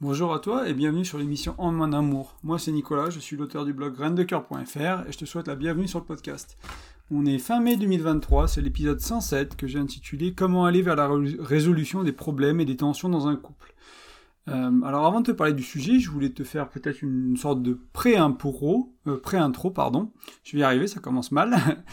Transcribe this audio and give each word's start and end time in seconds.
Bonjour 0.00 0.32
à 0.32 0.38
toi 0.38 0.68
et 0.68 0.74
bienvenue 0.74 1.04
sur 1.04 1.18
l'émission 1.18 1.56
En 1.58 1.72
main 1.72 1.88
d'amour. 1.88 2.36
Moi 2.44 2.60
c'est 2.60 2.70
Nicolas, 2.70 3.10
je 3.10 3.18
suis 3.18 3.36
l'auteur 3.36 3.64
du 3.64 3.72
blog 3.72 3.96
graindecoeur.fr 3.96 5.08
et 5.08 5.10
je 5.10 5.18
te 5.18 5.24
souhaite 5.24 5.48
la 5.48 5.56
bienvenue 5.56 5.88
sur 5.88 5.98
le 5.98 6.04
podcast. 6.04 6.56
On 7.10 7.26
est 7.26 7.38
fin 7.38 7.58
mai 7.58 7.76
2023, 7.76 8.46
c'est 8.46 8.60
l'épisode 8.60 9.00
107 9.00 9.56
que 9.56 9.66
j'ai 9.66 9.80
intitulé 9.80 10.34
Comment 10.34 10.66
aller 10.66 10.82
vers 10.82 10.94
la 10.94 11.10
résolution 11.40 12.04
des 12.04 12.12
problèmes 12.12 12.60
et 12.60 12.64
des 12.64 12.76
tensions 12.76 13.08
dans 13.08 13.26
un 13.26 13.34
couple. 13.34 13.74
Euh, 14.46 14.70
alors 14.82 15.04
avant 15.04 15.20
de 15.20 15.32
te 15.32 15.36
parler 15.36 15.52
du 15.52 15.64
sujet, 15.64 15.98
je 15.98 16.12
voulais 16.12 16.30
te 16.30 16.44
faire 16.44 16.68
peut-être 16.68 17.02
une 17.02 17.36
sorte 17.36 17.60
de 17.64 17.76
pré-intro, 17.92 18.94
euh, 19.08 19.20
pré-intro 19.20 19.72
pardon. 19.72 20.12
Je 20.44 20.52
vais 20.52 20.60
y 20.60 20.62
arriver, 20.62 20.86
ça 20.86 21.00
commence 21.00 21.32
mal. 21.32 21.56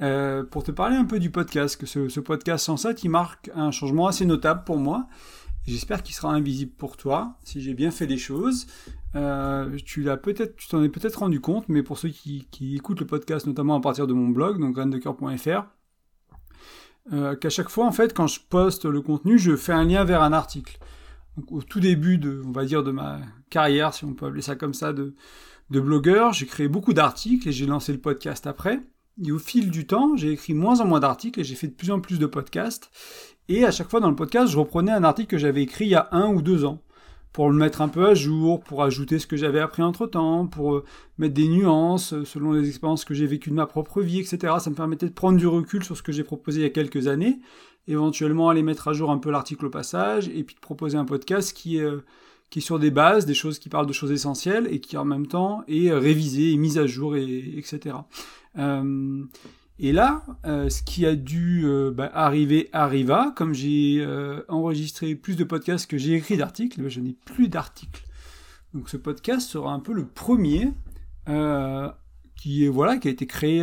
Euh, 0.00 0.42
pour 0.42 0.64
te 0.64 0.72
parler 0.72 0.96
un 0.96 1.04
peu 1.04 1.20
du 1.20 1.30
podcast, 1.30 1.76
que 1.76 1.86
ce, 1.86 2.08
ce 2.08 2.18
podcast 2.18 2.64
107, 2.64 3.04
il 3.04 3.10
marque 3.10 3.48
un 3.54 3.70
changement 3.70 4.08
assez 4.08 4.26
notable 4.26 4.64
pour 4.64 4.76
moi. 4.76 5.06
J'espère 5.66 6.02
qu'il 6.02 6.14
sera 6.14 6.32
invisible 6.32 6.72
pour 6.72 6.96
toi, 6.96 7.38
si 7.42 7.60
j'ai 7.60 7.74
bien 7.74 7.90
fait 7.90 8.06
les 8.06 8.18
choses. 8.18 8.66
Euh, 9.14 9.76
tu 9.84 10.04
t'en 10.68 10.82
es 10.82 10.88
peut-être 10.88 11.20
rendu 11.20 11.40
compte, 11.40 11.68
mais 11.68 11.82
pour 11.82 11.98
ceux 11.98 12.10
qui, 12.10 12.46
écoutent 12.74 13.00
le 13.00 13.06
podcast, 13.06 13.46
notamment 13.46 13.76
à 13.76 13.80
partir 13.80 14.06
de 14.06 14.12
mon 14.12 14.28
blog, 14.28 14.60
donc 14.60 14.74
graindecoeur.fr, 14.74 15.64
euh, 17.12 17.36
qu'à 17.36 17.50
chaque 17.50 17.70
fois, 17.70 17.86
en 17.86 17.92
fait, 17.92 18.12
quand 18.12 18.26
je 18.26 18.40
poste 18.40 18.84
le 18.84 19.00
contenu, 19.00 19.38
je 19.38 19.56
fais 19.56 19.72
un 19.72 19.84
lien 19.84 20.04
vers 20.04 20.22
un 20.22 20.32
article. 20.32 20.78
Donc, 21.36 21.50
au 21.50 21.62
tout 21.62 21.80
début 21.80 22.18
de, 22.18 22.42
on 22.44 22.52
va 22.52 22.64
dire, 22.64 22.82
de 22.82 22.90
ma 22.90 23.20
carrière, 23.48 23.94
si 23.94 24.04
on 24.04 24.14
peut 24.14 24.26
appeler 24.26 24.42
ça 24.42 24.56
comme 24.56 24.74
ça, 24.74 24.92
de, 24.92 25.14
de 25.70 25.80
blogueur, 25.80 26.32
j'ai 26.32 26.46
créé 26.46 26.68
beaucoup 26.68 26.92
d'articles 26.92 27.48
et 27.48 27.52
j'ai 27.52 27.66
lancé 27.66 27.92
le 27.92 28.00
podcast 28.00 28.46
après. 28.46 28.80
Et 29.24 29.32
au 29.32 29.38
fil 29.38 29.70
du 29.70 29.86
temps, 29.86 30.16
j'ai 30.16 30.32
écrit 30.32 30.54
moins 30.54 30.80
en 30.80 30.86
moins 30.86 31.00
d'articles 31.00 31.40
et 31.40 31.44
j'ai 31.44 31.54
fait 31.54 31.68
de 31.68 31.74
plus 31.74 31.90
en 31.90 32.00
plus 32.00 32.18
de 32.18 32.26
podcasts. 32.26 32.90
Et 33.48 33.64
à 33.64 33.70
chaque 33.70 33.90
fois 33.90 34.00
dans 34.00 34.10
le 34.10 34.16
podcast, 34.16 34.50
je 34.50 34.58
reprenais 34.58 34.92
un 34.92 35.04
article 35.04 35.28
que 35.28 35.38
j'avais 35.38 35.62
écrit 35.62 35.84
il 35.84 35.90
y 35.90 35.94
a 35.94 36.08
un 36.12 36.32
ou 36.32 36.40
deux 36.40 36.64
ans 36.64 36.80
pour 37.34 37.50
le 37.50 37.56
mettre 37.56 37.82
un 37.82 37.88
peu 37.88 38.06
à 38.06 38.14
jour, 38.14 38.60
pour 38.60 38.84
ajouter 38.84 39.18
ce 39.18 39.26
que 39.26 39.36
j'avais 39.36 39.58
appris 39.58 39.82
entre 39.82 40.06
temps, 40.06 40.46
pour 40.46 40.76
euh, 40.76 40.84
mettre 41.18 41.34
des 41.34 41.48
nuances 41.48 42.12
euh, 42.12 42.24
selon 42.24 42.52
les 42.52 42.68
expériences 42.68 43.04
que 43.04 43.12
j'ai 43.12 43.26
vécues 43.26 43.50
de 43.50 43.56
ma 43.56 43.66
propre 43.66 44.00
vie, 44.00 44.20
etc. 44.20 44.54
Ça 44.60 44.70
me 44.70 44.76
permettait 44.76 45.08
de 45.08 45.12
prendre 45.12 45.36
du 45.36 45.48
recul 45.48 45.82
sur 45.82 45.96
ce 45.96 46.02
que 46.02 46.12
j'ai 46.12 46.22
proposé 46.22 46.60
il 46.60 46.62
y 46.62 46.66
a 46.66 46.70
quelques 46.70 47.08
années, 47.08 47.40
éventuellement 47.88 48.50
aller 48.50 48.62
mettre 48.62 48.86
à 48.86 48.92
jour 48.92 49.10
un 49.10 49.18
peu 49.18 49.32
l'article 49.32 49.66
au 49.66 49.70
passage, 49.70 50.28
et 50.28 50.44
puis 50.44 50.54
de 50.54 50.60
proposer 50.60 50.96
un 50.96 51.04
podcast 51.04 51.52
qui 51.52 51.78
est, 51.78 51.82
euh, 51.82 52.04
sur 52.58 52.78
des 52.78 52.92
bases, 52.92 53.26
des 53.26 53.34
choses 53.34 53.58
qui 53.58 53.68
parlent 53.68 53.88
de 53.88 53.92
choses 53.92 54.12
essentielles, 54.12 54.68
et 54.70 54.78
qui 54.78 54.96
en 54.96 55.04
même 55.04 55.26
temps 55.26 55.64
est 55.66 55.92
révisé, 55.92 56.56
mis 56.56 56.78
à 56.78 56.86
jour, 56.86 57.16
et, 57.16 57.58
etc. 57.58 57.96
Et 59.78 59.92
là, 59.92 60.22
euh, 60.46 60.68
ce 60.68 60.82
qui 60.82 61.04
a 61.04 61.16
dû 61.16 61.62
euh, 61.64 61.90
bah, 61.90 62.10
arriver 62.14 62.68
arriva. 62.72 63.32
Comme 63.36 63.54
j'ai 63.54 63.96
euh, 64.00 64.42
enregistré 64.48 65.14
plus 65.16 65.36
de 65.36 65.44
podcasts 65.44 65.90
que 65.90 65.98
j'ai 65.98 66.14
écrit 66.14 66.36
d'articles, 66.36 66.80
bah, 66.80 66.88
je 66.88 67.00
n'ai 67.00 67.16
plus 67.24 67.48
d'articles. 67.48 68.04
Donc 68.72 68.88
ce 68.88 68.96
podcast 68.96 69.48
sera 69.48 69.72
un 69.72 69.80
peu 69.80 69.92
le 69.92 70.06
premier 70.06 70.72
qui 72.36 72.66
est 72.66 72.68
voilà 72.68 72.98
qui 72.98 73.08
a 73.08 73.10
été 73.10 73.26
créé 73.26 73.62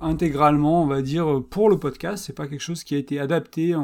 intégralement, 0.00 0.82
on 0.84 0.86
va 0.86 1.02
dire, 1.02 1.42
pour 1.50 1.68
le 1.68 1.78
podcast. 1.78 2.24
C'est 2.24 2.32
pas 2.32 2.46
quelque 2.46 2.60
chose 2.60 2.84
qui 2.84 2.94
a 2.94 2.98
été 2.98 3.18
adapté 3.18 3.74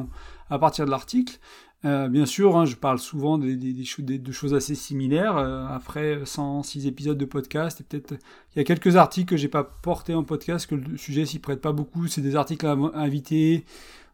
à 0.49 0.59
partir 0.59 0.87
de 0.87 0.91
l'article. 0.91 1.39
Euh, 1.85 2.09
bien 2.09 2.27
sûr, 2.27 2.57
hein, 2.57 2.65
je 2.65 2.75
parle 2.75 2.99
souvent 2.99 3.39
des, 3.39 3.55
des, 3.55 3.73
des, 3.73 4.19
de 4.19 4.33
choses 4.33 4.55
assez 4.55 4.75
similaires. 4.75 5.37
Euh, 5.37 5.65
après 5.69 6.21
106 6.25 6.87
épisodes 6.87 7.19
de 7.19 7.25
podcast, 7.25 7.81
et 7.81 7.85
peut-être 7.85 8.15
il 8.55 8.59
y 8.59 8.61
a 8.61 8.65
quelques 8.65 8.97
articles 8.97 9.31
que 9.31 9.37
j'ai 9.37 9.49
pas 9.49 9.63
portés 9.65 10.15
en 10.15 10.25
podcast, 10.25 10.67
que 10.67 10.75
le 10.75 10.97
sujet 10.97 11.25
s'y 11.25 11.39
prête 11.39 11.61
pas 11.61 11.73
beaucoup. 11.73 12.09
C'est 12.09 12.21
des 12.21 12.35
articles 12.35 12.67
à, 12.67 12.73
inviter 12.95 13.65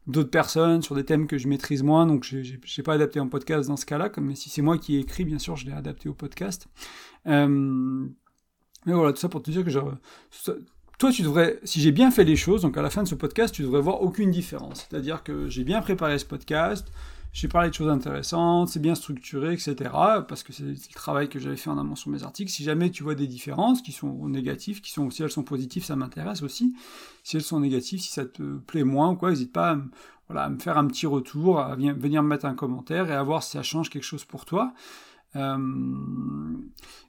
d'autres 0.07 0.31
personnes 0.31 0.83
sur 0.83 0.95
des 0.95 1.05
thèmes 1.05 1.27
que 1.27 1.39
je 1.39 1.49
maîtrise 1.49 1.83
moins, 1.83 2.07
donc 2.07 2.25
je 2.25 2.37
n'ai 2.37 2.83
pas 2.85 2.95
adapté 2.95 3.19
en 3.21 3.29
podcast 3.29 3.69
dans 3.69 3.77
ce 3.79 3.87
cas-là. 3.87 4.11
Comme 4.11 4.35
si 4.35 4.51
c'est 4.51 4.63
moi 4.63 4.77
qui 4.77 4.97
ai 4.97 4.99
écrit, 5.01 5.25
bien 5.25 5.39
sûr, 5.39 5.57
je 5.57 5.65
l'ai 5.65 5.73
adapté 5.73 6.11
au 6.11 6.15
podcast. 6.15 6.69
Euh, 7.27 8.07
mais 8.87 8.93
voilà, 8.93 9.15
tout 9.15 9.21
ça 9.21 9.31
pour 9.31 9.43
te 9.43 9.51
dire 9.51 9.65
que 9.65 9.71
je, 9.71 9.81
toi, 10.99 11.11
tu 11.11 11.23
devrais, 11.23 11.59
si 11.65 11.81
j'ai 11.81 11.93
bien 11.93 12.11
fait 12.11 12.25
les 12.25 12.37
choses, 12.37 12.63
donc 12.63 12.77
à 12.77 12.83
la 12.83 12.91
fin 12.91 13.03
de 13.03 13.09
ce 13.09 13.15
podcast, 13.15 13.55
tu 13.55 13.63
devrais 13.63 13.81
voir 13.81 14.03
aucune 14.03 14.31
différence. 14.31 14.87
C'est-à-dire 14.89 15.23
que 15.23 15.49
j'ai 15.49 15.65
bien 15.65 15.81
préparé 15.81 16.19
ce 16.19 16.25
podcast, 16.25 16.87
j'ai 17.35 17.49
parlé 17.49 17.69
de 17.69 17.75
choses 17.75 17.91
intéressantes, 17.91 18.69
c'est 18.69 18.81
bien 18.81 18.95
structuré, 18.95 19.53
etc. 19.53 19.75
Parce 20.29 20.45
que 20.45 20.53
c'est 20.53 20.63
le 20.63 20.95
travail 20.95 21.29
que 21.29 21.41
j'avais 21.41 21.57
fait 21.57 21.69
en 21.69 21.77
amont 21.77 21.97
sur 21.97 22.11
mes 22.11 22.23
articles. 22.23 22.51
Si 22.51 22.63
jamais 22.63 22.91
tu 22.91 23.03
vois 23.03 23.17
des 23.17 23.27
différences 23.27 23.83
qui 23.83 23.91
sont 23.91 24.29
négatives, 24.29 24.81
qui 24.81 24.93
sont, 24.93 25.11
si 25.11 25.25
elles 25.25 25.33
sont 25.33 25.43
positives, 25.43 25.85
ça 25.85 25.97
m'intéresse 25.97 26.43
aussi. 26.43 26.77
Si 27.25 27.37
elles 27.37 27.43
sont 27.43 27.59
négatives, 27.59 28.01
si 28.01 28.13
ça 28.13 28.25
te 28.25 28.57
plaît 28.59 28.85
moins 28.85 29.11
ou 29.11 29.17
quoi, 29.17 29.31
n'hésite 29.31 29.53
pas 29.53 29.73
à, 29.73 29.79
voilà, 30.29 30.45
à 30.45 30.49
me 30.49 30.61
faire 30.61 30.79
un 30.79 30.87
petit 30.87 31.07
retour, 31.07 31.59
à 31.59 31.75
venir 31.75 32.23
me 32.23 32.29
mettre 32.29 32.47
un 32.47 32.55
commentaire 32.55 33.11
et 33.11 33.15
à 33.15 33.23
voir 33.25 33.43
si 33.43 33.51
ça 33.51 33.65
change 33.65 33.91
quelque 33.91 34.05
chose 34.05 34.25
pour 34.25 34.45
toi. 34.45 34.73
Euh, 35.35 35.59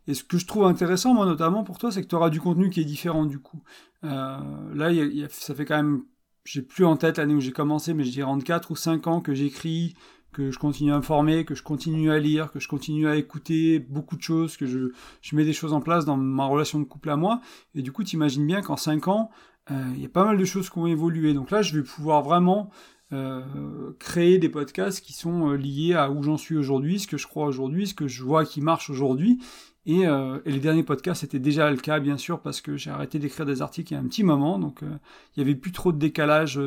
et 0.07 0.15
ce 0.15 0.23
que 0.23 0.39
je 0.39 0.47
trouve 0.47 0.65
intéressant, 0.65 1.13
moi 1.13 1.27
notamment 1.27 1.63
pour 1.63 1.77
toi, 1.77 1.91
c'est 1.91 2.01
que 2.01 2.07
tu 2.07 2.15
auras 2.15 2.31
du 2.31 2.41
contenu 2.41 2.71
qui 2.71 2.81
est 2.81 2.85
différent 2.85 3.25
du 3.25 3.37
coup. 3.37 3.61
Euh, 4.03 4.39
là, 4.73 4.89
ça 5.29 5.53
fait 5.53 5.65
quand 5.65 5.77
même, 5.77 6.03
j'ai 6.45 6.63
plus 6.63 6.85
en 6.85 6.97
tête 6.97 7.19
l'année 7.19 7.35
où 7.35 7.41
j'ai 7.41 7.51
commencé, 7.51 7.93
mais 7.93 8.03
je 8.03 8.11
dirais 8.11 8.29
en 8.29 8.39
4 8.39 8.71
ou 8.71 8.75
5 8.75 9.05
ans 9.05 9.21
que 9.21 9.35
j'écris 9.35 9.93
que 10.35 10.51
je 10.51 10.59
continue 10.59 10.91
à 10.91 10.97
me 10.97 11.01
former, 11.01 11.45
que 11.45 11.55
je 11.55 11.63
continue 11.63 12.11
à 12.11 12.19
lire, 12.19 12.51
que 12.51 12.59
je 12.59 12.67
continue 12.67 13.07
à 13.07 13.15
écouter 13.15 13.79
beaucoup 13.79 14.17
de 14.17 14.21
choses, 14.21 14.57
que 14.57 14.65
je, 14.65 14.91
je 15.21 15.35
mets 15.35 15.45
des 15.45 15.53
choses 15.53 15.71
en 15.71 15.79
place 15.79 16.03
dans 16.03 16.17
ma 16.17 16.45
relation 16.45 16.77
de 16.77 16.83
couple 16.83 17.09
à 17.09 17.15
moi. 17.15 17.39
Et 17.73 17.81
du 17.81 17.93
coup, 17.93 18.03
tu 18.03 18.17
imagines 18.17 18.45
bien 18.45 18.61
qu'en 18.61 18.75
5 18.75 19.07
ans, 19.07 19.29
euh, 19.71 19.81
il 19.95 20.01
y 20.01 20.05
a 20.05 20.09
pas 20.09 20.25
mal 20.25 20.37
de 20.37 20.43
choses 20.43 20.69
qui 20.69 20.77
ont 20.77 20.87
évolué. 20.87 21.33
Donc 21.33 21.51
là, 21.51 21.61
je 21.61 21.77
vais 21.77 21.83
pouvoir 21.83 22.21
vraiment 22.21 22.69
euh, 23.13 23.93
créer 23.97 24.37
des 24.37 24.49
podcasts 24.49 24.99
qui 24.99 25.13
sont 25.13 25.51
euh, 25.51 25.55
liés 25.55 25.93
à 25.93 26.11
où 26.11 26.21
j'en 26.21 26.37
suis 26.37 26.57
aujourd'hui, 26.57 26.99
ce 26.99 27.07
que 27.07 27.17
je 27.17 27.27
crois 27.27 27.45
aujourd'hui, 27.45 27.87
ce 27.87 27.93
que 27.93 28.09
je 28.09 28.21
vois 28.21 28.43
qui 28.43 28.59
marche 28.59 28.89
aujourd'hui. 28.89 29.39
Et, 29.87 30.01
et, 30.01 30.51
les 30.51 30.59
derniers 30.59 30.83
podcasts, 30.83 31.21
c'était 31.21 31.39
déjà 31.39 31.69
le 31.69 31.77
cas, 31.77 31.99
bien 31.99 32.17
sûr, 32.17 32.41
parce 32.41 32.59
que 32.59 32.75
j'ai 32.75 32.89
arrêté 32.89 33.19
d'écrire 33.19 33.45
des 33.45 33.61
articles 33.61 33.93
il 33.93 33.95
y 33.95 33.97
a 33.97 34.01
un 34.01 34.07
petit 34.07 34.23
moment, 34.23 34.57
donc 34.57 34.79
il 34.81 34.89
n'y 35.37 35.43
avait 35.43 35.53
plus 35.53 35.71
trop 35.71 35.91
de 35.91 35.99
décalage 35.99 36.59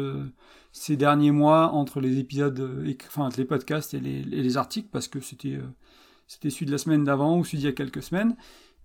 ces 0.73 0.97
derniers 0.97 1.33
mois 1.33 1.73
entre 1.73 2.01
les 2.01 2.19
épisodes, 2.19 2.59
euh, 2.61 2.95
enfin 3.09 3.29
les 3.37 3.45
podcasts 3.45 3.95
et 3.95 4.01
les, 4.01 4.57
articles, 4.57 4.89
parce 4.93 5.09
que 5.09 5.21
c'était 5.21 5.55
euh, 5.55 5.67
c'était 6.27 6.51
celui 6.51 6.67
de 6.67 6.73
la 6.73 6.79
semaine 6.79 7.05
d'avant 7.05 7.39
ou 7.39 7.45
celui 7.45 7.59
d'il 7.59 7.67
y 7.67 7.69
a 7.69 7.73
quelques 7.73 8.03
semaines. 8.03 8.37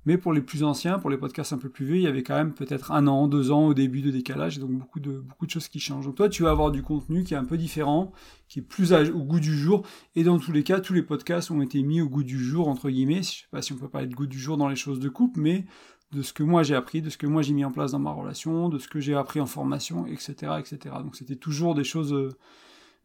Mais 0.06 0.18
pour 0.18 0.34
les 0.34 0.42
plus 0.42 0.64
anciens, 0.64 1.00
pour 1.00 1.10
les 1.10 1.18
podcasts 1.18 1.54
un 1.54 1.58
peu 1.58 1.70
plus 1.70 1.86
vieux, 1.86 1.96
il 1.96 2.02
y 2.02 2.08
avait 2.08 2.24
quand 2.24 2.36
même 2.36 2.54
peut-être 2.54 2.92
un 2.92 3.08
an, 3.08 3.28
deux 3.28 3.52
ans 3.52 3.68
au 3.68 3.74
début 3.74 4.02
de 4.02 4.12
décalage, 4.12 4.60
donc 4.60 4.72
beaucoup 4.72 5.00
de, 5.00 5.24
choses 5.48 5.68
qui 5.68 5.80
changent. 5.80 6.06
Donc 6.06 6.16
toi, 6.16 6.30
tu 6.30 6.44
vas 6.44 6.52
avoir 6.52 6.72
du 6.72 6.82
contenu 6.82 7.24
qui 7.24 7.34
est 7.34 7.38
un 7.38 7.46
peu 7.46 7.58
différent, 7.58 8.12
qui 8.50 8.60
est 8.60 8.64
plus 8.64 8.94
au 8.94 9.24
goût 9.24 9.40
du 9.40 9.56
jour, 9.58 9.86
et 10.16 10.24
dans 10.24 10.40
tous 10.40 10.52
les 10.52 10.64
cas, 10.64 10.80
tous 10.80 10.94
les 10.94 11.04
podcasts 11.04 11.52
ont 11.52 11.62
été 11.62 11.82
mis 11.84 12.02
au 12.02 12.10
goût 12.10 12.24
du 12.24 12.44
jour, 12.44 12.68
entre 12.68 12.90
guillemets. 12.90 13.24
Je 13.24 13.30
sais 13.30 13.48
pas 13.52 13.62
si 13.62 13.72
on 13.74 13.78
peut 13.78 13.88
parler 13.88 14.08
de 14.08 14.16
goût 14.16 14.28
du 14.28 14.40
jour 14.40 14.58
dans 14.58 14.68
les 14.68 14.76
choses 14.76 15.00
de 15.00 15.10
couple, 15.10 15.40
mais 15.40 15.66
de 16.12 16.22
ce 16.22 16.34
que 16.34 16.44
moi 16.44 16.64
j'ai 16.64 16.76
appris, 16.76 17.02
de 17.02 17.10
ce 17.10 17.18
que 17.18 17.26
moi 17.26 17.42
j'ai 17.42 17.54
mis 17.54 17.66
en 17.66 17.72
place 17.72 17.92
dans 17.92 18.00
ma 18.00 18.12
relation, 18.12 18.70
de 18.70 18.78
ce 18.78 18.88
que 18.88 19.00
j'ai 19.00 19.16
appris 19.16 19.40
en 19.40 19.46
formation, 19.46 20.06
etc., 20.06 20.54
etc. 20.60 20.96
Donc 21.00 21.16
c'était 21.16 21.36
toujours 21.36 21.76
des 21.76 21.84
choses 21.84 22.14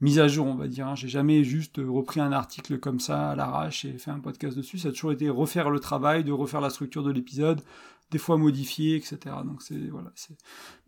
euh, 0.01 0.05
mises 0.05 0.19
à 0.19 0.29
jour, 0.29 0.47
on 0.47 0.55
va 0.55 0.69
dire. 0.69 0.89
Hein. 0.89 0.95
J'ai 0.95 1.09
jamais 1.09 1.45
juste 1.45 1.77
repris 1.79 2.21
un 2.21 2.33
article 2.33 2.79
comme 2.79 3.01
ça 3.01 3.31
à 3.31 3.37
l'arrache 3.37 3.85
et 3.85 3.99
fait 3.99 4.11
un 4.11 4.21
podcast 4.21 4.57
dessus. 4.57 4.79
Ça 4.79 4.89
a 4.89 4.93
toujours 4.93 5.13
été 5.13 5.29
refaire 5.29 5.71
le 5.71 5.81
travail, 5.81 6.25
de 6.25 6.33
refaire 6.33 6.61
la 6.61 6.71
structure 6.71 7.03
de 7.03 7.11
l'épisode, 7.11 7.61
des 8.11 8.19
fois 8.19 8.37
modifier, 8.37 8.97
etc. 8.97 9.19
Donc 9.45 9.63
c'est 9.63 9.89
voilà. 9.91 10.13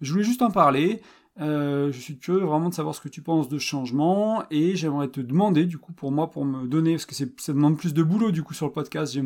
Je 0.01 0.13
voulais 0.13 0.25
juste 0.25 0.43
en 0.43 0.51
parler. 0.51 1.03
Euh, 1.41 1.93
je 1.93 1.99
suis 1.99 2.19
curieux 2.19 2.45
vraiment 2.45 2.69
de 2.69 2.75
savoir 2.75 2.95
ce 2.95 3.01
que 3.01 3.09
tu 3.09 3.23
penses 3.23 3.49
de 3.49 3.59
changement 3.59 4.45
et 4.51 4.77
j'aimerais 4.77 5.09
te 5.09 5.21
demander 5.21 5.65
du 5.65 5.79
coup 5.79 5.93
pour 5.93 6.11
moi 6.11 6.31
pour 6.31 6.45
me 6.45 6.67
donner 6.67 6.93
parce 6.95 7.07
que 7.07 7.15
ça 7.15 7.53
demande 7.53 7.79
plus 7.79 7.95
de 7.95 8.03
boulot 8.03 8.31
du 8.31 8.43
coup 8.43 8.53
sur 8.53 8.67
le 8.67 8.73
podcast. 8.73 9.17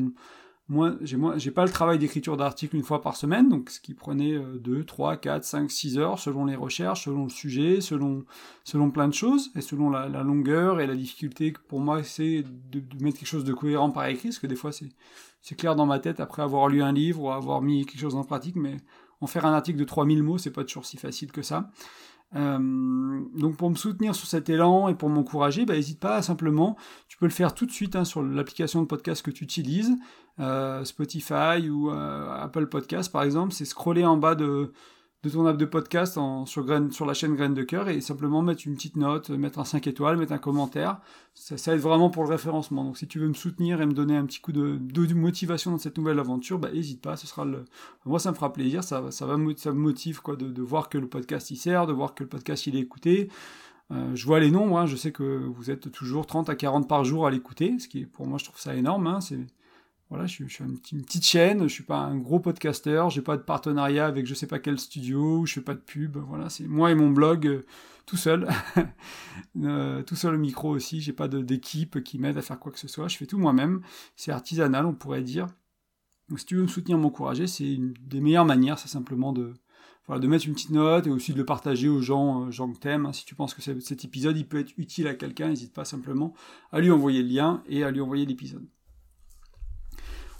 Moi, 0.68 0.94
j'ai 1.02 1.18
moi, 1.18 1.36
j'ai 1.36 1.50
pas 1.50 1.64
le 1.64 1.70
travail 1.70 1.98
d'écriture 1.98 2.38
d'articles 2.38 2.74
une 2.74 2.84
fois 2.84 3.02
par 3.02 3.16
semaine, 3.16 3.50
donc 3.50 3.68
ce 3.68 3.80
qui 3.80 3.92
prenait 3.92 4.38
2, 4.38 4.84
3, 4.84 5.18
4, 5.18 5.44
5, 5.44 5.70
6 5.70 5.98
heures 5.98 6.18
selon 6.18 6.46
les 6.46 6.56
recherches, 6.56 7.04
selon 7.04 7.24
le 7.24 7.30
sujet, 7.30 7.82
selon, 7.82 8.24
selon 8.64 8.90
plein 8.90 9.06
de 9.06 9.12
choses, 9.12 9.50
et 9.56 9.60
selon 9.60 9.90
la, 9.90 10.08
longueur 10.22 10.80
et 10.80 10.86
la 10.86 10.94
difficulté 10.94 11.52
pour 11.68 11.80
moi 11.80 12.02
c'est 12.02 12.44
de, 12.70 12.82
mettre 13.04 13.18
quelque 13.18 13.28
chose 13.28 13.44
de 13.44 13.52
cohérent 13.52 13.90
par 13.90 14.06
écrit, 14.06 14.28
parce 14.28 14.38
que 14.38 14.46
des 14.46 14.56
fois 14.56 14.72
c'est, 14.72 14.88
c'est 15.42 15.54
clair 15.54 15.76
dans 15.76 15.84
ma 15.84 15.98
tête 15.98 16.18
après 16.18 16.42
avoir 16.42 16.68
lu 16.68 16.82
un 16.82 16.92
livre 16.92 17.20
ou 17.20 17.30
avoir 17.30 17.60
mis 17.60 17.84
quelque 17.84 18.00
chose 18.00 18.16
en 18.16 18.24
pratique, 18.24 18.56
mais 18.56 18.78
en 19.20 19.26
faire 19.26 19.44
un 19.44 19.52
article 19.52 19.78
de 19.78 19.84
3000 19.84 20.22
mots, 20.22 20.38
c'est 20.38 20.50
pas 20.50 20.64
toujours 20.64 20.86
si 20.86 20.96
facile 20.96 21.30
que 21.30 21.42
ça. 21.42 21.70
Euh, 22.36 23.20
donc 23.36 23.56
pour 23.56 23.70
me 23.70 23.76
soutenir 23.76 24.14
sur 24.14 24.26
cet 24.26 24.48
élan 24.48 24.88
et 24.88 24.94
pour 24.94 25.08
m'encourager, 25.08 25.64
bah, 25.64 25.74
n'hésite 25.74 26.00
pas 26.00 26.20
simplement, 26.22 26.76
tu 27.08 27.16
peux 27.16 27.26
le 27.26 27.32
faire 27.32 27.54
tout 27.54 27.66
de 27.66 27.70
suite 27.70 27.96
hein, 27.96 28.04
sur 28.04 28.22
l'application 28.22 28.82
de 28.82 28.86
podcast 28.86 29.24
que 29.24 29.30
tu 29.30 29.44
utilises, 29.44 29.96
euh, 30.40 30.84
Spotify 30.84 31.68
ou 31.70 31.90
euh, 31.90 32.42
Apple 32.42 32.66
Podcast 32.66 33.12
par 33.12 33.22
exemple, 33.22 33.52
c'est 33.52 33.64
scroller 33.64 34.04
en 34.04 34.16
bas 34.16 34.34
de, 34.34 34.72
de 35.24 35.30
ton 35.30 35.46
app 35.46 35.56
de 35.56 35.64
podcast 35.64 36.18
sur, 36.44 36.66
la 37.06 37.14
chaîne 37.14 37.34
Graines 37.34 37.54
de 37.54 37.62
Cœur 37.62 37.88
et 37.88 38.00
simplement 38.02 38.42
mettre 38.42 38.66
une 38.66 38.74
petite 38.74 38.96
note, 38.96 39.30
mettre 39.30 39.58
un 39.58 39.64
5 39.64 39.86
étoiles, 39.86 40.18
mettre 40.18 40.32
un 40.32 40.38
commentaire. 40.38 41.00
Ça, 41.34 41.74
aide 41.74 41.80
vraiment 41.80 42.10
pour 42.10 42.24
le 42.24 42.28
référencement. 42.28 42.84
Donc 42.84 42.98
si 42.98 43.06
tu 43.06 43.18
veux 43.18 43.28
me 43.28 43.34
soutenir 43.34 43.80
et 43.80 43.86
me 43.86 43.94
donner 43.94 44.16
un 44.16 44.26
petit 44.26 44.40
coup 44.40 44.52
de, 44.52 45.14
motivation 45.14 45.70
dans 45.70 45.78
cette 45.78 45.96
nouvelle 45.96 46.18
aventure, 46.18 46.58
bah 46.58 46.70
n'hésite 46.72 47.00
pas, 47.00 47.16
ce 47.16 47.26
sera 47.26 47.46
le... 47.46 47.64
Moi 48.04 48.18
ça 48.18 48.30
me 48.30 48.34
fera 48.34 48.52
plaisir, 48.52 48.84
ça, 48.84 49.00
va, 49.00 49.10
ça 49.10 49.26
me 49.26 49.72
motive 49.72 50.20
quoi, 50.20 50.36
de, 50.36 50.62
voir 50.62 50.90
que 50.90 50.98
le 50.98 51.08
podcast 51.08 51.50
y 51.50 51.56
sert, 51.56 51.86
de 51.86 51.92
voir 51.94 52.14
que 52.14 52.22
le 52.22 52.28
podcast 52.28 52.66
il 52.66 52.76
est 52.76 52.80
écouté. 52.80 53.30
Euh, 53.92 54.14
je 54.14 54.26
vois 54.26 54.40
les 54.40 54.50
nombres, 54.50 54.78
hein, 54.78 54.86
je 54.86 54.96
sais 54.96 55.12
que 55.12 55.22
vous 55.22 55.70
êtes 55.70 55.90
toujours 55.90 56.26
30 56.26 56.50
à 56.50 56.54
40 56.54 56.86
par 56.86 57.04
jour 57.04 57.26
à 57.26 57.30
l'écouter, 57.30 57.78
ce 57.78 57.88
qui 57.88 58.04
pour 58.04 58.26
moi 58.26 58.38
je 58.38 58.44
trouve 58.44 58.60
ça 58.60 58.74
énorme. 58.74 59.06
Hein, 59.06 59.20
voilà, 60.14 60.28
je, 60.28 60.44
suis 60.46 60.62
une, 60.62 60.78
petite 60.78 61.26
chaîne, 61.26 61.64
je 61.64 61.74
suis 61.74 61.82
pas 61.82 61.98
un 61.98 62.16
gros 62.16 62.38
podcasteur, 62.38 63.10
j'ai 63.10 63.20
pas 63.20 63.36
de 63.36 63.42
partenariat 63.42 64.06
avec 64.06 64.26
je 64.26 64.34
sais 64.34 64.46
pas 64.46 64.60
quel 64.60 64.78
studio, 64.78 65.44
je 65.44 65.54
fais 65.54 65.60
pas 65.60 65.74
de 65.74 65.80
pub, 65.80 66.16
voilà, 66.18 66.48
c'est 66.48 66.68
moi 66.68 66.92
et 66.92 66.94
mon 66.94 67.10
blog 67.10 67.48
euh, 67.48 67.66
tout 68.06 68.16
seul, 68.16 68.46
euh, 69.64 70.04
tout 70.04 70.14
seul 70.14 70.36
au 70.36 70.38
micro 70.38 70.70
aussi, 70.70 71.00
j'ai 71.00 71.12
pas 71.12 71.26
d'équipe 71.26 72.04
qui 72.04 72.20
m'aide 72.20 72.38
à 72.38 72.42
faire 72.42 72.60
quoi 72.60 72.70
que 72.70 72.78
ce 72.78 72.86
soit, 72.86 73.08
je 73.08 73.16
fais 73.16 73.26
tout 73.26 73.38
moi-même, 73.38 73.80
c'est 74.14 74.30
artisanal 74.30 74.86
on 74.86 74.94
pourrait 74.94 75.22
dire. 75.22 75.48
Donc 76.28 76.38
si 76.38 76.46
tu 76.46 76.54
veux 76.54 76.62
me 76.62 76.68
soutenir, 76.68 76.96
m'encourager, 76.96 77.48
c'est 77.48 77.74
une 77.74 77.92
des 78.00 78.20
meilleures 78.20 78.44
manières, 78.44 78.78
c'est 78.78 78.86
simplement 78.86 79.32
de, 79.32 79.52
voilà, 80.06 80.20
de 80.20 80.28
mettre 80.28 80.46
une 80.46 80.54
petite 80.54 80.70
note 80.70 81.08
et 81.08 81.10
aussi 81.10 81.32
de 81.32 81.38
le 81.38 81.44
partager 81.44 81.88
aux 81.88 82.00
gens, 82.00 82.44
euh, 82.44 82.50
gens 82.52 82.70
que 82.70 82.78
t'aimes. 82.78 83.06
Hein. 83.06 83.12
Si 83.12 83.24
tu 83.24 83.34
penses 83.34 83.52
que 83.52 83.62
cet 83.62 84.04
épisode 84.04 84.36
il 84.36 84.46
peut 84.46 84.60
être 84.60 84.74
utile 84.76 85.08
à 85.08 85.14
quelqu'un, 85.14 85.48
n'hésite 85.48 85.72
pas 85.72 85.84
simplement 85.84 86.34
à 86.70 86.78
lui 86.78 86.92
envoyer 86.92 87.20
le 87.20 87.28
lien 87.28 87.64
et 87.66 87.82
à 87.82 87.90
lui 87.90 88.00
envoyer 88.00 88.26
l'épisode. 88.26 88.64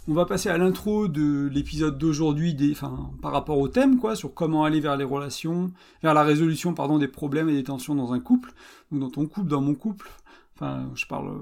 On 0.07 0.13
va 0.13 0.25
passer 0.25 0.49
à 0.49 0.57
l'intro 0.59 1.07
de 1.07 1.49
l'épisode 1.51 1.97
d'aujourd'hui, 1.97 2.55
enfin, 2.71 3.11
par 3.23 3.31
rapport 3.31 3.57
au 3.57 3.67
thème, 3.67 3.97
quoi, 3.97 4.15
sur 4.15 4.35
comment 4.35 4.63
aller 4.63 4.79
vers 4.79 4.97
les 4.97 5.03
relations, 5.03 5.71
vers 6.03 6.13
la 6.13 6.21
résolution, 6.21 6.75
pardon, 6.75 6.99
des 6.99 7.07
problèmes 7.07 7.49
et 7.49 7.53
des 7.53 7.63
tensions 7.63 7.95
dans 7.95 8.13
un 8.13 8.19
couple, 8.19 8.53
donc 8.91 9.01
dans 9.01 9.09
ton 9.09 9.25
couple, 9.25 9.47
dans 9.47 9.61
mon 9.61 9.73
couple. 9.73 10.11
Enfin, 10.55 10.91
je 10.93 11.07
parle 11.07 11.29
euh, 11.29 11.41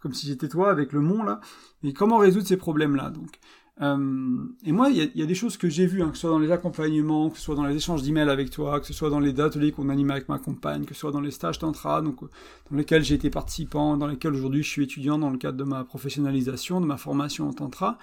comme 0.00 0.14
si 0.14 0.26
j'étais 0.26 0.48
toi 0.48 0.70
avec 0.70 0.92
le 0.92 1.00
mont 1.00 1.22
là. 1.22 1.40
Mais 1.84 1.92
comment 1.92 2.18
résoudre 2.18 2.46
ces 2.46 2.56
problèmes-là 2.56 3.10
Donc, 3.10 3.38
euh, 3.82 4.44
et 4.64 4.72
moi, 4.72 4.90
il 4.90 5.10
y, 5.14 5.22
a 5.22 5.26
des 5.26 5.34
choses 5.34 5.56
que 5.56 5.70
j'ai 5.70 5.86
vues, 5.86 6.02
hein, 6.02 6.10
que 6.10 6.16
ce 6.16 6.22
soit 6.22 6.30
dans 6.30 6.38
les 6.38 6.50
accompagnements, 6.50 7.30
que 7.30 7.38
ce 7.38 7.44
soit 7.44 7.54
dans 7.54 7.64
les 7.64 7.74
échanges 7.74 8.02
d'emails 8.02 8.28
avec 8.28 8.50
toi, 8.50 8.78
que 8.78 8.86
ce 8.86 8.92
soit 8.92 9.08
dans 9.08 9.20
les 9.20 9.40
ateliers 9.40 9.72
qu'on 9.72 9.88
anime 9.88 10.10
avec 10.10 10.28
ma 10.28 10.38
compagne, 10.38 10.84
que 10.84 10.92
ce 10.92 11.00
soit 11.00 11.12
dans 11.12 11.20
les 11.20 11.30
stages 11.30 11.58
tantra, 11.58 12.02
donc 12.02 12.20
dans 12.20 12.76
lesquels 12.76 13.02
j'ai 13.02 13.14
été 13.14 13.30
participant, 13.30 13.96
dans 13.96 14.06
lesquels 14.06 14.34
aujourd'hui 14.34 14.62
je 14.62 14.68
suis 14.68 14.84
étudiant 14.84 15.18
dans 15.18 15.30
le 15.30 15.38
cadre 15.38 15.56
de 15.56 15.64
ma 15.64 15.84
professionnalisation, 15.84 16.82
de 16.82 16.86
ma 16.86 16.98
formation 16.98 17.48
en 17.48 17.54
tantra. 17.54 17.96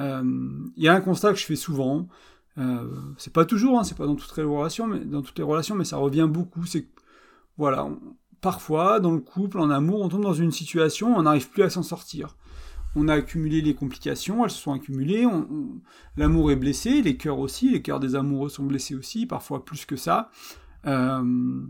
Euh, 0.00 0.22
il 0.76 0.82
y 0.82 0.88
a 0.88 0.94
un 0.94 1.00
constat 1.00 1.32
que 1.32 1.38
je 1.38 1.46
fais 1.46 1.56
souvent. 1.56 2.08
Euh, 2.58 2.88
c'est 3.16 3.32
pas 3.32 3.44
toujours, 3.44 3.78
hein, 3.78 3.84
c'est 3.84 3.96
pas 3.96 4.06
dans 4.06 4.16
toutes 4.16 4.36
les 4.36 4.42
relations, 4.42 4.88
mais 4.88 4.98
dans 4.98 5.22
toutes 5.22 5.38
les 5.38 5.44
relations, 5.44 5.76
mais 5.76 5.84
ça 5.84 5.96
revient 5.96 6.26
beaucoup. 6.28 6.66
C'est 6.66 6.88
voilà, 7.56 7.88
parfois 8.40 8.98
dans 8.98 9.12
le 9.12 9.20
couple, 9.20 9.60
en 9.60 9.70
amour, 9.70 10.00
on 10.00 10.08
tombe 10.08 10.22
dans 10.22 10.34
une 10.34 10.50
situation, 10.50 11.16
on 11.16 11.22
n'arrive 11.22 11.50
plus 11.50 11.62
à 11.62 11.70
s'en 11.70 11.84
sortir 11.84 12.36
on 12.96 13.08
a 13.08 13.14
accumulé 13.14 13.60
les 13.60 13.74
complications, 13.74 14.44
elles 14.44 14.50
se 14.50 14.60
sont 14.60 14.72
accumulées, 14.72 15.26
l'amour 16.16 16.50
est 16.50 16.56
blessé, 16.56 17.02
les 17.02 17.16
cœurs 17.16 17.38
aussi, 17.38 17.70
les 17.70 17.82
cœurs 17.82 18.00
des 18.00 18.14
amoureux 18.14 18.48
sont 18.48 18.64
blessés 18.64 18.94
aussi, 18.94 19.26
parfois 19.26 19.64
plus 19.64 19.84
que 19.86 19.96
ça. 19.96 20.30
Euh, 20.86 21.62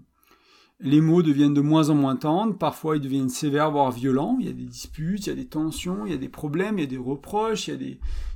les 0.82 1.02
mots 1.02 1.22
deviennent 1.22 1.52
de 1.52 1.60
moins 1.60 1.90
en 1.90 1.94
moins 1.94 2.16
tendres, 2.16 2.56
parfois 2.56 2.96
ils 2.96 3.02
deviennent 3.02 3.28
sévères, 3.28 3.70
voire 3.70 3.90
violents, 3.90 4.38
il 4.40 4.46
y 4.46 4.48
a 4.48 4.54
des 4.54 4.64
disputes, 4.64 5.26
il 5.26 5.28
y 5.28 5.32
a 5.32 5.36
des 5.36 5.46
tensions, 5.46 6.06
il 6.06 6.12
y 6.12 6.14
a 6.14 6.18
des 6.18 6.30
problèmes, 6.30 6.78
il 6.78 6.82
y 6.82 6.84
a 6.84 6.90
des 6.90 6.96
reproches, 6.96 7.68
il 7.68 7.74
y 7.74 7.76
a, 7.76 7.88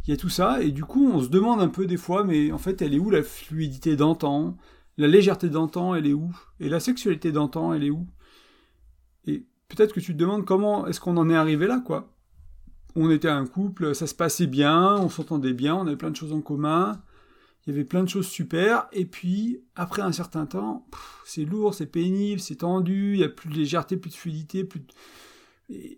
il 0.07 0.11
y 0.11 0.13
a 0.13 0.17
tout 0.17 0.29
ça, 0.29 0.63
et 0.63 0.71
du 0.71 0.85
coup 0.85 1.11
on 1.11 1.23
se 1.23 1.29
demande 1.29 1.63
un 1.63 1.69
peu 1.69 1.87
des 1.87 1.97
fois, 1.97 2.23
mais 2.23 2.53
en 2.53 2.59
fait 2.59 2.83
elle 2.83 2.95
est 2.95 2.99
où 2.99 3.09
la 3.09 3.23
fluidité 3.23 3.97
d'antan? 3.97 4.57
La 4.97 5.09
légèreté 5.09 5.49
d'antan, 5.49 5.95
elle 5.95 6.07
est 6.07 6.13
où? 6.13 6.31
Et 6.61 6.69
la 6.69 6.79
sexualité 6.79 7.33
d'antan, 7.33 7.73
elle 7.73 7.83
est 7.83 7.91
où? 7.91 8.07
Et 9.27 9.45
peut-être 9.69 9.93
que 9.93 10.01
tu 10.01 10.13
te 10.13 10.19
demandes 10.19 10.45
comment 10.45 10.87
est-ce 10.87 11.01
qu'on 11.01 11.17
en 11.17 11.31
est 11.31 11.35
arrivé 11.35 11.67
là, 11.67 11.81
quoi? 11.81 12.13
On 12.96 13.11
était 13.11 13.29
un 13.29 13.46
couple, 13.46 13.94
ça 13.94 14.06
se 14.06 14.14
passait 14.14 14.46
bien, 14.46 14.96
on 14.96 15.08
s'entendait 15.08 15.52
bien, 15.52 15.75
on 15.75 15.87
avait 15.87 15.96
plein 15.96 16.11
de 16.11 16.17
choses 16.17 16.32
en 16.32 16.41
commun, 16.41 17.00
il 17.67 17.73
y 17.73 17.76
avait 17.76 17.85
plein 17.85 18.05
de 18.05 18.08
choses 18.08 18.26
super, 18.26 18.87
et 18.93 19.05
puis 19.05 19.61
après 19.75 20.02
un 20.02 20.12
certain 20.12 20.46
temps, 20.46 20.87
c'est 21.25 21.44
lourd, 21.44 21.75
c'est 21.75 21.87
pénible, 21.87 22.41
c'est 22.41 22.56
tendu, 22.56 23.14
il 23.14 23.19
n'y 23.19 23.25
a 23.25 23.29
plus 23.29 23.49
de 23.49 23.55
légèreté, 23.55 23.96
plus 23.96 24.11
de 24.11 24.14
fluidité, 24.14 24.64
plus 24.64 24.82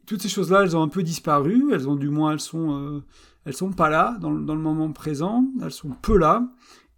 toutes 0.07 0.23
ces 0.23 0.29
choses-là, 0.29 0.63
elles 0.63 0.77
ont 0.77 0.83
un 0.83 0.89
peu 0.89 1.03
disparu, 1.03 1.73
elles 1.73 1.89
ont 1.89 1.97
du 1.97 2.09
moins, 2.09 2.33
elles 2.33 2.41
sont, 2.41 2.79
euh, 2.79 3.05
elles 3.45 3.53
sont 3.53 3.73
pas 3.73 3.91
là 3.91 4.17
dans, 4.21 4.31
le 4.31 4.61
moment 4.61 4.93
présent, 4.93 5.45
elles 5.61 5.73
sont 5.73 5.91
peu 5.91 6.17
là, 6.17 6.49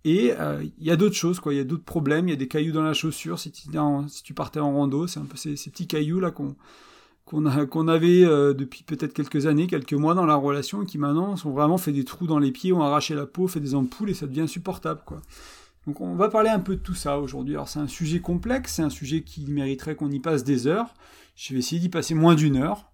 et 0.05 0.33
euh, 0.39 0.63
il 0.79 0.87
y 0.87 0.91
a 0.91 0.97
d'autres 0.97 1.15
choses, 1.15 1.41
quoi, 1.41 1.55
il 1.55 1.57
y 1.57 1.61
a 1.61 1.65
d'autres 1.65 1.85
problèmes, 1.85 2.29
il 2.29 2.33
y 2.33 2.35
a 2.35 2.37
des 2.37 2.47
cailloux 2.47 2.73
dans 2.73 2.83
la 2.83 2.93
chaussure, 2.93 3.39
si 3.39 3.51
tu, 3.51 4.35
partais 4.35 4.61
en 4.61 4.71
rando, 4.71 5.07
c'est 5.07 5.19
un 5.19 5.25
peu 5.25 5.39
ces, 5.39 5.57
ces 5.57 5.71
petits 5.71 5.87
cailloux 5.87 6.21
là 6.21 6.31
qu'on 6.31 6.55
qu'on 7.29 7.89
avait 7.89 8.25
euh, 8.25 8.55
depuis 8.55 8.83
peut-être 8.83 9.13
quelques 9.13 9.47
années, 9.47 9.67
quelques 9.67 9.93
mois 9.93 10.15
dans 10.15 10.27
la 10.27 10.35
relation, 10.35 10.85
qui 10.85 10.99
maintenant 10.99 11.37
sont 11.37 11.51
vraiment 11.51 11.79
fait 11.79 11.93
des 11.93 12.05
trous 12.05 12.27
dans 12.27 12.39
les 12.39 12.53
pieds, 12.53 12.73
ont 12.73 12.83
arraché 12.83 13.15
la 13.15 13.27
peau, 13.27 13.47
fait 13.49 13.61
des 13.61 13.75
ampoules, 13.75 14.11
et 14.11 14.15
ça 14.15 14.27
devient 14.27 14.43
insupportable, 14.43 15.03
quoi. 15.05 15.21
Donc 15.87 16.03
on 16.03 16.17
va 16.17 16.29
parler 16.29 16.51
un 16.51 16.61
peu 16.61 16.77
de 16.77 16.81
tout 16.81 16.95
ça 16.95 17.19
aujourd'hui. 17.19 17.55
Alors 17.55 17.69
c'est 17.69 17.79
un 17.79 17.87
sujet 17.87 18.21
complexe, 18.21 18.75
c'est 18.75 18.83
un 18.83 18.91
sujet 18.91 19.23
qui 19.23 19.47
mériterait 19.47 19.95
qu'on 19.95 20.11
y 20.11 20.21
passe 20.21 20.45
des 20.45 20.67
heures. 20.67 20.93
Je 21.35 21.55
vais 21.55 21.61
essayer 21.61 21.81
d'y 21.81 21.89
passer 21.89 22.15
moins 22.15 22.35
d'une 22.35 22.57
heure. 22.57 22.91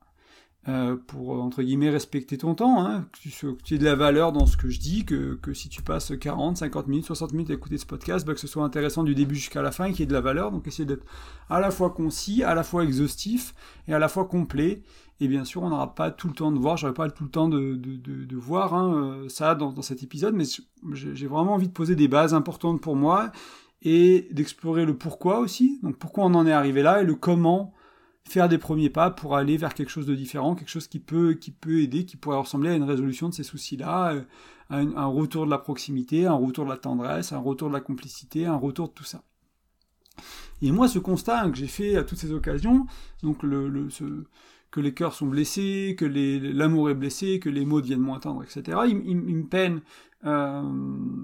Euh, 0.66 0.96
pour, 0.96 1.43
entre 1.43 1.62
guillemets, 1.62 1.90
respecter 1.90 2.38
ton 2.38 2.55
temps, 2.55 2.87
hein, 2.87 3.06
que, 3.12 3.28
tu, 3.62 3.75
aies 3.75 3.78
de 3.78 3.84
la 3.84 3.94
valeur 3.94 4.32
dans 4.32 4.46
ce 4.46 4.56
que 4.56 4.70
je 4.70 4.81
dis, 4.81 5.05
que, 5.05 5.34
que, 5.34 5.52
si 5.52 5.69
tu 5.69 5.82
passes 5.82 6.12
40, 6.19 6.56
50 6.56 6.88
minutes, 6.88 7.05
60 7.05 7.32
minutes 7.32 7.50
à 7.50 7.52
écouter 7.52 7.76
ce 7.76 7.84
podcast, 7.84 8.26
bah, 8.26 8.32
que 8.32 8.40
ce 8.40 8.46
soit 8.46 8.64
intéressant 8.64 9.05
du 9.05 9.14
début 9.14 9.34
jusqu'à 9.34 9.61
la 9.61 9.72
fin 9.72 9.90
qu'il 9.90 10.00
y 10.00 10.02
ait 10.05 10.06
de 10.06 10.14
la 10.14 10.22
valeur. 10.22 10.52
Donc 10.52 10.66
essayer 10.66 10.87
d'être 10.87 11.05
à 11.50 11.61
la 11.61 11.70
fois 11.70 11.90
concis, 11.90 12.43
à 12.43 12.55
la 12.55 12.62
fois 12.62 12.82
exhaustif 12.82 13.55
et 13.88 13.93
à 13.93 13.99
la 13.99 14.08
fois 14.08 14.25
complet. 14.25 14.82
Et 15.20 15.28
bien 15.28 15.44
sûr, 15.44 15.62
on 15.62 15.69
n'aura 15.69 15.94
pas 15.94 16.11
tout 16.11 16.28
le 16.28 16.34
temps 16.34 16.50
de 16.50 16.58
voir, 16.58 16.78
j'aurai 16.78 16.94
pas 16.94 17.10
tout 17.10 17.25
le 17.25 17.31
temps 17.31 17.50
de, 17.50 17.75
de 17.76 18.37
voir 18.37 18.75
hein, 18.75 18.94
euh, 18.94 19.28
ça 19.28 19.55
dans, 19.55 19.70
dans, 19.70 19.82
cet 19.82 20.02
épisode, 20.02 20.34
mais 20.34 20.44
j'ai 20.93 21.26
vraiment 21.26 21.55
envie 21.55 21.69
de 21.69 21.72
poser 21.72 21.94
des 21.94 22.08
bases 22.08 22.32
importantes 22.32 22.81
pour 22.81 22.96
moi 22.96 23.31
et 23.82 24.28
d'explorer 24.32 24.87
le 24.87 24.96
pourquoi 24.96 25.40
aussi. 25.40 25.78
Donc 25.82 25.99
pourquoi 25.99 26.25
on 26.25 26.34
en 26.34 26.46
est 26.46 26.52
arrivé 26.52 26.82
là 26.82 27.02
et 27.02 27.05
le 27.05 27.14
comment 27.14 27.75
faire 28.28 28.48
des 28.48 28.58
premiers 28.58 28.90
pas 28.90 29.10
pour 29.10 29.36
aller 29.36 29.56
vers 29.56 29.74
quelque 29.74 29.90
chose 29.90 30.06
de 30.06 30.14
différent, 30.14 30.54
quelque 30.54 30.70
chose 30.70 30.88
qui 30.88 30.98
peut, 30.98 31.34
qui 31.34 31.50
peut 31.50 31.80
aider, 31.80 32.04
qui 32.04 32.16
pourrait 32.16 32.38
ressembler 32.38 32.70
à 32.70 32.74
une 32.74 32.84
résolution 32.84 33.28
de 33.28 33.34
ces 33.34 33.42
soucis-là, 33.42 34.14
euh, 34.14 34.22
un, 34.70 35.06
retour 35.06 35.44
de 35.44 35.50
la 35.50 35.58
proximité, 35.58 36.26
un 36.26 36.34
retour 36.34 36.64
de 36.64 36.70
la 36.70 36.78
tendresse, 36.78 37.32
un 37.32 37.38
retour 37.38 37.68
de 37.68 37.74
la 37.74 37.80
complicité, 37.80 38.46
un 38.46 38.56
retour 38.56 38.88
de 38.88 38.94
tout 38.94 39.04
ça. 39.04 39.22
Et 40.62 40.72
moi, 40.72 40.88
ce 40.88 40.98
constat 40.98 41.50
que 41.50 41.56
j'ai 41.56 41.66
fait 41.66 41.96
à 41.96 42.04
toutes 42.04 42.18
ces 42.18 42.32
occasions, 42.32 42.86
donc 43.22 43.42
le, 43.42 43.68
le 43.68 43.90
ce, 43.90 44.04
que 44.74 44.80
les 44.80 44.92
cœurs 44.92 45.14
sont 45.14 45.26
blessés, 45.26 45.94
que 45.96 46.04
l'amour 46.04 46.90
est 46.90 46.94
blessé, 46.94 47.38
que 47.38 47.48
les 47.48 47.64
mots 47.64 47.80
deviennent 47.80 48.00
moins 48.00 48.18
tendres, 48.18 48.42
etc. 48.42 48.78
Il, 48.88 49.02
il, 49.06 49.16
me 49.16 49.46
peine, 49.46 49.82
euh, 50.24 50.62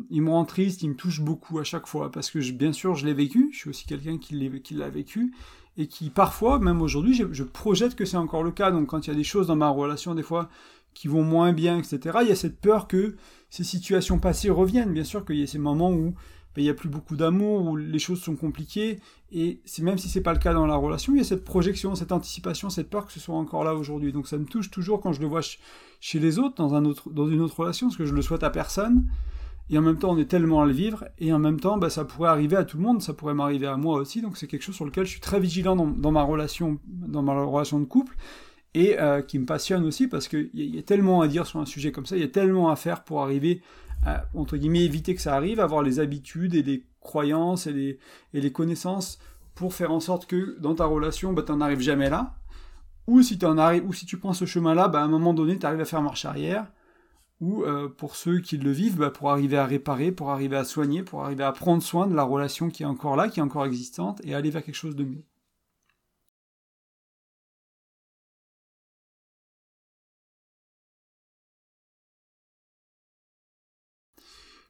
il 0.09 0.23
me 0.23 0.31
rend 0.31 0.45
triste, 0.45 0.83
il 0.83 0.91
me 0.91 0.95
touche 0.95 1.21
beaucoup 1.21 1.59
à 1.59 1.65
chaque 1.65 1.89
fois, 1.89 2.13
parce 2.13 2.31
que 2.31 2.41
je, 2.41 2.53
bien 2.53 2.73
sûr, 2.73 2.95
je 2.95 3.07
l'ai 3.07 3.13
vécu, 3.13 3.49
je 3.53 3.59
suis 3.59 3.71
aussi 3.71 3.87
quelqu'un 3.87 4.19
qui 4.19 4.35
l'a 4.75 4.89
vécu, 4.89 5.35
et 5.81 5.87
qui 5.87 6.11
parfois, 6.11 6.59
même 6.59 6.83
aujourd'hui, 6.83 7.15
je, 7.15 7.43
projette 7.43 7.97
que 7.97 8.05
c'est 8.05 8.19
encore 8.19 8.43
le 8.43 8.51
cas. 8.51 8.71
Donc 8.71 8.89
quand 8.89 9.07
il 9.07 9.11
y 9.11 9.13
a 9.13 9.17
des 9.17 9.25
choses 9.25 9.47
dans 9.47 9.57
ma 9.57 9.71
relation, 9.71 10.15
des 10.15 10.23
fois, 10.23 10.51
qui 10.93 11.09
vont 11.09 11.23
moins 11.23 11.55
bien, 11.55 11.79
etc., 11.79 12.19
il 12.21 12.29
y 12.29 12.33
a 12.33 12.37
cette 12.37 12.61
peur 12.61 12.87
que 12.87 13.17
ces 13.49 13.65
situations 13.65 14.19
passées 14.19 14.51
reviennent. 14.51 14.93
Bien 14.93 15.05
sûr 15.05 15.25
qu'il 15.25 15.37
y 15.37 15.43
a 15.43 15.47
ces 15.47 15.59
moments 15.59 15.91
où 15.91 16.15
ben, 16.55 16.63
il 16.63 16.65
n'y 16.65 16.71
a 16.71 16.75
plus 16.75 16.91
beaucoup 16.91 17.17
d'amour, 17.17 17.67
où 17.67 17.77
les 17.77 17.99
choses 17.99 18.21
sont 18.21 18.37
compliquées, 18.37 18.99
et 19.33 19.63
même 19.81 19.97
si 19.97 20.09
c'est 20.09 20.21
pas 20.21 20.35
le 20.35 20.39
cas 20.39 20.53
dans 20.53 20.67
la 20.67 20.75
relation, 20.75 21.15
il 21.15 21.19
y 21.19 21.21
a 21.21 21.25
cette 21.25 21.45
projection, 21.45 21.95
cette 21.95 22.13
anticipation, 22.13 22.69
cette 22.69 22.91
peur 22.91 23.07
que 23.07 23.13
ce 23.13 23.21
soit 23.21 23.37
encore 23.37 23.65
là 23.65 23.75
aujourd'hui. 23.75 24.13
Donc 24.13 24.29
ça 24.29 24.37
me 24.37 24.45
touche 24.45 24.71
toujours 24.71 25.01
quand 25.01 25.15
je 25.15 25.21
le 25.21 25.29
vois 25.29 25.41
chez 26.01 26.19
les 26.19 26.39
autres, 26.39 26.57
dans, 26.57 26.77
une 27.29 27.41
autre 27.41 27.61
relation, 27.61 27.87
parce 27.87 27.97
que 27.97 28.05
je 28.05 28.15
le 28.15 28.21
souhaite 28.21 28.43
à 28.43 28.51
personne 28.51 29.07
et 29.71 29.79
en 29.79 29.83
même 29.83 29.99
temps 29.99 30.11
on 30.11 30.19
est 30.19 30.27
tellement 30.27 30.63
à 30.63 30.67
le 30.67 30.73
vivre, 30.73 31.05
et 31.19 31.33
en 31.33 31.39
même 31.39 31.61
temps 31.61 31.79
bah, 31.79 31.91
ça 31.91 32.05
pourrait 32.05 32.29
arriver 32.29 32.57
à 32.57 32.65
tout 32.65 32.77
le 32.77 32.83
monde, 32.83 33.01
ça 33.01 33.15
pourrait 33.15 33.35
m'arriver 33.35 33.67
à 33.67 33.77
moi 33.77 33.99
aussi, 33.99 34.21
donc 34.21 34.37
c'est 34.37 34.47
quelque 34.47 34.63
chose 34.63 34.75
sur 34.75 34.85
lequel 34.85 35.07
je 35.07 35.13
suis 35.13 35.21
très 35.21 35.41
vigilant 35.41 35.77
dans, 35.77 36.11
ma 36.11 36.23
relation, 36.23 36.79
dans 36.87 37.23
ma 37.23 37.33
relation 37.45 37.79
de 37.79 37.85
couple, 37.85 38.17
et 38.75 39.01
euh, 39.01 39.23
qui 39.23 39.39
me 39.39 39.47
passionne 39.47 39.85
aussi 39.85 40.07
parce 40.07 40.29
qu'il 40.29 40.51
y, 40.55 40.79
a 40.79 40.83
tellement 40.83 41.23
à 41.23 41.29
dire 41.29 41.47
sur 41.47 41.61
un 41.61 41.67
sujet 41.67 41.93
comme 41.93 42.07
ça, 42.07 42.17
il 42.17 42.23
y 42.23 42.25
a 42.25 42.29
tellement 42.29 42.71
à 42.71 42.77
faire 42.77 43.03
pour 43.05 43.23
arriver 43.23 43.63
à, 44.05 44.25
entre 44.35 44.57
guillemets, 44.57 44.85
éviter 44.85 45.15
que 45.15 45.21
ça 45.21 45.35
arrive, 45.35 45.61
avoir 45.61 45.83
les 45.83 46.01
habitudes 46.01 46.55
et 46.55 46.63
les 46.63 46.85
croyances 47.01 47.67
et 47.67 47.99
les, 48.33 48.53
connaissances 48.53 49.19
pour 49.55 49.75
faire 49.75 49.93
en 49.93 50.01
sorte 50.01 50.27
que 50.27 50.59
dans 50.61 50.75
ta 50.75 50.85
relation, 50.85 51.33
bah, 51.33 51.43
tu 51.45 51.53
n'en 51.53 51.61
arrives 51.61 51.81
jamais 51.81 52.11
là, 52.11 52.35
ou 53.07 53.23
si 53.23 53.37
tu 54.07 54.17
prends 54.19 54.33
ce 54.33 54.45
chemin-là, 54.45 54.89
bah, 54.89 55.01
à 55.01 55.05
un 55.05 55.09
moment 55.09 55.35
donné, 55.35 55.59
tu 55.59 55.67
arrives 55.67 55.81
à 55.81 55.85
faire 55.85 56.03
marche 56.03 56.25
arrière, 56.25 56.67
ou 57.41 57.65
euh, 57.65 57.89
pour 57.89 58.17
ceux 58.17 58.41
qui 58.41 58.57
le 58.59 58.71
vivent, 58.71 58.97
bah, 58.99 59.11
pour 59.11 59.31
arriver 59.31 59.57
à 59.57 59.67
réparer, 59.67 60.13
pour 60.13 60.31
arriver 60.31 60.57
à 60.57 60.65
soigner, 60.65 61.03
pour 61.03 61.25
arriver 61.25 61.45
à 61.45 61.53
prendre 61.53 61.83
soin 61.83 62.07
de 62.07 62.15
la 62.15 62.23
relation 62.23 62.71
qui 62.71 62.83
est 62.83 62.87
encore 62.87 63.17
là, 63.17 63.29
qui 63.29 63.41
est 63.41 63.43
encore 63.43 63.67
existante, 63.67 64.21
et 64.25 64.35
aller 64.35 64.51
vers 64.51 64.63
quelque 64.65 64.75
chose 64.75 64.97
de 64.97 65.05
mieux. 65.05 65.25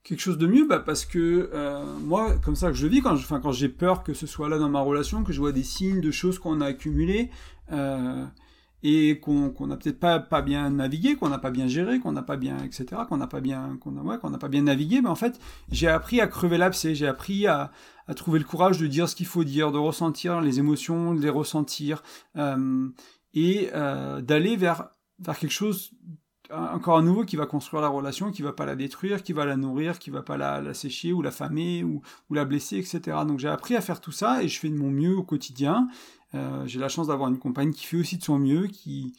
quelque 0.02 0.20
chose 0.20 0.38
de 0.38 0.46
mieux 0.46 0.66
bah 0.66 0.80
parce 0.80 1.04
que 1.04 1.50
euh, 1.52 1.84
moi 2.00 2.36
comme 2.38 2.56
ça 2.56 2.68
que 2.68 2.74
je 2.74 2.86
vis 2.86 3.00
quand 3.00 3.16
quand 3.40 3.52
j'ai 3.52 3.68
peur 3.68 4.02
que 4.02 4.14
ce 4.14 4.26
soit 4.26 4.48
là 4.48 4.58
dans 4.58 4.68
ma 4.68 4.80
relation 4.80 5.22
que 5.24 5.32
je 5.32 5.38
vois 5.38 5.52
des 5.52 5.62
signes 5.62 6.00
de 6.00 6.10
choses 6.10 6.38
qu'on 6.38 6.60
a 6.60 6.66
accumulées 6.66 7.30
euh, 7.70 8.24
et 8.82 9.20
qu'on 9.20 9.66
n'a 9.66 9.76
peut-être 9.76 10.00
pas, 10.00 10.42
bien 10.42 10.70
navigué, 10.70 11.16
qu'on 11.16 11.28
n'a 11.28 11.38
pas 11.38 11.50
bien 11.50 11.66
géré, 11.66 11.99
qu'on 12.00 12.12
n'a 12.12 12.22
pas 12.22 12.37
bien, 12.37 12.58
etc., 12.64 13.02
qu'on 13.08 13.18
n'a 13.18 13.26
pas 13.26 13.40
bien, 13.40 13.76
qu'on 13.80 13.96
ouais, 13.96 14.16
n'a 14.22 14.38
pas 14.38 14.49
bien 14.49 14.62
navigué, 14.62 15.02
mais 15.02 15.08
en 15.08 15.16
fait, 15.16 15.38
j'ai 15.70 15.88
appris 15.88 16.20
à 16.20 16.26
crever 16.26 16.58
l'abcès, 16.58 16.94
j'ai 16.94 17.06
appris 17.06 17.46
à, 17.46 17.72
à, 18.08 18.14
trouver 18.14 18.38
le 18.38 18.44
courage 18.44 18.78
de 18.78 18.87
dire 18.87 19.08
ce 19.08 19.14
qu'il 19.14 19.26
faut 19.26 19.44
dire, 19.44 19.72
de 19.72 19.78
ressentir 19.78 20.40
les 20.40 20.58
émotions, 20.58 21.14
de 21.14 21.20
les 21.20 21.30
ressentir, 21.30 22.02
euh, 22.37 22.88
et 23.34 23.70
euh, 23.75 24.20
d'aller 24.20 24.56
vers, 24.56 24.88
vers 25.18 25.38
quelque 25.38 25.52
chose 25.52 25.92
encore 26.52 26.99
un 26.99 27.02
nouveau 27.02 27.25
qui 27.25 27.37
va 27.37 27.46
construire 27.46 27.82
la 27.82 27.88
relation, 27.88 28.30
qui 28.30 28.42
va 28.42 28.52
pas 28.52 28.66
la 28.66 28.76
détruire, 28.76 29.22
qui 29.22 29.32
va 29.32 29.44
la 29.44 29.56
nourrir, 29.56 29.99
qui 29.99 30.10
va 30.10 30.22
pas 30.22 30.37
la, 30.37 30.75
sécher 30.75 31.12
ou 31.12 31.22
la 31.22 31.30
famer 31.30 31.84
ou, 31.84 32.02
la 32.30 32.44
blesser, 32.44 32.78
etc. 32.78 33.18
Donc 33.26 33.38
j'ai 33.38 33.49
appris 33.49 33.76
à 33.76 33.80
faire 33.80 34.00
tout 34.00 34.12
ça 34.12 34.42
et 34.42 34.49
je 34.49 34.58
fais 34.58 34.68
de 34.68 34.76
mon 34.76 34.90
mieux 34.90 35.16
au 35.16 35.22
quotidien. 35.22 35.88
Euh, 36.34 36.66
j'ai 36.66 36.78
la 36.78 36.88
chance 36.88 37.08
d'avoir 37.08 37.28
une 37.28 37.38
compagne 37.38 37.72
qui 37.72 37.87
fait 37.87 37.96
aussi 37.96 38.18
de 38.18 38.22
son 38.22 38.38
mieux, 38.38 38.66
qui 38.66 39.12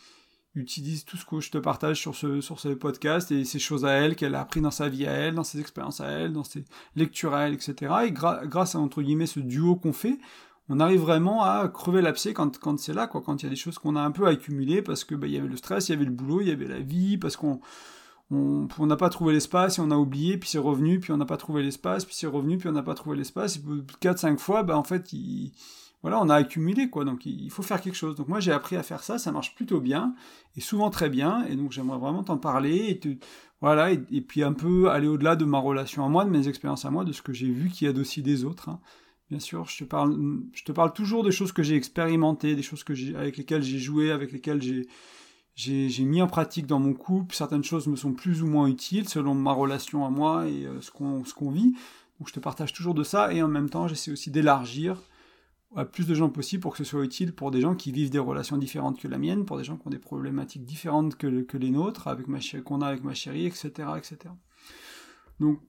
utilise 0.56 1.06
tout 1.06 1.18
ce 1.18 1.26
que 1.26 1.40
je 1.40 1.50
te 1.50 1.58
partage 1.58 2.00
sur 2.00 2.16
ce, 2.16 2.42
sur 2.42 2.60
ce 2.60 2.70
podcast 2.70 3.32
et 3.32 3.46
ces 3.46 3.60
choses 3.60 3.86
à 3.86 3.92
elle 3.92 4.16
qu'elle 4.16 4.36
a 4.36 4.42
appris 4.42 4.60
dans 4.60 4.72
sa 4.72 4.90
vie 4.90 5.08
à 5.08 5.12
elle, 5.12 5.36
dans 5.36 5.44
ses 5.44 5.60
expériences 5.60 6.02
à 6.02 6.08
elle, 6.08 6.34
dans 6.34 6.44
ses 6.44 6.66
lectures 6.96 7.34
à 7.34 7.48
elle, 7.48 7.54
etc. 7.54 7.94
Et 8.06 8.12
grâce 8.12 8.76
à, 8.76 8.80
entre 8.80 9.02
guillemets, 9.02 9.28
ce 9.28 9.40
duo 9.40 9.76
qu'on 9.76 9.94
fait, 9.94 10.20
on 10.70 10.80
arrive 10.80 11.02
vraiment 11.02 11.44
à 11.44 11.68
crever 11.70 12.02
l'abcès 12.02 12.34
quand, 12.34 12.58
quand 12.60 12.80
c'est 12.80 12.94
là, 12.94 13.08
quoi, 13.08 13.22
quand 13.22 13.42
il 13.42 13.46
y 13.46 13.48
a 13.48 13.50
des 13.50 13.56
choses 13.56 13.78
qu'on 13.78 13.96
a 13.96 14.02
un 14.02 14.12
peu 14.12 14.28
accumulées 14.28 14.82
parce 14.82 15.04
que 15.04 15.16
bah, 15.16 15.28
il 15.28 15.34
y 15.34 15.38
avait 15.38 15.48
le 15.48 15.58
stress, 15.58 15.90
il 15.90 15.94
y 15.94 15.96
avait 15.96 16.06
le 16.06 16.12
boulot, 16.12 16.42
il 16.42 16.48
y 16.48 16.52
avait 16.52 16.68
la 16.68 16.80
vie, 16.80 17.18
parce 17.18 17.38
qu'on 17.38 17.60
on 18.30 18.86
n'a 18.86 18.96
pas 18.96 19.10
trouvé 19.10 19.34
l'espace 19.34 19.78
et 19.78 19.82
on 19.82 19.92
a 19.92 19.98
oublié, 19.98 20.38
puis 20.38 20.50
c'est 20.50 20.58
revenu, 20.58 21.00
puis 21.00 21.12
on 21.12 21.18
n'a 21.18 21.26
pas 21.26 21.38
trouvé 21.38 21.64
l'espace, 21.64 22.06
puis 22.06 22.16
c'est 22.16 22.28
revenu, 22.28 22.58
puis 22.58 22.70
on 22.70 22.74
n'a 22.74 22.84
pas 22.84 22.94
trouvé 22.94 23.18
l'espace, 23.18 23.58
et 23.58 23.62
4-5 24.02 24.38
fois, 24.38 24.64
bah, 24.64 24.78
en 24.78 24.84
fait, 24.84 25.12
il, 25.12 25.52
voilà, 26.02 26.20
on 26.20 26.30
a 26.30 26.36
accumulé, 26.36 26.90
quoi, 26.90 27.06
donc 27.06 27.26
il 27.26 27.50
faut 27.52 27.62
faire 27.62 27.80
quelque 27.80 27.96
chose. 27.96 28.16
Donc 28.16 28.28
moi, 28.28 28.40
j'ai 28.40 28.52
appris 28.52 28.76
à 28.76 28.84
faire 28.84 29.04
ça, 29.04 29.20
ça 29.20 29.32
marche 29.32 29.54
plutôt 29.54 29.80
bien, 29.80 30.16
et 30.58 30.62
souvent 30.62 30.90
très 30.90 31.10
bien, 31.10 31.46
et 31.46 31.56
donc 31.56 31.72
j'aimerais 31.72 32.00
vraiment 32.00 32.24
t'en 32.24 32.38
parler, 32.38 32.90
et 32.90 33.20
voilà, 33.62 33.92
et, 33.92 34.22
puis 34.22 34.42
un 34.44 34.54
peu 34.54 34.90
aller 34.90 35.08
au-delà 35.08 35.36
de 35.36 35.46
ma 35.46 35.60
relation 35.60 36.04
à 36.04 36.10
moi, 36.10 36.26
de 36.26 36.32
mes 36.32 36.48
expériences 36.48 36.86
à 36.86 36.90
moi, 36.90 37.06
de 37.06 37.14
ce 37.14 37.22
que 37.22 37.34
j'ai 37.34 37.52
vu 37.52 37.70
qui 37.70 37.86
aide 37.86 38.00
aussi 38.00 38.24
des 38.24 38.44
autres. 38.44 38.70
Hein. 38.70 38.80
Bien 39.30 39.40
sûr, 39.40 39.66
je 39.66 39.78
te 39.78 39.84
parle, 39.84 40.18
je 40.54 40.64
te 40.64 40.72
parle 40.72 40.92
toujours 40.94 41.24
des 41.24 41.32
choses 41.32 41.52
que 41.52 41.62
j'ai 41.62 41.76
expérimentées, 41.76 42.56
des 42.56 42.64
choses 42.64 42.84
que 42.84 42.96
j'ai, 42.96 43.16
avec 43.16 43.38
lesquelles 43.38 43.62
j'ai 43.62 43.78
joué, 43.78 44.12
avec 44.12 44.32
lesquelles 44.32 44.62
j'ai, 44.62 44.88
j'ai, 45.56 46.04
mis 46.04 46.22
en 46.24 46.28
pratique 46.28 46.66
dans 46.66 46.80
mon 46.80 46.94
couple. 46.94 47.36
Certaines 47.36 47.64
choses 47.64 47.86
me 47.88 47.96
sont 47.96 48.14
plus 48.14 48.42
ou 48.42 48.48
moins 48.48 48.68
utiles 48.68 49.08
selon 49.08 49.36
ma 49.36 49.54
relation 49.54 50.06
à 50.06 50.10
moi 50.10 50.48
et 50.48 50.66
euh, 50.66 50.82
ce, 50.82 50.90
qu'on, 50.90 51.24
ce 51.24 51.34
qu'on 51.36 51.52
vit. 51.52 51.74
Donc 52.20 52.28
je 52.28 52.34
te 52.34 52.40
partage 52.40 52.74
toujours 52.74 52.96
de 52.96 53.04
ça 53.04 53.32
et 53.32 53.42
en 53.44 53.48
même 53.48 53.70
temps 53.70 53.88
j'essaie 53.88 54.12
aussi 54.12 54.32
d'élargir 54.32 54.98
à 55.76 55.86
plus 55.86 56.06
de 56.06 56.14
gens 56.14 56.30
possible 56.30 56.62
pour 56.62 56.74
que 56.74 56.78
ce 56.78 56.84
soit 56.84 57.04
utile 57.04 57.34
pour 57.34 57.52
des 57.52 57.62
gens 57.62 57.76
qui 57.76 57.92
vivent 57.92 58.10
des 58.10 58.20
relations 58.20 58.58
différentes 58.58 59.00
que 59.00 59.08
la 59.08 59.18
mienne, 59.18 59.46
pour 59.46 59.58
des 59.58 59.64
gens 59.64 59.78
qui 59.78 59.88
ont 59.88 59.92
des 59.92 60.00
problématiques 60.00 60.66
différentes 60.66 61.16
que, 61.16 61.42
que 61.42 61.58
les 61.58 61.72
nôtres, 61.72 62.08
avec 62.08 62.28
ma 62.28 62.40
qu'on 62.66 62.82
a 62.82 62.88
avec 62.88 63.04
ma 63.04 63.14
chérie, 63.14 63.46
etc., 63.46 63.70
etc. 63.98 64.18
Donc 65.40 65.60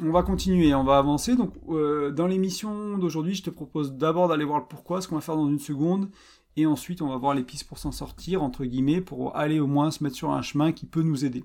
on 0.00 0.10
va 0.10 0.22
continuer, 0.22 0.74
on 0.74 0.84
va 0.84 0.98
avancer. 0.98 1.36
Donc, 1.36 1.54
euh, 1.68 2.10
dans 2.10 2.26
l'émission 2.26 2.98
d'aujourd'hui, 2.98 3.34
je 3.34 3.42
te 3.42 3.50
propose 3.50 3.94
d'abord 3.94 4.28
d'aller 4.28 4.44
voir 4.44 4.60
le 4.60 4.66
pourquoi, 4.66 5.00
ce 5.00 5.08
qu'on 5.08 5.16
va 5.16 5.20
faire 5.20 5.36
dans 5.36 5.48
une 5.48 5.58
seconde, 5.58 6.10
et 6.56 6.66
ensuite 6.66 7.02
on 7.02 7.08
va 7.08 7.16
voir 7.16 7.34
les 7.34 7.42
pistes 7.42 7.66
pour 7.66 7.78
s'en 7.78 7.92
sortir, 7.92 8.42
entre 8.42 8.64
guillemets, 8.64 9.00
pour 9.00 9.36
aller 9.36 9.60
au 9.60 9.66
moins 9.66 9.90
se 9.90 10.02
mettre 10.02 10.16
sur 10.16 10.30
un 10.30 10.42
chemin 10.42 10.72
qui 10.72 10.86
peut 10.86 11.02
nous 11.02 11.24
aider. 11.24 11.44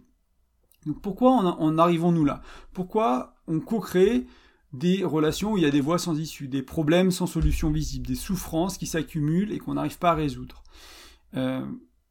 Donc, 0.86 1.02
pourquoi 1.02 1.32
en, 1.32 1.78
arrivons-nous 1.78 2.26
là? 2.26 2.42
Pourquoi 2.74 3.36
on 3.48 3.60
co-crée 3.60 4.28
des 4.74 5.06
relations 5.06 5.54
où 5.54 5.58
il 5.58 5.64
y 5.64 5.68
a 5.68 5.72
des 5.72 5.82
voies 5.82 6.00
sans 6.00 6.18
issue, 6.18 6.48
des 6.48 6.64
problèmes 6.64 7.12
sans 7.12 7.28
solution 7.28 7.72
visible, 7.72 8.08
des 8.08 8.16
souffrances 8.16 8.78
qui 8.78 8.88
s'accumulent 8.88 9.52
et 9.52 9.60
qu'on 9.60 9.76
n'arrive 9.76 10.00
pas 10.00 10.12
à 10.12 10.16
résoudre 10.16 10.64
euh, 11.38 11.66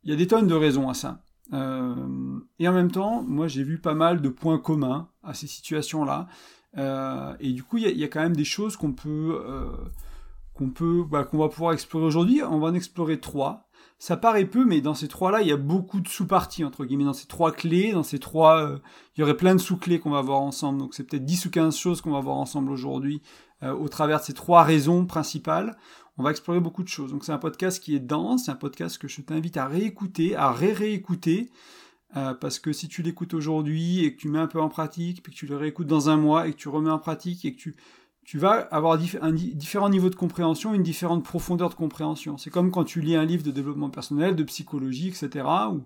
Il 0.04 0.11
y 0.11 0.12
a 0.12 0.16
des 0.16 0.28
tonnes 0.28 0.47
de 0.47 0.54
raisons 0.54 0.88
à 0.88 0.95
ça. 0.95 1.25
Euh, 1.52 2.38
et 2.61 2.69
en 2.69 2.73
même 2.73 2.92
temps, 2.92 3.23
moi 3.23 3.49
j'ai 3.49 3.64
vu 3.64 3.78
pas 3.78 3.95
mal 3.95 4.23
de 4.23 4.28
points 4.28 4.59
communs 4.59 5.09
à 5.25 5.35
ces 5.35 5.49
situations-là. 5.49 6.28
Euh, 6.78 7.35
et 7.40 7.52
du 7.52 7.64
coup, 7.64 7.78
il 7.78 7.99
y, 7.99 8.04
a 8.04 8.09
quand 8.09 8.23
même 8.23 8.37
des 8.37 8.45
choses 8.45 8.76
qu'on 8.76 8.92
peut, 8.92 9.42
qu'on 10.54 10.71
peut, 10.71 11.04
bah, 11.11 11.25
qu'on 11.25 11.38
va 11.38 11.49
pouvoir 11.49 11.73
explorer 11.73 12.07
aujourd'hui. 12.07 12.42
On 12.42 12.61
va 12.61 12.69
en 12.69 12.75
explorer 12.75 13.19
trois. 13.19 13.69
Ça 14.03 14.17
paraît 14.17 14.47
peu, 14.47 14.65
mais 14.65 14.81
dans 14.81 14.95
ces 14.95 15.07
trois-là, 15.07 15.43
il 15.43 15.47
y 15.47 15.53
a 15.53 15.57
beaucoup 15.57 16.01
de 16.01 16.09
sous-parties, 16.09 16.65
entre 16.65 16.85
guillemets, 16.85 17.05
dans 17.05 17.13
ces 17.13 17.29
trois 17.29 17.53
clés, 17.53 17.93
dans 17.93 18.03
ces 18.03 18.19
trois... 18.19 18.81
il 19.17 19.21
y 19.21 19.23
aurait 19.23 19.37
plein 19.37 19.55
de 19.55 19.61
sous-clés 19.61 20.01
qu'on 20.01 20.11
va 20.11 20.21
voir 20.23 20.41
ensemble, 20.41 20.81
donc 20.81 20.93
c'est 20.93 21.05
peut-être 21.05 21.25
10 21.25 21.47
ou 21.47 21.51
15 21.51 21.77
choses 21.77 22.01
qu'on 22.01 22.11
va 22.11 22.19
voir 22.19 22.37
ensemble 22.37 22.73
aujourd'hui, 22.73 23.23
au 23.63 23.89
travers 23.89 24.19
de 24.19 24.25
ces 24.25 24.33
trois 24.33 24.65
raisons 24.65 25.07
principales. 25.07 25.77
On 26.19 26.25
va 26.25 26.33
explorer 26.33 26.59
beaucoup 26.59 26.83
de 26.83 26.89
choses. 26.89 27.13
Donc 27.13 27.25
c'est 27.25 27.31
un 27.31 27.39
podcast 27.39 27.81
qui 27.81 27.95
est 27.95 28.01
dense, 28.01 28.47
c'est 28.47 28.51
un 28.51 28.57
podcast 28.57 28.99
que 28.99 29.07
je 29.07 29.21
t'invite 29.21 29.57
à 29.57 29.69
réécouter, 29.69 30.35
à 30.35 30.51
ré-réécouter, 30.51 31.53
euh, 32.17 32.35
parce 32.35 32.59
que 32.59 32.73
si 32.73 32.89
tu 32.89 33.03
l'écoutes 33.03 33.35
aujourd'hui 33.35 34.05
et 34.05 34.17
que 34.17 34.21
tu 34.21 34.29
mets 34.29 34.41
un 34.41 34.49
peu 34.49 34.61
en 34.61 34.69
pratique, 34.69 35.23
puis 35.23 35.33
que 35.33 35.39
tu 35.39 35.47
le 35.47 35.57
réécoutes 35.57 35.87
dans 35.87 36.11
un 36.11 36.17
mois 36.17 36.49
et 36.49 36.53
que 36.53 36.59
tu 36.59 36.69
remets 36.69 36.91
en 36.91 36.99
pratique 36.99 37.45
et 37.45 37.55
que 37.55 37.59
tu, 37.61 37.77
tu 38.25 38.38
vas 38.38 38.52
avoir 38.71 38.99
un 39.21 39.33
différent 39.33 39.88
niveau 39.88 40.09
de 40.09 40.14
compréhension, 40.14 40.75
une 40.75 40.83
différente 40.83 41.25
profondeur 41.25 41.71
de 41.71 41.75
compréhension. 41.75 42.38
C'est 42.38 42.50
comme 42.50 42.71
quand 42.71 42.85
tu 42.85 43.00
lis 43.00 43.17
un 43.17 43.25
livre 43.25 43.43
de 43.43 43.50
développement 43.50 43.91
personnel, 43.91 44.37
de 44.37 44.45
psychologie, 44.45 45.09
etc., 45.09 45.45
ou 45.73 45.83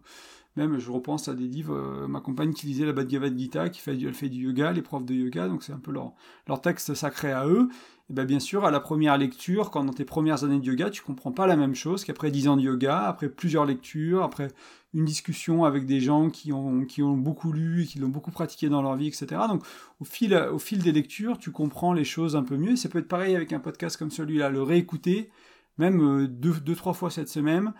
même 0.56 0.78
je 0.78 0.90
repense 0.90 1.28
à 1.28 1.34
des 1.34 1.46
livres, 1.46 1.74
euh, 1.74 2.08
ma 2.08 2.20
compagne 2.20 2.52
qui 2.52 2.66
lisait 2.66 2.86
la 2.86 2.92
Bhagavad 2.92 3.38
Gita, 3.38 3.68
qui 3.68 3.80
fait, 3.80 3.92
elle 3.92 4.14
fait 4.14 4.30
du 4.30 4.44
yoga, 4.44 4.72
les 4.72 4.82
profs 4.82 5.04
de 5.04 5.14
yoga, 5.14 5.48
donc 5.48 5.62
c'est 5.62 5.72
un 5.72 5.78
peu 5.78 5.92
leur, 5.92 6.12
leur 6.46 6.60
texte 6.60 6.94
sacré 6.94 7.30
à 7.30 7.46
eux. 7.46 7.68
Et 8.08 8.12
bien, 8.12 8.24
bien 8.24 8.40
sûr, 8.40 8.64
à 8.64 8.70
la 8.70 8.80
première 8.80 9.18
lecture, 9.18 9.70
quand 9.70 9.84
dans 9.84 9.92
tes 9.92 10.04
premières 10.04 10.44
années 10.44 10.60
de 10.60 10.64
yoga, 10.64 10.90
tu 10.90 11.02
comprends 11.02 11.32
pas 11.32 11.46
la 11.46 11.56
même 11.56 11.74
chose 11.74 12.04
qu'après 12.04 12.30
10 12.30 12.48
ans 12.48 12.56
de 12.56 12.62
yoga, 12.62 13.00
après 13.00 13.28
plusieurs 13.28 13.64
lectures, 13.64 14.22
après 14.22 14.48
une 14.94 15.04
discussion 15.04 15.64
avec 15.64 15.86
des 15.86 16.00
gens 16.00 16.30
qui 16.30 16.52
ont, 16.52 17.16
beaucoup 17.16 17.52
lu 17.52 17.84
qui 17.84 17.98
l'ont 17.98 18.08
beaucoup 18.08 18.30
pratiqué 18.30 18.68
dans 18.68 18.80
leur 18.80 18.96
vie, 18.96 19.08
etc. 19.08 19.26
Donc, 19.48 19.64
au 20.00 20.04
fil, 20.04 20.34
au 20.34 20.58
fil 20.58 20.82
des 20.82 20.92
lectures, 20.92 21.38
tu 21.38 21.50
comprends 21.50 21.92
les 21.92 22.04
choses 22.04 22.36
un 22.36 22.44
peu 22.44 22.56
mieux. 22.56 22.76
ça 22.76 22.88
peut 22.88 23.00
être 23.00 23.08
pareil 23.08 23.34
avec 23.34 23.52
un 23.52 23.60
podcast 23.60 23.96
comme 23.96 24.10
celui-là, 24.10 24.50
le 24.50 24.62
réécouter, 24.62 25.30
même 25.78 26.00
euh, 26.00 26.28
deux, 26.28 26.54
deux, 26.60 26.76
trois 26.76 26.94
fois 26.94 27.10
cette 27.10 27.28
semaine, 27.28 27.74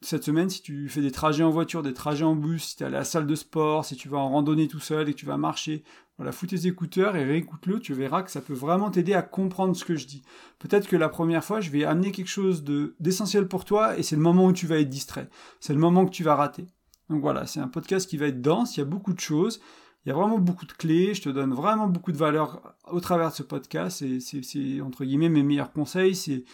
cette 0.00 0.24
semaine, 0.24 0.48
si 0.50 0.62
tu 0.62 0.88
fais 0.88 1.00
des 1.00 1.10
trajets 1.10 1.44
en 1.44 1.50
voiture, 1.50 1.82
des 1.82 1.94
trajets 1.94 2.24
en 2.24 2.34
bus, 2.34 2.64
si 2.64 2.76
tu 2.76 2.82
es 2.82 2.86
à 2.86 2.90
la 2.90 3.04
salle 3.04 3.26
de 3.26 3.34
sport, 3.34 3.84
si 3.84 3.96
tu 3.96 4.08
vas 4.08 4.18
en 4.18 4.30
randonnée 4.30 4.68
tout 4.68 4.80
seul 4.80 5.08
et 5.08 5.12
que 5.12 5.18
tu 5.18 5.26
vas 5.26 5.36
marcher, 5.36 5.84
voilà, 6.22 6.30
fous 6.30 6.46
tes 6.46 6.68
écouteurs 6.68 7.16
et 7.16 7.24
réécoute-le, 7.24 7.80
tu 7.80 7.94
verras 7.94 8.22
que 8.22 8.30
ça 8.30 8.40
peut 8.40 8.54
vraiment 8.54 8.92
t'aider 8.92 9.12
à 9.12 9.22
comprendre 9.22 9.74
ce 9.74 9.84
que 9.84 9.96
je 9.96 10.06
dis. 10.06 10.22
Peut-être 10.60 10.86
que 10.86 10.94
la 10.94 11.08
première 11.08 11.42
fois, 11.42 11.60
je 11.60 11.68
vais 11.70 11.82
amener 11.82 12.12
quelque 12.12 12.28
chose 12.28 12.62
d'essentiel 13.00 13.48
pour 13.48 13.64
toi 13.64 13.98
et 13.98 14.04
c'est 14.04 14.14
le 14.14 14.22
moment 14.22 14.46
où 14.46 14.52
tu 14.52 14.68
vas 14.68 14.78
être 14.78 14.88
distrait. 14.88 15.28
C'est 15.58 15.72
le 15.72 15.80
moment 15.80 16.06
que 16.06 16.12
tu 16.12 16.22
vas 16.22 16.36
rater. 16.36 16.66
Donc 17.10 17.22
voilà, 17.22 17.44
c'est 17.46 17.58
un 17.58 17.66
podcast 17.66 18.08
qui 18.08 18.18
va 18.18 18.26
être 18.26 18.40
dense, 18.40 18.76
il 18.76 18.80
y 18.80 18.82
a 18.84 18.86
beaucoup 18.86 19.12
de 19.12 19.18
choses, 19.18 19.60
il 20.06 20.10
y 20.10 20.12
a 20.12 20.14
vraiment 20.14 20.38
beaucoup 20.38 20.64
de 20.64 20.70
clés, 20.70 21.12
je 21.12 21.22
te 21.22 21.28
donne 21.28 21.52
vraiment 21.52 21.88
beaucoup 21.88 22.12
de 22.12 22.18
valeur 22.18 22.76
au 22.88 23.00
travers 23.00 23.30
de 23.30 23.34
ce 23.34 23.42
podcast 23.42 24.04
c'est 24.20 24.80
entre 24.80 25.04
guillemets 25.04 25.28
mes 25.28 25.42
meilleurs 25.42 25.72
conseils, 25.72 26.44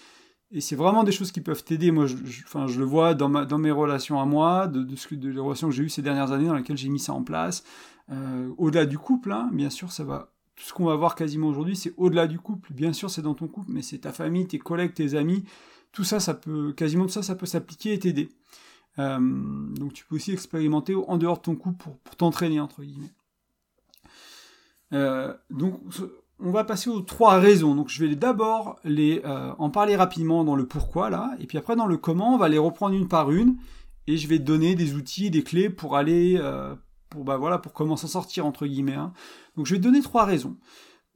et 0.51 0.63
c'est 0.63 0.77
vraiment 0.77 1.05
des 1.05 1.13
choses 1.13 1.31
qui 1.31 1.43
peuvent 1.43 1.63
t'aider. 1.63 1.91
Moi, 1.91 2.07
je, 2.07 2.17
enfin, 2.47 2.67
je 2.69 2.79
le 2.79 2.87
vois 2.87 3.13
dans, 3.13 3.29
ma, 3.29 3.45
dans 3.45 3.59
mes 3.59 3.71
relations 3.71 4.19
à 4.19 4.25
moi, 4.25 4.67
de, 4.67 4.83
de 4.83 5.29
les 5.29 5.39
relations 5.39 5.69
que 5.69 5.75
j'ai 5.75 5.83
eues 5.83 5.91
ces 5.91 6.01
dernières 6.01 6.33
années 6.33 6.47
dans 6.47 6.55
lesquelles 6.55 6.79
j'ai 6.79 6.89
mis 6.89 6.99
ça 6.99 7.13
en 7.13 7.23
place. 7.23 7.65
Euh, 8.11 8.51
au-delà 8.57 8.87
du 8.87 8.99
couple, 8.99 9.33
hein, 9.33 9.51
bien 9.53 9.71
sûr, 9.71 9.93
ça 9.93 10.05
va. 10.05 10.33
Tout 10.57 10.65
ce 10.65 10.73
qu'on 10.73 10.87
va 10.87 10.97
voir 10.97 11.15
quasiment 11.15 11.49
aujourd'hui, 11.49 11.77
c'est 11.77 11.95
au-delà 11.97 12.27
du 12.27 12.39
couple. 12.39 12.73
Bien 12.73 12.93
sûr, 12.93 13.11
c'est 13.11 13.23
dans 13.23 13.35
ton 13.35 13.47
couple, 13.47 13.71
mais 13.71 13.83
c'est 13.83 13.99
ta 13.99 14.13
famille, 14.13 14.47
tes 14.47 14.59
collègues, 14.59 14.93
tes 14.93 15.15
amis. 15.15 15.45
Tout 15.93 16.05
ça, 16.05 16.19
ça 16.19 16.35
peut, 16.35 16.73
quasiment 16.73 17.05
tout 17.05 17.13
ça, 17.13 17.23
ça 17.23 17.37
peut 17.37 17.47
s'appliquer 17.47 17.93
et 17.93 17.99
t'aider. 17.99 18.29
Euh, 18.99 19.19
donc, 19.21 19.93
tu 19.93 20.05
peux 20.05 20.17
aussi 20.17 20.33
expérimenter 20.33 20.95
en 20.97 21.17
dehors 21.17 21.37
de 21.37 21.43
ton 21.43 21.55
couple 21.55 21.85
pour, 21.85 22.17
t'entraîner 22.17 22.59
entre 22.59 22.83
guillemets. 22.83 23.13
Euh, 24.93 25.33
donc, 25.51 25.81
on 26.41 26.51
va 26.51 26.65
passer 26.65 26.91
aux 26.91 27.03
trois 27.03 27.39
raisons. 27.39 27.77
Donc 27.77 27.89
je 27.89 28.05
vais 28.05 28.17
d'abord 28.17 28.81
les 28.85 29.23
en 29.59 29.71
parler 29.71 29.97
rapidement 29.97 30.45
dans 30.45 30.57
le 30.57 30.67
pourquoi 30.67 31.11
là, 31.11 31.37
et 31.39 31.47
puis 31.47 31.59
après 31.59 31.77
dans 31.77 31.87
le 31.87 31.97
comment, 31.97 32.35
on 32.35 32.39
va 32.39 32.49
les 32.49 32.59
reprendre 32.59 32.95
une 32.95 33.09
par 33.09 33.31
une, 33.31 33.57
et 34.07 34.17
je 34.17 34.27
vais 34.29 34.39
te 34.39 34.45
donner 34.45 34.75
des 34.75 34.95
outils, 34.95 35.31
des 35.31 35.43
clés 35.43 35.69
pour 35.69 35.97
aller 35.97 36.41
pour 37.11 37.25
bah 37.25 37.37
voilà 37.37 37.61
comment 37.75 37.97
s'en 37.97 38.09
sortir 38.09 38.47
entre 38.47 38.67
guillemets. 38.67 38.95
Hein. 38.95 39.13
Donc 39.57 39.67
je 39.67 39.75
vais 39.75 39.81
donner 39.81 40.03
trois 40.03 40.25
raisons. 40.25 40.57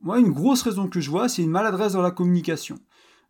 Moi 0.00 0.18
une 0.18 0.30
grosse 0.30 0.62
raison 0.62 0.88
que 0.88 1.00
je 1.00 1.10
vois, 1.10 1.28
c'est 1.28 1.42
une 1.42 1.50
maladresse 1.50 1.92
dans 1.92 2.02
la 2.02 2.10
communication. 2.10 2.78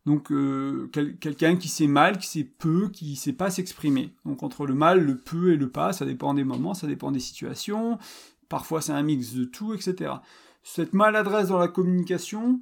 Donc 0.05 0.31
euh, 0.31 0.89
quelqu'un 1.21 1.55
qui 1.55 1.69
sait 1.69 1.87
mal, 1.87 2.17
qui 2.17 2.27
sait 2.27 2.43
peu, 2.43 2.89
qui 2.89 3.15
sait 3.15 3.33
pas 3.33 3.49
s'exprimer. 3.49 4.13
Donc 4.25 4.43
entre 4.43 4.65
le 4.65 4.73
mal, 4.73 5.03
le 5.03 5.17
peu 5.17 5.53
et 5.53 5.57
le 5.57 5.69
pas, 5.69 5.93
ça 5.93 6.05
dépend 6.05 6.33
des 6.33 6.43
moments, 6.43 6.73
ça 6.73 6.87
dépend 6.87 7.11
des 7.11 7.19
situations. 7.19 7.97
Parfois 8.49 8.81
c'est 8.81 8.91
un 8.91 9.03
mix 9.03 9.33
de 9.33 9.45
tout, 9.45 9.73
etc 9.73 10.13
cette 10.63 10.93
maladresse 10.93 11.49
dans 11.49 11.59
la 11.59 11.67
communication, 11.67 12.59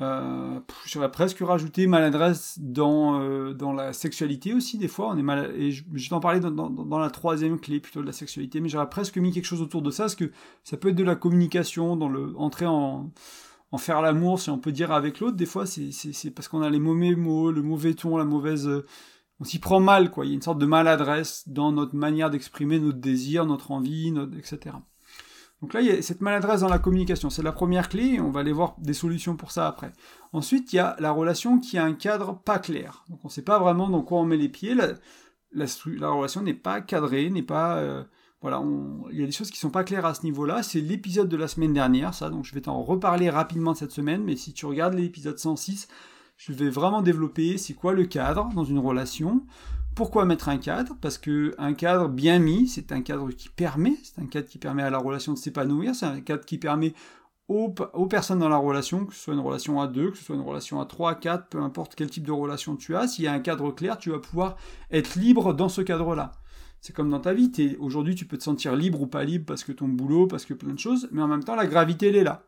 euh, 0.00 0.60
j'aurais 0.86 1.10
presque 1.10 1.40
rajouté 1.40 1.88
maladresse 1.88 2.58
dans, 2.60 3.20
euh, 3.20 3.52
dans 3.52 3.72
la 3.72 3.92
sexualité 3.92 4.54
aussi, 4.54 4.78
des 4.78 4.86
fois. 4.86 5.08
On 5.08 5.18
est 5.18 5.22
mal, 5.22 5.52
et 5.56 5.72
je, 5.72 5.84
vais 5.90 6.00
t'en 6.08 6.20
parler 6.20 6.38
dans, 6.38 6.50
dans, 6.50 6.98
la 6.98 7.10
troisième 7.10 7.58
clé 7.58 7.80
plutôt 7.80 8.00
de 8.00 8.06
la 8.06 8.12
sexualité, 8.12 8.60
mais 8.60 8.68
j'aurais 8.68 8.88
presque 8.88 9.18
mis 9.18 9.32
quelque 9.32 9.46
chose 9.46 9.60
autour 9.60 9.82
de 9.82 9.90
ça, 9.90 10.04
parce 10.04 10.14
que 10.14 10.30
ça 10.62 10.76
peut 10.76 10.90
être 10.90 10.94
de 10.94 11.04
la 11.04 11.16
communication, 11.16 11.96
dans 11.96 12.08
le 12.08 12.32
entrer 12.36 12.66
en, 12.66 13.10
en 13.72 13.78
faire 13.78 14.00
l'amour, 14.00 14.40
si 14.40 14.50
on 14.50 14.58
peut 14.58 14.72
dire, 14.72 14.92
avec 14.92 15.18
l'autre. 15.18 15.36
Des 15.36 15.46
fois, 15.46 15.66
c'est 15.66 16.30
parce 16.30 16.46
qu'on 16.48 16.62
a 16.62 16.70
les 16.70 16.80
mauvais 16.80 17.16
mots, 17.16 17.50
le 17.50 17.62
mauvais 17.62 17.94
ton, 17.94 18.16
la 18.16 18.24
mauvaise. 18.24 18.70
on 19.40 19.44
s'y 19.44 19.58
prend 19.58 19.80
mal, 19.80 20.10
quoi. 20.12 20.26
Il 20.26 20.28
y 20.28 20.32
a 20.32 20.34
une 20.34 20.42
sorte 20.42 20.58
de 20.58 20.66
maladresse 20.66 21.44
dans 21.48 21.72
notre 21.72 21.96
manière 21.96 22.30
d'exprimer 22.30 22.78
notre 22.78 22.98
désir, 22.98 23.46
notre 23.46 23.72
envie, 23.72 24.12
notre, 24.12 24.36
etc. 24.38 24.76
Donc 25.60 25.74
là, 25.74 25.80
il 25.80 25.88
y 25.88 25.90
a 25.90 26.00
cette 26.02 26.20
maladresse 26.20 26.60
dans 26.60 26.68
la 26.68 26.78
communication. 26.78 27.30
C'est 27.30 27.42
la 27.42 27.52
première 27.52 27.88
clé 27.88 28.20
on 28.20 28.30
va 28.30 28.40
aller 28.40 28.52
voir 28.52 28.76
des 28.78 28.94
solutions 28.94 29.36
pour 29.36 29.50
ça 29.50 29.66
après. 29.66 29.92
Ensuite, 30.32 30.72
il 30.72 30.76
y 30.76 30.78
a 30.78 30.96
la 31.00 31.10
relation 31.10 31.58
qui 31.58 31.78
a 31.78 31.84
un 31.84 31.94
cadre 31.94 32.38
pas 32.38 32.58
clair. 32.58 33.04
Donc 33.08 33.20
on 33.24 33.28
ne 33.28 33.32
sait 33.32 33.42
pas 33.42 33.58
vraiment 33.58 33.88
dans 33.88 34.02
quoi 34.02 34.20
on 34.20 34.24
met 34.24 34.36
les 34.36 34.48
pieds. 34.48 34.74
La, 34.74 34.88
la, 35.52 36.08
relation 36.10 36.42
n'est 36.42 36.54
pas 36.54 36.80
cadrée, 36.80 37.30
n'est 37.30 37.42
pas... 37.42 37.78
Euh, 37.78 38.04
voilà, 38.40 38.62
il 39.10 39.18
y 39.18 39.22
a 39.24 39.26
des 39.26 39.32
choses 39.32 39.50
qui 39.50 39.58
sont 39.58 39.70
pas 39.70 39.82
claires 39.82 40.06
à 40.06 40.14
ce 40.14 40.22
niveau-là. 40.22 40.62
C'est 40.62 40.80
l'épisode 40.80 41.28
de 41.28 41.36
la 41.36 41.48
semaine 41.48 41.72
dernière, 41.72 42.14
ça, 42.14 42.30
donc 42.30 42.44
je 42.44 42.54
vais 42.54 42.60
t'en 42.60 42.80
reparler 42.82 43.30
rapidement 43.30 43.74
cette 43.74 43.90
semaine, 43.90 44.22
mais 44.22 44.36
si 44.36 44.52
tu 44.52 44.64
regardes 44.64 44.94
l'épisode 44.94 45.38
106, 45.38 45.88
je 46.36 46.52
vais 46.52 46.70
vraiment 46.70 47.02
développer 47.02 47.58
c'est 47.58 47.74
quoi 47.74 47.94
le 47.94 48.04
cadre 48.04 48.48
dans 48.54 48.64
une 48.64 48.78
relation. 48.78 49.42
Pourquoi 49.98 50.24
mettre 50.26 50.48
un 50.48 50.58
cadre? 50.58 50.94
Parce 51.00 51.18
que 51.18 51.56
un 51.58 51.74
cadre 51.74 52.06
bien 52.06 52.38
mis, 52.38 52.68
c'est 52.68 52.92
un 52.92 53.02
cadre 53.02 53.32
qui 53.32 53.48
permet, 53.48 53.96
c'est 54.04 54.22
un 54.22 54.26
cadre 54.26 54.46
qui 54.46 54.58
permet 54.58 54.84
à 54.84 54.90
la 54.90 54.98
relation 54.98 55.32
de 55.32 55.38
s'épanouir, 55.38 55.92
c'est 55.96 56.06
un 56.06 56.20
cadre 56.20 56.44
qui 56.44 56.56
permet 56.56 56.94
aux, 57.48 57.68
personnes 58.08 58.38
dans 58.38 58.48
la 58.48 58.58
relation, 58.58 59.06
que 59.06 59.12
ce 59.12 59.22
soit 59.22 59.34
une 59.34 59.40
relation 59.40 59.80
à 59.80 59.88
deux, 59.88 60.12
que 60.12 60.16
ce 60.16 60.22
soit 60.22 60.36
une 60.36 60.42
relation 60.42 60.80
à 60.80 60.86
trois, 60.86 61.10
à 61.10 61.14
quatre, 61.16 61.48
peu 61.48 61.58
importe 61.58 61.96
quel 61.96 62.08
type 62.08 62.24
de 62.24 62.30
relation 62.30 62.76
tu 62.76 62.94
as, 62.94 63.08
s'il 63.08 63.24
y 63.24 63.26
a 63.26 63.32
un 63.32 63.40
cadre 63.40 63.72
clair, 63.72 63.98
tu 63.98 64.10
vas 64.10 64.20
pouvoir 64.20 64.56
être 64.92 65.16
libre 65.16 65.52
dans 65.52 65.68
ce 65.68 65.80
cadre-là. 65.80 66.30
C'est 66.80 66.94
comme 66.94 67.10
dans 67.10 67.18
ta 67.18 67.34
vie, 67.34 67.50
aujourd'hui 67.80 68.14
tu 68.14 68.24
peux 68.24 68.38
te 68.38 68.44
sentir 68.44 68.76
libre 68.76 69.02
ou 69.02 69.08
pas 69.08 69.24
libre 69.24 69.46
parce 69.46 69.64
que 69.64 69.72
ton 69.72 69.88
boulot, 69.88 70.28
parce 70.28 70.44
que 70.44 70.54
plein 70.54 70.74
de 70.74 70.78
choses, 70.78 71.08
mais 71.10 71.22
en 71.22 71.28
même 71.28 71.42
temps 71.42 71.56
la 71.56 71.66
gravité 71.66 72.06
elle 72.10 72.16
est 72.16 72.22
là. 72.22 72.44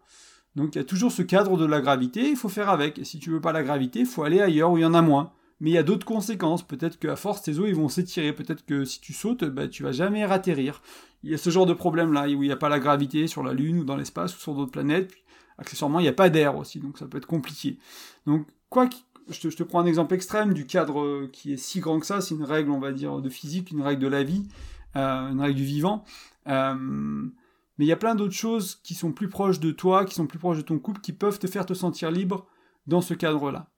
Donc 0.55 0.77
il 0.77 0.79
y 0.79 0.81
a 0.81 0.85
toujours 0.85 1.11
ce 1.11 1.23
cadre 1.23 1.57
de 1.57 1.65
la 1.65 1.81
gravité, 1.81 2.31
il 2.31 2.37
faut 2.37 2.49
faire 2.49 2.69
avec. 2.69 3.01
Si 3.03 3.19
tu 3.19 3.31
veux 3.31 3.41
pas 3.41 3.51
la 3.51 3.65
gravité, 3.65 3.99
il 3.99 4.07
faut 4.07 4.23
aller 4.23 4.41
ailleurs 4.41 4.71
où 4.71 4.79
il 4.79 4.83
y 4.83 4.85
en 4.85 4.95
a 4.95 5.03
moins. 5.03 5.33
Mais 5.61 5.71
il 5.71 5.73
y 5.75 5.79
a 5.79 5.83
d'autres 5.83 6.07
conséquences. 6.07 6.67
Peut-être 6.67 6.99
qu'à 6.99 7.17
force, 7.17 7.43
tes 7.43 7.59
os 7.59 7.69
ils 7.69 7.75
vont 7.75 7.89
s'étirer. 7.89 8.33
Peut-être 8.33 8.65
que 8.65 8.85
si 8.85 9.01
tu 9.01 9.13
sautes, 9.13 9.45
bah, 9.45 9.69
tu 9.69 9.83
vas 9.83 9.93
jamais 9.93 10.23
atterrir. 10.23 10.83
Il 11.23 11.31
y 11.31 11.35
a 11.35 11.39
ce 11.39 11.51
genre 11.51 11.67
de 11.67 11.75
problème 11.75 12.13
là 12.13 12.23
où 12.25 12.43
il 12.43 12.47
n'y 12.47 12.53
a 12.53 12.57
pas 12.57 12.71
la 12.71 12.79
gravité 12.79 13.27
sur 13.27 13.43
la 13.43 13.53
Lune 13.53 13.81
ou 13.81 13.85
dans 13.85 13.97
l'espace 13.97 14.35
ou 14.37 14.41
sur 14.41 14.55
d'autres 14.55 14.73
planètes. 14.73 15.09
Puis, 15.09 15.23
accessoirement, 15.59 16.01
il 16.01 16.05
n'y 16.05 16.09
a 16.09 16.15
pas 16.15 16.31
d'air 16.31 16.57
aussi, 16.57 16.81
donc 16.81 16.99
ça 16.99 17.07
peut 17.07 17.19
être 17.19 17.27
compliqué. 17.27 17.79
Donc 18.27 18.47
quoi 18.71 18.89
je 19.29 19.49
te, 19.49 19.63
prends 19.63 19.81
un 19.81 19.87
exemple 19.87 20.15
extrême 20.15 20.53
du 20.55 20.67
cadre 20.67 21.01
euh, 21.01 21.31
qui 21.33 21.53
est 21.53 21.57
si 21.57 21.81
grand 21.81 22.01
que 22.01 22.07
ça, 22.07 22.21
c'est 22.21 22.35
une 22.35 22.45
règle, 22.45 22.71
on 22.71 22.81
va 22.81 22.93
dire, 22.93 23.21
de 23.21 23.29
physique, 23.29 23.71
une 23.71 23.83
règle 23.83 24.03
de 24.03 24.09
la 24.09 24.25
vie, 24.25 24.49
euh, 24.97 25.31
une 25.31 25.41
règle 25.41 25.55
du 25.55 25.65
vivant. 25.65 26.05
Euh, 26.49 26.75
mais 26.75 27.85
il 27.85 27.89
y 27.89 27.93
a 27.93 27.97
plein 27.97 28.15
d'autres 28.15 28.35
choses 28.35 28.81
qui 28.83 28.95
sont 28.95 29.13
plus 29.13 29.29
proches 29.29 29.61
de 29.61 29.71
toi, 29.71 30.05
qui 30.05 30.15
sont 30.15 30.27
plus 30.27 30.39
proches 30.39 30.59
de 30.59 30.63
ton 30.63 30.79
couple, 30.79 31.01
qui 31.01 31.13
peuvent 31.13 31.39
te 31.39 31.47
faire 31.47 31.65
te 31.65 31.75
sentir 31.75 32.11
libre 32.11 32.47
dans 32.87 33.01
ce 33.01 33.15
cadre-là. 33.15 33.70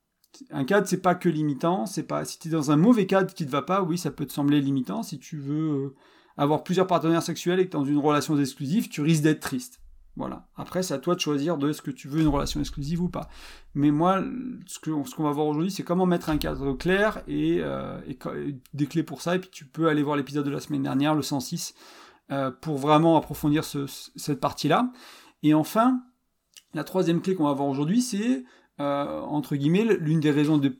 Un 0.51 0.65
cadre, 0.65 0.87
c'est 0.87 1.03
pas 1.03 1.15
que 1.15 1.29
limitant, 1.29 1.87
c'est 1.87 2.03
pas 2.03 2.25
si 2.25 2.39
tu 2.39 2.49
es 2.49 2.51
dans 2.51 2.71
un 2.71 2.77
mauvais 2.77 3.07
cadre 3.07 3.33
qui 3.33 3.45
te 3.45 3.51
va 3.51 3.63
pas, 3.63 3.83
oui, 3.83 3.99
ça 3.99 4.11
peut 4.11 4.27
te 4.27 4.33
sembler 4.33 4.61
limitant. 4.61 5.03
Si 5.03 5.19
tu 5.19 5.37
veux 5.37 5.95
avoir 6.37 6.65
plusieurs 6.65 6.87
partenaires 6.87 7.23
sexuels 7.23 7.61
et 7.61 7.67
que 7.67 7.71
tu 7.71 7.77
es 7.77 7.81
dans 7.81 7.87
une 7.87 7.99
relation 7.99 8.39
exclusive, 8.39 8.89
tu 8.89 9.01
risques 9.03 9.23
d'être 9.23 9.41
triste. 9.41 9.83
Voilà. 10.17 10.47
Après, 10.57 10.83
c'est 10.83 10.93
à 10.93 10.99
toi 10.99 11.15
de 11.15 11.21
choisir 11.21 11.57
de 11.57 11.71
est-ce 11.71 11.81
que 11.81 11.91
tu 11.91 12.07
veux 12.07 12.21
une 12.21 12.29
relation 12.29 12.61
exclusive 12.61 13.01
ou 13.01 13.09
pas. 13.09 13.29
Mais 13.75 13.91
moi, 13.91 14.23
ce 14.67 14.79
qu'on 14.79 15.05
ce 15.05 15.23
va 15.23 15.31
voir 15.31 15.47
aujourd'hui, 15.47 15.71
c'est 15.71 15.85
comment 15.85 16.05
mettre 16.05 16.29
un 16.29 16.37
cadre 16.37 16.75
clair 16.75 17.23
et, 17.27 17.61
euh, 17.63 17.99
et, 18.07 18.19
des 18.75 18.87
clés 18.87 19.03
pour 19.03 19.23
ça. 19.23 19.37
Et 19.37 19.39
puis 19.39 19.49
tu 19.51 19.65
peux 19.65 19.89
aller 19.89 20.03
voir 20.03 20.17
l'épisode 20.17 20.45
de 20.45 20.51
la 20.51 20.61
semaine 20.61 20.83
dernière, 20.83 21.15
le 21.15 21.23
106, 21.23 21.75
euh, 22.31 22.51
pour 22.51 22.77
vraiment 22.77 23.17
approfondir 23.17 23.65
ce, 23.65 23.87
cette 24.17 24.41
partie-là. 24.41 24.93
Et 25.43 25.55
enfin, 25.55 26.03
la 26.75 26.85
troisième 26.85 27.23
clé 27.23 27.35
qu'on 27.35 27.45
va 27.45 27.53
voir 27.55 27.69
aujourd'hui, 27.69 28.03
c'est, 28.03 28.45
euh, 28.81 29.21
entre 29.21 29.57
guillemets, 29.57 29.85
l'une 29.85 30.21
des 30.21 30.31
raisons 30.31 30.59
de, 30.59 30.77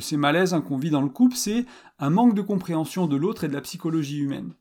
ces 0.00 0.16
malaises 0.16 0.54
hein, 0.54 0.60
qu'on 0.60 0.76
vit 0.76 0.90
dans 0.90 1.02
le 1.02 1.08
couple, 1.08 1.36
c'est 1.36 1.66
un 1.98 2.10
manque 2.10 2.34
de 2.34 2.42
compréhension 2.42 3.06
de 3.06 3.16
l'autre 3.16 3.44
et 3.44 3.48
de 3.48 3.54
la 3.54 3.60
psychologie 3.60 4.18
humaine. 4.18 4.54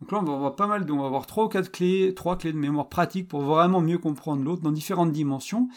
Donc 0.00 0.12
là, 0.12 0.18
on 0.20 0.24
va 0.24 0.34
avoir 0.34 0.56
pas 0.56 0.66
mal, 0.66 0.86
de, 0.86 0.92
on 0.92 1.00
va 1.00 1.06
avoir 1.06 1.26
trois 1.26 1.44
ou 1.44 1.48
quatre 1.48 1.70
clés, 1.70 2.14
trois 2.14 2.38
clés 2.38 2.52
de 2.52 2.58
mémoire 2.58 2.88
pratique 2.88 3.28
pour 3.28 3.42
vraiment 3.42 3.80
mieux 3.80 3.98
comprendre 3.98 4.42
l'autre 4.44 4.62
dans 4.62 4.70
différentes 4.70 5.12
dimensions. 5.12 5.68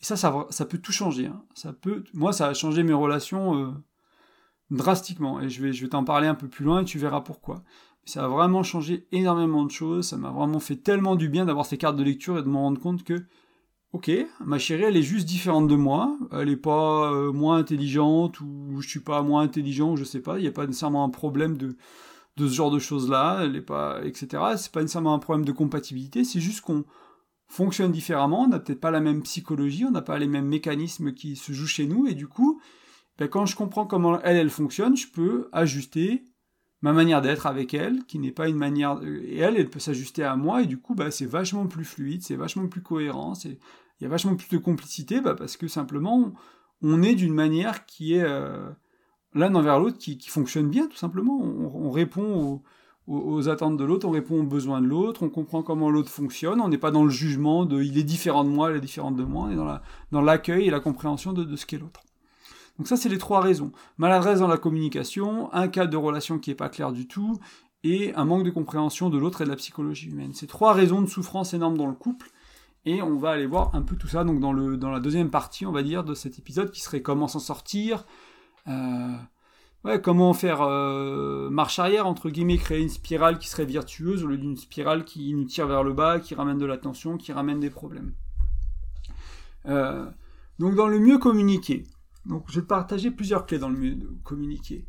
Et 0.00 0.04
ça, 0.04 0.16
ça, 0.16 0.46
ça 0.50 0.64
peut 0.66 0.78
tout 0.78 0.92
changer. 0.92 1.26
Hein. 1.26 1.42
Ça 1.54 1.72
peut, 1.72 2.04
moi, 2.12 2.32
ça 2.32 2.48
a 2.48 2.54
changé 2.54 2.82
mes 2.82 2.92
relations 2.92 3.56
euh, 3.56 3.70
drastiquement. 4.70 5.40
Et 5.40 5.48
je 5.48 5.62
vais, 5.62 5.72
je 5.72 5.82
vais 5.82 5.90
t'en 5.90 6.04
parler 6.04 6.26
un 6.26 6.34
peu 6.34 6.48
plus 6.48 6.64
loin 6.64 6.82
et 6.82 6.84
tu 6.84 6.98
verras 6.98 7.20
pourquoi. 7.20 7.62
Ça 8.04 8.24
a 8.24 8.28
vraiment 8.28 8.62
changé 8.62 9.06
énormément 9.12 9.64
de 9.64 9.70
choses. 9.70 10.08
Ça 10.08 10.16
m'a 10.16 10.30
vraiment 10.30 10.60
fait 10.60 10.76
tellement 10.76 11.14
du 11.14 11.28
bien 11.28 11.44
d'avoir 11.44 11.66
ces 11.66 11.78
cartes 11.78 11.96
de 11.96 12.02
lecture 12.02 12.38
et 12.38 12.42
de 12.42 12.48
me 12.48 12.56
rendre 12.56 12.80
compte 12.80 13.04
que, 13.04 13.26
ok, 13.92 14.10
ma 14.44 14.58
chérie, 14.58 14.84
elle 14.84 14.96
est 14.96 15.02
juste 15.02 15.26
différente 15.26 15.68
de 15.68 15.76
moi. 15.76 16.16
Elle 16.32 16.50
est 16.50 16.56
pas 16.56 17.12
euh, 17.12 17.32
moins 17.32 17.56
intelligente 17.56 18.40
ou 18.40 18.80
je 18.80 18.88
suis 18.88 19.00
pas 19.00 19.22
moins 19.22 19.42
intelligent, 19.42 19.96
je 19.96 20.04
sais 20.04 20.20
pas. 20.20 20.38
Il 20.38 20.42
n'y 20.42 20.48
a 20.48 20.52
pas 20.52 20.66
nécessairement 20.66 21.04
un 21.04 21.10
problème 21.10 21.56
de 21.56 21.76
ce 22.38 22.54
genre 22.54 22.70
de 22.70 22.78
choses-là, 22.78 23.40
elle 23.42 23.56
est 23.56 23.62
pas, 23.62 24.00
etc. 24.04 24.42
C'est 24.56 24.72
pas 24.72 24.82
nécessairement 24.82 25.14
un 25.14 25.18
problème 25.18 25.44
de 25.44 25.52
compatibilité, 25.52 26.24
c'est 26.24 26.40
juste 26.40 26.60
qu'on 26.60 26.84
fonctionne 27.48 27.90
différemment, 27.90 28.42
on 28.42 28.48
n'a 28.48 28.60
peut-être 28.60 28.80
pas 28.80 28.90
la 28.90 29.00
même 29.00 29.22
psychologie, 29.22 29.84
on 29.84 29.90
n'a 29.90 30.02
pas 30.02 30.18
les 30.18 30.28
mêmes 30.28 30.46
mécanismes 30.46 31.12
qui 31.12 31.34
se 31.34 31.52
jouent 31.52 31.66
chez 31.66 31.86
nous, 31.86 32.06
et 32.06 32.14
du 32.14 32.28
coup, 32.28 32.60
ben, 33.18 33.26
quand 33.28 33.46
je 33.46 33.56
comprends 33.56 33.86
comment 33.86 34.20
elle, 34.22 34.36
elle 34.36 34.50
fonctionne, 34.50 34.96
je 34.96 35.08
peux 35.08 35.48
ajuster 35.52 36.24
ma 36.82 36.92
manière 36.92 37.20
d'être 37.22 37.46
avec 37.46 37.74
elle, 37.74 38.04
qui 38.04 38.18
n'est 38.18 38.32
pas 38.32 38.48
une 38.48 38.56
manière, 38.56 39.00
et 39.02 39.38
elle, 39.38 39.56
elle 39.56 39.70
peut 39.70 39.80
s'ajuster 39.80 40.22
à 40.22 40.36
moi, 40.36 40.62
et 40.62 40.66
du 40.66 40.78
coup, 40.78 40.94
ben, 40.94 41.10
c'est 41.10 41.26
vachement 41.26 41.66
plus 41.66 41.84
fluide, 41.84 42.22
c'est 42.22 42.36
vachement 42.36 42.68
plus 42.68 42.82
cohérent, 42.82 43.32
il 43.44 43.56
y 44.00 44.06
a 44.06 44.08
vachement 44.08 44.36
plus 44.36 44.48
de 44.48 44.58
complicité, 44.58 45.20
ben, 45.20 45.34
parce 45.34 45.56
que 45.56 45.66
simplement, 45.66 46.32
on 46.82 47.02
est 47.02 47.14
d'une 47.14 47.34
manière 47.34 47.86
qui 47.86 48.14
est, 48.14 48.22
euh, 48.22 48.70
l'un 49.34 49.54
envers 49.54 49.78
l'autre 49.78 49.98
qui, 49.98 50.18
fonctionne 50.28 50.68
bien, 50.68 50.86
tout 50.86 50.96
simplement. 50.96 51.38
On, 51.40 51.90
répond 51.90 52.62
aux, 53.06 53.48
attentes 53.48 53.76
de 53.76 53.84
l'autre, 53.84 54.06
on 54.06 54.10
répond 54.10 54.40
aux 54.40 54.46
besoins 54.46 54.80
de 54.80 54.86
l'autre, 54.86 55.22
on 55.22 55.30
comprend 55.30 55.62
comment 55.62 55.90
l'autre 55.90 56.10
fonctionne, 56.10 56.60
on 56.60 56.68
n'est 56.68 56.78
pas 56.78 56.90
dans 56.90 57.04
le 57.04 57.10
jugement 57.10 57.64
de 57.64 57.82
il 57.82 57.98
est 57.98 58.04
différent 58.04 58.44
de 58.44 58.50
moi, 58.50 58.70
elle 58.70 58.76
est 58.76 58.80
différente 58.80 59.16
de 59.16 59.24
moi, 59.24 59.46
on 59.46 59.50
est 59.50 59.56
dans, 59.56 59.64
la, 59.64 59.82
dans 60.12 60.22
l'accueil 60.22 60.66
et 60.66 60.70
la 60.70 60.80
compréhension 60.80 61.32
de, 61.32 61.56
ce 61.56 61.66
qu'est 61.66 61.78
l'autre. 61.78 62.00
Donc 62.78 62.86
ça, 62.86 62.96
c'est 62.96 63.08
les 63.08 63.18
trois 63.18 63.40
raisons. 63.40 63.72
Maladresse 63.98 64.38
dans 64.38 64.46
la 64.46 64.56
communication, 64.56 65.52
un 65.52 65.68
cadre 65.68 65.90
de 65.90 65.96
relation 65.96 66.38
qui 66.38 66.50
n'est 66.50 66.56
pas 66.56 66.68
clair 66.68 66.92
du 66.92 67.08
tout, 67.08 67.38
et 67.84 68.14
un 68.14 68.24
manque 68.24 68.44
de 68.44 68.50
compréhension 68.50 69.10
de 69.10 69.18
l'autre 69.18 69.42
et 69.42 69.44
de 69.44 69.50
la 69.50 69.56
psychologie 69.56 70.08
humaine. 70.08 70.32
C'est 70.34 70.46
trois 70.46 70.72
raisons 70.72 71.02
de 71.02 71.06
souffrance 71.06 71.54
énorme 71.54 71.76
dans 71.76 71.86
le 71.86 71.94
couple, 71.94 72.30
et 72.84 73.02
on 73.02 73.16
va 73.16 73.30
aller 73.30 73.46
voir 73.46 73.74
un 73.74 73.82
peu 73.82 73.96
tout 73.96 74.08
ça 74.08 74.24
donc 74.24 74.40
dans, 74.40 74.52
le, 74.52 74.76
dans 74.76 74.90
la 74.90 75.00
deuxième 75.00 75.30
partie, 75.30 75.66
on 75.66 75.72
va 75.72 75.82
dire, 75.82 76.04
de 76.04 76.14
cet 76.14 76.38
épisode, 76.38 76.70
qui 76.70 76.80
serait 76.80 77.02
comment 77.02 77.28
s'en 77.28 77.40
sortir, 77.40 78.06
euh, 78.68 79.16
comment 80.02 80.32
faire 80.32 80.62
euh, 80.62 81.50
marche 81.50 81.78
arrière, 81.78 82.06
entre 82.06 82.30
guillemets, 82.30 82.58
créer 82.58 82.80
une 82.80 82.88
spirale 82.88 83.38
qui 83.38 83.48
serait 83.48 83.64
virtueuse 83.64 84.24
au 84.24 84.28
lieu 84.28 84.38
d'une 84.38 84.56
spirale 84.56 85.04
qui 85.04 85.34
nous 85.34 85.44
tire 85.44 85.66
vers 85.66 85.82
le 85.82 85.92
bas, 85.92 86.20
qui 86.20 86.34
ramène 86.34 86.58
de 86.58 86.66
l'attention, 86.66 87.16
qui 87.16 87.32
ramène 87.32 87.60
des 87.60 87.70
problèmes. 87.70 88.12
Euh, 89.66 90.06
donc 90.58 90.74
dans 90.74 90.86
le 90.86 90.98
mieux 90.98 91.18
communiquer, 91.18 91.84
donc 92.28 92.44
je 92.48 92.60
vais 92.60 92.66
partager 92.66 93.10
plusieurs 93.10 93.46
clés 93.46 93.58
dans 93.58 93.68
le 93.68 93.78
mieux 93.78 93.96
communiquer. 94.22 94.86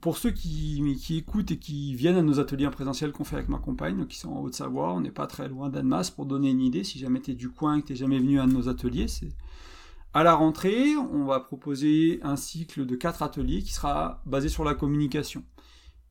pour 0.00 0.18
ceux 0.18 0.30
qui, 0.30 0.82
qui, 1.00 1.18
écoutent 1.18 1.50
et 1.50 1.58
qui 1.58 1.94
viennent 1.94 2.16
à 2.16 2.22
nos 2.22 2.38
ateliers 2.38 2.66
en 2.66 2.70
présentiel 2.70 3.12
qu'on 3.12 3.24
fait 3.24 3.36
avec 3.36 3.48
ma 3.48 3.58
compagne, 3.58 4.06
qui 4.06 4.18
sont 4.18 4.30
en 4.30 4.42
Haute-Savoie, 4.42 4.92
on 4.94 5.00
n'est 5.00 5.10
pas 5.10 5.26
très 5.26 5.48
loin 5.48 5.70
d'Annemasse, 5.70 6.10
pour 6.10 6.26
donner 6.26 6.50
une 6.50 6.60
idée, 6.60 6.84
si 6.84 6.98
jamais 6.98 7.20
tu 7.20 7.32
es 7.32 7.34
du 7.34 7.48
coin 7.48 7.76
et 7.76 7.82
que 7.82 7.88
tu 7.88 7.92
n'es 7.94 7.98
jamais 7.98 8.18
venu 8.18 8.38
à 8.38 8.46
nos 8.46 8.68
ateliers, 8.68 9.08
c'est 9.08 9.32
à 10.14 10.22
la 10.22 10.34
rentrée, 10.34 10.96
on 10.96 11.24
va 11.24 11.38
proposer 11.38 12.18
un 12.22 12.36
cycle 12.36 12.86
de 12.86 12.96
quatre 12.96 13.22
ateliers 13.22 13.62
qui 13.62 13.72
sera 13.72 14.22
basé 14.24 14.48
sur 14.48 14.64
la 14.64 14.74
communication. 14.74 15.44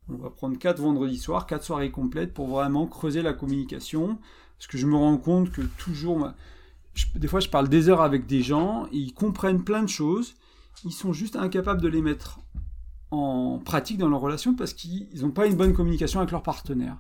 On 0.07 0.15
va 0.15 0.29
prendre 0.29 0.57
quatre 0.57 0.81
vendredis 0.81 1.17
soirs, 1.17 1.47
quatre 1.47 1.63
soirées 1.63 1.91
complètes 1.91 2.33
pour 2.33 2.47
vraiment 2.47 2.87
creuser 2.87 3.21
la 3.21 3.33
communication. 3.33 4.19
Parce 4.57 4.67
que 4.67 4.77
je 4.77 4.85
me 4.85 4.95
rends 4.95 5.17
compte 5.17 5.51
que 5.51 5.61
toujours, 5.61 6.31
des 7.15 7.27
fois 7.27 7.39
je 7.39 7.49
parle 7.49 7.69
des 7.69 7.89
heures 7.89 8.01
avec 8.01 8.25
des 8.25 8.41
gens, 8.41 8.87
ils 8.91 9.13
comprennent 9.13 9.63
plein 9.63 9.83
de 9.83 9.89
choses, 9.89 10.35
ils 10.85 10.91
sont 10.91 11.13
juste 11.13 11.35
incapables 11.35 11.81
de 11.81 11.87
les 11.87 12.01
mettre 12.01 12.39
en 13.11 13.59
pratique 13.63 13.97
dans 13.97 14.09
leur 14.09 14.19
relation 14.19 14.55
parce 14.55 14.73
qu'ils 14.73 15.07
n'ont 15.21 15.31
pas 15.31 15.47
une 15.47 15.55
bonne 15.55 15.73
communication 15.73 16.19
avec 16.19 16.31
leur 16.31 16.43
partenaire. 16.43 16.97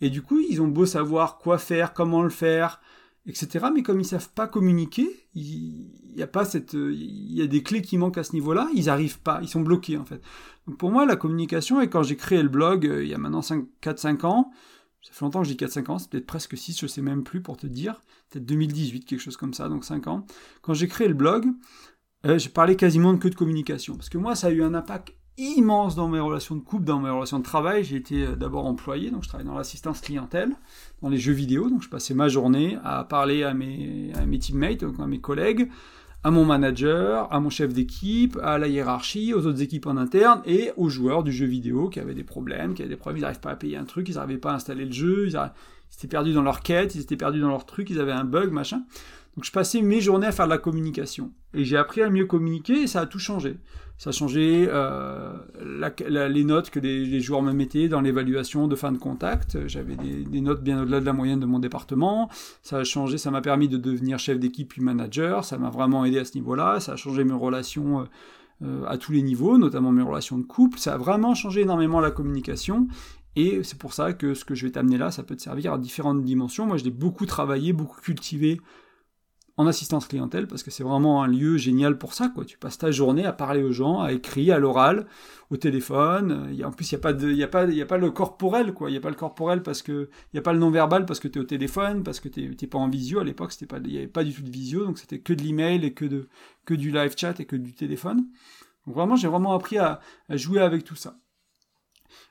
Et 0.00 0.10
du 0.10 0.22
coup, 0.22 0.38
ils 0.38 0.62
ont 0.62 0.68
beau 0.68 0.86
savoir 0.86 1.38
quoi 1.38 1.58
faire, 1.58 1.92
comment 1.92 2.22
le 2.22 2.30
faire, 2.30 2.80
etc. 3.26 3.66
Mais 3.74 3.82
comme 3.82 4.00
ils 4.00 4.04
savent 4.04 4.30
pas 4.30 4.46
communiquer, 4.46 5.08
il 5.34 5.90
y 6.16 6.22
a 6.22 6.28
y 6.28 7.42
a 7.42 7.46
des 7.46 7.62
clés 7.62 7.82
qui 7.82 7.98
manquent 7.98 8.18
à 8.18 8.24
ce 8.24 8.32
niveau-là. 8.32 8.68
Ils 8.74 8.88
arrivent 8.88 9.20
pas, 9.20 9.40
ils 9.42 9.48
sont 9.48 9.60
bloqués 9.60 9.96
en 9.96 10.04
fait. 10.04 10.22
Donc 10.66 10.76
pour 10.78 10.90
moi, 10.90 11.06
la 11.06 11.16
communication, 11.16 11.80
et 11.80 11.88
quand 11.88 12.02
j'ai 12.02 12.16
créé 12.16 12.42
le 12.42 12.48
blog, 12.48 12.86
euh, 12.86 13.02
il 13.02 13.08
y 13.08 13.14
a 13.14 13.18
maintenant 13.18 13.40
4-5 13.40 14.24
ans, 14.26 14.50
ça 15.08 15.14
fait 15.14 15.24
longtemps 15.24 15.40
que 15.40 15.48
j'ai 15.48 15.54
4-5 15.54 15.90
ans, 15.90 15.98
c'est 15.98 16.10
peut-être 16.10 16.26
presque 16.26 16.56
6, 16.56 16.78
je 16.78 16.86
sais 16.86 17.00
même 17.00 17.24
plus 17.24 17.40
pour 17.40 17.56
te 17.56 17.66
dire, 17.66 17.98
peut-être 18.30 18.44
2018, 18.44 19.06
quelque 19.06 19.20
chose 19.20 19.38
comme 19.38 19.54
ça, 19.54 19.68
donc 19.70 19.84
5 19.84 20.06
ans. 20.06 20.26
Quand 20.60 20.74
j'ai 20.74 20.86
créé 20.86 21.08
le 21.08 21.14
blog, 21.14 21.46
euh, 22.26 22.38
j'ai 22.38 22.50
parlé 22.50 22.76
quasiment 22.76 23.16
que 23.16 23.28
de 23.28 23.34
communication, 23.34 23.96
parce 23.96 24.10
que 24.10 24.18
moi, 24.18 24.34
ça 24.34 24.48
a 24.48 24.50
eu 24.50 24.62
un 24.62 24.74
impact 24.74 25.14
immense 25.38 25.94
dans 25.94 26.08
mes 26.08 26.20
relations 26.20 26.56
de 26.56 26.60
couple, 26.60 26.84
dans 26.84 27.00
mes 27.00 27.08
relations 27.08 27.38
de 27.38 27.44
travail. 27.44 27.84
J'ai 27.84 27.96
été 27.96 28.26
euh, 28.26 28.36
d'abord 28.36 28.66
employé, 28.66 29.10
donc 29.10 29.22
je 29.22 29.28
travaillais 29.28 29.48
dans 29.48 29.56
l'assistance 29.56 30.00
clientèle, 30.00 30.54
dans 31.00 31.08
les 31.08 31.16
jeux 31.16 31.32
vidéo, 31.32 31.70
donc 31.70 31.82
je 31.82 31.88
passais 31.88 32.12
ma 32.12 32.28
journée 32.28 32.76
à 32.84 33.04
parler 33.04 33.44
à 33.44 33.54
mes, 33.54 34.12
à 34.14 34.26
mes 34.26 34.38
teammates, 34.38 34.82
à 34.82 35.06
mes 35.06 35.20
collègues, 35.20 35.70
à 36.24 36.30
mon 36.30 36.44
manager, 36.44 37.32
à 37.32 37.40
mon 37.40 37.50
chef 37.50 37.72
d'équipe, 37.72 38.38
à 38.42 38.58
la 38.58 38.66
hiérarchie, 38.66 39.32
aux 39.34 39.46
autres 39.46 39.62
équipes 39.62 39.86
en 39.86 39.96
interne 39.96 40.42
et 40.44 40.72
aux 40.76 40.88
joueurs 40.88 41.22
du 41.22 41.32
jeu 41.32 41.46
vidéo 41.46 41.88
qui 41.88 42.00
avaient 42.00 42.14
des 42.14 42.24
problèmes, 42.24 42.74
qui 42.74 42.82
avaient 42.82 42.88
des 42.88 42.96
problèmes, 42.96 43.18
ils 43.18 43.22
n'arrivaient 43.22 43.40
pas 43.40 43.50
à 43.50 43.56
payer 43.56 43.76
un 43.76 43.84
truc, 43.84 44.08
ils 44.08 44.16
n'arrivaient 44.16 44.38
pas 44.38 44.50
à 44.50 44.54
installer 44.54 44.84
le 44.84 44.92
jeu, 44.92 45.28
ils, 45.28 45.36
étaient 45.96 46.08
perdus 46.08 46.32
dans 46.32 46.42
leur 46.42 46.62
quête, 46.62 46.94
ils 46.94 47.00
étaient 47.00 47.16
perdus 47.16 47.40
dans 47.40 47.48
leur 47.48 47.66
truc, 47.66 47.88
ils 47.90 48.00
avaient 48.00 48.12
un 48.12 48.24
bug, 48.24 48.50
machin. 48.50 48.82
Donc 49.36 49.44
je 49.44 49.52
passais 49.52 49.80
mes 49.80 50.00
journées 50.00 50.26
à 50.26 50.32
faire 50.32 50.46
de 50.46 50.50
la 50.50 50.58
communication. 50.58 51.32
Et 51.54 51.64
j'ai 51.64 51.76
appris 51.76 52.02
à 52.02 52.10
mieux 52.10 52.26
communiquer 52.26 52.82
et 52.82 52.86
ça 52.88 53.02
a 53.02 53.06
tout 53.06 53.20
changé. 53.20 53.56
Ça 53.98 54.10
a 54.10 54.12
changé 54.12 54.68
euh, 54.70 55.32
les 55.60 56.44
notes 56.44 56.70
que 56.70 56.78
les, 56.78 57.20
joueurs 57.20 57.42
me 57.42 57.52
mettaient 57.52 57.88
dans 57.88 58.00
l'évaluation 58.00 58.68
de 58.68 58.76
fin 58.76 58.92
de 58.92 58.98
contact. 58.98 59.66
J'avais 59.66 59.96
des, 59.96 60.40
notes 60.40 60.62
bien 60.62 60.80
au-delà 60.80 61.00
de 61.00 61.04
la 61.04 61.12
moyenne 61.12 61.40
de 61.40 61.46
mon 61.46 61.58
département. 61.58 62.30
Ça 62.62 62.78
a 62.78 62.84
changé, 62.84 63.18
ça 63.18 63.32
m'a 63.32 63.40
permis 63.40 63.66
de 63.66 63.76
devenir 63.76 64.20
chef 64.20 64.38
d'équipe 64.38 64.68
puis 64.68 64.82
manager. 64.82 65.44
Ça 65.44 65.58
m'a 65.58 65.68
vraiment 65.68 66.04
aidé 66.04 66.20
à 66.20 66.24
ce 66.24 66.34
niveau-là. 66.34 66.78
Ça 66.78 66.92
a 66.92 66.96
changé 66.96 67.24
mes 67.24 67.34
relations 67.34 68.06
euh, 68.62 68.84
à 68.86 68.98
tous 68.98 69.10
les 69.10 69.22
niveaux, 69.22 69.58
notamment 69.58 69.90
mes 69.90 70.02
relations 70.02 70.38
de 70.38 70.44
couple. 70.44 70.78
Ça 70.78 70.94
a 70.94 70.96
vraiment 70.96 71.34
changé 71.34 71.62
énormément 71.62 71.98
la 71.98 72.12
communication. 72.12 72.86
Et 73.34 73.64
c'est 73.64 73.78
pour 73.78 73.94
ça 73.94 74.12
que 74.12 74.34
ce 74.34 74.44
que 74.44 74.54
je 74.54 74.64
vais 74.64 74.72
t'amener 74.72 74.98
là, 74.98 75.10
ça 75.10 75.24
peut 75.24 75.34
te 75.34 75.42
servir 75.42 75.72
à 75.72 75.78
différentes 75.78 76.22
dimensions. 76.22 76.66
Moi, 76.66 76.76
je 76.76 76.84
l'ai 76.84 76.90
beaucoup 76.90 77.26
travaillé, 77.26 77.72
beaucoup 77.72 78.00
cultivé 78.00 78.60
en 79.58 79.66
assistance 79.66 80.06
clientèle 80.06 80.46
parce 80.46 80.62
que 80.62 80.70
c'est 80.70 80.84
vraiment 80.84 81.22
un 81.22 81.26
lieu 81.26 81.58
génial 81.58 81.98
pour 81.98 82.14
ça. 82.14 82.28
Quoi. 82.28 82.44
Tu 82.44 82.56
passes 82.56 82.78
ta 82.78 82.90
journée 82.90 83.26
à 83.26 83.32
parler 83.32 83.62
aux 83.62 83.72
gens, 83.72 84.00
à 84.00 84.12
écrire, 84.12 84.54
à 84.54 84.58
l'oral, 84.58 85.06
au 85.50 85.56
téléphone. 85.56 86.56
en 86.64 86.70
plus, 86.70 86.92
il 86.92 86.94
n'y 86.94 86.98
a, 86.98 87.02
pas 87.02 87.12
de, 87.12 87.32
y 87.32 87.42
a, 87.42 87.48
pas, 87.48 87.66
y 87.66 87.82
a 87.82 87.86
pas 87.86 87.98
le 87.98 88.10
corporel. 88.12 88.72
quoi. 88.72 88.88
Il 88.88 88.92
n'y 88.92 88.98
a 88.98 89.00
pas 89.00 89.10
le 89.10 89.16
corporel 89.16 89.62
parce 89.62 89.82
que. 89.82 90.08
Il 90.32 90.36
n'y 90.36 90.38
a 90.38 90.42
pas 90.42 90.52
le 90.52 90.60
non-verbal 90.60 91.04
parce 91.04 91.18
que 91.18 91.26
tu 91.26 91.40
es 91.40 91.42
au 91.42 91.44
téléphone, 91.44 92.04
parce 92.04 92.20
que 92.20 92.28
tu 92.28 92.48
n'es 92.48 92.68
pas 92.68 92.78
en 92.78 92.88
visio. 92.88 93.18
À 93.18 93.24
l'époque, 93.24 93.52
il 93.60 93.90
n'y 93.90 93.98
avait 93.98 94.06
pas 94.06 94.22
du 94.22 94.32
tout 94.32 94.42
de 94.42 94.50
visio, 94.50 94.86
donc 94.86 94.98
c'était 94.98 95.18
que 95.18 95.32
de 95.32 95.42
l'email 95.42 95.84
et 95.84 95.92
que, 95.92 96.04
de, 96.04 96.28
que 96.64 96.74
du 96.74 96.92
live 96.92 97.14
chat 97.16 97.38
et 97.40 97.44
que 97.44 97.56
du 97.56 97.74
téléphone. 97.74 98.24
Donc 98.86 98.94
vraiment, 98.94 99.16
j'ai 99.16 99.28
vraiment 99.28 99.54
appris 99.54 99.78
à, 99.78 100.00
jouer 100.30 100.60
avec 100.60 100.84
tout 100.84 100.96
ça. 100.96 101.16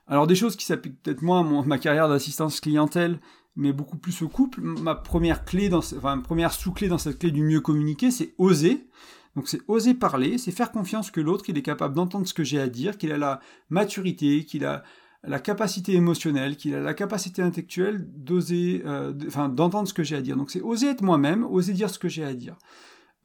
Alors 0.08 0.26
des 0.26 0.36
choses 0.36 0.56
qui 0.56 0.66
s'appliquent 0.66 1.04
peut-être 1.04 1.22
moins 1.22 1.42
à 1.42 1.66
ma 1.66 1.78
carrière 1.78 2.08
d'assistance 2.08 2.62
clientèle, 2.62 3.20
mais 3.58 3.74
beaucoup 3.74 3.98
plus 3.98 4.22
au 4.22 4.30
couple. 4.30 4.62
Ma 4.62 4.96
première 4.96 5.44
clé, 5.44 5.68
dans, 5.68 5.80
enfin, 5.80 6.20
première 6.20 6.54
sous-clé 6.54 6.88
dans 6.88 6.98
cette 6.98 7.20
clé 7.20 7.32
du 7.32 7.44
mieux 7.44 7.60
communiquer, 7.60 8.12
c'est 8.12 8.34
oser. 8.38 8.88
Donc 9.36 9.50
c'est 9.50 9.62
oser 9.68 9.94
parler, 9.94 10.38
c'est 10.38 10.52
faire 10.52 10.72
confiance 10.72 11.12
que 11.12 11.20
l'autre, 11.20 11.46
il 11.48 11.58
est 11.58 11.64
capable 11.64 11.96
d'entendre 11.96 12.26
ce 12.28 12.34
que 12.34 12.44
j'ai 12.44 12.60
à 12.60 12.68
dire, 12.68 12.98
qu'il 12.98 13.12
a 13.12 13.18
la 13.18 13.40
maturité, 13.70 14.46
qu'il 14.46 14.66
a 14.66 14.84
la 15.24 15.40
capacité 15.40 15.94
émotionnelle, 15.94 16.56
qu'il 16.56 16.74
a 16.74 16.80
la 16.80 16.94
capacité 16.94 17.42
intellectuelle 17.42 18.08
d'oser, 18.16 18.84
euh, 18.86 19.12
d'entendre 19.12 19.88
ce 19.88 19.94
que 19.94 20.04
j'ai 20.04 20.16
à 20.16 20.22
dire. 20.22 20.38
Donc 20.38 20.52
c'est 20.52 20.62
oser 20.62 20.88
être 20.88 21.02
moi-même, 21.02 21.44
oser 21.44 21.74
dire 21.74 21.90
ce 21.90 22.00
que 22.00 22.08
j'ai 22.08 22.24
à 22.24 22.34
dire. 22.34 22.58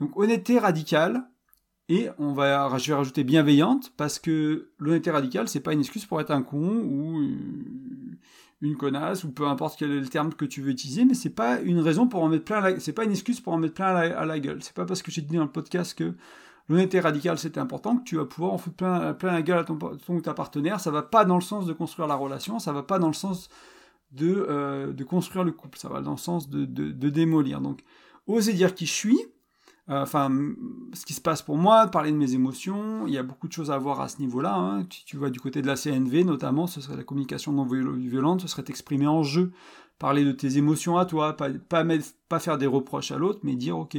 Donc 0.01 0.17
honnêteté 0.19 0.59
radicale, 0.59 1.29
et 1.89 2.09
on 2.19 2.33
va, 2.33 2.77
je 2.79 2.89
vais 2.89 2.95
rajouter 2.95 3.25
bienveillante, 3.25 3.93
parce 3.97 4.19
que 4.19 4.71
l'honnêteté 4.79 5.11
radicale, 5.11 5.49
c'est 5.49 5.61
pas 5.61 5.73
une 5.73 5.81
excuse 5.81 6.07
pour 6.07 6.21
être 6.21 6.31
un 6.31 6.43
con 6.43 6.83
ou 6.85 7.23
une 8.63 8.77
connasse 8.77 9.25
ou 9.25 9.33
peu 9.33 9.47
importe 9.47 9.79
quel 9.79 9.91
est 9.91 10.01
le 10.01 10.09
terme 10.09 10.33
que 10.33 10.45
tu 10.45 10.63
veux 10.63 10.71
utiliser, 10.71 11.05
mais 11.05 11.15
c'est 11.15 11.31
pas 11.31 11.61
une 11.61 11.81
raison 11.81 12.07
pour 12.07 12.23
en 12.23 12.29
mettre 12.29 12.45
plein, 12.45 12.61
la... 12.61 12.81
c'est 12.81 12.93
pas 12.93 13.05
une 13.05 13.11
excuse 13.11 13.41
pour 13.41 13.53
en 13.53 13.59
mettre 13.59 13.75
plein 13.75 13.95
à 13.95 14.25
la, 14.25 14.41
gueule. 14.41 14.63
C'est 14.63 14.75
pas 14.75 14.87
parce 14.87 15.03
que 15.03 15.11
j'ai 15.11 15.21
dit 15.21 15.37
dans 15.37 15.43
le 15.43 15.51
podcast 15.51 15.99
que 15.99 16.15
l'honnêteté 16.69 17.01
radicale 17.01 17.39
c'était 17.39 17.61
important 17.61 17.97
que 17.99 18.05
tu 18.05 18.17
vas 18.17 18.25
pouvoir 18.25 18.53
en 18.53 18.59
foutre 18.59 18.77
plein, 18.77 19.13
plein 19.15 19.33
la 19.33 19.43
gueule 19.43 19.59
à 19.59 19.65
ton, 19.65 19.77
ton, 19.77 20.21
ta 20.21 20.33
partenaire. 20.33 20.81
Ça 20.81 20.91
va 20.91 21.03
pas 21.03 21.25
dans 21.25 21.35
le 21.35 21.43
sens 21.43 21.67
de 21.67 21.73
construire 21.73 22.09
la 22.09 22.15
relation, 22.15 22.59
ça 22.59 22.73
va 22.73 22.85
pas 22.85 22.99
dans 22.99 23.09
le 23.09 23.15
sens 23.15 23.51
de, 24.13 24.47
euh, 24.49 24.93
construire 25.05 25.45
le 25.45 25.53
couple, 25.53 25.79
ça 25.79 25.89
va 25.89 26.01
dans 26.01 26.13
le 26.13 26.17
sens 26.17 26.49
de, 26.49 26.65
démolir. 27.09 27.61
Donc, 27.61 27.83
oser 28.27 28.53
dire 28.53 28.75
qui 28.75 28.87
je 28.87 28.93
suis, 28.93 29.19
enfin, 29.89 30.31
ce 30.93 31.05
qui 31.05 31.13
se 31.13 31.21
passe 31.21 31.43
pour 31.43 31.57
moi, 31.57 31.87
parler 31.89 32.13
de 32.13 32.17
mes 32.17 32.35
émotions, 32.35 33.07
il 33.07 33.13
y 33.13 33.19
a 33.19 33.23
beaucoup 33.23 33.49
de 33.49 33.53
choses 33.53 33.71
à 33.71 33.79
voir 33.79 34.01
à 34.01 34.09
ce 34.09 34.19
niveau-là. 34.19 34.55
Hein. 34.55 34.87
Si 34.91 35.05
tu 35.05 35.17
vois 35.17 35.31
du 35.31 35.41
côté 35.41 35.63
de 35.63 35.67
la 35.67 35.77
CNV 35.77 36.25
notamment, 36.25 36.67
ce 36.67 36.81
serait 36.81 36.97
la 36.97 37.05
communication 37.05 37.53
non 37.53 37.65
violente, 37.65 38.43
ce 38.43 38.49
serait 38.49 38.63
t'exprimer 38.63 39.07
en 39.07 39.23
jeu, 39.23 39.53
parler 39.99 40.25
de 40.25 40.33
tes 40.33 40.59
émotions 40.59 40.99
à 40.99 41.05
toi, 41.05 41.37
pas, 41.37 41.51
pas 41.69 42.39
faire 42.39 42.59
des 42.59 42.67
reproches 42.67 43.13
à 43.13 43.19
l'autre, 43.19 43.41
mais 43.43 43.55
dire 43.55 43.79
ok, 43.79 43.97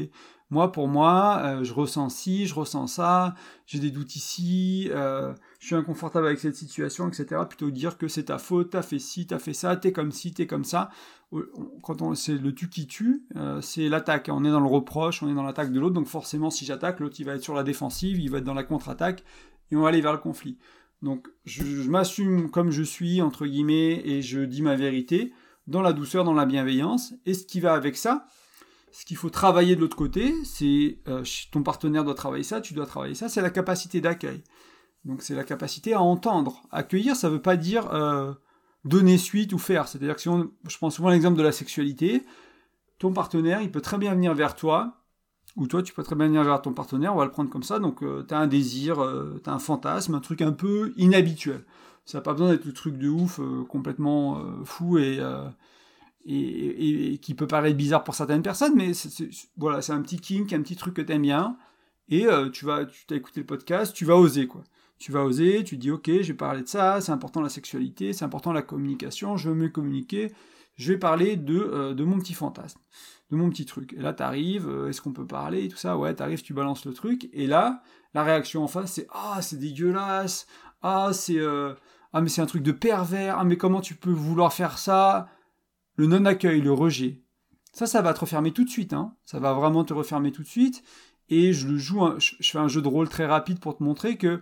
moi, 0.54 0.72
pour 0.72 0.88
moi, 0.88 1.42
euh, 1.44 1.63
je 1.63 1.74
ressens 1.74 2.10
ci, 2.10 2.46
je 2.46 2.54
ressens 2.54 2.86
ça, 2.86 3.34
j'ai 3.66 3.80
des 3.80 3.89
doutes 3.89 4.16
ici, 4.16 4.88
euh, 4.92 5.34
je 5.60 5.66
suis 5.66 5.76
inconfortable 5.76 6.28
avec 6.28 6.39
cette 6.39 6.56
situation, 6.56 7.08
etc. 7.10 7.42
Plutôt 7.50 7.72
dire 7.72 7.98
que 7.98 8.08
c'est 8.08 8.26
ta 8.26 8.38
faute, 8.38 8.70
t'as 8.70 8.84
fait 8.84 9.00
ci, 9.00 9.26
t'as 9.26 9.39
fait 9.39 9.54
ça, 9.54 9.76
t'es 9.76 9.92
comme 9.92 10.12
ci, 10.12 10.32
t'es 10.32 10.46
comme 10.46 10.63
ça. 10.63 10.92
Quand 11.82 12.04
on, 12.04 12.13
c'est 12.13 12.38
le 12.38 12.54
tu 12.54 12.70
qui 12.70 12.86
tue, 12.86 13.24
euh, 13.36 13.62
c'est 13.62 13.89
l'attaque. 13.89 14.30
On 14.32 14.46
est 14.46 14.52
dans 14.52 14.60
le 14.60 14.68
reproche, 14.68 15.24
on 15.24 15.30
est 15.30 15.34
dans 15.34 15.42
l'attaque 15.42 15.72
de 15.72 15.80
l'autre. 15.80 15.96
Donc 15.96 16.06
forcément, 16.08 16.52
si 16.52 16.66
j'attaque, 16.66 17.00
l'autre 17.00 17.16
il 17.18 17.26
va 17.26 17.34
être 17.34 17.42
sur 17.42 17.56
la 17.56 17.63
défensive, 17.63 18.20
il 18.20 18.30
va 18.30 18.38
être 18.38 18.44
dans 18.44 18.54
la 18.54 18.63
contre-attaque, 18.63 19.24
et 19.72 19.76
on 19.76 19.82
va 19.82 19.89
aller 19.89 20.02
vers 20.02 20.13
le 20.13 20.20
conflit. 20.20 20.60
Donc 21.02 21.30
je, 21.46 21.63
je 21.63 21.89
m'assume 21.89 22.52
comme 22.52 22.70
je 22.70 22.84
suis 22.84 23.24
entre 23.24 23.48
guillemets 23.48 24.04
et 24.06 24.22
je 24.22 24.42
dis 24.42 24.62
ma 24.62 24.76
vérité 24.76 25.34
dans 25.66 25.82
la 25.82 25.94
douceur, 25.94 26.24
dans 26.24 26.36
la 26.36 26.46
bienveillance. 26.46 27.16
Et 27.26 27.34
ce 27.34 27.44
qui 27.44 27.60
va 27.60 27.74
avec 27.74 27.98
ça, 27.98 28.28
ce 28.93 29.06
qu'il 29.06 29.17
faut 29.17 29.32
travailler 29.32 29.75
de 29.75 29.82
l'autre 29.82 29.97
côté, 29.97 30.36
c'est 30.45 30.99
euh, 31.08 31.23
ton 31.51 31.63
partenaire 31.63 32.03
doit 32.03 32.13
travailler 32.13 32.43
ça, 32.43 32.62
tu 32.62 32.75
dois 32.75 32.86
travailler 32.86 33.15
ça, 33.15 33.27
c'est 33.27 33.41
la 33.41 33.49
capacité 33.49 34.01
d'accueil. 34.01 34.43
Donc 35.03 35.23
c'est 35.23 35.34
la 35.34 35.43
capacité 35.43 35.93
à 35.93 36.01
entendre. 36.01 36.62
Accueillir, 36.71 37.15
ça 37.15 37.27
ne 37.27 37.34
veut 37.34 37.41
pas 37.41 37.58
dire 37.58 37.91
euh, 37.91 38.34
donner 38.86 39.17
suite 39.17 39.51
ou 39.51 39.58
faire. 39.58 39.88
C'est-à-dire 39.88 40.15
que 40.15 40.21
si 40.21 40.29
on, 40.29 40.51
je 40.67 40.77
prends 40.77 40.91
souvent 40.91 41.10
l'exemple 41.10 41.38
de 41.38 41.41
la 41.41 41.51
sexualité, 41.51 42.23
ton 42.99 43.12
partenaire, 43.12 43.63
il 43.63 43.71
peut 43.71 43.82
très 43.82 43.97
bien 43.97 44.13
venir 44.13 44.36
vers 44.36 44.56
toi, 44.56 45.01
ou 45.56 45.65
toi, 45.65 45.82
tu 45.82 45.91
peux 45.91 46.03
très 46.03 46.15
bien 46.15 46.27
venir 46.27 46.43
vers 46.43 46.62
ton 46.62 46.71
partenaire, 46.71 47.15
on 47.15 47.17
va 47.17 47.25
le 47.25 47.32
prendre 47.32 47.49
comme 47.49 47.63
ça. 47.63 47.79
Donc 47.79 48.03
euh, 48.03 48.23
tu 48.27 48.36
as 48.36 48.38
un 48.38 48.47
désir, 48.47 48.97
tu 49.43 49.49
as 49.49 49.53
un 49.53 49.60
fantasme, 49.60 50.13
un 50.13 50.19
truc 50.19 50.43
un 50.43 50.51
peu 50.51 50.93
inhabituel. 50.97 51.65
Ça 52.06 52.19
n'a 52.19 52.21
pas 52.21 52.34
besoin 52.34 52.51
d'être 52.51 52.65
le 52.65 52.73
truc 52.73 52.99
de 52.99 53.10
ouf, 53.10 53.39
complètement 53.69 54.39
fou 54.65 54.99
et 54.99 55.19
et, 56.26 57.18
qui 57.22 57.34
peut 57.34 57.48
paraître 57.48 57.78
bizarre 57.78 58.04
pour 58.04 58.16
certaines 58.16 58.42
personnes, 58.42 58.74
mais 58.76 58.92
voilà, 59.58 59.82
c'est 59.82 59.94
un 59.94 60.02
petit 60.02 60.20
kink, 60.20 60.52
un 60.54 60.62
petit 60.62 60.76
truc 60.76 60.96
que 60.96 61.02
t'aimes 61.02 61.24
bien, 61.24 61.58
et 62.10 62.26
euh, 62.26 62.50
tu 62.50 62.66
vas, 62.66 62.86
tu 62.86 63.06
t'as 63.06 63.16
écouté 63.16 63.42
le 63.42 63.46
podcast, 63.46 63.94
tu 63.94 64.06
vas 64.06 64.16
oser 64.16 64.48
quoi. 64.48 64.64
Tu 65.00 65.12
vas 65.12 65.24
oser, 65.24 65.64
tu 65.64 65.76
dis 65.78 65.92
ok, 65.92 66.08
je 66.08 66.28
vais 66.28 66.34
parler 66.34 66.62
de 66.62 66.68
ça, 66.68 67.02
c'est 67.02 67.12
important 67.12 67.42
la 67.42 67.50
sexualité, 67.50 68.14
c'est 68.14 68.24
important 68.24 68.54
la 68.54 68.62
communication, 68.62 69.36
je 69.36 69.50
veux 69.50 69.56
mieux 69.56 69.70
communiquer, 69.70 70.32
je 70.76 70.94
vais 70.94 71.00
parler 71.00 71.36
de, 71.36 71.60
euh, 71.60 71.94
de 71.94 72.04
mon 72.04 72.20
petit 72.20 72.34
fantasme, 72.34 72.80
de 73.32 73.36
mon 73.36 73.50
petit 73.50 73.66
truc. 73.66 73.94
Et 73.94 74.02
là 74.02 74.14
t'arrives, 74.14 74.70
euh, 74.70 74.90
est-ce 74.90 75.02
qu'on 75.02 75.12
peut 75.12 75.28
parler 75.28 75.66
et 75.66 75.68
tout 75.68 75.78
ça, 75.78 75.98
ouais, 75.98 76.14
t'arrives, 76.14 76.42
tu 76.42 76.54
balances 76.54 76.86
le 76.86 76.94
truc, 76.94 77.30
et 77.34 77.48
là, 77.48 77.82
la 78.14 78.24
réaction 78.24 78.64
en 78.64 78.68
face 78.68 78.94
c'est 78.94 79.08
ah 79.12 79.42
c'est 79.42 79.58
dégueulasse, 79.58 80.48
ah 80.82 81.10
c'est 81.12 81.40
ah 82.14 82.22
mais 82.22 82.30
c'est 82.30 82.42
un 82.42 82.46
truc 82.46 82.64
de 82.64 82.72
pervers, 82.72 83.40
ah 83.40 83.44
mais 83.44 83.58
comment 83.58 83.82
tu 83.82 83.96
peux 83.96 84.12
vouloir 84.12 84.54
faire 84.54 84.78
ça? 84.78 85.28
Le 85.95 86.08
non-accueil, 86.08 86.62
le 86.62 86.71
rejet, 86.71 87.23
ça, 87.73 87.88
ça 87.88 88.03
va 88.03 88.13
te 88.13 88.19
refermer 88.19 88.51
tout 88.51 88.63
de 88.63 88.69
suite. 88.69 88.93
Hein. 88.93 89.15
Ça 89.25 89.39
va 89.39 89.53
vraiment 89.53 89.84
te 89.84 89.93
refermer 89.93 90.32
tout 90.32 90.43
de 90.43 90.47
suite. 90.47 90.84
Et 91.29 91.53
je 91.53 91.67
le 91.67 91.77
joue, 91.77 92.08
je, 92.19 92.36
fais 92.41 92.60
un 92.60 92.67
jeu 92.67 92.82
de 92.82 92.88
rôle 92.88 93.10
très 93.10 93.25
rapide 93.25 93.60
pour 93.60 93.75
te 93.75 93.84
montrer 93.84 94.17
que 94.17 94.41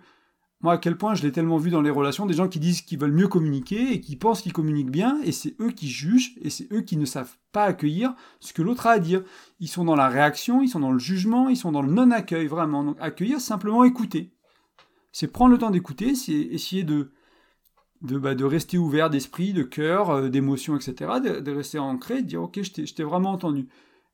moi, 0.59 0.73
à 0.73 0.77
quel 0.77 0.97
point 0.97 1.15
je 1.15 1.23
l'ai 1.23 1.31
tellement 1.31 1.57
vu 1.57 1.71
dans 1.71 1.81
les 1.81 1.89
relations, 1.89 2.27
des 2.27 2.35
gens 2.35 2.47
qui 2.47 2.59
disent 2.59 2.81
qu'ils 2.81 2.99
veulent 2.99 3.13
mieux 3.13 3.27
communiquer 3.27 3.93
et 3.93 4.01
qui 4.01 4.15
pensent 4.15 4.41
qu'ils 4.41 4.53
communiquent 4.53 4.91
bien, 4.91 5.19
et 5.23 5.31
c'est 5.31 5.55
eux 5.59 5.71
qui 5.71 5.89
jugent, 5.89 6.33
et 6.41 6.51
c'est 6.51 6.71
eux 6.71 6.81
qui 6.81 6.97
ne 6.97 7.05
savent 7.05 7.35
pas 7.51 7.63
accueillir 7.63 8.13
ce 8.39 8.53
que 8.53 8.61
l'autre 8.61 8.85
a 8.85 8.91
à 8.91 8.99
dire. 8.99 9.23
Ils 9.59 9.67
sont 9.67 9.85
dans 9.85 9.95
la 9.95 10.07
réaction, 10.07 10.61
ils 10.61 10.67
sont 10.67 10.79
dans 10.79 10.91
le 10.91 10.99
jugement, 10.99 11.49
ils 11.49 11.57
sont 11.57 11.71
dans 11.71 11.81
le 11.81 11.91
non-accueil, 11.91 12.45
vraiment. 12.45 12.83
Donc 12.83 12.97
accueillir, 12.99 13.41
simplement 13.41 13.83
écouter. 13.85 14.33
C'est 15.11 15.27
prendre 15.27 15.51
le 15.51 15.57
temps 15.57 15.71
d'écouter, 15.71 16.13
c'est 16.13 16.33
essayer 16.33 16.83
de, 16.83 17.11
de, 18.01 18.17
bah, 18.17 18.35
de 18.35 18.43
rester 18.45 18.77
ouvert 18.77 19.09
d'esprit, 19.09 19.53
de 19.53 19.63
cœur, 19.63 20.09
euh, 20.09 20.29
d'émotion, 20.29 20.75
etc., 20.75 21.11
de, 21.41 21.51
rester 21.51 21.79
ancré, 21.79 22.21
de 22.21 22.27
dire 22.27 22.41
ok, 22.41 22.61
je 22.61 22.93
t'ai 22.93 23.03
vraiment 23.03 23.31
entendu. 23.31 23.67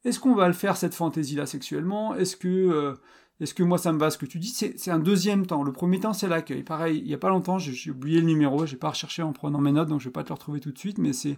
Est-ce 0.05 0.19
qu'on 0.19 0.35
va 0.35 0.47
le 0.47 0.53
faire 0.53 0.77
cette 0.77 0.93
fantaisie-là 0.93 1.45
sexuellement? 1.45 2.15
Est-ce 2.15 2.37
que, 2.37 2.47
euh, 2.47 2.93
est 3.39 3.53
que 3.53 3.63
moi 3.63 3.77
ça 3.77 3.91
me 3.93 3.99
va 3.99 4.09
ce 4.09 4.17
que 4.17 4.25
tu 4.25 4.39
dis? 4.39 4.49
C'est 4.49 4.91
un 4.91 4.99
deuxième 4.99 5.45
temps. 5.45 5.63
Le 5.63 5.71
premier 5.71 5.99
temps 5.99 6.13
c'est 6.13 6.27
l'accueil. 6.27 6.63
Pareil, 6.63 6.99
il 6.99 7.07
n'y 7.07 7.13
a 7.13 7.17
pas 7.17 7.29
longtemps, 7.29 7.59
j'ai 7.59 7.91
oublié 7.91 8.19
le 8.19 8.25
numéro, 8.25 8.65
j'ai 8.65 8.77
pas 8.77 8.89
recherché 8.89 9.21
en 9.21 9.33
prenant 9.33 9.59
mes 9.59 9.71
notes, 9.71 9.89
donc 9.89 9.99
je 9.99 10.05
vais 10.05 10.13
pas 10.13 10.23
te 10.23 10.29
le 10.29 10.35
retrouver 10.35 10.59
tout 10.59 10.71
de 10.71 10.77
suite, 10.77 10.97
mais 10.97 11.13
c'est 11.13 11.37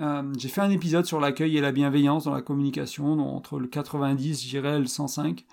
euh, 0.00 0.32
j'ai 0.36 0.48
fait 0.48 0.60
un 0.60 0.70
épisode 0.70 1.06
sur 1.06 1.20
l'accueil 1.20 1.56
et 1.56 1.60
la 1.60 1.72
bienveillance 1.72 2.24
dans 2.24 2.34
la 2.34 2.42
communication, 2.42 3.18
entre 3.36 3.58
le 3.58 3.68
90, 3.68 4.42
j'irais 4.42 4.78
le 4.78 4.86
105. 4.86 5.44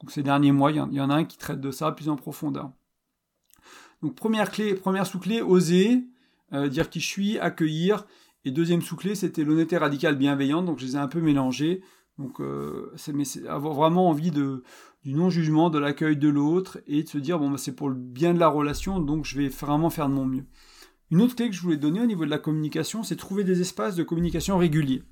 Donc 0.00 0.10
ces 0.10 0.22
derniers 0.22 0.52
mois, 0.52 0.70
il 0.72 0.76
y, 0.76 1.00
en 1.00 1.10
a 1.10 1.14
un 1.14 1.24
qui 1.24 1.36
traite 1.36 1.60
de 1.60 1.70
ça 1.70 1.92
plus 1.92 2.08
en 2.08 2.16
profondeur. 2.16 2.72
Donc 4.02 4.14
première 4.14 4.50
clé, 4.50 4.74
première 4.74 5.06
sous-clé, 5.06 5.42
oser, 5.42 6.04
euh, 6.52 6.68
dire 6.68 6.90
qui 6.90 7.00
je 7.00 7.06
suis, 7.06 7.38
accueillir. 7.38 8.06
Et 8.44 8.50
deuxième 8.50 8.80
sous-clé, 8.80 9.14
c'était 9.14 9.44
l'honnêteté 9.44 9.76
radicale 9.76 10.16
bienveillante. 10.16 10.64
Donc 10.64 10.78
je 10.78 10.86
les 10.86 10.96
ai 10.96 10.98
un 10.98 11.08
peu 11.08 11.20
mélangés. 11.20 11.82
Donc 12.18 12.40
euh, 12.40 12.92
c'est 12.96 13.46
avoir 13.46 13.74
vraiment 13.74 14.08
envie 14.08 14.30
du 14.30 14.62
non-jugement, 15.04 15.70
de 15.70 15.78
l'accueil 15.78 16.16
de 16.16 16.28
l'autre 16.28 16.78
et 16.86 17.02
de 17.02 17.08
se 17.08 17.18
dire 17.18 17.38
bon 17.38 17.50
bah, 17.50 17.58
c'est 17.58 17.74
pour 17.74 17.88
le 17.88 17.94
bien 17.94 18.34
de 18.34 18.38
la 18.38 18.48
relation, 18.48 19.00
donc 19.00 19.24
je 19.24 19.38
vais 19.38 19.48
vraiment 19.48 19.88
faire 19.88 20.08
de 20.08 20.14
mon 20.14 20.26
mieux. 20.26 20.44
Une 21.10 21.22
autre 21.22 21.34
clé 21.34 21.48
que 21.48 21.56
je 21.56 21.62
voulais 21.62 21.78
donner 21.78 22.00
au 22.00 22.06
niveau 22.06 22.26
de 22.26 22.30
la 22.30 22.38
communication, 22.38 23.02
c'est 23.02 23.16
trouver 23.16 23.42
des 23.42 23.62
espaces 23.62 23.96
de 23.96 24.02
communication 24.02 24.58
réguliers. 24.58 25.02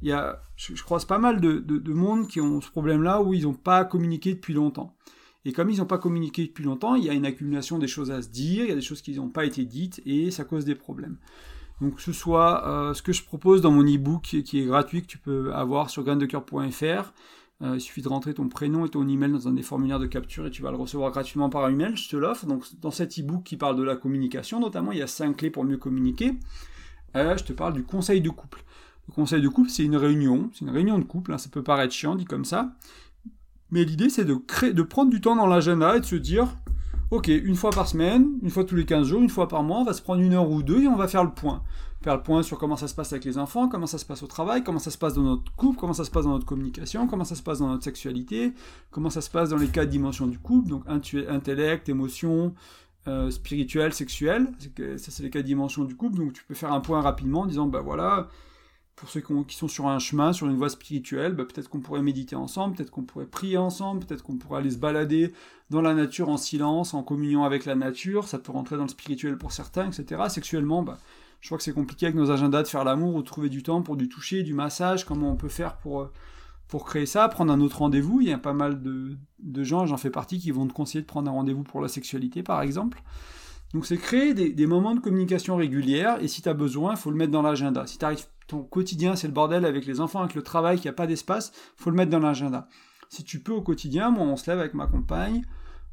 Il 0.00 0.08
y 0.08 0.12
a, 0.12 0.40
je, 0.56 0.80
croise 0.82 1.04
pas 1.04 1.18
mal 1.18 1.40
de 1.40 1.92
monde 1.92 2.28
qui 2.28 2.40
ont 2.40 2.60
ce 2.60 2.70
problème-là 2.70 3.20
où 3.20 3.34
ils 3.34 3.42
n'ont 3.42 3.54
pas 3.54 3.84
communiqué 3.84 4.34
depuis 4.34 4.54
longtemps. 4.54 4.96
Et 5.44 5.52
comme 5.52 5.70
ils 5.70 5.78
n'ont 5.78 5.86
pas 5.86 5.98
communiqué 5.98 6.46
depuis 6.46 6.64
longtemps, 6.64 6.94
il 6.94 7.04
y 7.04 7.10
a 7.10 7.12
une 7.12 7.26
accumulation 7.26 7.78
des 7.78 7.86
choses 7.86 8.10
à 8.10 8.22
se 8.22 8.28
dire, 8.28 8.64
il 8.64 8.68
y 8.68 8.72
a 8.72 8.76
des 8.76 8.80
choses 8.80 9.02
qui 9.02 9.14
n'ont 9.14 9.28
pas 9.28 9.44
été 9.44 9.64
dites, 9.64 10.00
et 10.06 10.30
ça 10.30 10.44
cause 10.44 10.64
des 10.64 10.74
problèmes. 10.74 11.16
Donc 11.80 12.00
ce 12.00 12.12
soit 12.12 12.66
euh, 12.66 12.94
ce 12.94 13.02
que 13.02 13.12
je 13.12 13.24
propose 13.24 13.60
dans 13.60 13.70
mon 13.70 13.82
e-book 13.82 14.22
qui 14.22 14.60
est 14.60 14.64
gratuit, 14.64 15.02
que 15.02 15.06
tu 15.06 15.18
peux 15.18 15.52
avoir 15.52 15.90
sur 15.90 16.02
graindecoeur.fr, 16.04 17.12
il 17.62 17.80
suffit 17.80 18.02
de 18.02 18.08
rentrer 18.08 18.34
ton 18.34 18.48
prénom 18.48 18.84
et 18.84 18.90
ton 18.90 19.08
email 19.08 19.32
dans 19.32 19.48
un 19.48 19.52
des 19.52 19.62
formulaires 19.62 19.98
de 19.98 20.06
capture 20.06 20.46
et 20.46 20.50
tu 20.50 20.60
vas 20.60 20.70
le 20.70 20.76
recevoir 20.76 21.10
gratuitement 21.12 21.48
par 21.48 21.66
email. 21.70 21.96
Je 21.96 22.10
te 22.10 22.16
l'offre. 22.16 22.44
Donc, 22.44 22.64
dans 22.82 22.90
cet 22.90 23.18
e-book 23.18 23.42
qui 23.42 23.56
parle 23.56 23.76
de 23.76 23.82
la 23.82 23.96
communication, 23.96 24.60
notamment, 24.60 24.92
il 24.92 24.98
y 24.98 25.02
a 25.02 25.06
5 25.06 25.34
clés 25.34 25.48
pour 25.48 25.64
mieux 25.64 25.78
communiquer. 25.78 26.34
je 27.14 27.42
te 27.42 27.54
parle 27.54 27.72
du 27.72 27.82
conseil 27.82 28.20
de 28.20 28.28
couple. 28.28 28.64
Le 29.08 29.12
conseil 29.12 29.42
de 29.42 29.48
couple, 29.48 29.68
c'est 29.68 29.84
une 29.84 29.96
réunion, 29.96 30.50
c'est 30.52 30.64
une 30.64 30.70
réunion 30.70 30.98
de 30.98 31.04
couple, 31.04 31.32
hein. 31.32 31.38
ça 31.38 31.50
peut 31.50 31.62
paraître 31.62 31.92
chiant 31.92 32.14
dit 32.14 32.24
comme 32.24 32.44
ça, 32.44 32.74
mais 33.74 33.84
l'idée 33.84 34.08
c'est 34.08 34.24
de, 34.24 34.82
prendre 34.82 35.10
du 35.10 35.20
temps 35.20 35.34
dans 35.34 35.48
l'agenda 35.48 35.96
et 35.96 36.00
de 36.00 36.04
se 36.04 36.14
dire, 36.14 36.46
ok, 37.10 37.26
une 37.26 37.56
fois 37.56 37.70
par 37.70 37.88
semaine, 37.88 38.28
une 38.40 38.50
fois 38.50 38.62
tous 38.62 38.76
les 38.76 38.84
15 38.84 39.08
jours, 39.08 39.20
une 39.20 39.28
fois 39.28 39.48
par 39.48 39.64
mois, 39.64 39.78
on 39.78 39.84
va 39.84 39.92
se 39.92 40.00
prendre 40.00 40.22
une 40.22 40.32
heure 40.32 40.48
ou 40.48 40.62
deux 40.62 40.82
et 40.82 40.86
on 40.86 40.94
va 40.94 41.08
faire 41.08 41.24
le 41.24 41.32
point. 41.32 41.60
Faire 42.00 42.14
le 42.14 42.22
point 42.22 42.44
sur 42.44 42.56
comment 42.56 42.76
ça 42.76 42.86
se 42.86 42.94
passe 42.94 43.12
avec 43.12 43.24
les 43.24 43.36
enfants, 43.36 43.68
comment 43.68 43.88
ça 43.88 43.98
se 43.98 44.04
passe 44.04 44.22
au 44.22 44.28
travail, 44.28 44.62
comment 44.62 44.78
ça 44.78 44.92
se 44.92 44.98
passe 44.98 45.14
dans 45.14 45.22
notre 45.22 45.52
couple, 45.56 45.76
comment 45.76 45.92
ça 45.92 46.04
se 46.04 46.12
passe 46.12 46.24
dans 46.24 46.30
notre 46.30 46.46
communication, 46.46 47.08
comment 47.08 47.24
ça 47.24 47.34
se 47.34 47.42
passe 47.42 47.58
dans 47.58 47.66
notre 47.66 47.82
sexualité, 47.82 48.52
comment 48.92 49.10
ça 49.10 49.20
se 49.20 49.28
passe 49.28 49.48
dans 49.48 49.56
les 49.56 49.66
quatre 49.66 49.90
dimensions 49.90 50.28
du 50.28 50.38
couple, 50.38 50.68
donc 50.68 50.84
intellect, 50.86 51.88
émotion, 51.88 52.54
euh, 53.08 53.28
spirituel, 53.32 53.92
sexuel, 53.92 54.52
ça 54.98 55.10
c'est 55.10 55.24
les 55.24 55.30
quatre 55.30 55.46
dimensions 55.46 55.82
du 55.82 55.96
couple, 55.96 56.18
donc 56.18 56.32
tu 56.32 56.44
peux 56.44 56.54
faire 56.54 56.72
un 56.72 56.80
point 56.80 57.00
rapidement 57.00 57.40
en 57.40 57.46
disant, 57.46 57.66
bah 57.66 57.80
voilà, 57.80 58.28
pour 58.96 59.08
ceux 59.08 59.20
qui 59.20 59.56
sont 59.56 59.68
sur 59.68 59.88
un 59.88 59.98
chemin, 59.98 60.32
sur 60.32 60.48
une 60.48 60.56
voie 60.56 60.68
spirituelle, 60.68 61.32
bah, 61.32 61.44
peut-être 61.44 61.68
qu'on 61.68 61.80
pourrait 61.80 62.02
méditer 62.02 62.36
ensemble, 62.36 62.76
peut-être 62.76 62.90
qu'on 62.90 63.02
pourrait 63.02 63.26
prier 63.26 63.56
ensemble, 63.56 64.04
peut-être 64.04 64.22
qu'on 64.22 64.36
pourrait 64.36 64.60
aller 64.60 64.70
se 64.70 64.78
balader 64.78 65.32
dans 65.70 65.82
la 65.82 65.94
nature 65.94 66.28
en 66.28 66.36
silence, 66.36 66.94
en 66.94 67.02
communion 67.02 67.44
avec 67.44 67.64
la 67.64 67.74
nature, 67.74 68.28
ça 68.28 68.38
peut 68.38 68.52
rentrer 68.52 68.76
dans 68.76 68.84
le 68.84 68.88
spirituel 68.88 69.36
pour 69.36 69.52
certains, 69.52 69.90
etc. 69.90 70.22
Sexuellement, 70.28 70.82
bah, 70.82 70.98
je 71.40 71.48
crois 71.48 71.58
que 71.58 71.64
c'est 71.64 71.74
compliqué 71.74 72.06
avec 72.06 72.16
nos 72.16 72.30
agendas 72.30 72.62
de 72.62 72.68
faire 72.68 72.84
l'amour 72.84 73.16
ou 73.16 73.20
de 73.20 73.26
trouver 73.26 73.48
du 73.48 73.62
temps 73.62 73.82
pour 73.82 73.96
du 73.96 74.08
toucher, 74.08 74.42
du 74.42 74.54
massage, 74.54 75.04
comment 75.04 75.30
on 75.30 75.36
peut 75.36 75.48
faire 75.48 75.76
pour, 75.76 76.00
euh, 76.00 76.10
créer 76.86 77.06
ça, 77.06 77.28
prendre 77.28 77.52
un 77.52 77.60
autre 77.60 77.78
rendez-vous. 77.78 78.20
Il 78.20 78.28
y 78.28 78.32
a 78.32 78.38
pas 78.38 78.54
mal 78.54 78.80
de, 78.82 79.18
gens, 79.62 79.86
j'en 79.86 79.96
fais 79.96 80.10
partie, 80.10 80.38
qui 80.38 80.50
vont 80.50 80.66
te 80.66 80.72
conseiller 80.72 81.02
de 81.02 81.06
prendre 81.06 81.30
un 81.30 81.34
rendez-vous 81.34 81.62
pour 81.62 81.80
la 81.80 81.88
sexualité, 81.88 82.42
par 82.42 82.62
exemple. 82.62 83.02
Donc 83.74 83.86
c'est 83.86 83.98
créer 83.98 84.34
des, 84.34 84.66
moments 84.66 84.94
de 84.94 85.00
communication 85.00 85.56
régulière, 85.56 86.16
et 86.22 86.28
si 86.28 86.40
tu 86.40 86.48
as 86.48 86.54
besoin, 86.54 86.92
il 86.92 86.96
faut 86.96 87.10
le 87.10 87.16
mettre 87.16 87.32
dans 87.32 87.42
l'agenda. 87.42 87.86
Si 87.86 87.98
tu 87.98 88.06
ton 88.46 88.62
quotidien 88.62 89.16
c'est 89.16 89.26
le 89.26 89.32
bordel 89.32 89.64
avec 89.64 89.86
les 89.86 90.00
enfants, 90.00 90.20
avec 90.20 90.34
le 90.34 90.42
travail, 90.42 90.76
qu'il 90.76 90.86
n'y 90.86 90.94
a 90.94 90.94
pas 90.94 91.06
d'espace, 91.06 91.52
faut 91.76 91.90
le 91.90 91.96
mettre 91.96 92.10
dans 92.10 92.18
l'agenda. 92.18 92.68
Si 93.08 93.24
tu 93.24 93.40
peux 93.40 93.52
au 93.52 93.62
quotidien, 93.62 94.10
moi 94.10 94.26
on 94.26 94.36
se 94.36 94.50
lève 94.50 94.58
avec 94.58 94.74
ma 94.74 94.86
compagne, 94.86 95.44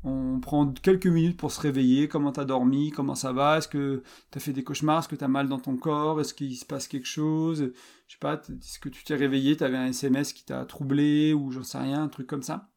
on 0.03 0.39
prend 0.39 0.67
quelques 0.67 1.07
minutes 1.07 1.37
pour 1.37 1.51
se 1.51 1.61
réveiller, 1.61 2.07
comment 2.07 2.31
t'as 2.31 2.45
dormi, 2.45 2.91
comment 2.91 3.15
ça 3.15 3.31
va, 3.31 3.57
est-ce 3.57 3.67
que 3.67 4.01
t'as 4.31 4.39
fait 4.39 4.53
des 4.53 4.63
cauchemars, 4.63 4.99
est-ce 4.99 5.07
que 5.07 5.15
t'as 5.15 5.27
mal 5.27 5.47
dans 5.47 5.59
ton 5.59 5.77
corps, 5.77 6.19
est-ce 6.19 6.33
qu'il 6.33 6.55
se 6.55 6.65
passe 6.65 6.87
quelque 6.87 7.07
chose, 7.07 7.71
je 8.07 8.13
sais 8.13 8.19
pas, 8.19 8.35
est-ce 8.35 8.79
que 8.79 8.89
tu 8.89 9.03
t'es 9.03 9.15
réveillé, 9.15 9.55
t'avais 9.55 9.77
un 9.77 9.87
SMS 9.87 10.33
qui 10.33 10.43
t'a 10.43 10.65
troublé, 10.65 11.33
ou 11.33 11.51
j'en 11.51 11.63
sais 11.63 11.77
rien, 11.77 12.03
un 12.03 12.07
truc 12.07 12.27
comme 12.27 12.43
ça. 12.43 12.69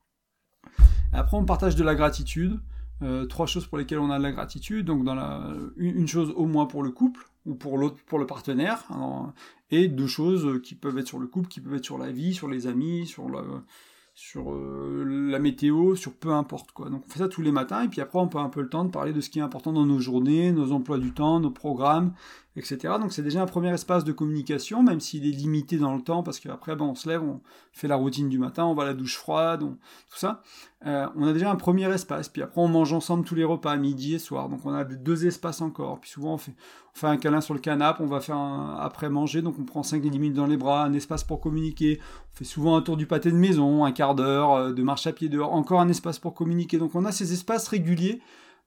après 1.12 1.36
on 1.36 1.46
partage 1.46 1.76
de 1.76 1.84
la 1.84 1.94
gratitude, 1.94 2.60
euh, 3.02 3.24
trois 3.26 3.46
choses 3.46 3.66
pour 3.66 3.78
lesquelles 3.78 3.98
on 3.98 4.10
a 4.10 4.18
de 4.18 4.22
la 4.22 4.32
gratitude, 4.32 4.86
donc 4.86 5.04
dans 5.04 5.14
la, 5.14 5.48
une 5.76 6.06
chose 6.06 6.32
au 6.36 6.44
moins 6.44 6.66
pour 6.66 6.82
le 6.82 6.90
couple, 6.90 7.26
ou 7.46 7.54
pour 7.54 7.78
l'autre, 7.78 7.96
pour 8.06 8.18
le 8.18 8.26
partenaire, 8.26 8.84
et 9.74 9.88
deux 9.88 10.06
choses 10.06 10.60
qui 10.62 10.74
peuvent 10.74 10.98
être 10.98 11.08
sur 11.08 11.18
le 11.18 11.26
couple, 11.26 11.48
qui 11.48 11.60
peuvent 11.60 11.74
être 11.74 11.84
sur 11.84 11.98
la 11.98 12.10
vie, 12.10 12.34
sur 12.34 12.48
les 12.48 12.66
amis, 12.66 13.06
sur 13.06 13.28
la, 13.28 13.42
euh, 14.36 15.04
la 15.30 15.38
météo, 15.40 15.96
sur 15.96 16.14
peu 16.14 16.30
importe 16.30 16.70
quoi. 16.72 16.88
Donc 16.88 17.04
on 17.06 17.10
fait 17.10 17.18
ça 17.18 17.28
tous 17.28 17.42
les 17.42 17.50
matins, 17.50 17.82
et 17.82 17.88
puis 17.88 18.00
après 18.00 18.18
on 18.18 18.28
peut 18.28 18.38
un 18.38 18.48
peu 18.48 18.62
le 18.62 18.68
temps 18.68 18.84
de 18.84 18.90
parler 18.90 19.12
de 19.12 19.20
ce 19.20 19.28
qui 19.28 19.40
est 19.40 19.42
important 19.42 19.72
dans 19.72 19.86
nos 19.86 19.98
journées, 19.98 20.52
nos 20.52 20.70
emplois 20.72 20.98
du 20.98 21.12
temps, 21.12 21.40
nos 21.40 21.50
programmes, 21.50 22.12
etc. 22.56 22.94
Donc 23.00 23.12
c'est 23.12 23.22
déjà 23.22 23.42
un 23.42 23.46
premier 23.46 23.72
espace 23.72 24.04
de 24.04 24.12
communication, 24.12 24.82
même 24.82 25.00
s'il 25.00 25.26
est 25.26 25.32
limité 25.32 25.76
dans 25.76 25.94
le 25.94 26.02
temps, 26.02 26.22
parce 26.22 26.38
qu'après 26.38 26.76
ben, 26.76 26.84
on 26.84 26.94
se 26.94 27.08
lève, 27.08 27.22
on 27.22 27.40
fait 27.72 27.88
la 27.88 27.96
routine 27.96 28.28
du 28.28 28.38
matin, 28.38 28.64
on 28.64 28.74
va 28.74 28.84
à 28.84 28.86
la 28.86 28.94
douche 28.94 29.16
froide, 29.16 29.60
tout 29.60 30.18
ça. 30.18 30.42
Euh, 30.86 31.06
on 31.16 31.26
a 31.26 31.32
déjà 31.32 31.50
un 31.50 31.56
premier 31.56 31.92
espace, 31.92 32.28
puis 32.28 32.42
après 32.42 32.60
on 32.60 32.68
mange 32.68 32.92
ensemble 32.92 33.24
tous 33.24 33.34
les 33.34 33.44
repas, 33.44 33.76
midi 33.76 34.14
et 34.14 34.18
soir, 34.18 34.48
donc 34.48 34.60
on 34.64 34.72
a 34.72 34.84
deux 34.84 35.26
espaces 35.26 35.60
encore. 35.60 35.98
Puis 36.00 36.10
souvent 36.10 36.34
on 36.34 36.38
fait, 36.38 36.54
on 36.94 36.98
fait 36.98 37.06
un 37.08 37.16
câlin 37.16 37.40
sur 37.40 37.54
le 37.54 37.60
canapé, 37.60 38.02
on 38.04 38.06
va 38.06 38.20
faire 38.20 38.36
un 38.36 38.76
après 38.80 39.08
manger, 39.08 39.42
donc 39.42 39.56
on 39.58 39.64
prend 39.64 39.82
5 39.82 40.04
et 40.04 40.10
10 40.10 40.18
minutes 40.18 40.36
dans 40.36 40.46
les 40.46 40.56
bras, 40.56 40.84
un 40.84 40.92
espace 40.92 41.24
pour 41.24 41.40
communiquer. 41.40 42.00
On 42.32 42.36
fait 42.36 42.44
souvent 42.44 42.76
un 42.76 42.82
tour 42.82 42.96
du 42.96 43.06
pâté 43.06 43.32
de 43.32 43.36
maison, 43.36 43.84
un 43.84 43.92
quart 43.92 44.14
d'heure 44.14 44.52
euh, 44.52 44.72
de 44.72 44.82
marche 44.82 45.06
à 45.06 45.12
pied 45.12 45.28
dehors, 45.28 45.52
encore 45.52 45.80
un 45.80 45.88
espace 45.88 46.20
pour 46.20 46.34
communiquer. 46.34 46.78
Donc 46.78 46.94
on 46.94 47.04
a 47.04 47.10
ces 47.10 47.32
espaces 47.32 47.66
réguliers 47.66 48.20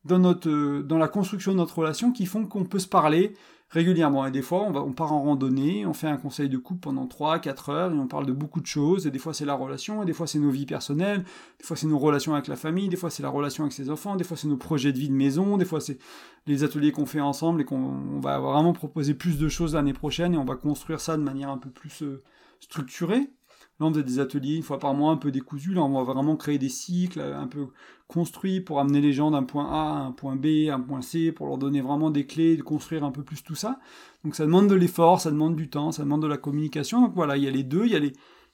dans, 0.06 0.20
notre, 0.20 0.50
euh, 0.50 0.84
dans 0.84 0.98
la 0.98 1.08
construction 1.08 1.52
de 1.52 1.58
notre 1.58 1.78
relation 1.78 2.12
qui 2.12 2.26
font 2.26 2.46
qu'on 2.46 2.66
peut 2.66 2.80
se 2.80 2.88
parler, 2.88 3.34
régulièrement. 3.70 4.26
Et 4.26 4.32
des 4.32 4.42
fois, 4.42 4.64
on, 4.64 4.72
va, 4.72 4.82
on 4.82 4.94
part 4.94 5.14
en 5.14 5.22
randonnée, 5.22 5.86
on 5.86 5.94
fait 5.94 6.08
un 6.08 6.18
conseil 6.18 6.50
de 6.50 6.58
couple 6.58 6.82
pendant 6.82 7.06
3-4 7.06 7.72
heures 7.72 7.92
et 7.92 7.98
on 7.98 8.08
parle 8.08 8.26
de 8.26 8.32
beaucoup 8.32 8.62
de 8.62 8.66
choses. 8.66 9.08
Et 9.08 9.12
des 9.12 9.20
fois, 9.20 9.34
c'est 9.34 9.46
la 9.46 9.54
relation, 9.54 10.04
et 10.04 10.06
des 10.06 10.14
fois, 10.14 10.28
c'est 10.28 10.40
nos 10.40 10.50
vies 10.50 10.66
personnelles, 10.66 11.24
des 11.60 11.66
fois, 11.66 11.76
c'est 11.76 11.88
nos 11.88 12.00
relations 12.00 12.34
avec 12.34 12.48
la 12.48 12.56
famille, 12.56 12.90
des 12.90 12.98
fois, 12.98 13.10
c'est 13.10 13.24
la 13.24 13.30
relation 13.30 13.64
avec 13.64 13.74
ses 13.74 13.90
enfants, 13.90 14.16
des 14.16 14.24
fois, 14.24 14.38
c'est 14.38 14.48
nos 14.48 14.58
projets 14.58 14.94
de 14.94 15.00
vie 15.00 15.10
de 15.10 15.14
maison, 15.14 15.58
des 15.58 15.66
fois, 15.66 15.82
c'est 15.82 15.98
les 16.46 16.64
ateliers 16.64 16.92
qu'on 16.92 17.06
fait 17.06 17.22
ensemble 17.22 17.62
et 17.62 17.66
qu'on 17.66 18.20
va 18.22 18.40
vraiment 18.40 18.74
proposer 18.74 19.14
plus 19.14 19.38
de 19.38 19.50
choses 19.50 19.76
l'année 19.76 19.94
prochaine 19.94 20.34
et 20.34 20.38
on 20.38 20.46
va 20.46 20.56
construire 20.56 21.02
ça 21.02 21.18
de 21.18 21.24
manière 21.24 21.50
un 21.50 21.58
peu 21.58 21.70
plus 21.70 22.04
euh, 22.04 22.24
structurée. 22.60 23.30
Là, 23.80 23.86
on 23.86 23.92
faisait 23.92 24.04
des 24.04 24.20
ateliers 24.20 24.56
une 24.56 24.64
fois 24.64 24.80
par 24.80 24.94
mois, 24.94 25.12
un 25.12 25.18
peu 25.18 25.32
décousus. 25.32 25.74
Là, 25.74 25.84
on 25.84 25.94
va 25.94 26.04
vraiment 26.04 26.36
créer 26.36 26.58
des 26.58 26.70
cycles 26.70 27.22
un 27.22 27.48
peu 27.48 27.68
construits 28.08 28.62
pour 28.62 28.80
amener 28.80 29.02
les 29.02 29.14
gens 29.14 29.32
d'un 29.32 29.44
point 29.44 29.70
A 29.70 30.00
à 30.00 30.06
un 30.06 30.12
point 30.12 30.36
B, 30.36 30.70
à 30.70 30.76
un 30.76 30.80
point 30.80 31.02
C, 31.02 31.32
pour 31.32 31.48
leur 31.48 31.58
donner 31.58 31.82
vraiment 31.82 32.10
des 32.10 32.26
clés, 32.26 32.58
de 32.58 32.64
construire 32.64 33.04
un 33.04 33.12
peu 33.12 33.24
plus 33.24 33.44
tout 33.44 33.56
ça. 33.56 33.80
Donc 34.24 34.36
ça 34.36 34.46
demande 34.46 34.68
de 34.68 34.76
l'effort, 34.76 35.22
ça 35.22 35.30
demande 35.30 35.56
du 35.56 35.70
temps, 35.70 35.92
ça 35.92 36.04
demande 36.04 36.22
de 36.22 36.28
la 36.28 36.38
communication. 36.38 37.02
Donc 37.02 37.14
voilà, 37.16 37.38
il 37.38 37.44
y 37.44 37.48
a 37.48 37.52
les 37.52 37.64
deux, 37.64 37.86
il 37.86 37.92
y 37.92 37.96
a 37.96 38.00
les, 38.00 38.14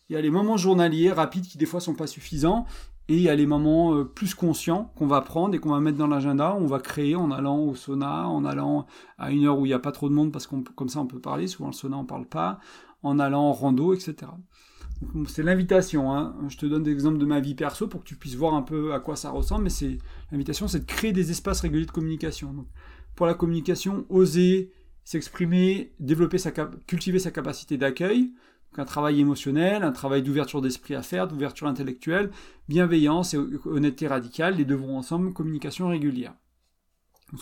il 0.09 0.13
y 0.13 0.15
a 0.15 0.21
les 0.21 0.31
moments 0.31 0.57
journaliers 0.57 1.11
rapides 1.11 1.45
qui 1.45 1.57
des 1.57 1.65
fois 1.65 1.79
sont 1.79 1.93
pas 1.93 2.07
suffisants, 2.07 2.65
et 3.09 3.15
il 3.15 3.21
y 3.21 3.29
a 3.29 3.35
les 3.35 3.45
moments 3.45 3.95
euh, 3.95 4.05
plus 4.05 4.33
conscients 4.33 4.91
qu'on 4.95 5.07
va 5.07 5.21
prendre 5.21 5.53
et 5.55 5.59
qu'on 5.59 5.71
va 5.71 5.79
mettre 5.79 5.97
dans 5.97 6.07
l'agenda, 6.07 6.55
on 6.55 6.67
va 6.67 6.79
créer 6.79 7.15
en 7.15 7.31
allant 7.31 7.59
au 7.59 7.75
sauna, 7.75 8.27
en 8.27 8.45
allant 8.45 8.85
à 9.17 9.31
une 9.31 9.45
heure 9.45 9.59
où 9.59 9.65
il 9.65 9.69
n'y 9.69 9.73
a 9.73 9.79
pas 9.79 9.91
trop 9.91 10.07
de 10.07 10.13
monde 10.13 10.31
parce 10.31 10.47
qu'on 10.47 10.63
comme 10.63 10.89
ça 10.89 10.99
on 10.99 11.05
peut 11.05 11.19
parler, 11.19 11.47
souvent 11.47 11.67
le 11.67 11.73
sauna 11.73 11.97
on 11.97 12.05
parle 12.05 12.25
pas, 12.25 12.59
en 13.01 13.19
allant 13.19 13.43
en 13.43 13.53
rando, 13.53 13.93
etc. 13.93 14.31
C'est 15.27 15.43
l'invitation. 15.43 16.13
Hein. 16.13 16.35
Je 16.49 16.57
te 16.57 16.65
donne 16.65 16.83
des 16.83 16.91
exemples 16.91 17.17
de 17.17 17.25
ma 17.25 17.39
vie 17.39 17.55
perso 17.55 17.87
pour 17.87 18.03
que 18.03 18.07
tu 18.07 18.15
puisses 18.15 18.35
voir 18.35 18.53
un 18.53 18.61
peu 18.61 18.93
à 18.93 18.99
quoi 18.99 19.15
ça 19.15 19.29
ressemble. 19.29 19.63
Mais 19.63 19.69
c'est 19.69 19.97
l'invitation, 20.31 20.67
c'est 20.67 20.79
de 20.79 20.85
créer 20.85 21.11
des 21.11 21.31
espaces 21.31 21.61
réguliers 21.61 21.85
de 21.85 21.91
communication. 21.91 22.65
pour 23.15 23.25
la 23.25 23.33
communication, 23.33 24.05
oser 24.09 24.71
s'exprimer, 25.03 25.93
développer 25.99 26.37
sa 26.37 26.51
cultiver 26.51 27.19
sa 27.19 27.31
capacité 27.31 27.77
d'accueil. 27.77 28.31
un 28.77 28.85
travail 28.85 29.19
émotionnel, 29.19 29.83
un 29.83 29.91
travail 29.91 30.23
d'ouverture 30.23 30.61
d'esprit 30.61 30.95
à 30.95 31.03
faire, 31.03 31.27
d'ouverture 31.27 31.67
intellectuelle, 31.67 32.31
bienveillance 32.67 33.33
et 33.35 33.37
honnêteté 33.65 34.07
radicale. 34.07 34.55
Les 34.55 34.65
deux 34.65 34.75
vont 34.75 34.97
ensemble. 34.97 35.33
Communication 35.33 35.89
régulière. 35.89 36.33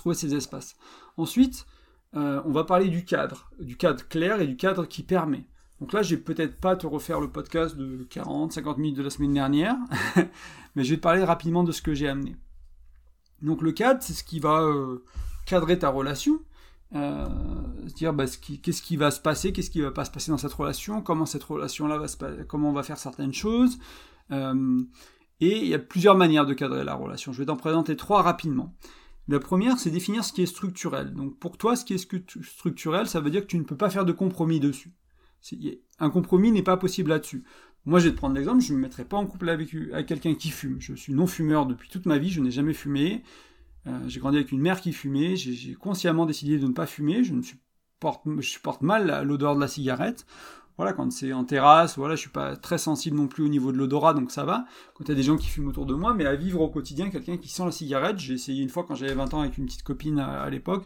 On 0.05 0.13
ces 0.13 0.35
espaces. 0.35 0.75
Ensuite, 1.17 1.65
euh, 2.15 2.41
on 2.45 2.51
va 2.51 2.63
parler 2.63 2.89
du 2.89 3.05
cadre, 3.05 3.51
du 3.59 3.77
cadre 3.77 4.07
clair 4.07 4.41
et 4.41 4.47
du 4.47 4.57
cadre 4.57 4.85
qui 4.85 5.03
permet. 5.03 5.45
Donc 5.81 5.93
là, 5.93 6.03
je 6.03 6.13
vais 6.13 6.21
peut-être 6.21 6.59
pas 6.59 6.75
te 6.75 6.85
refaire 6.85 7.19
le 7.19 7.31
podcast 7.31 7.75
de 7.75 8.05
40, 8.11 8.53
50 8.53 8.77
minutes 8.77 8.97
de 8.97 9.03
la 9.03 9.09
semaine 9.09 9.33
dernière, 9.33 9.75
mais 10.75 10.83
je 10.83 10.91
vais 10.91 10.97
te 10.97 11.01
parler 11.01 11.23
rapidement 11.23 11.63
de 11.63 11.71
ce 11.71 11.81
que 11.81 11.95
j'ai 11.95 12.07
amené. 12.07 12.35
Donc 13.41 13.63
le 13.63 13.71
cadre, 13.71 13.99
c'est 14.03 14.13
ce 14.13 14.23
qui 14.23 14.39
va 14.39 14.61
euh, 14.61 15.03
cadrer 15.47 15.79
ta 15.79 15.89
relation, 15.89 16.39
euh, 16.93 17.25
dire 17.95 18.13
bah, 18.13 18.25
qu'est-ce 18.61 18.83
qui 18.83 18.95
va 18.95 19.09
se 19.09 19.19
passer, 19.19 19.53
qu'est-ce 19.53 19.71
qui 19.71 19.81
va 19.81 19.89
pas 19.89 20.05
se 20.05 20.11
passer 20.11 20.29
dans 20.29 20.37
cette 20.37 20.53
relation, 20.53 21.01
comment 21.01 21.25
cette 21.25 21.43
relation-là 21.43 21.97
va 21.97 22.07
se 22.07 22.43
comment 22.43 22.69
on 22.69 22.73
va 22.73 22.83
faire 22.83 22.99
certaines 22.99 23.33
choses. 23.33 23.79
Euh, 24.31 24.83
et 25.39 25.57
il 25.57 25.67
y 25.67 25.73
a 25.73 25.79
plusieurs 25.79 26.15
manières 26.15 26.45
de 26.45 26.53
cadrer 26.53 26.83
la 26.83 26.93
relation. 26.93 27.33
Je 27.33 27.39
vais 27.39 27.47
t'en 27.47 27.57
présenter 27.57 27.95
trois 27.95 28.21
rapidement. 28.21 28.75
La 29.27 29.39
première, 29.39 29.79
c'est 29.79 29.89
définir 29.89 30.23
ce 30.25 30.31
qui 30.31 30.43
est 30.43 30.45
structurel. 30.45 31.15
Donc 31.15 31.39
pour 31.39 31.57
toi, 31.57 31.75
ce 31.75 31.85
qui 31.85 31.95
est 31.95 32.43
structurel, 32.43 33.07
ça 33.07 33.19
veut 33.19 33.31
dire 33.31 33.41
que 33.41 33.47
tu 33.47 33.57
ne 33.57 33.63
peux 33.63 33.77
pas 33.77 33.89
faire 33.89 34.05
de 34.05 34.11
compromis 34.11 34.59
dessus. 34.59 34.93
Un 35.99 36.09
compromis 36.09 36.51
n'est 36.51 36.63
pas 36.63 36.77
possible 36.77 37.09
là-dessus. 37.09 37.43
Moi, 37.85 37.99
je 37.99 38.05
vais 38.05 38.11
te 38.11 38.17
prendre 38.17 38.35
l'exemple, 38.35 38.61
je 38.61 38.73
ne 38.73 38.77
me 38.77 38.83
mettrai 38.83 39.05
pas 39.05 39.17
en 39.17 39.25
couple 39.25 39.49
avec, 39.49 39.69
quelqu'un 40.05 40.35
qui 40.35 40.49
fume. 40.49 40.77
Je 40.79 40.93
suis 40.93 41.13
non-fumeur 41.13 41.65
depuis 41.65 41.89
toute 41.89 42.05
ma 42.05 42.17
vie, 42.17 42.29
je 42.29 42.41
n'ai 42.41 42.51
jamais 42.51 42.73
fumé. 42.73 43.23
Euh, 43.87 43.99
j'ai 44.07 44.19
grandi 44.19 44.37
avec 44.37 44.51
une 44.51 44.61
mère 44.61 44.79
qui 44.79 44.93
fumait, 44.93 45.35
j'ai 45.35 45.73
consciemment 45.73 46.27
décidé 46.27 46.59
de 46.59 46.67
ne 46.67 46.73
pas 46.73 46.85
fumer, 46.85 47.23
je, 47.23 47.33
supporte 48.41 48.81
mal 48.81 49.23
l'odeur 49.25 49.55
de 49.55 49.59
la 49.59 49.67
cigarette. 49.67 50.27
Voilà, 50.77 50.93
quand 50.93 51.11
c'est 51.11 51.33
en 51.33 51.43
terrasse, 51.43 51.97
voilà, 51.97 52.15
je 52.15 52.21
suis 52.21 52.29
pas 52.29 52.55
très 52.55 52.77
sensible 52.77 53.17
non 53.17 53.27
plus 53.27 53.43
au 53.43 53.49
niveau 53.49 53.71
de 53.71 53.77
l'odorat, 53.77 54.13
donc 54.13 54.31
ça 54.31 54.45
va. 54.45 54.65
Quand 54.93 55.03
il 55.05 55.09
y 55.09 55.11
a 55.11 55.15
des 55.15 55.23
gens 55.23 55.37
qui 55.37 55.47
fument 55.47 55.67
autour 55.67 55.85
de 55.85 55.93
moi, 55.93 56.13
mais 56.13 56.25
à 56.25 56.35
vivre 56.35 56.61
au 56.61 56.69
quotidien, 56.69 57.09
quelqu'un 57.09 57.37
qui 57.37 57.49
sent 57.49 57.65
la 57.65 57.71
cigarette, 57.71 58.19
j'ai 58.19 58.35
essayé 58.35 58.61
une 58.61 58.69
fois 58.69 58.83
quand 58.87 58.95
j'avais 58.95 59.13
20 59.13 59.33
ans 59.33 59.41
avec 59.41 59.57
une 59.57 59.65
petite 59.65 59.83
copine 59.83 60.19
à 60.19 60.49
l'époque, 60.49 60.85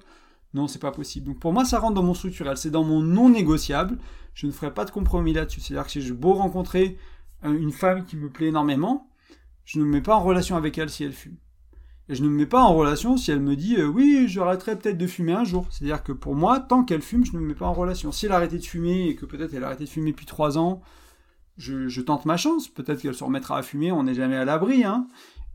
non, 0.55 0.67
c'est 0.67 0.79
pas 0.79 0.91
possible. 0.91 1.27
Donc 1.27 1.39
pour 1.39 1.53
moi, 1.53 1.65
ça 1.65 1.79
rentre 1.79 1.93
dans 1.93 2.03
mon 2.03 2.13
structurel, 2.13 2.57
c'est 2.57 2.71
dans 2.71 2.83
mon 2.83 3.01
non 3.01 3.29
négociable. 3.29 3.97
Je 4.33 4.47
ne 4.47 4.51
ferai 4.51 4.73
pas 4.73 4.85
de 4.85 4.91
compromis 4.91 5.33
là-dessus. 5.33 5.61
C'est-à-dire 5.61 5.85
que 5.85 5.91
si 5.91 6.01
je 6.01 6.13
beau 6.13 6.33
rencontrer 6.33 6.97
une 7.43 7.71
femme 7.71 8.05
qui 8.05 8.15
me 8.15 8.29
plaît 8.29 8.47
énormément, 8.47 9.09
je 9.65 9.79
ne 9.79 9.83
me 9.83 9.89
mets 9.89 10.01
pas 10.01 10.15
en 10.15 10.23
relation 10.23 10.55
avec 10.55 10.77
elle 10.77 10.89
si 10.89 11.03
elle 11.03 11.13
fume. 11.13 11.35
Et 12.07 12.15
je 12.15 12.23
ne 12.23 12.29
me 12.29 12.35
mets 12.35 12.45
pas 12.45 12.61
en 12.61 12.73
relation 12.73 13.17
si 13.17 13.31
elle 13.31 13.39
me 13.39 13.55
dit 13.55 13.77
euh, 13.77 13.87
oui, 13.87 14.27
j'arrêterai 14.27 14.77
peut-être 14.77 14.97
de 14.97 15.07
fumer 15.07 15.33
un 15.33 15.43
jour. 15.43 15.67
C'est-à-dire 15.71 16.03
que 16.03 16.11
pour 16.11 16.35
moi, 16.35 16.59
tant 16.59 16.83
qu'elle 16.83 17.01
fume, 17.01 17.25
je 17.25 17.33
ne 17.33 17.39
me 17.39 17.47
mets 17.47 17.55
pas 17.55 17.65
en 17.65 17.73
relation. 17.73 18.11
Si 18.11 18.27
elle 18.27 18.31
a 18.31 18.35
arrêté 18.35 18.57
de 18.57 18.63
fumer 18.63 19.09
et 19.09 19.15
que 19.15 19.25
peut-être 19.25 19.53
elle 19.53 19.63
a 19.63 19.67
arrêté 19.67 19.85
de 19.85 19.89
fumer 19.89 20.11
depuis 20.11 20.27
trois 20.27 20.57
ans, 20.57 20.81
je, 21.57 22.01
tente 22.01 22.25
ma 22.25 22.37
chance. 22.37 22.67
Peut-être 22.67 23.01
qu'elle 23.01 23.15
se 23.15 23.23
remettra 23.23 23.57
à 23.57 23.63
fumer, 23.63 23.91
on 23.91 24.03
n'est 24.03 24.13
jamais 24.13 24.35
à 24.35 24.45
l'abri. 24.45 24.83
Hein. 24.83 25.07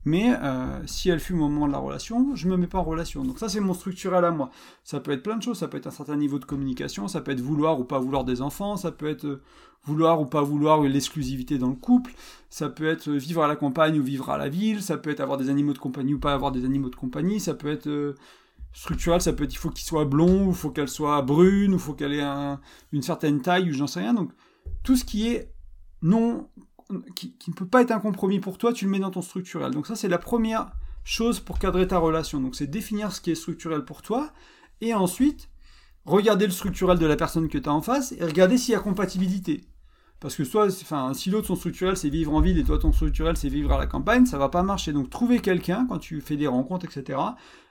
Mais 0.05 0.35
euh, 0.43 0.81
si 0.87 1.11
elle 1.11 1.21
fume 1.21 1.43
au 1.43 1.49
moment 1.49 1.67
de 1.67 1.73
la 1.73 1.79
relation, 1.79 2.35
je 2.35 2.49
me 2.49 2.57
mets 2.57 2.67
pas 2.67 2.79
en 2.79 2.85
relation. 2.85 3.23
Donc 3.23 3.39
ça, 3.39 3.49
c'est 3.49 3.61
mon 3.61 3.75
structurel 3.75 4.25
à 4.25 4.31
moi. 4.31 4.51
Ça 4.83 4.99
peut 5.01 5.13
être 5.13 5.23
plein 5.23 5.37
de 5.37 5.43
choses. 5.43 5.59
Ça 5.59 5.69
peut 5.69 5.77
être 5.77 5.87
un 5.87 5.93
certain 5.93 6.17
niveau 6.17 6.39
de 6.39 6.45
communication. 6.47 7.07
Ça 7.07 7.21
peut 7.21 7.33
être 7.33 7.41
vouloir 7.41 7.79
ou 7.79 7.85
pas 7.85 7.99
vouloir 7.99 8.25
des 8.25 8.41
enfants. 8.41 8.77
Ça 8.77 8.93
peut 8.93 9.09
être 9.09 9.27
euh, 9.27 9.43
vouloir 9.85 10.21
ou 10.21 10.27
pas 10.27 10.43
vouloir 10.43 10.81
l'exclusivité 10.81 11.59
dans 11.59 11.69
le 11.69 11.75
couple. 11.75 12.13
Ça 12.49 12.71
peut 12.71 12.89
être 12.89 13.11
vivre 13.11 13.43
à 13.43 13.49
la 13.49 13.57
campagne 13.57 13.99
ou 13.99 14.03
vivre 14.03 14.31
à 14.31 14.39
la 14.39 14.49
ville. 14.49 14.83
Ça 14.83 14.97
peut 14.97 15.11
être 15.11 15.21
avoir 15.21 15.37
des 15.37 15.51
animaux 15.51 15.75
de 15.75 15.79
compagnie 15.79 16.15
ou 16.15 16.19
pas 16.19 16.33
avoir 16.33 16.51
des 16.51 16.65
animaux 16.65 16.89
de 16.89 16.97
compagnie. 16.97 17.39
Ça 17.39 17.53
peut 17.53 17.71
être 17.71 17.89
euh, 17.89 18.15
structurel. 18.73 19.21
Ça 19.21 19.35
peut 19.35 19.45
être 19.45 19.53
il 19.53 19.59
faut 19.59 19.71
qu'il 19.71 19.85
soit 19.85 20.07
blond 20.07 20.47
ou 20.47 20.51
il 20.51 20.57
faut 20.57 20.71
qu'elle 20.71 20.89
soit 20.89 21.21
brune 21.21 21.75
ou 21.75 21.79
faut 21.79 21.93
qu'elle 21.93 22.15
ait 22.15 22.57
une 22.93 23.03
certaine 23.03 23.43
taille 23.43 23.71
ou 23.71 23.75
j'en 23.75 23.87
sais 23.87 24.01
rien. 24.01 24.15
Donc 24.15 24.33
tout 24.83 24.97
ce 24.97 25.05
qui 25.05 25.29
est 25.29 25.53
non, 26.03 26.49
qui, 27.15 27.35
ne 27.49 27.55
peut 27.55 27.67
pas 27.67 27.83
être 27.83 27.91
un 27.91 28.01
compromis 28.01 28.41
pour 28.41 28.59
toi, 28.59 28.73
tu 28.73 28.85
le 28.85 28.91
mets 28.91 28.99
dans 28.99 29.11
ton 29.11 29.23
structurel. 29.23 29.73
Donc 29.73 29.87
ça, 29.87 29.97
c'est 29.97 30.09
la 30.09 30.19
première 30.19 30.73
chose 31.05 31.41
pour 31.41 31.59
cadrer 31.59 31.87
ta 31.89 31.99
relation. 31.99 32.41
Donc 32.41 32.55
c'est 32.55 32.67
définir 32.67 33.13
ce 33.13 33.21
qui 33.21 33.31
est 33.31 33.35
structurel 33.35 33.85
pour 33.85 34.03
toi, 34.03 34.33
et 34.81 34.95
ensuite, 34.95 35.49
regarder 36.05 36.47
le 36.47 36.53
structurel 36.53 36.99
de 36.99 37.07
la 37.07 37.17
personne 37.17 37.49
que 37.49 37.59
tu 37.59 37.69
as 37.69 37.73
en 37.73 37.83
face, 37.83 38.13
et 38.13 38.25
regarder 38.25 38.59
s'il 38.59 38.73
y 38.73 38.77
a 38.77 38.81
compatibilité. 38.81 39.65
Parce 40.21 40.37
que 40.37 40.45
soit, 40.45 40.67
enfin, 40.67 41.15
si 41.15 41.31
l'autre 41.31 41.47
son 41.47 41.57
structurel 41.57 41.97
c'est 41.97 42.11
vivre 42.11 42.35
en 42.35 42.43
ville 42.43 42.59
et 42.59 42.65
toi 42.65 42.79
ton 42.79 42.93
structurel 42.93 43.39
c'est 43.39 43.49
vivre 43.49 43.73
à 43.73 43.79
la 43.79 43.87
campagne, 43.87 44.27
ça 44.27 44.37
va 44.37 44.51
pas 44.51 44.63
marcher. 44.63 44.93
Donc 44.93 45.09
trouver 45.09 45.41
quelqu'un 45.41 45.87
quand 45.89 45.99
tu 45.99 46.21
fais 46.21 46.37
des 46.37 46.47
rencontres, 46.47 46.85
etc. 46.85 47.19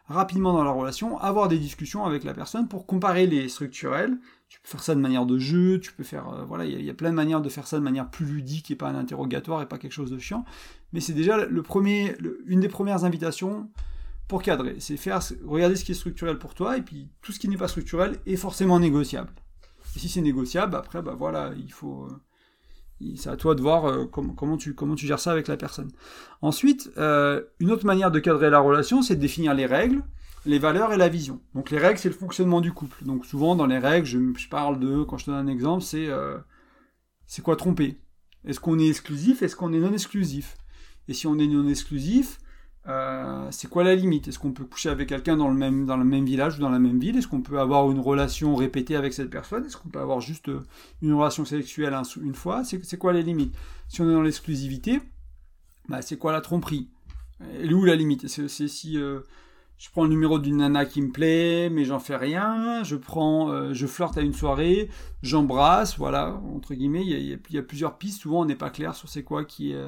Rapidement 0.10 0.54
dans 0.54 0.64
la 0.64 0.72
relation, 0.72 1.18
avoir 1.20 1.48
des 1.48 1.58
discussions 1.58 2.04
avec 2.04 2.24
la 2.24 2.34
personne 2.34 2.68
pour 2.68 2.86
comparer 2.86 3.28
les 3.28 3.48
structurels 3.48 4.18
tu 4.50 4.60
peux 4.62 4.68
faire 4.68 4.84
ça 4.84 4.96
de 4.96 5.00
manière 5.00 5.28
de 5.28 5.38
jeu, 5.38 5.80
tu 5.80 5.94
peux 5.94 6.04
faire, 6.04 6.28
euh, 6.28 6.44
voilà, 6.44 6.66
il 6.66 6.84
y, 6.84 6.90
a 6.90 6.94
plein 6.96 7.12
de 7.12 7.16
manières 7.16 7.40
de 7.40 7.50
faire 7.50 7.68
ça 7.68 7.78
de 7.78 7.84
manière 7.84 8.10
plus 8.10 8.26
ludique 8.26 8.72
et 8.72 8.76
pas 8.76 8.90
un 8.90 8.96
interrogatoire 8.96 9.62
et 9.62 9.68
pas 9.68 9.78
quelque 9.78 9.94
chose 9.94 10.10
de 10.10 10.18
chiant. 10.18 10.44
Mais 10.92 11.00
c'est 11.00 11.14
déjà 11.14 11.46
le 11.46 11.62
premier, 11.62 12.16
une 12.48 12.60
des 12.60 12.68
premières 12.68 13.06
invitations 13.06 13.70
pour 14.28 14.42
cadrer, 14.42 14.76
c'est 14.80 14.98
faire, 14.98 15.22
regarder 15.46 15.76
ce 15.76 15.86
qui 15.86 15.92
est 15.92 15.96
structurel 15.96 16.40
pour 16.40 16.56
toi 16.56 16.78
et 16.78 16.82
puis 16.82 17.10
tout 17.22 17.32
ce 17.32 17.40
qui 17.40 17.48
n'est 17.48 17.58
pas 17.58 17.68
structurel 17.68 18.18
est 18.26 18.36
forcément 18.36 18.80
négociable. 18.80 19.32
Et 19.96 20.00
si 20.00 20.10
c'est 20.10 20.22
négociable, 20.22 20.76
après, 20.76 21.02
bah 21.04 21.16
voilà, 21.18 21.52
il 21.56 21.72
faut, 21.72 22.06
euh, 22.06 22.22
c'est 23.16 23.30
à 23.30 23.38
toi 23.38 23.56
de 23.56 23.62
voir 23.62 23.86
euh, 23.86 24.06
comment, 24.06 24.58
tu, 24.58 24.74
comment 24.76 24.96
tu 24.96 25.08
gères 25.08 25.20
ça 25.20 25.32
avec 25.32 25.48
la 25.48 25.58
personne. 25.58 25.90
Ensuite, 26.42 26.92
une 26.98 27.72
autre 27.72 27.86
manière 27.86 28.12
de 28.12 28.20
cadrer 28.20 28.50
la 28.50 28.60
relation, 28.60 29.02
c'est 29.02 29.16
de 29.16 29.22
définir 29.22 29.54
les 29.54 29.66
règles 29.66 30.04
les 30.46 30.60
valeurs 30.60 30.94
et 30.94 30.98
la 30.98 31.10
vision. 31.10 31.42
Donc 31.54 31.70
les 31.70 31.78
règles, 31.78 32.00
c'est 32.00 32.10
le 32.10 32.16
fonctionnement 32.16 32.62
du 32.62 32.72
couple. 32.72 33.04
Donc 33.04 33.26
souvent 33.26 33.56
dans 33.56 33.66
les 33.66 33.78
règles, 33.78 34.06
je, 34.06 34.48
parle 34.50 34.80
de, 34.80 35.04
quand 35.04 35.18
je 35.18 35.26
te 35.26 35.32
donne 35.32 35.48
un 35.48 35.52
exemple, 35.52 35.84
c'est 35.84 36.08
euh, 36.08 36.38
c'est 37.26 37.42
quoi 37.42 37.56
tromper? 37.56 37.98
Est-ce 38.46 38.60
qu'on 38.60 38.80
est 38.80 38.88
exclusif? 38.88 39.42
Est-ce 39.44 39.56
qu'on 39.56 39.74
est 39.74 39.80
non 39.80 39.94
exclusif 39.94 40.58
Et 41.08 41.14
si 41.14 41.28
on 41.28 41.38
est 41.38 41.48
non 41.48 41.68
exclusif, 41.68 42.40
euh, 42.90 43.48
c'est 43.52 43.70
quoi 43.70 43.84
la 43.84 43.96
limite? 43.96 44.28
Est-ce 44.28 44.40
qu'on 44.40 44.52
peut 44.52 44.66
coucher 44.66 44.90
avec 44.90 45.10
quelqu'un 45.10 45.38
dans 45.38 45.48
le 45.48 45.56
même 45.56 45.86
dans 45.86 45.98
le 45.98 46.04
même 46.04 46.26
village 46.26 46.58
ou 46.58 46.62
dans 46.62 46.70
la 46.70 46.80
même 46.80 47.00
ville? 47.00 47.18
Est-ce 47.18 47.28
qu'on 47.28 47.42
peut 47.42 47.60
avoir 47.60 47.90
une 47.92 48.00
relation 48.00 48.56
répétée 48.56 48.96
avec 48.96 49.14
cette 49.14 49.30
personne? 49.30 49.66
Est-ce 49.66 49.78
qu'on 49.78 49.90
peut 49.90 50.00
avoir 50.00 50.22
juste 50.22 50.50
euh, 50.50 50.66
une 51.02 51.14
relation 51.14 51.46
sexuelle 51.46 51.96
une 52.22 52.36
fois? 52.36 52.64
C'est 52.64 52.98
quoi 52.98 53.14
les 53.14 53.22
limites? 53.22 53.56
Si 53.88 54.02
on 54.02 54.10
est 54.10 54.14
dans 54.14 54.24
l'exclusivité, 54.24 55.00
bah, 55.88 56.02
c'est 56.02 56.18
quoi 56.18 56.32
la 56.32 56.42
tromperie? 56.42 56.90
Et 57.62 57.72
où 57.74 57.86
la 57.86 57.96
limite? 57.96 58.28
C'est 58.28 58.68
si 58.68 58.98
je 59.80 59.90
prends 59.92 60.04
le 60.04 60.10
numéro 60.10 60.40
d'une 60.40 60.58
nana 60.58 60.86
qui 60.86 61.02
me 61.02 61.10
plaît, 61.10 61.70
mais 61.70 61.86
j'en 61.86 62.00
fais 62.00 62.18
rien. 62.18 62.84
Je 62.84 62.98
prends, 62.98 63.50
euh, 63.50 63.74
je 63.74 63.88
flirte 63.88 64.18
à 64.18 64.22
une 64.22 64.34
soirée, 64.34 64.90
j'embrasse, 65.22 65.98
voilà, 65.98 66.42
entre 66.54 66.74
guillemets. 66.74 67.06
Il 67.06 67.40
y, 67.50 67.58
a, 67.58 67.64
plusieurs 67.64 67.98
pistes. 67.98 68.22
Souvent, 68.22 68.42
on 68.42 68.46
n'est 68.46 68.56
pas 68.56 68.72
clair 68.72 68.96
sur 68.96 69.08
c'est 69.08 69.24
quoi 69.24 69.46
qui 69.46 69.72
est, 69.72 69.88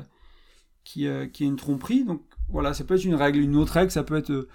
qui, 0.84 1.08
qui 1.34 1.44
est 1.44 1.48
une 1.48 1.58
tromperie. 1.58 2.06
Donc 2.06 2.22
voilà, 2.52 2.74
ça 2.74 2.84
peut 2.84 2.96
être 2.96 3.06
une 3.06 3.16
règle. 3.16 3.40
Une 3.40 3.56
autre 3.56 3.74
règle, 3.74 3.92
ça 3.92 4.04
peut 4.04 4.16
être 4.16 4.32
euh, 4.32 4.48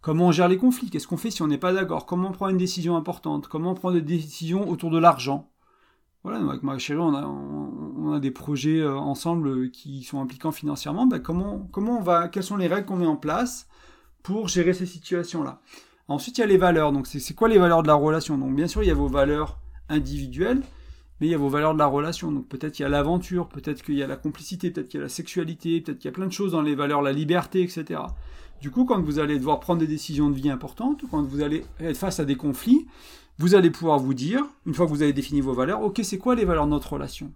comment 0.00 0.28
on 0.28 0.32
gère 0.32 0.48
les 0.48 0.56
conflits. 0.56 0.90
Qu'est-ce 0.90 1.06
qu'on 1.06 1.16
fait 1.16 1.30
si 1.30 1.42
on 1.42 1.48
n'est 1.48 1.58
pas 1.58 1.72
d'accord 1.72 2.06
Comment 2.06 2.28
on 2.28 2.32
prend 2.32 2.48
une 2.48 2.58
décision 2.58 2.96
importante 2.96 3.48
Comment 3.48 3.72
on 3.72 3.74
prend 3.74 3.92
des 3.92 4.02
décisions 4.02 4.68
autour 4.68 4.90
de 4.90 4.98
l'argent 4.98 5.48
voilà, 6.24 6.38
avec 6.38 6.62
ma 6.62 6.78
chérie, 6.78 7.00
on 7.00 8.12
a, 8.12 8.20
des 8.20 8.30
projets 8.30 8.78
euh, 8.78 8.96
ensemble 8.96 9.72
qui 9.72 10.04
sont 10.04 10.20
impliquants 10.20 10.52
financièrement. 10.52 11.06
Ben, 11.06 11.18
comment, 11.18 12.00
va, 12.00 12.28
quelles 12.28 12.44
sont 12.44 12.56
les 12.56 12.68
règles 12.68 12.86
qu'on 12.86 12.96
met 12.96 13.06
en 13.06 13.16
place 13.16 13.66
pour 14.22 14.46
gérer 14.46 14.72
ces 14.72 14.86
situations-là. 14.86 15.60
Ensuite, 16.06 16.38
il 16.38 16.42
y 16.42 16.44
a 16.44 16.46
les 16.46 16.58
valeurs. 16.58 16.92
Donc, 16.92 17.08
c'est 17.08 17.34
quoi 17.34 17.48
les 17.48 17.58
valeurs 17.58 17.82
de 17.82 17.88
la 17.88 17.94
relation? 17.94 18.38
Donc, 18.38 18.54
bien 18.54 18.68
sûr, 18.68 18.84
il 18.84 18.86
y 18.86 18.90
a 18.92 18.94
vos 18.94 19.08
valeurs 19.08 19.58
individuelles, 19.88 20.62
mais 21.22 21.28
il 21.28 21.30
y 21.30 21.34
a 21.36 21.38
vos 21.38 21.48
valeurs 21.48 21.72
de 21.72 21.78
la 21.78 21.86
relation. 21.86 22.32
Donc, 22.32 22.48
peut-être 22.48 22.72
qu'il 22.72 22.82
y 22.82 22.86
a 22.86 22.88
l'aventure, 22.88 23.48
peut-être 23.48 23.84
qu'il 23.84 23.94
y 23.94 24.02
a 24.02 24.08
la 24.08 24.16
complicité, 24.16 24.72
peut-être 24.72 24.88
qu'il 24.88 24.98
y 24.98 25.00
a 25.00 25.04
la 25.04 25.08
sexualité, 25.08 25.80
peut-être 25.80 25.98
qu'il 26.00 26.08
y 26.08 26.12
a 26.12 26.12
plein 26.12 26.26
de 26.26 26.32
choses 26.32 26.50
dans 26.50 26.62
les 26.62 26.74
valeurs, 26.74 27.00
la 27.00 27.12
liberté, 27.12 27.62
etc. 27.62 28.00
Du 28.60 28.72
coup, 28.72 28.84
quand 28.84 29.00
vous 29.00 29.20
allez 29.20 29.38
devoir 29.38 29.60
prendre 29.60 29.78
des 29.78 29.86
décisions 29.86 30.30
de 30.30 30.34
vie 30.34 30.50
importantes, 30.50 31.04
quand 31.12 31.22
vous 31.22 31.40
allez 31.40 31.62
être 31.78 31.96
face 31.96 32.18
à 32.18 32.24
des 32.24 32.34
conflits, 32.34 32.88
vous 33.38 33.54
allez 33.54 33.70
pouvoir 33.70 34.00
vous 34.00 34.14
dire, 34.14 34.42
une 34.66 34.74
fois 34.74 34.86
que 34.86 34.90
vous 34.90 35.02
avez 35.02 35.12
défini 35.12 35.40
vos 35.40 35.52
valeurs, 35.52 35.82
ok, 35.82 36.00
c'est 36.02 36.18
quoi 36.18 36.34
les 36.34 36.44
valeurs 36.44 36.66
de 36.66 36.72
notre 36.72 36.92
relation? 36.92 37.30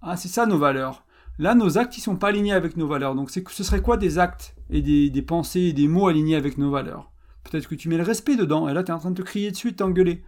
Ah, 0.00 0.16
c'est 0.16 0.28
ça 0.28 0.46
nos 0.46 0.56
valeurs. 0.56 1.04
Là, 1.38 1.54
nos 1.54 1.76
actes, 1.76 1.98
ils 1.98 2.00
sont 2.00 2.16
pas 2.16 2.28
alignés 2.28 2.54
avec 2.54 2.78
nos 2.78 2.86
valeurs. 2.86 3.14
Donc, 3.14 3.30
ce 3.30 3.64
serait 3.64 3.82
quoi 3.82 3.98
des 3.98 4.18
actes 4.18 4.56
et 4.70 4.80
des, 4.80 5.22
pensées 5.22 5.60
et 5.60 5.72
des 5.74 5.88
mots 5.88 6.08
alignés 6.08 6.36
avec 6.36 6.56
nos 6.56 6.70
valeurs? 6.70 7.12
Peut-être 7.42 7.68
que 7.68 7.74
tu 7.74 7.90
mets 7.90 7.98
le 7.98 8.02
respect 8.02 8.36
dedans, 8.36 8.66
et 8.66 8.72
là, 8.72 8.82
tu 8.82 8.92
es 8.92 8.94
en 8.94 8.98
train 8.98 9.10
de 9.10 9.22
te 9.22 9.26
crier 9.26 9.50
dessus, 9.50 9.72
de 9.72 9.76
t'engueuler. 9.76 10.22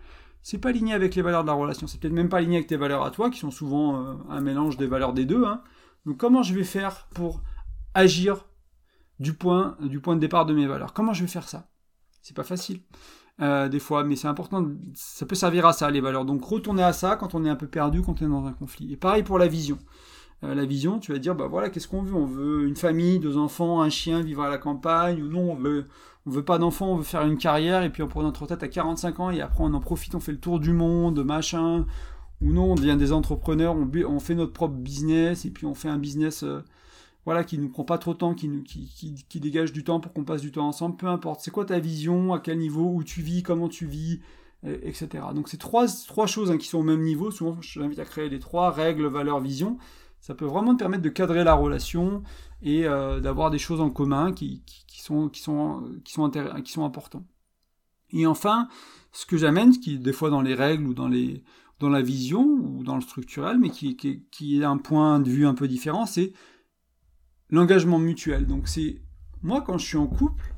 C'est 0.48 0.58
pas 0.58 0.68
aligné 0.68 0.92
avec 0.92 1.16
les 1.16 1.22
valeurs 1.22 1.42
de 1.42 1.48
la 1.48 1.54
relation. 1.54 1.88
C'est 1.88 1.98
peut-être 1.98 2.12
même 2.12 2.28
pas 2.28 2.36
aligné 2.36 2.58
avec 2.58 2.68
tes 2.68 2.76
valeurs 2.76 3.04
à 3.04 3.10
toi, 3.10 3.30
qui 3.30 3.40
sont 3.40 3.50
souvent 3.50 3.96
euh, 3.96 4.14
un 4.30 4.40
mélange 4.40 4.76
des 4.76 4.86
valeurs 4.86 5.12
des 5.12 5.24
deux. 5.24 5.44
Hein. 5.44 5.60
Donc, 6.04 6.18
comment 6.18 6.44
je 6.44 6.54
vais 6.54 6.62
faire 6.62 7.08
pour 7.14 7.42
agir 7.94 8.46
du 9.18 9.32
point, 9.32 9.76
du 9.80 9.98
point 9.98 10.14
de 10.14 10.20
départ 10.20 10.46
de 10.46 10.54
mes 10.54 10.68
valeurs? 10.68 10.92
Comment 10.92 11.12
je 11.12 11.22
vais 11.22 11.28
faire 11.28 11.48
ça? 11.48 11.68
C'est 12.22 12.36
pas 12.36 12.44
facile. 12.44 12.78
Euh, 13.40 13.68
des 13.68 13.80
fois, 13.80 14.04
mais 14.04 14.14
c'est 14.14 14.28
important, 14.28 14.64
ça 14.94 15.26
peut 15.26 15.34
servir 15.34 15.66
à 15.66 15.72
ça, 15.72 15.90
les 15.90 16.00
valeurs. 16.00 16.24
Donc 16.24 16.44
retourner 16.44 16.84
à 16.84 16.92
ça 16.92 17.16
quand 17.16 17.34
on 17.34 17.44
est 17.44 17.50
un 17.50 17.56
peu 17.56 17.66
perdu, 17.66 18.00
quand 18.00 18.22
on 18.22 18.26
est 18.26 18.28
dans 18.28 18.46
un 18.46 18.52
conflit. 18.52 18.92
Et 18.92 18.96
pareil 18.96 19.24
pour 19.24 19.40
la 19.40 19.48
vision. 19.48 19.78
Euh, 20.44 20.54
la 20.54 20.64
vision, 20.64 21.00
tu 21.00 21.10
vas 21.10 21.18
dire, 21.18 21.34
bah 21.34 21.48
voilà, 21.48 21.70
qu'est-ce 21.70 21.88
qu'on 21.88 22.02
veut? 22.02 22.14
On 22.14 22.24
veut 22.24 22.68
une 22.68 22.76
famille, 22.76 23.18
deux 23.18 23.36
enfants, 23.36 23.82
un 23.82 23.90
chien, 23.90 24.20
vivre 24.20 24.42
à 24.42 24.48
la 24.48 24.58
campagne, 24.58 25.20
ou 25.24 25.26
non, 25.26 25.50
on 25.50 25.56
veut, 25.56 25.86
on 26.26 26.30
veut 26.30 26.44
pas 26.44 26.58
d'enfants, 26.58 26.92
on 26.92 26.96
veut 26.96 27.04
faire 27.04 27.24
une 27.24 27.38
carrière, 27.38 27.82
et 27.82 27.90
puis 27.90 28.02
on 28.02 28.08
prend 28.08 28.22
notre 28.22 28.42
retraite 28.42 28.62
à 28.62 28.68
45 28.68 29.20
ans, 29.20 29.30
et 29.30 29.40
après 29.40 29.62
on 29.62 29.72
en 29.74 29.80
profite, 29.80 30.14
on 30.14 30.20
fait 30.20 30.32
le 30.32 30.40
tour 30.40 30.58
du 30.58 30.72
monde, 30.72 31.24
machin, 31.24 31.86
ou 32.40 32.52
non, 32.52 32.72
on 32.72 32.74
devient 32.74 32.96
des 32.98 33.12
entrepreneurs, 33.12 33.76
on, 33.76 34.20
fait 34.20 34.34
notre 34.34 34.52
propre 34.52 34.74
business, 34.74 35.44
et 35.44 35.50
puis 35.50 35.66
on 35.66 35.74
fait 35.74 35.88
un 35.88 35.98
business 35.98 36.42
euh, 36.42 36.62
voilà, 37.24 37.44
qui 37.44 37.58
nous 37.58 37.68
prend 37.68 37.84
pas 37.84 37.98
trop 37.98 38.12
de 38.12 38.18
temps, 38.18 38.34
qui, 38.34 38.48
nous, 38.48 38.62
qui, 38.62 39.40
dégage 39.40 39.72
du 39.72 39.84
temps 39.84 40.00
pour 40.00 40.12
qu'on 40.12 40.24
passe 40.24 40.42
du 40.42 40.52
temps 40.52 40.66
ensemble, 40.66 40.96
peu 40.96 41.06
importe. 41.06 41.40
C'est 41.40 41.50
quoi 41.50 41.64
ta 41.64 41.78
vision, 41.78 42.34
à 42.34 42.40
quel 42.40 42.58
niveau, 42.58 42.90
où 42.92 43.04
tu 43.04 43.22
vis, 43.22 43.42
comment 43.42 43.68
tu 43.68 43.86
vis, 43.86 44.20
etc. 44.64 45.08
Donc 45.34 45.48
c'est 45.48 45.56
trois, 45.58 45.86
choses 46.26 46.50
hein, 46.50 46.58
qui 46.58 46.66
sont 46.66 46.78
au 46.78 46.84
même 46.84 47.02
niveau. 47.02 47.30
Souvent, 47.30 47.56
je 47.60 47.80
t'invite 47.80 47.98
à 47.98 48.04
créer 48.04 48.28
les 48.28 48.38
trois 48.38 48.70
règles, 48.70 49.06
valeurs, 49.06 49.40
vision 49.40 49.78
ça 50.26 50.34
peut 50.34 50.44
vraiment 50.44 50.74
te 50.74 50.80
permettre 50.80 51.04
de 51.04 51.08
cadrer 51.08 51.44
la 51.44 51.54
relation 51.54 52.24
et 52.66 52.84
euh, 52.84 53.20
d'avoir 53.20 53.50
des 53.50 53.58
choses 53.58 53.80
en 53.80 53.90
commun 53.90 54.32
qui, 54.32 54.60
sont, 54.88 55.28
qui, 55.28 55.40
sont, 55.40 55.88
qui, 56.04 56.12
sont 56.12 56.28
qui 56.64 56.72
sont 56.72 56.84
importants. 56.84 57.24
Et 58.10 58.26
enfin, 58.26 58.68
ce 59.12 59.24
que 59.24 59.36
j'amène, 59.36 59.70
qui 59.78 60.00
des 60.00 60.12
fois 60.12 60.30
dans 60.30 60.42
les 60.42 60.54
règles 60.54 60.84
ou 60.88 60.92
dans, 60.92 61.06
les, 61.06 61.44
dans 61.78 61.88
la 61.88 62.02
vision 62.02 62.42
ou 62.44 62.82
dans 62.82 62.96
le 62.96 63.02
structurel, 63.02 63.58
mais 63.58 63.70
qui, 63.70 63.96
qui, 63.96 64.60
est 64.60 64.64
un 64.64 64.78
point 64.78 65.20
de 65.20 65.30
vue 65.30 65.46
un 65.46 65.54
peu 65.54 65.68
différent, 65.68 66.06
c'est 66.06 66.32
l'engagement 67.50 68.00
mutuel. 68.00 68.48
Donc 68.48 68.66
c'est 68.66 69.00
moi 69.42 69.62
quand 69.62 69.78
je 69.78 69.86
suis 69.86 69.96
en 69.96 70.08
couple, 70.08 70.52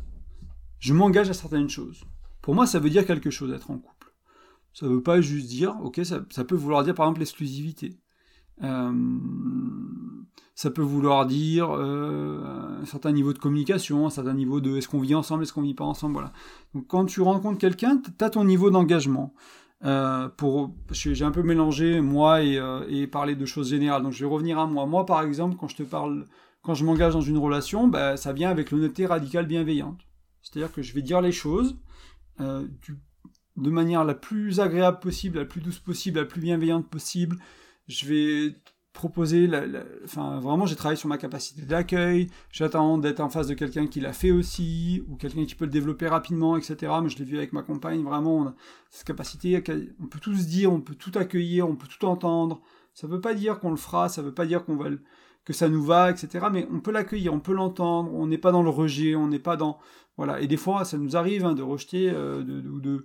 je 0.79 0.95
m'engage 0.95 1.29
à 1.29 1.35
certaines 1.35 1.69
choses. 1.69 2.05
Pour 2.41 2.55
moi, 2.55 2.67
ça 2.67 2.79
veut 2.79 2.91
dire 2.91 3.05
quelque 3.05 3.31
chose 3.31 3.51
d'être 3.51 3.71
en 3.71 3.77
couple. 3.77 4.15
Ça 4.73 4.87
ne 4.87 4.93
veut 4.93 5.03
pas 5.03 5.21
juste 5.21 5.49
dire, 5.49 5.77
ok, 5.83 6.01
ça, 6.05 6.25
ça 6.31 6.45
peut 6.45 6.55
vouloir 6.55 6.85
dire 6.85 6.95
par 6.95 7.05
exemple 7.05 7.21
l'exclusivité. 7.21 7.99
Euh, 8.63 9.19
ça 10.59 10.73
peut 10.73 10.83
vouloir 10.83 11.25
dire 11.25 11.71
euh, 11.71 12.81
un 12.83 12.85
certain 12.85 13.13
niveau 13.13 13.33
de 13.33 13.39
communication, 13.39 14.09
un 14.09 14.11
certain 14.11 14.35
niveau 14.35 14.61
de 14.61 14.77
est-ce 14.77 14.89
qu'on 14.89 14.99
vit 14.99 15.15
ensemble, 15.15 15.45
est-ce 15.45 15.53
qu'on 15.53 15.63
vit 15.63 15.73
pas 15.73 15.85
ensemble, 15.85 16.15
voilà. 16.15 16.33
Donc 16.75 16.89
quand 16.89 17.05
tu 17.05 17.21
rencontres 17.21 17.59
quelqu'un, 17.59 18.03
tu 18.03 18.25
as 18.25 18.31
ton 18.31 18.45
niveau 18.45 18.69
d'engagement. 18.69 19.33
Euh, 19.85 20.29
j'ai 20.91 21.25
un 21.25 21.31
peu 21.31 21.45
mélangé 21.45 22.01
moi 22.01 22.43
et, 22.43 22.61
et, 22.89 23.07
parler 23.07 23.37
de 23.37 23.47
choses 23.47 23.71
générales. 23.71 24.03
Donc 24.03 24.11
je 24.11 24.25
vais 24.25 24.29
revenir 24.29 24.59
à 24.59 24.67
moi. 24.67 24.85
Moi 24.87 25.07
par 25.07 25.23
exemple, 25.23 25.55
quand 25.57 25.69
je 25.69 25.77
te 25.77 25.85
parle, 25.85 26.27
quand 26.63 26.75
je 26.75 26.85
m'engage 26.85 27.13
dans 27.13 27.21
une 27.21 27.39
relation, 27.39 27.87
bah, 27.87 28.17
ça 28.17 28.33
vient 28.33 28.51
avec 28.51 28.73
l'honnêteté 28.73 29.07
radicale 29.07 29.47
bienveillante. 29.47 30.01
C'est-à-dire 30.43 30.73
que 30.73 30.83
je 30.83 30.93
vais 30.93 31.03
dire 31.03 31.21
les 31.21 31.31
choses 31.31 31.77
de 32.41 33.71
manière 33.71 34.05
la 34.05 34.15
plus 34.15 34.59
agréable 34.59 34.99
possible, 34.99 35.39
la 35.39 35.45
plus 35.45 35.61
douce 35.61 35.79
possible, 35.79 36.19
la 36.19 36.27
plus 36.27 36.41
bienveillante 36.41 36.89
possible 36.89 37.39
je 37.89 38.07
vais 38.07 38.55
proposer, 38.93 39.47
la, 39.47 39.63
enfin 40.05 40.41
vraiment 40.41 40.67
j'ai 40.67 40.75
travaillé 40.75 40.99
sur 40.99 41.09
ma 41.09 41.19
capacité 41.19 41.63
d'accueil, 41.63 42.29
j'attends 42.51 42.99
d'être 42.99 43.21
en 43.21 43.29
face 43.29 43.47
de 43.47 43.55
quelqu'un 43.55 43.87
qui 43.87 44.01
l'a 44.01 44.13
fait 44.13 44.31
aussi, 44.31 45.05
ou 45.09 45.17
quelqu'un 45.17 45.45
qui 45.45 45.55
peut 45.55 45.67
le 45.67 45.71
développer 45.71 46.09
rapidement, 46.09 46.57
etc. 46.57 46.93
Mais 47.03 47.09
je 47.09 47.19
l'ai 47.19 47.25
vu 47.25 47.37
avec 47.39 47.53
ma 47.53 47.63
compagne, 47.63 48.03
vraiment, 48.03 48.39
on 48.39 48.47
a 48.49 48.55
cette 48.91 49.07
capacité, 49.07 49.63
on 50.03 50.07
peut 50.07 50.19
tout 50.19 50.35
se 50.35 50.47
dire, 50.47 50.73
on 50.73 50.81
peut 50.81 50.95
tout 50.95 51.13
accueillir, 51.15 51.69
on 51.69 51.77
peut 51.77 51.87
tout 51.87 52.07
entendre, 52.07 52.61
Ça 52.95 53.07
ne 53.07 53.13
veut 53.13 53.21
pas 53.21 53.35
dire 53.35 53.61
qu'on 53.61 53.71
le 53.71 53.77
fera, 53.77 54.09
ça 54.09 54.23
ne 54.23 54.27
veut 54.27 54.35
pas 54.35 54.47
dire 54.47 54.65
qu'on 54.65 54.77
que 55.45 55.53
ça 55.55 55.69
nous 55.69 55.83
va, 55.83 56.11
etc. 56.11 56.47
Mais 56.53 56.69
on 56.71 56.81
peut 56.81 56.93
l'accueillir, 56.93 57.33
on 57.33 57.41
peut 57.41 57.55
l'entendre, 57.55 58.13
on 58.13 58.27
n'est 58.27 58.39
pas 58.39 58.53
dans 58.53 58.63
le 58.63 58.69
rejet, 58.71 59.15
on 59.15 59.29
n'est 59.29 59.39
pas 59.39 59.57
dans... 59.57 59.79
Voilà, 60.19 60.41
et 60.41 60.47
des 60.47 60.57
fois, 60.57 60.85
ça 60.85 60.99
nous 60.99 61.17
arrive 61.17 61.47
hein, 61.47 61.55
de 61.55 61.63
rejeter, 61.63 62.11
euh, 62.11 62.43
de, 62.43 63.05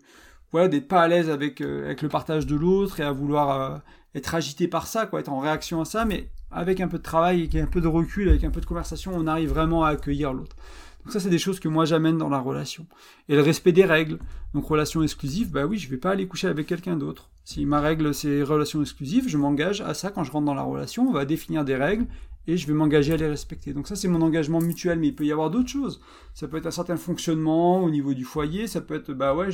voilà, 0.52 0.68
d'être 0.68 0.88
pas 0.88 1.02
à 1.04 1.08
l'aise 1.08 1.30
avec, 1.30 1.62
euh, 1.62 1.86
avec 1.86 2.02
le 2.02 2.10
partage 2.10 2.46
de 2.46 2.56
l'autre 2.56 3.00
et 3.00 3.04
à 3.04 3.12
vouloir 3.12 3.82
être 4.16 4.36
agité 4.36 4.68
par 4.68 4.88
ça, 4.88 5.06
quoi, 5.06 5.20
être 5.20 5.30
en 5.30 5.40
réaction 5.40 5.82
à 5.82 5.86
ça, 5.86 6.06
mais 6.06 6.30
avec 6.52 6.82
un 6.82 6.88
peu 6.88 6.98
de 6.98 7.04
travail 7.04 7.50
et 7.54 7.60
un 7.60 7.66
peu 7.66 7.82
de 7.82 7.88
recul, 7.88 8.30
avec 8.30 8.44
un 8.44 8.52
peu 8.52 8.62
de 8.62 8.66
conversation, 8.66 9.12
on 9.16 9.28
arrive 9.28 9.50
vraiment 9.50 9.84
à 9.84 9.90
accueillir 9.90 10.34
l'autre. 10.34 10.56
Donc 11.04 11.12
ça, 11.12 11.20
c'est 11.20 11.30
des 11.30 11.40
choses 11.40 11.60
que 11.60 11.68
moi 11.68 11.86
j'amène 11.86 12.18
dans 12.18 12.30
la 12.30 12.40
relation. 12.40 12.86
Et 13.28 13.36
le 13.36 13.42
respect 13.42 13.74
des 13.74 13.84
règles. 13.84 14.20
Donc 14.54 14.66
relation 14.66 15.04
exclusive, 15.04 15.52
bah 15.52 15.66
oui, 15.66 15.78
je 15.78 15.90
vais 15.90 15.98
pas 15.98 16.12
aller 16.12 16.28
coucher 16.28 16.48
avec 16.48 16.68
quelqu'un 16.68 16.96
d'autre. 16.96 17.30
Si 17.44 17.66
ma 17.66 17.82
règle 17.82 18.14
c'est 18.14 18.42
relation 18.42 18.82
exclusive, 18.82 19.28
je 19.28 19.38
m'engage 19.38 19.82
à 19.82 19.94
ça 19.94 20.12
quand 20.12 20.24
je 20.24 20.32
rentre 20.32 20.46
dans 20.46 20.54
la 20.54 20.62
relation. 20.62 21.08
On 21.08 21.12
va 21.12 21.26
définir 21.26 21.66
des 21.66 21.76
règles 21.76 22.08
et 22.48 22.56
je 22.56 22.68
vais 22.68 22.74
m'engager 22.74 23.14
à 23.14 23.18
les 23.18 23.28
respecter. 23.28 23.74
Donc 23.74 23.88
ça, 23.88 23.96
c'est 23.96 24.08
mon 24.08 24.22
engagement 24.22 24.62
mutuel. 24.62 25.00
Mais 25.00 25.08
il 25.08 25.16
peut 25.16 25.26
y 25.26 25.32
avoir 25.32 25.50
d'autres 25.50 25.70
choses. 25.70 26.02
Ça 26.34 26.48
peut 26.48 26.58
être 26.58 26.68
un 26.68 26.72
certain 26.72 26.98
fonctionnement 26.98 27.84
au 27.84 27.90
niveau 27.90 28.14
du 28.14 28.24
foyer. 28.24 28.68
Ça 28.68 28.80
peut 28.80 28.96
être, 28.96 29.12
bah 29.12 29.36
ouais, 29.36 29.48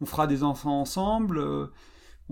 on 0.00 0.06
fera 0.06 0.26
des 0.26 0.44
enfants 0.44 0.80
ensemble. 0.80 1.38
Euh, 1.38 1.66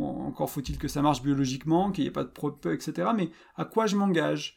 encore 0.04 0.50
faut-il 0.50 0.78
que 0.78 0.88
ça 0.88 1.02
marche 1.02 1.22
biologiquement, 1.22 1.90
qu'il 1.90 2.04
n'y 2.04 2.08
ait 2.08 2.12
pas 2.12 2.24
de 2.24 2.30
problème, 2.30 2.74
etc. 2.74 3.10
Mais 3.16 3.30
à 3.56 3.64
quoi 3.64 3.86
je 3.86 3.96
m'engage? 3.96 4.56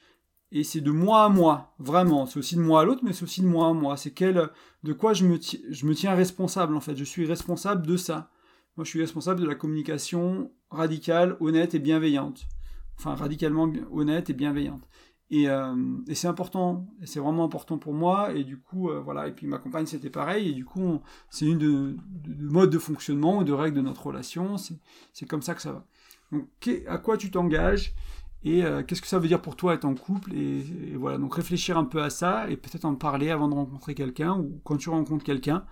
Et 0.51 0.63
c'est 0.63 0.81
de 0.81 0.91
moi 0.91 1.23
à 1.23 1.29
moi, 1.29 1.73
vraiment. 1.79 2.27
C'est 2.27 2.37
aussi 2.37 2.55
de 2.55 2.61
moi 2.61 2.81
à 2.81 2.85
l'autre, 2.85 3.01
mais 3.03 3.11
c'est 3.11 3.23
aussi 3.23 3.41
de 3.41 3.47
moi 3.47 3.67
à 3.69 3.73
moi. 3.73 3.97
C'est 3.97 4.11
quel, 4.11 4.49
de 4.83 4.93
quoi 4.93 5.13
je 5.13 5.25
me 5.25 5.93
tiens 5.93 6.13
responsable, 6.13 6.75
en 6.75 6.79
fait. 6.79 6.95
Je 6.95 7.03
suis 7.03 7.25
responsable 7.25 7.87
de 7.87 7.97
ça. 7.97 8.29
Moi, 8.77 8.85
je 8.85 8.89
suis 8.89 9.01
responsable 9.01 9.41
de 9.41 9.47
la 9.47 9.55
communication 9.55 10.51
radicale, 10.69 11.37
honnête 11.39 11.73
et 11.73 11.79
bienveillante. 11.79 12.45
Enfin, 12.99 13.15
radicalement 13.15 13.71
honnête 13.91 14.29
et 14.29 14.33
bienveillante. 14.33 14.87
Et, 15.33 15.49
euh, 15.49 15.73
et 16.07 16.13
c'est 16.13 16.27
important, 16.27 16.85
et 17.01 17.07
c'est 17.07 17.19
vraiment 17.19 17.43
important 17.43 17.79
pour 17.79 17.95
moi. 17.95 18.33
Et 18.35 18.43
du 18.43 18.59
coup, 18.59 18.91
euh, 18.91 18.99
voilà. 18.99 19.27
Et 19.27 19.31
puis 19.31 19.47
ma 19.47 19.57
compagne, 19.57 19.87
c'était 19.87 20.11
pareil. 20.11 20.49
Et 20.49 20.53
du 20.53 20.63
coup, 20.63 21.01
c'est 21.31 21.47
une 21.47 21.57
de, 21.57 21.95
de, 22.27 22.51
modes 22.51 22.69
de 22.69 22.77
fonctionnement 22.77 23.39
ou 23.39 23.43
de 23.43 23.51
règles 23.51 23.77
de 23.77 23.81
notre 23.81 24.05
relation. 24.05 24.57
C'est 24.57 25.25
comme 25.25 25.41
ça 25.41 25.55
que 25.55 25.63
ça 25.63 25.71
va. 25.71 25.87
Donc, 26.31 26.47
à 26.87 26.99
quoi 26.99 27.17
tu 27.17 27.31
t'engages 27.31 27.95
et 28.45 28.63
euh, 28.63 28.83
qu'est-ce 28.83 29.01
que 29.01 29.07
ça 29.07 29.17
veut 29.17 29.27
dire 29.27 29.41
pour 29.41 29.55
toi 29.55 29.73
être 29.73 29.85
en 29.85 29.95
couple 29.95 30.35
et, 30.35 30.65
voilà, 30.97 31.17
donc 31.17 31.33
réfléchir 31.33 31.77
un 31.77 31.85
peu 31.85 32.03
à 32.03 32.09
ça 32.09 32.49
et 32.49 32.57
peut-être 32.57 32.83
en 32.83 32.93
parler 32.93 33.29
avant 33.29 33.47
de 33.47 33.53
rencontrer 33.53 33.95
quelqu'un 33.95 34.37
ou 34.37 34.59
quand 34.65 34.75
tu 34.75 34.89
rencontres 34.89 35.23
quelqu'un 35.23 35.63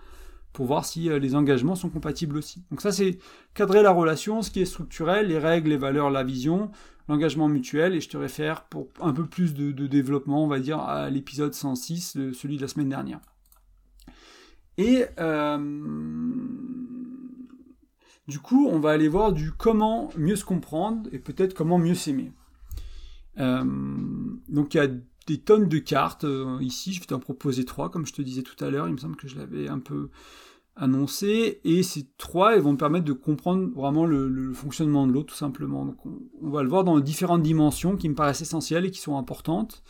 pour 0.54 0.64
voir 0.64 0.86
si 0.86 1.10
les 1.10 1.34
engagements 1.34 1.74
sont 1.74 1.90
compatibles 1.90 2.38
aussi. 2.38 2.64
Donc 2.70 2.80
ça 2.80 2.90
c'est 2.90 3.18
cadrer 3.52 3.82
la 3.82 3.90
relation, 3.90 4.40
ce 4.40 4.50
qui 4.50 4.62
est 4.62 4.64
structurel, 4.64 5.28
les 5.28 5.38
règles, 5.38 5.68
les 5.68 5.76
valeurs, 5.76 6.10
la 6.10 6.24
vision, 6.24 6.70
l'engagement 7.12 7.46
mutuel 7.46 7.94
et 7.94 8.00
je 8.00 8.08
te 8.08 8.16
réfère 8.16 8.64
pour 8.64 8.88
un 9.00 9.12
peu 9.12 9.26
plus 9.26 9.52
de, 9.52 9.86
développement, 9.86 10.42
on 10.42 10.46
va 10.46 10.60
dire, 10.60 10.78
à 10.80 11.10
l'épisode 11.10 11.52
106, 11.52 12.32
celui 12.32 12.56
de 12.56 12.62
la 12.62 12.68
semaine 12.68 12.88
dernière. 12.88 13.20
Et 14.78 15.04
euh, 15.20 15.58
du 18.28 18.38
coup, 18.38 18.66
on 18.66 18.80
va 18.80 18.92
aller 18.92 19.08
voir 19.08 19.34
du 19.34 19.52
comment 19.52 20.08
mieux 20.16 20.36
se 20.36 20.46
comprendre 20.46 21.10
et 21.12 21.18
peut-être 21.18 21.52
comment 21.52 21.76
mieux 21.76 21.94
s'aimer. 21.94 22.32
Euh, 23.38 23.62
donc 24.48 24.72
il 24.72 24.78
y 24.78 24.80
a 24.80 24.88
des 25.26 25.38
tonnes 25.38 25.68
de 25.68 25.78
cartes 25.78 26.24
euh, 26.24 26.56
ici, 26.62 26.94
je 26.94 27.00
vais 27.00 27.06
t'en 27.06 27.18
proposer 27.18 27.66
trois, 27.66 27.90
comme 27.90 28.06
je 28.06 28.14
te 28.14 28.22
disais 28.22 28.42
tout 28.42 28.62
à 28.64 28.70
l'heure, 28.70 28.88
il 28.88 28.94
me 28.94 28.98
semble 28.98 29.16
que 29.16 29.28
je 29.28 29.36
l'avais 29.36 29.68
un 29.68 29.78
peu 29.80 30.08
annoncé, 30.74 31.60
et 31.64 31.82
ces 31.82 32.08
trois, 32.18 32.54
elles 32.54 32.62
vont 32.62 32.72
me 32.72 32.78
permettre 32.78 33.04
de 33.04 33.12
comprendre 33.12 33.68
vraiment 33.74 34.06
le, 34.06 34.52
fonctionnement 34.54 35.06
de 35.06 35.12
l'autre, 35.12 35.32
tout 35.32 35.38
simplement. 35.38 35.84
Donc 35.84 36.06
on, 36.06 36.50
va 36.50 36.62
le 36.62 36.68
voir 36.68 36.84
dans 36.84 36.98
différentes 37.00 37.42
dimensions 37.42 37.96
qui 37.96 38.08
me 38.08 38.14
paraissent 38.14 38.42
essentielles 38.42 38.86
et 38.86 38.90
qui 38.90 39.00
sont 39.00 39.16
importantes. 39.16 39.82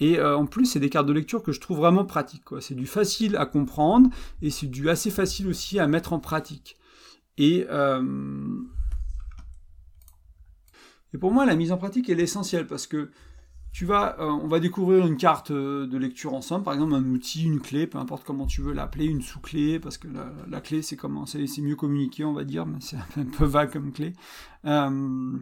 Et 0.00 0.18
euh, 0.18 0.36
en 0.36 0.46
plus, 0.46 0.66
c'est 0.66 0.80
des 0.80 0.90
cartes 0.90 1.06
de 1.06 1.12
lecture 1.12 1.42
que 1.42 1.52
je 1.52 1.60
trouve 1.60 1.78
vraiment 1.78 2.04
pratiques. 2.04 2.44
C'est 2.60 2.76
du 2.76 2.86
facile 2.86 3.36
à 3.36 3.46
comprendre 3.46 4.10
et 4.42 4.50
c'est 4.50 4.68
du 4.68 4.88
assez 4.88 5.10
facile 5.10 5.48
aussi 5.48 5.78
à 5.78 5.86
mettre 5.86 6.12
en 6.12 6.20
pratique. 6.20 6.76
Et 7.36 7.66
et 11.14 11.18
pour 11.18 11.32
moi, 11.32 11.46
la 11.46 11.56
mise 11.56 11.72
en 11.72 11.78
pratique, 11.78 12.10
est 12.10 12.18
essentielle 12.18 12.66
parce 12.66 12.86
que 12.86 13.10
tu 13.78 13.86
euh, 13.92 14.12
on 14.18 14.48
va 14.48 14.58
découvrir 14.58 15.06
une 15.06 15.16
carte 15.16 15.52
euh, 15.52 15.86
de 15.86 15.96
lecture 15.96 16.34
ensemble, 16.34 16.64
par 16.64 16.74
exemple 16.74 16.94
un 16.94 17.04
outil, 17.10 17.44
une 17.44 17.60
clé, 17.60 17.86
peu 17.86 17.98
importe 17.98 18.24
comment 18.24 18.44
tu 18.44 18.60
veux 18.60 18.72
l'appeler, 18.72 19.04
une 19.04 19.22
sous-clé, 19.22 19.78
parce 19.78 19.98
que 19.98 20.08
la, 20.48 20.60
clé 20.60 20.82
c'est 20.82 20.96
comment, 20.96 21.26
c'est 21.26 21.46
mieux 21.58 21.76
communiquer, 21.76 22.24
on 22.24 22.32
va 22.32 22.42
dire, 22.42 22.66
mais 22.66 22.78
c'est 22.80 22.96
un 23.16 23.24
peu 23.24 23.44
vague 23.44 23.72
comme 23.72 23.92
clé. 23.92 24.14
Euh, 24.64 25.38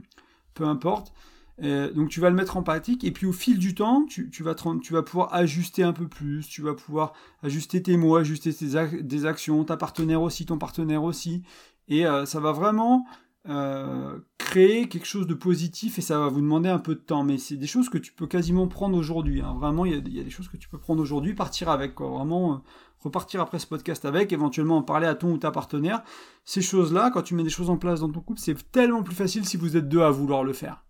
peu 0.52 0.64
importe. 0.64 1.14
donc 1.62 2.10
tu 2.10 2.20
vas 2.20 2.28
le 2.28 2.36
mettre 2.36 2.58
en 2.58 2.62
pratique 2.62 3.04
et 3.04 3.10
puis 3.10 3.24
au 3.24 3.32
fil 3.32 3.58
du 3.58 3.74
temps, 3.74 4.04
tu, 4.04 4.28
vas, 4.42 4.54
tu 4.54 4.92
vas 4.92 5.02
pouvoir 5.02 5.32
ajuster 5.32 5.82
un 5.82 5.94
peu 5.94 6.06
plus, 6.06 6.46
tu 6.46 6.60
vas 6.60 6.74
pouvoir 6.74 7.14
ajuster 7.42 7.82
tes 7.82 7.96
mots, 7.96 8.16
ajuster 8.16 8.52
tes 8.52 9.02
des 9.02 9.24
actions, 9.24 9.64
ta 9.64 9.78
partenaire 9.78 10.20
aussi, 10.20 10.44
ton 10.44 10.58
partenaire 10.58 11.04
aussi, 11.04 11.42
et 11.88 12.04
ça 12.26 12.40
va 12.40 12.52
vraiment 12.52 13.06
euh, 13.48 14.18
créer 14.38 14.88
quelque 14.88 15.06
chose 15.06 15.26
de 15.26 15.34
positif 15.34 15.98
et 15.98 16.02
ça 16.02 16.18
va 16.18 16.28
vous 16.28 16.40
demander 16.40 16.68
un 16.68 16.78
peu 16.78 16.94
de 16.94 17.00
temps. 17.00 17.24
Mais 17.24 17.38
c'est 17.38 17.56
des 17.56 17.66
choses 17.66 17.88
que 17.88 17.98
tu 17.98 18.12
peux 18.12 18.26
quasiment 18.26 18.68
prendre 18.68 18.96
aujourd'hui. 18.96 19.40
Hein. 19.40 19.54
Vraiment, 19.58 19.84
il 19.84 19.92
y, 19.92 20.20
a 20.20 20.24
des 20.24 20.30
choses 20.30 20.48
que 20.48 20.56
tu 20.56 20.68
peux 20.68 20.78
prendre 20.78 21.02
aujourd'hui, 21.02 21.34
partir 21.34 21.68
avec. 21.68 22.00
Vraiment, 22.00 22.54
euh, 22.54 22.56
repartir 23.00 23.40
après 23.40 23.58
ce 23.58 23.66
podcast 23.66 24.04
avec, 24.04 24.32
éventuellement 24.32 24.78
en 24.78 24.82
parler 24.82 25.06
à 25.06 25.14
ton 25.14 25.32
ou 25.32 25.38
ta 25.38 25.50
partenaire. 25.50 26.02
Ces 26.44 26.62
choses-là, 26.62 27.10
quand 27.10 27.22
tu 27.22 27.34
mets 27.34 27.44
des 27.44 27.50
choses 27.50 27.70
en 27.70 27.76
place 27.76 28.00
dans 28.00 28.10
ton 28.10 28.20
couple, 28.20 28.40
c'est 28.40 28.70
tellement 28.72 29.02
plus 29.02 29.14
facile 29.14 29.44
si 29.44 29.56
vous 29.56 29.76
êtes 29.76 29.88
deux 29.88 30.02
à 30.02 30.10
vouloir 30.10 30.44
le 30.44 30.52
faire. 30.52 30.84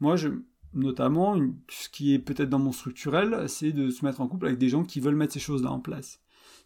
Moi, 0.00 0.16
je, 0.16 0.28
notamment, 0.74 1.36
ce 1.68 1.88
qui 1.88 2.14
est 2.14 2.18
peut-être 2.18 2.48
dans 2.48 2.58
mon 2.58 2.72
structurel, 2.72 3.48
c'est 3.48 3.72
de 3.72 3.90
se 3.90 4.04
mettre 4.04 4.20
en 4.20 4.28
couple 4.28 4.46
avec 4.46 4.58
des 4.58 4.68
gens 4.68 4.84
qui 4.84 5.00
veulent 5.00 5.16
mettre 5.16 5.34
ces 5.34 5.40
choses-là 5.40 5.70
en 5.70 5.80
place. 5.80 6.20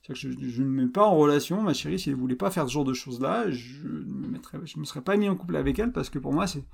Que 0.05 0.15
je, 0.15 0.29
ne 0.29 0.65
me 0.65 0.83
mets 0.83 0.89
pas 0.89 1.07
en 1.07 1.17
relation, 1.17 1.63
ma 1.63 1.75
chérie, 1.75 1.99
si 1.99 2.11
elle 2.11 2.17
voulait 2.17 2.35
pas 2.35 2.51
faire 2.51 2.67
ce 2.67 2.73
genre 2.73 2.85
de 2.85 2.93
choses-là, 2.93 3.51
je 3.51 3.87
ne 3.87 4.27
me, 4.27 4.39
je 4.65 4.79
me 4.81 4.85
serais 4.85 5.01
pas 5.01 5.17
mis 5.17 5.29
en 5.29 5.37
couple 5.37 5.57
avec 5.57 5.79
elle 5.79 5.93
parce 5.93 6.11
que 6.11 6.19
pour 6.19 6.33
moi, 6.33 6.49
c'est, 6.49 6.65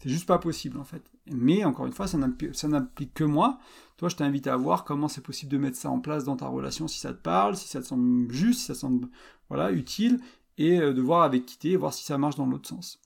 c'est 0.00 0.08
juste 0.08 0.26
pas 0.26 0.38
possible 0.38 0.78
en 0.78 0.84
fait. 0.84 1.02
Mais 1.30 1.64
encore 1.64 1.86
une 1.86 1.92
fois, 1.92 2.06
ça 2.06 2.18
n'implique 2.18 3.14
que 3.14 3.24
moi. 3.24 3.58
Toi, 3.96 4.08
je 4.08 4.16
t'invite 4.16 4.46
à 4.46 4.56
voir 4.56 4.84
comment 4.84 5.08
c'est 5.08 5.22
possible 5.22 5.50
de 5.50 5.58
mettre 5.58 5.76
ça 5.76 5.90
en 5.90 5.98
place 5.98 6.24
dans 6.24 6.36
ta 6.36 6.46
relation, 6.46 6.86
si 6.88 7.00
ça 7.00 7.12
te 7.12 7.20
parle, 7.20 7.56
si 7.56 7.68
ça 7.68 7.80
te 7.80 7.86
semble 7.86 8.30
juste, 8.32 8.60
si 8.60 8.66
ça 8.66 8.74
te 8.74 8.78
semble 8.78 9.08
voilà, 9.48 9.72
utile, 9.72 10.20
et 10.56 10.78
euh, 10.80 10.92
de 10.92 11.00
voir 11.00 11.22
avec 11.22 11.46
qui 11.46 11.58
t'es, 11.58 11.76
voir 11.76 11.92
si 11.92 12.04
ça 12.04 12.18
marche 12.18 12.36
dans 12.36 12.46
l'autre 12.46 12.68
sens. 12.68 13.00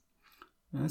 Hein, 0.74 0.86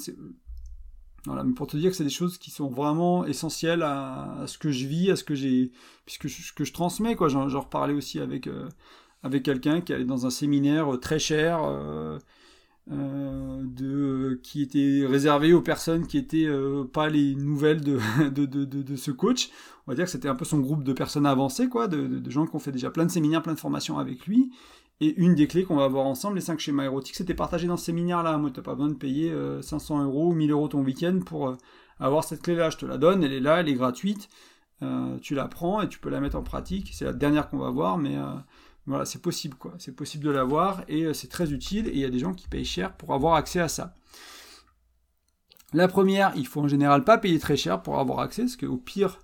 voilà, 1.26 1.44
mais 1.44 1.54
pour 1.54 1.68
te 1.68 1.78
dire 1.78 1.92
que 1.92 1.96
c'est 1.96 2.04
des 2.04 2.10
choses 2.10 2.38
qui 2.40 2.50
sont 2.50 2.68
vraiment 2.68 3.26
essentielles 3.26 3.84
à, 3.84 4.44
ce 4.48 4.58
que 4.58 4.72
je 4.72 4.88
vis, 4.88 5.12
à 5.12 5.16
ce 5.16 5.24
que 5.24 5.36
j'ai, 5.36 5.72
puisque 6.06 6.30
ce 6.30 6.52
que 6.52 6.64
je 6.64 6.74
transmets, 6.74 7.16
quoi. 7.16 7.30
J'en, 7.30 7.48
reparlais 7.48 7.94
aussi 7.94 8.20
avec, 8.20 8.48
euh, 8.48 8.68
avec 9.22 9.44
quelqu'un 9.44 9.82
qui 9.82 9.94
allait 9.94 10.04
dans 10.06 10.26
un 10.26 10.32
séminaire 10.32 10.96
euh, 10.96 10.98
très 10.98 11.20
cher, 11.20 11.62
euh, 11.64 12.18
de, 12.88 14.40
qui 14.42 14.64
était 14.64 15.06
réservé 15.08 15.54
aux 15.54 15.62
personnes 15.62 16.08
qui 16.08 16.18
étaient 16.18 16.50
pas 16.92 17.08
les 17.10 17.36
nouvelles 17.36 17.82
de, 17.82 18.00
de, 18.30 18.46
de, 18.46 18.66
de, 18.66 18.96
ce 18.96 19.12
coach. 19.12 19.50
On 19.86 19.92
va 19.92 19.96
dire 19.96 20.06
que 20.06 20.12
c'était 20.12 20.28
un 20.28 20.36
peu 20.36 20.46
son 20.46 20.60
groupe 20.60 20.84
de 20.84 20.92
personnes 20.92 21.28
avancées, 21.28 21.70
quoi, 21.70 21.88
de, 21.88 22.30
gens 22.32 22.48
qui 22.48 22.56
ont 22.56 22.60
fait 22.60 22.72
déjà 22.72 22.90
plein 22.90 23.06
de 23.06 23.12
séminaires, 23.12 23.44
plein 23.44 23.54
de 23.54 23.60
formations 23.60 24.00
avec 24.00 24.26
lui. 24.26 24.52
Et 25.04 25.20
une 25.20 25.34
des 25.34 25.47
clés 25.47 25.64
qu'on 25.64 25.78
va 25.78 25.88
voir 25.88 26.06
ensemble, 26.06 26.36
les 26.36 26.41
5 26.41 26.60
schémas 26.60 26.84
érotiques, 26.84 27.16
c'était 27.16 27.34
partagé 27.34 27.68
dans 27.68 27.76
ce 27.76 27.86
séminaire-là. 27.86 28.38
Moi, 28.38 28.52
n'as 28.56 28.62
pas 28.62 28.76
besoin 28.76 28.89
de 28.89 28.93
payer 28.93 29.36
500 29.62 29.99
euh, 29.99 30.04
euros 30.06 30.30
ou 30.30 30.34
1000 30.34 30.52
euros 30.52 30.68
ton 30.68 30.84
week-end 30.84 31.20
pour 31.26 31.49
euh, 31.49 31.58
avoir 31.99 32.24
cette 32.24 32.43
clé-là. 32.43 32.70
Je 32.70 32.78
te 32.78 32.86
la 32.86 32.99
donne, 32.99 33.24
elle 33.24 33.34
est 33.34 33.39
là, 33.39 33.62
elle 33.62 33.68
est 33.68 33.74
gratuite. 33.74 34.30
Euh, 34.84 35.18
tu 35.18 35.34
la 35.34 35.47
prends 35.47 35.82
et 35.82 35.89
tu 35.89 35.97
peux 35.97 36.10
la 36.10 36.20
mettre 36.20 36.38
en 36.38 36.43
pratique. 36.43 36.91
C'est 36.93 37.06
la 37.06 37.14
dernière 37.14 37.49
qu'on 37.49 37.58
va 37.58 37.72
voir, 37.72 37.97
mais 37.97 38.16
voilà, 38.86 39.06
c'est 39.06 39.24
possible, 39.24 39.56
quoi. 39.56 39.74
C'est 39.80 39.95
possible 39.95 40.24
de 40.24 40.30
l'avoir 40.30 40.84
et 40.88 41.12
c'est 41.16 41.30
très 41.30 41.52
utile. 41.52 41.88
Et 41.88 41.93
il 41.93 41.99
y 41.99 42.06
a 42.06 42.10
des 42.12 42.20
gens 42.20 42.36
qui 42.36 42.47
payent 42.47 42.64
cher 42.64 42.93
pour 42.93 43.16
avoir 43.16 43.34
accès 43.34 43.60
à 43.60 43.70
ça. 43.70 43.95
La 45.74 45.88
première, 45.88 46.32
il 46.36 46.45
faut 46.45 46.62
en 46.62 46.68
général 46.68 47.04
pas 47.04 47.18
payer 47.18 47.39
très 47.39 47.58
cher 47.58 47.82
pour 47.82 47.97
avoir 47.97 48.20
accès, 48.20 48.43
parce 48.43 48.56
qu'au 48.56 48.78
pire, 48.78 49.18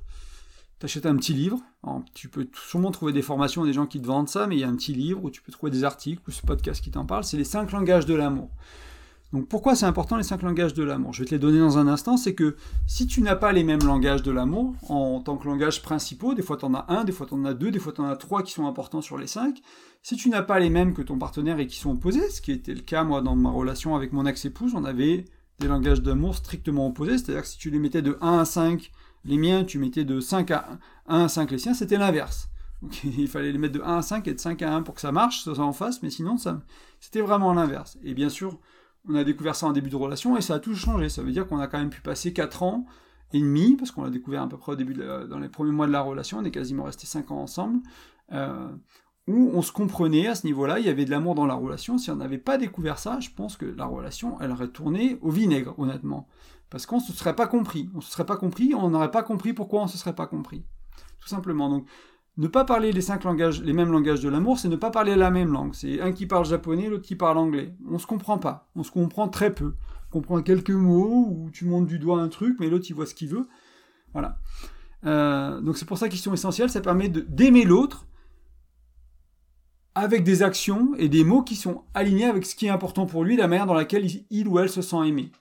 t'achètes 0.79 1.05
un 1.05 1.15
petit 1.15 1.33
livre. 1.33 1.59
tu 2.13 2.29
peux 2.29 2.47
sûrement 2.53 2.91
trouver 2.91 3.13
des 3.13 3.21
formations, 3.21 3.65
des 3.65 3.73
gens 3.73 3.87
qui 3.87 4.01
te 4.01 4.07
vendent 4.07 4.29
ça, 4.29 4.47
mais 4.47 4.55
il 4.55 4.59
y 4.59 4.63
a 4.63 4.69
un 4.69 4.75
petit 4.75 4.93
livre 4.93 5.23
où 5.23 5.29
tu 5.29 5.41
peux 5.41 5.51
trouver 5.51 5.71
des 5.71 5.83
articles 5.83 6.21
ou 6.27 6.31
ce 6.31 6.41
podcast 6.41 6.83
qui 6.83 6.91
t'en 6.91 7.05
parle. 7.05 7.23
C'est 7.23 7.37
les 7.37 7.43
cinq 7.43 7.71
langages 7.71 8.05
de 8.05 8.13
l'amour. 8.13 8.49
Donc 9.33 9.49
pourquoi 9.49 9.75
c'est 9.75 9.85
important 9.85 10.15
les 10.15 10.23
cinq 10.23 10.41
langages 10.41 10.73
de 10.73 10.83
l'amour? 10.83 11.13
Je 11.13 11.19
vais 11.21 11.25
te 11.25 11.35
les 11.35 11.39
donner 11.39 11.59
dans 11.59 11.77
un 11.77 11.87
instant. 11.87 12.15
C'est 12.15 12.33
que 12.33 12.55
si 12.85 13.07
tu 13.07 13.21
n'as 13.21 13.35
pas 13.35 13.51
les 13.51 13.63
mêmes 13.63 13.83
langages 13.83 14.23
de 14.23 14.31
l'amour 14.31 14.75
en 14.87 15.19
tant 15.19 15.35
que 15.35 15.47
langages 15.47 15.81
principaux, 15.81 16.33
des 16.33 16.41
fois 16.41 16.55
tu 16.55 16.63
en 16.63 16.73
as 16.73 16.85
un, 16.87 17.03
des 17.03 17.11
fois 17.11 17.27
tu 17.27 17.33
en 17.33 17.43
as 17.43 17.53
deux, 17.53 17.71
des 17.71 17.79
fois 17.79 17.91
tu 17.91 17.99
en 17.99 18.05
as 18.05 18.15
trois 18.15 18.41
qui 18.41 18.53
sont 18.53 18.67
importants 18.67 19.01
sur 19.01 19.17
les 19.17 19.27
cinq. 19.27 19.61
Si 20.01 20.15
tu 20.15 20.29
n'as 20.29 20.43
pas 20.43 20.59
les 20.59 20.69
mêmes 20.69 20.93
que 20.93 21.01
ton 21.01 21.17
partenaire 21.17 21.59
et 21.59 21.67
qui 21.67 21.77
sont 21.77 21.91
opposés, 21.91 22.29
ce 22.29 22.41
qui 22.41 22.53
était 22.53 22.73
le 22.73 22.81
cas 22.81 23.03
moi 23.03 23.21
dans 23.21 23.35
ma 23.35 23.49
relation 23.49 23.95
avec 23.95 24.13
mon 24.13 24.25
ex-épouse, 24.25 24.73
on 24.75 24.85
avait 24.85 25.25
des 25.59 25.67
langages 25.67 26.01
d'amour 26.01 26.35
strictement 26.35 26.87
opposés. 26.87 27.17
C'est-à-dire 27.17 27.41
que 27.41 27.49
si 27.49 27.57
tu 27.57 27.69
les 27.69 27.79
mettais 27.79 28.01
de 28.01 28.17
1 28.21 28.39
à 28.39 28.45
5 28.45 28.91
les 29.27 29.37
miens, 29.37 29.63
tu 29.63 29.77
mettais 29.77 30.05
de 30.05 30.19
5 30.19 30.51
à 30.51 30.79
1 31.07 31.25
à 31.25 31.27
5 31.27 31.51
les 31.51 31.57
siens, 31.57 31.73
c'était 31.73 31.97
l'inverse. 31.97 32.49
il 33.03 33.27
fallait 33.27 33.51
les 33.51 33.57
mettre 33.57 33.75
de 33.75 33.81
1 33.81 33.97
à 33.97 34.01
5 34.01 34.27
et 34.27 34.33
de 34.33 34.39
5 34.39 34.61
à 34.61 34.73
1 34.75 34.81
pour 34.83 34.95
que 34.95 35.01
ça 35.01 35.11
marche, 35.11 35.43
ça 35.43 35.59
en 35.59 35.73
face, 35.73 36.01
mais 36.01 36.09
sinon, 36.09 36.37
ça, 36.37 36.61
c'était 36.99 37.21
vraiment 37.21 37.53
l'inverse. 37.53 37.97
Et 38.03 38.13
bien 38.13 38.29
sûr, 38.29 38.59
on 39.07 39.15
a 39.15 39.23
découvert 39.23 39.55
ça 39.55 39.67
en 39.67 39.71
début 39.71 39.89
de 39.89 39.95
relation 39.95 40.37
et 40.37 40.41
ça 40.41 40.55
a 40.55 40.59
tout 40.59 40.75
changé. 40.75 41.09
Ça 41.09 41.21
veut 41.21 41.31
dire 41.31 41.47
qu'on 41.47 41.59
a 41.59 41.67
quand 41.67 41.79
même 41.79 41.89
pu 41.89 42.01
passer 42.01 42.33
4 42.33 42.63
ans 42.63 42.85
et 43.33 43.39
demi, 43.39 43.75
parce 43.75 43.91
qu'on 43.91 44.03
l'a 44.03 44.09
découvert 44.09 44.41
à 44.43 44.47
peu 44.47 44.57
près 44.57 44.71
au 44.71 44.75
début, 44.75 44.93
dans 44.93 45.39
les 45.39 45.49
premiers 45.49 45.71
mois 45.71 45.87
de 45.87 45.91
la 45.91 46.01
relation, 46.01 46.37
on 46.39 46.45
est 46.45 46.51
quasiment 46.51 46.83
resté 46.83 47.05
5 47.05 47.29
ans 47.31 47.41
ensemble, 47.41 47.79
euh, 48.31 48.69
où 49.27 49.51
on 49.53 49.61
se 49.61 49.73
comprenait 49.73 50.27
à 50.27 50.35
ce 50.35 50.47
niveau-là, 50.47 50.79
il 50.79 50.85
y 50.85 50.89
avait 50.89 51.03
de 51.03 51.11
l'amour 51.11 51.35
dans 51.35 51.45
la 51.45 51.53
relation. 51.53 51.97
Si 51.97 52.09
on 52.09 52.15
n'avait 52.15 52.37
pas 52.37 52.57
découvert 52.57 52.97
ça, 52.97 53.19
je 53.19 53.29
pense 53.29 53.57
que 53.57 53.65
la 53.65 53.85
relation, 53.85 54.39
elle 54.39 54.51
aurait 54.51 54.69
tourné 54.69 55.17
au 55.21 55.29
vinaigre, 55.29 55.77
honnêtement. 55.77 56.29
Parce 56.69 56.85
qu'on 56.85 56.97
ne 56.97 57.01
se 57.01 57.13
serait 57.13 57.35
pas 57.35 57.47
compris. 57.47 57.89
On 57.93 57.97
ne 57.97 58.01
se 58.01 58.11
serait 58.11 58.25
pas 58.25 58.37
compris, 58.37 58.73
on 58.75 58.89
n'aurait 58.89 59.11
pas 59.11 59.23
compris 59.23 59.53
pourquoi 59.53 59.81
on 59.81 59.85
ne 59.85 59.89
se 59.89 59.97
serait 59.97 60.15
pas 60.15 60.27
compris. 60.27 60.63
Tout 61.19 61.27
simplement. 61.27 61.69
Donc, 61.69 61.87
ne 62.37 62.47
pas 62.47 62.65
parler 62.65 62.91
les 62.91 63.01
cinq 63.01 63.23
langages, 63.23 63.61
les 63.63 63.73
mêmes 63.73 63.91
langages 63.91 64.19
de 64.19 64.29
l'amour, 64.29 64.59
c'est 64.59 64.67
ne 64.67 64.75
pas 64.75 64.91
parler 64.91 65.15
la 65.15 65.31
même 65.31 65.51
langue. 65.51 65.73
C'est 65.73 66.01
un 66.01 66.11
qui 66.11 66.27
parle 66.27 66.45
japonais, 66.45 66.87
l'autre 66.87 67.03
qui 67.03 67.15
parle 67.15 67.37
anglais. 67.37 67.73
On 67.89 67.97
se 67.97 68.05
comprend 68.05 68.37
pas. 68.37 68.69
On 68.75 68.83
se 68.83 68.91
comprend 68.91 69.27
très 69.27 69.53
peu. 69.53 69.73
On 70.09 70.11
comprend 70.11 70.41
quelques 70.41 70.69
mots, 70.69 71.27
ou 71.29 71.49
tu 71.51 71.65
montes 71.65 71.87
du 71.87 71.97
doigt 71.97 72.21
un 72.21 72.27
truc, 72.27 72.57
mais 72.59 72.69
l'autre 72.69 72.85
il 72.89 72.93
voit 72.93 73.07
ce 73.07 73.15
qu'il 73.15 73.29
veut. 73.29 73.47
Voilà. 74.13 74.37
Euh, 75.05 75.61
donc 75.61 75.77
c'est 75.77 75.85
pour 75.85 75.97
ça 75.97 76.09
qu'ils 76.09 76.19
sont 76.19 76.33
essentiels. 76.33 76.69
Ça 76.69 76.81
permet 76.81 77.09
d'aimer 77.09 77.63
l'autre 77.65 78.05
avec 79.95 80.23
des 80.23 80.43
actions 80.43 80.93
et 80.97 81.09
des 81.09 81.23
mots 81.23 81.41
qui 81.41 81.55
sont 81.55 81.85
alignés 81.95 82.25
avec 82.25 82.45
ce 82.45 82.55
qui 82.55 82.67
est 82.67 82.69
important 82.69 83.07
pour 83.07 83.23
lui, 83.23 83.35
la 83.35 83.47
manière 83.47 83.65
dans 83.65 83.73
laquelle 83.73 84.05
il 84.29 84.47
ou 84.47 84.59
elle 84.59 84.69
se 84.69 84.83
sent 84.83 85.07
aimé. 85.07 85.31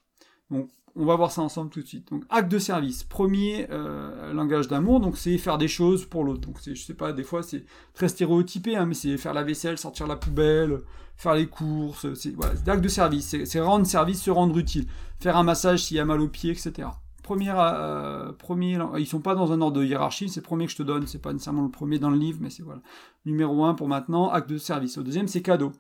Donc 0.51 0.71
on 0.97 1.05
va 1.05 1.15
voir 1.15 1.31
ça 1.31 1.43
ensemble 1.43 1.71
tout 1.71 1.83
de 1.83 1.87
suite. 1.87 2.09
Donc, 2.11 2.25
acte 2.31 2.51
de 2.51 2.59
service. 2.59 3.05
Premier 3.05 3.67
euh, 3.71 4.33
langage 4.33 4.69
d'amour, 4.69 5.01
donc 5.01 5.17
c'est 5.17 5.37
faire 5.39 5.59
des 5.59 5.69
choses 5.69 6.07
pour 6.07 6.25
l'autre. 6.25 6.41
Donc, 6.41 6.59
je 6.65 6.75
sais 6.75 6.95
pas, 6.95 7.13
des 7.13 7.23
fois 7.23 7.43
c'est 7.43 7.65
très 7.95 8.09
stéréotypé, 8.09 8.77
hein, 8.77 8.87
mais 8.87 8.95
c'est 8.95 9.17
faire 9.19 9.35
la 9.35 9.43
vaisselle, 9.43 9.79
sortir 9.79 10.07
la 10.07 10.17
poubelle, 10.17 10.81
faire 11.17 11.35
les 11.35 11.47
courses. 11.47 12.13
C'est 12.15 12.35
voilà, 12.35 12.55
acte 12.67 12.83
de 12.83 12.89
service. 12.89 13.37
C'est 13.45 13.61
rendre 13.61 13.87
service, 13.87 14.23
se 14.23 14.31
rendre 14.31 14.57
utile. 14.59 14.87
Faire 15.21 15.37
un 15.37 15.43
massage 15.43 15.85
s'il 15.85 15.97
y 15.97 16.01
a 16.01 16.05
mal 16.05 16.21
au 16.21 16.29
pied, 16.29 16.51
etc. 16.51 16.89
Euh, 17.31 18.33
premier, 18.33 18.79
ils 18.99 19.07
sont 19.07 19.21
pas 19.21 19.35
dans 19.35 19.53
un 19.53 19.61
ordre 19.61 19.79
de 19.79 19.85
hiérarchie. 19.85 20.29
C'est 20.29 20.41
le 20.41 20.45
premier 20.45 20.67
que 20.67 20.73
je 20.73 20.77
te 20.77 20.83
donne. 20.83 21.07
C'est 21.07 21.23
pas 21.23 21.33
nécessairement 21.33 21.63
le 21.63 21.71
premier 21.71 21.99
dans 21.99 22.11
le 22.11 22.19
livre, 22.19 22.39
mais 22.41 22.51
c'est 22.51 22.63
voilà. 22.63 22.81
Numéro 23.25 23.65
un 23.65 23.75
pour 23.75 23.89
maintenant, 23.89 24.31
acte 24.31 24.49
de 24.49 24.59
service. 24.59 24.97
Le 24.97 25.05
deuxième, 25.05 25.29
c'est 25.29 25.43
cadeau 25.43 25.73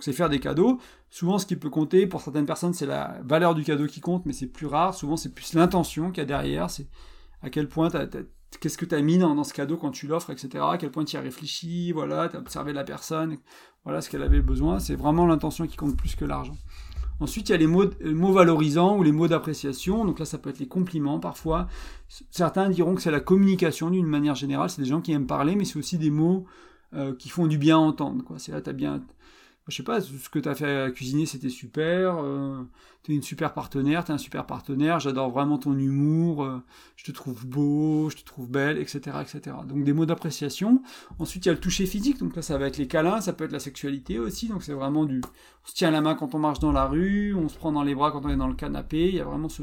c'est 0.00 0.12
faire 0.12 0.28
des 0.28 0.40
cadeaux. 0.40 0.80
Souvent, 1.10 1.38
ce 1.38 1.46
qui 1.46 1.56
peut 1.56 1.70
compter 1.70 2.06
pour 2.06 2.20
certaines 2.20 2.46
personnes, 2.46 2.74
c'est 2.74 2.86
la 2.86 3.20
valeur 3.24 3.54
du 3.54 3.62
cadeau 3.62 3.86
qui 3.86 4.00
compte, 4.00 4.26
mais 4.26 4.32
c'est 4.32 4.46
plus 4.46 4.66
rare. 4.66 4.94
Souvent, 4.94 5.16
c'est 5.16 5.32
plus 5.32 5.54
l'intention 5.54 6.10
qu'il 6.10 6.18
y 6.18 6.22
a 6.22 6.26
derrière. 6.26 6.70
C'est 6.70 6.88
à 7.42 7.50
quel 7.50 7.68
point 7.68 7.88
qu'est-ce 8.60 8.78
que 8.78 8.84
tu 8.84 8.94
as 8.94 9.02
mis 9.02 9.18
dans, 9.18 9.44
ce 9.44 9.54
cadeau 9.54 9.76
quand 9.76 9.90
tu 9.90 10.06
l'offres, 10.06 10.30
etc. 10.30 10.64
À 10.68 10.78
quel 10.78 10.90
point 10.90 11.04
tu 11.04 11.14
y 11.14 11.18
as 11.18 11.22
réfléchi, 11.22 11.92
voilà, 11.92 12.28
tu 12.28 12.36
as 12.36 12.40
observé 12.40 12.72
la 12.72 12.84
personne, 12.84 13.36
voilà 13.84 14.00
ce 14.00 14.10
qu'elle 14.10 14.22
avait 14.22 14.42
besoin. 14.42 14.78
C'est 14.80 14.96
vraiment 14.96 15.26
l'intention 15.26 15.66
qui 15.66 15.76
compte 15.76 15.96
plus 15.96 16.16
que 16.16 16.24
l'argent. 16.24 16.56
Ensuite, 17.20 17.48
il 17.48 17.52
y 17.52 17.54
a 17.54 17.58
les 17.58 17.66
mots, 17.66 17.84
mots 18.04 18.32
valorisants 18.32 18.98
ou 18.98 19.02
les 19.02 19.12
mots 19.12 19.28
d'appréciation. 19.28 20.04
Donc 20.04 20.18
là, 20.18 20.24
ça 20.24 20.38
peut 20.38 20.50
être 20.50 20.58
les 20.58 20.68
compliments 20.68 21.20
parfois. 21.20 21.68
Certains 22.30 22.68
diront 22.68 22.94
que 22.94 23.02
c'est 23.02 23.10
la 23.10 23.20
communication 23.20 23.90
d'une 23.90 24.06
manière 24.06 24.34
générale. 24.34 24.68
C'est 24.68 24.82
des 24.82 24.88
gens 24.88 25.00
qui 25.00 25.12
aiment 25.12 25.26
parler, 25.26 25.54
mais 25.54 25.64
c'est 25.64 25.78
aussi 25.78 25.96
des 25.96 26.10
mots 26.10 26.44
euh, 26.94 27.14
qui 27.14 27.28
font 27.28 27.46
du 27.46 27.58
bien 27.58 27.78
entendre. 27.78 28.24
C'est 28.38 28.52
là, 28.52 28.60
tu 28.60 28.72
bien 28.72 29.02
je 29.68 29.76
sais 29.76 29.82
pas, 29.82 30.00
ce 30.00 30.28
que 30.28 30.38
tu 30.38 30.48
as 30.48 30.54
fait 30.54 30.82
à 30.82 30.90
cuisiner, 30.90 31.24
c'était 31.24 31.48
super. 31.48 32.18
Euh, 32.18 32.62
tu 33.02 33.12
es 33.12 33.14
une 33.14 33.22
super 33.22 33.54
partenaire, 33.54 34.04
tu 34.04 34.12
es 34.12 34.14
un 34.14 34.18
super 34.18 34.44
partenaire. 34.44 35.00
J'adore 35.00 35.30
vraiment 35.30 35.56
ton 35.56 35.76
humour. 35.78 36.44
Euh, 36.44 36.62
je 36.96 37.04
te 37.04 37.12
trouve 37.12 37.46
beau, 37.46 38.10
je 38.10 38.16
te 38.16 38.24
trouve 38.24 38.50
belle, 38.50 38.76
etc. 38.76 39.16
etc. 39.22 39.56
Donc 39.66 39.84
des 39.84 39.94
mots 39.94 40.04
d'appréciation. 40.04 40.82
Ensuite, 41.18 41.46
il 41.46 41.48
y 41.48 41.50
a 41.50 41.54
le 41.54 41.60
toucher 41.60 41.86
physique. 41.86 42.18
Donc 42.18 42.36
là, 42.36 42.42
ça 42.42 42.58
va 42.58 42.66
être 42.66 42.76
les 42.76 42.88
câlins, 42.88 43.22
ça 43.22 43.32
peut 43.32 43.44
être 43.44 43.52
la 43.52 43.58
sexualité 43.58 44.18
aussi. 44.18 44.48
Donc 44.48 44.62
c'est 44.62 44.74
vraiment 44.74 45.06
du. 45.06 45.22
On 45.64 45.68
se 45.68 45.74
tient 45.74 45.90
la 45.90 46.02
main 46.02 46.14
quand 46.14 46.34
on 46.34 46.38
marche 46.38 46.58
dans 46.58 46.72
la 46.72 46.84
rue, 46.84 47.34
on 47.34 47.48
se 47.48 47.56
prend 47.56 47.72
dans 47.72 47.82
les 47.82 47.94
bras 47.94 48.10
quand 48.10 48.24
on 48.26 48.28
est 48.28 48.36
dans 48.36 48.48
le 48.48 48.54
canapé. 48.54 49.08
Il 49.08 49.14
y 49.14 49.20
a 49.20 49.24
vraiment 49.24 49.48
ce, 49.48 49.62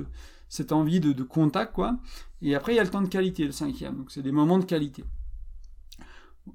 cette 0.49 0.71
envie 0.71 0.99
de, 0.99 1.13
de 1.13 1.23
contact, 1.23 1.73
quoi. 1.73 1.99
Et 2.41 2.55
après, 2.55 2.73
il 2.73 2.77
y 2.77 2.79
a 2.79 2.83
le 2.83 2.89
temps 2.89 3.03
de 3.03 3.07
qualité, 3.07 3.45
le 3.45 3.51
cinquième. 3.51 3.97
Donc 3.97 4.09
c'est 4.09 4.23
des 4.23 4.31
moments 4.31 4.57
de 4.57 4.65
qualité. 4.65 5.03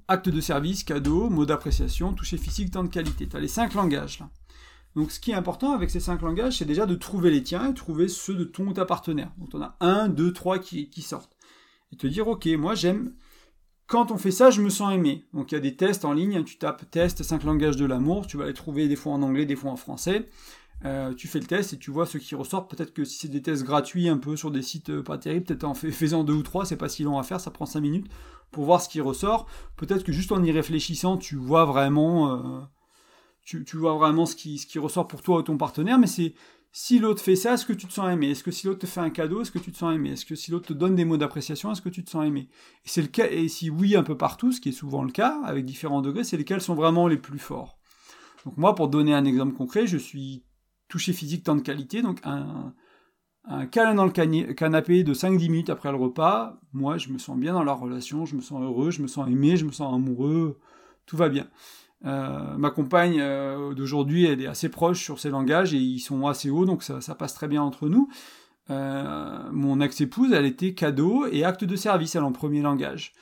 Acte 0.07 0.29
de 0.29 0.41
service, 0.41 0.83
cadeau, 0.83 1.29
mot 1.29 1.45
d'appréciation, 1.45 2.13
toucher 2.13 2.37
physique, 2.37 2.71
temps 2.71 2.83
de 2.83 2.89
qualité. 2.89 3.27
Tu 3.27 3.35
as 3.37 3.39
les 3.39 3.47
cinq 3.47 3.73
langages 3.73 4.19
là. 4.19 4.29
Donc 4.97 5.11
ce 5.11 5.19
qui 5.19 5.29
est 5.29 5.35
important 5.35 5.73
avec 5.73 5.91
ces 5.91 5.99
cinq 5.99 6.23
langages, 6.23 6.57
c'est 6.57 6.65
déjà 6.65 6.87
de 6.87 6.95
trouver 6.95 7.29
les 7.29 7.43
tiens 7.43 7.69
et 7.69 7.73
trouver 7.75 8.07
ceux 8.07 8.33
de 8.33 8.43
ton 8.43 8.67
ou 8.67 8.73
ta 8.73 8.83
partenaire. 8.83 9.31
Donc 9.37 9.49
on 9.53 9.61
a 9.61 9.77
un, 9.79 10.09
deux, 10.09 10.33
trois 10.33 10.57
qui, 10.57 10.89
sortent. 11.03 11.37
Et 11.91 11.97
te 11.97 12.07
dire, 12.07 12.27
ok, 12.27 12.47
moi 12.57 12.73
j'aime, 12.73 13.13
quand 13.85 14.09
on 14.09 14.17
fait 14.17 14.31
ça, 14.31 14.49
je 14.49 14.59
me 14.59 14.69
sens 14.69 14.91
aimé. 14.91 15.27
Donc 15.33 15.51
il 15.51 15.55
y 15.55 15.57
a 15.59 15.61
des 15.61 15.75
tests 15.75 16.03
en 16.03 16.13
ligne, 16.13 16.43
tu 16.43 16.57
tapes 16.57 16.89
test 16.89 17.21
cinq 17.21 17.43
langages 17.43 17.77
de 17.77 17.85
l'amour, 17.85 18.25
tu 18.25 18.37
vas 18.37 18.47
les 18.47 18.53
trouver 18.53 18.87
des 18.87 18.95
fois 18.95 19.13
en 19.13 19.21
anglais, 19.21 19.45
des 19.45 19.55
fois 19.55 19.69
en 19.69 19.77
français. 19.77 20.27
Euh, 20.85 21.13
tu 21.13 21.27
fais 21.27 21.39
le 21.39 21.45
test 21.45 21.73
et 21.73 21.77
tu 21.77 21.91
vois 21.91 22.07
ce 22.07 22.17
qui 22.17 22.33
ressort. 22.33 22.67
Peut-être 22.67 22.93
que 22.93 23.03
si 23.03 23.19
c'est 23.19 23.27
des 23.27 23.43
tests 23.43 23.63
gratuits 23.63 24.09
un 24.09 24.17
peu 24.17 24.35
sur 24.35 24.49
des 24.49 24.63
sites 24.63 24.89
euh, 24.89 25.03
pas 25.03 25.19
terribles, 25.19 25.45
peut-être 25.45 25.63
en 25.63 25.75
faisant 25.75 26.23
deux 26.23 26.33
ou 26.33 26.43
trois, 26.43 26.65
c'est 26.65 26.75
pas 26.75 26.89
si 26.89 27.03
long 27.03 27.19
à 27.19 27.23
faire, 27.23 27.39
ça 27.39 27.51
prend 27.51 27.67
cinq 27.67 27.81
minutes 27.81 28.07
pour 28.51 28.65
voir 28.65 28.81
ce 28.81 28.89
qui 28.89 29.01
ressort. 29.01 29.47
Peut-être 29.75 30.03
que 30.03 30.11
juste 30.11 30.31
en 30.31 30.43
y 30.43 30.51
réfléchissant, 30.51 31.17
tu 31.17 31.35
vois 31.35 31.65
vraiment, 31.65 32.31
euh, 32.31 32.61
tu, 33.43 33.63
vois 33.77 33.95
vraiment 33.95 34.25
ce 34.25 34.35
qui, 34.35 34.57
ce 34.57 34.67
qui 34.67 34.79
ressort 34.79 35.07
pour 35.07 35.21
toi 35.21 35.37
ou 35.37 35.41
ton 35.41 35.57
partenaire. 35.57 35.99
Mais 35.99 36.07
c'est 36.07 36.33
si 36.71 36.99
l'autre 36.99 37.21
fait 37.21 37.35
ça, 37.35 37.53
est-ce 37.53 37.65
que 37.65 37.73
tu 37.73 37.87
te 37.87 37.93
sens 37.93 38.11
aimé? 38.11 38.29
Est-ce 38.31 38.43
que 38.43 38.51
si 38.51 38.67
l'autre 38.67 38.79
te 38.79 38.85
fait 38.85 38.99
un 38.99 39.09
cadeau, 39.09 39.41
est-ce 39.41 39.51
que 39.51 39.59
tu 39.59 39.71
te 39.71 39.77
sens 39.77 39.95
aimé? 39.95 40.11
Est-ce 40.11 40.25
que 40.25 40.35
si 40.35 40.51
l'autre 40.51 40.67
te 40.67 40.73
donne 40.73 40.95
des 40.95 41.05
mots 41.05 41.17
d'appréciation, 41.17 41.71
est-ce 41.71 41.81
que 41.81 41.89
tu 41.89 42.03
te 42.03 42.09
sens 42.09 42.25
aimé? 42.25 42.49
Et 42.85 42.89
c'est 42.89 43.01
le 43.01 43.07
cas. 43.07 43.27
Et 43.29 43.47
si 43.47 43.69
oui, 43.69 43.95
un 43.95 44.03
peu 44.03 44.17
partout, 44.17 44.51
ce 44.51 44.61
qui 44.61 44.69
est 44.69 44.73
souvent 44.73 45.03
le 45.03 45.11
cas, 45.11 45.39
avec 45.43 45.65
différents 45.65 46.01
degrés, 46.01 46.23
c'est 46.23 46.37
lesquels 46.37 46.61
sont 46.61 46.75
vraiment 46.75 47.07
les 47.07 47.17
plus 47.17 47.39
forts. 47.39 47.79
Donc 48.45 48.57
moi, 48.57 48.75
pour 48.75 48.87
donner 48.87 49.13
un 49.13 49.25
exemple 49.25 49.55
concret, 49.55 49.87
je 49.87 49.97
suis 49.97 50.43
toucher 50.87 51.13
physique, 51.13 51.43
temps 51.43 51.55
de 51.55 51.61
qualité, 51.61 52.01
donc 52.01 52.19
un, 52.23 52.73
un 53.47 53.65
câlin 53.65 53.95
dans 53.95 54.05
le 54.05 54.11
canapé 54.53 55.03
de 55.03 55.13
5-10 55.13 55.49
minutes 55.49 55.69
après 55.69 55.91
le 55.91 55.97
repas, 55.97 56.59
moi 56.73 56.97
je 56.97 57.09
me 57.09 57.17
sens 57.17 57.37
bien 57.37 57.53
dans 57.53 57.63
la 57.63 57.73
relation, 57.73 58.25
je 58.25 58.35
me 58.35 58.41
sens 58.41 58.61
heureux, 58.61 58.91
je 58.91 59.01
me 59.01 59.07
sens 59.07 59.27
aimé, 59.27 59.55
je 59.55 59.65
me 59.65 59.71
sens 59.71 59.93
amoureux, 59.93 60.59
tout 61.05 61.17
va 61.17 61.29
bien. 61.29 61.47
Euh, 62.05 62.57
ma 62.57 62.69
compagne 62.69 63.17
euh, 63.19 63.73
d'aujourd'hui, 63.73 64.25
elle 64.25 64.41
est 64.41 64.47
assez 64.47 64.69
proche 64.69 65.03
sur 65.03 65.19
ses 65.19 65.29
langages 65.29 65.73
et 65.73 65.77
ils 65.77 65.99
sont 65.99 66.27
assez 66.27 66.49
hauts, 66.49 66.65
donc 66.65 66.83
ça, 66.83 67.15
passe 67.15 67.33
très 67.33 67.47
bien 67.47 67.63
entre 67.63 67.89
nous. 67.89 68.09
Euh, 68.69 69.49
mon 69.51 69.79
ex-épouse, 69.79 70.33
elle 70.33 70.45
était 70.45 70.73
cadeau 70.73 71.25
et 71.31 71.43
acte 71.43 71.63
de 71.63 71.75
service, 71.75 72.15
elle 72.15 72.23
en 72.23 72.33
premier 72.33 72.61
langage. 72.61 73.13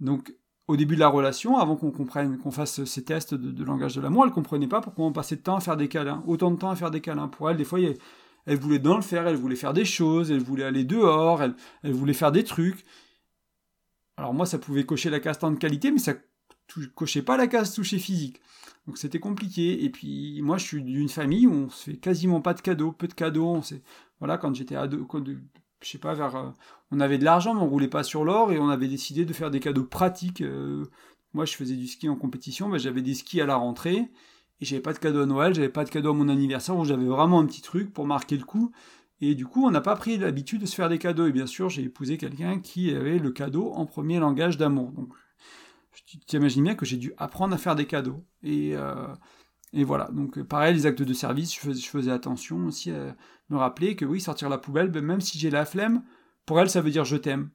Donc 0.00 0.34
au 0.66 0.76
début 0.76 0.94
de 0.94 1.00
la 1.00 1.08
relation, 1.08 1.58
avant 1.58 1.76
qu'on 1.76 1.90
comprenne, 1.90 2.38
qu'on 2.38 2.50
fasse 2.50 2.84
ces 2.84 3.04
tests 3.04 3.34
de, 3.34 3.64
langage 3.64 3.96
de 3.96 4.00
l'amour, 4.00 4.24
elle 4.24 4.32
comprenait 4.32 4.66
pas 4.66 4.80
pourquoi 4.80 5.04
on 5.04 5.12
passait 5.12 5.36
de 5.36 5.42
temps 5.42 5.56
à 5.56 5.60
faire 5.60 5.76
des 5.76 5.88
câlins, 5.88 6.24
autant 6.26 6.50
de 6.50 6.56
temps 6.56 6.70
à 6.70 6.76
faire 6.76 6.90
des 6.90 7.02
câlins. 7.02 7.28
Pour 7.28 7.50
elle, 7.50 7.58
des 7.58 7.64
fois, 7.64 7.80
elle 8.46 8.58
voulait 8.58 8.78
dans 8.78 8.96
le 8.96 9.02
faire, 9.02 9.26
elle 9.26 9.36
voulait 9.36 9.56
faire 9.56 9.72
des 9.72 9.84
choses, 9.84 10.30
elle 10.30 10.42
voulait 10.42 10.64
aller 10.64 10.84
dehors, 10.84 11.42
elle, 11.42 11.54
voulait 11.92 12.12
faire 12.12 12.32
des 12.32 12.44
trucs. 12.44 12.84
Alors 14.16 14.34
moi, 14.34 14.46
ça 14.46 14.58
pouvait 14.58 14.84
cocher 14.84 15.10
la 15.10 15.20
case 15.20 15.38
temps 15.38 15.50
de 15.50 15.58
qualité, 15.58 15.90
mais 15.90 15.98
ça 15.98 16.14
cochait 16.94 17.22
pas 17.22 17.36
la 17.36 17.46
case 17.46 17.74
toucher 17.74 17.98
physique. 17.98 18.40
Donc 18.86 18.98
c'était 18.98 19.20
compliqué. 19.20 19.84
Et 19.84 19.90
puis 19.90 20.40
moi, 20.42 20.58
je 20.58 20.64
suis 20.64 20.82
d'une 20.82 21.08
famille 21.08 21.46
où 21.46 21.52
on 21.52 21.70
se 21.70 21.90
fait 21.90 21.96
quasiment 21.96 22.40
pas 22.40 22.54
de 22.54 22.60
cadeaux, 22.60 22.92
peu 22.92 23.08
de 23.08 23.14
cadeaux. 23.14 23.56
On 23.56 23.62
voilà, 24.20 24.38
quand 24.38 24.54
j'étais 24.54 24.76
ado, 24.76 25.06
je 25.82 25.88
sais 25.88 25.98
pas, 25.98 26.14
vers, 26.14 26.36
euh, 26.36 26.50
on 26.90 27.00
avait 27.00 27.18
de 27.18 27.24
l'argent, 27.24 27.54
mais 27.54 27.60
on 27.60 27.68
roulait 27.68 27.88
pas 27.88 28.02
sur 28.02 28.24
l'or 28.24 28.52
et 28.52 28.58
on 28.58 28.68
avait 28.68 28.88
décidé 28.88 29.24
de 29.24 29.32
faire 29.32 29.50
des 29.50 29.60
cadeaux 29.60 29.84
pratiques. 29.84 30.40
Euh, 30.40 30.84
moi, 31.32 31.44
je 31.44 31.54
faisais 31.54 31.74
du 31.74 31.86
ski 31.88 32.08
en 32.08 32.16
compétition, 32.16 32.68
mais 32.68 32.78
j'avais 32.78 33.02
des 33.02 33.14
skis 33.14 33.40
à 33.40 33.46
la 33.46 33.56
rentrée 33.56 34.08
j'avais 34.64 34.82
pas 34.82 34.92
de 34.92 34.98
cadeau 34.98 35.22
à 35.22 35.26
Noël, 35.26 35.54
j'avais 35.54 35.68
pas 35.68 35.84
de 35.84 35.90
cadeau 35.90 36.10
à 36.10 36.14
mon 36.14 36.28
anniversaire 36.28 36.76
où 36.76 36.84
j'avais 36.84 37.06
vraiment 37.06 37.40
un 37.40 37.46
petit 37.46 37.62
truc 37.62 37.92
pour 37.92 38.06
marquer 38.06 38.36
le 38.36 38.44
coup. 38.44 38.72
Et 39.20 39.34
du 39.34 39.46
coup, 39.46 39.64
on 39.64 39.70
n'a 39.70 39.80
pas 39.80 39.96
pris 39.96 40.18
l'habitude 40.18 40.60
de 40.60 40.66
se 40.66 40.74
faire 40.74 40.88
des 40.88 40.98
cadeaux. 40.98 41.26
Et 41.26 41.32
bien 41.32 41.46
sûr, 41.46 41.68
j'ai 41.68 41.82
épousé 41.82 42.18
quelqu'un 42.18 42.58
qui 42.58 42.94
avait 42.94 43.18
le 43.18 43.30
cadeau 43.30 43.72
en 43.72 43.86
premier 43.86 44.18
langage 44.18 44.58
d'amour. 44.58 44.90
Donc, 44.92 45.12
tu 46.06 46.18
t'imagines 46.18 46.64
bien 46.64 46.74
que 46.74 46.84
j'ai 46.84 46.96
dû 46.96 47.12
apprendre 47.16 47.54
à 47.54 47.58
faire 47.58 47.76
des 47.76 47.86
cadeaux. 47.86 48.24
Et, 48.42 48.72
euh, 48.74 49.06
voilà. 49.72 50.10
Donc, 50.12 50.42
pareil, 50.42 50.74
les 50.74 50.86
actes 50.86 51.02
de 51.02 51.14
service, 51.14 51.54
je 51.54 51.60
faisais, 51.60 51.80
je 51.80 51.88
faisais 51.88 52.10
attention 52.10 52.66
aussi 52.66 52.90
à 52.90 53.16
me 53.50 53.56
rappeler 53.56 53.96
que 53.96 54.04
oui, 54.04 54.20
sortir 54.20 54.48
la 54.48 54.58
poubelle, 54.58 54.90
ben, 54.90 55.04
même 55.04 55.20
si 55.20 55.38
j'ai 55.38 55.50
la 55.50 55.64
flemme, 55.64 56.02
pour 56.46 56.60
elle, 56.60 56.70
ça 56.70 56.80
veut 56.80 56.90
dire 56.90 57.04
je 57.04 57.16
t'aime. 57.16 57.50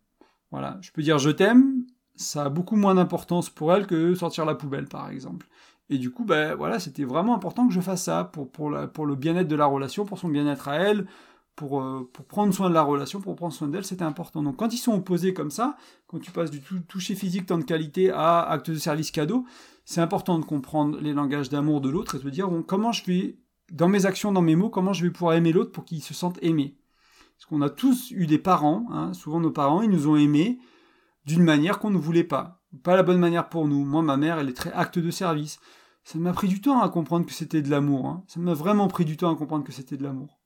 Voilà, 0.51 0.77
je 0.81 0.91
peux 0.91 1.01
dire 1.03 1.19
je 1.19 1.29
t'aime, 1.29 1.85
ça 2.15 2.45
a 2.45 2.49
beaucoup 2.49 2.75
moins 2.75 2.95
d'importance 2.95 3.49
pour 3.49 3.73
elle 3.73 3.87
que 3.87 4.15
sortir 4.15 4.45
la 4.45 4.55
poubelle, 4.55 4.87
par 4.87 5.09
exemple. 5.09 5.47
Et 5.89 5.97
du 5.97 6.11
coup, 6.11 6.23
ben 6.23 6.55
voilà, 6.55 6.79
c'était 6.79 7.03
vraiment 7.03 7.35
important 7.35 7.67
que 7.67 7.73
je 7.73 7.81
fasse 7.81 8.03
ça 8.03 8.23
pour, 8.23 8.51
pour, 8.51 8.69
la, 8.69 8.87
pour 8.87 9.05
le 9.05 9.15
bien-être 9.15 9.47
de 9.47 9.55
la 9.55 9.65
relation, 9.65 10.05
pour 10.05 10.19
son 10.19 10.29
bien-être 10.29 10.67
à 10.67 10.75
elle, 10.75 11.07
pour, 11.55 11.81
euh, 11.81 12.09
pour 12.13 12.25
prendre 12.25 12.53
soin 12.53 12.69
de 12.69 12.73
la 12.73 12.83
relation, 12.83 13.19
pour 13.19 13.35
prendre 13.35 13.53
soin 13.53 13.67
d'elle, 13.67 13.83
c'était 13.83 14.03
important. 14.03 14.43
Donc 14.43 14.57
quand 14.57 14.73
ils 14.73 14.77
sont 14.77 14.93
opposés 14.93 15.33
comme 15.33 15.51
ça, 15.51 15.75
quand 16.07 16.19
tu 16.19 16.31
passes 16.31 16.51
du 16.51 16.61
toucher 16.61 17.15
physique, 17.15 17.47
temps 17.47 17.57
de 17.57 17.63
qualité 17.63 18.11
à 18.11 18.41
acte 18.41 18.69
de 18.69 18.75
service 18.75 19.11
cadeau, 19.11 19.45
c'est 19.83 19.99
important 19.99 20.39
de 20.39 20.45
comprendre 20.45 20.99
les 21.01 21.11
langages 21.11 21.49
d'amour 21.49 21.81
de 21.81 21.89
l'autre 21.89 22.15
et 22.15 22.19
de 22.19 22.29
dire 22.29 22.49
comment 22.67 22.91
je 22.91 23.03
vais, 23.05 23.39
dans 23.71 23.89
mes 23.89 24.05
actions, 24.05 24.31
dans 24.31 24.41
mes 24.41 24.55
mots, 24.55 24.69
comment 24.69 24.93
je 24.93 25.03
vais 25.03 25.11
pouvoir 25.11 25.33
aimer 25.33 25.51
l'autre 25.51 25.71
pour 25.71 25.85
qu'il 25.85 26.01
se 26.01 26.13
sente 26.13 26.37
aimé? 26.43 26.77
Parce 27.35 27.45
qu'on 27.47 27.61
a 27.61 27.69
tous 27.69 28.11
eu 28.11 28.27
des 28.27 28.37
parents, 28.37 28.85
hein, 28.91 29.13
souvent 29.13 29.39
nos 29.39 29.51
parents, 29.51 29.81
ils 29.81 29.89
nous 29.89 30.07
ont 30.07 30.15
aimés 30.15 30.59
d'une 31.25 31.43
manière 31.43 31.79
qu'on 31.79 31.89
ne 31.89 31.97
voulait 31.97 32.23
pas. 32.23 32.61
Pas 32.83 32.95
la 32.95 33.03
bonne 33.03 33.19
manière 33.19 33.49
pour 33.49 33.67
nous. 33.67 33.83
Moi, 33.83 34.01
ma 34.01 34.17
mère, 34.17 34.39
elle 34.39 34.49
est 34.49 34.53
très 34.53 34.71
acte 34.73 34.99
de 34.99 35.09
service. 35.09 35.59
Ça 36.11 36.17
m'a 36.17 36.33
pris 36.33 36.47
du 36.47 36.59
temps 36.59 36.81
à 36.81 36.89
comprendre 36.89 37.27
que 37.27 37.33
c'était 37.33 37.61
de 37.61 37.69
l'amour. 37.69 38.07
Hein. 38.07 38.23
Ça 38.25 38.39
m'a 38.39 38.55
vraiment 38.55 38.87
pris 38.87 39.05
du 39.05 39.15
temps 39.15 39.31
à 39.31 39.35
comprendre 39.35 39.63
que 39.63 39.71
c'était 39.71 39.95
de 39.95 40.01
l'amour. 40.01 40.39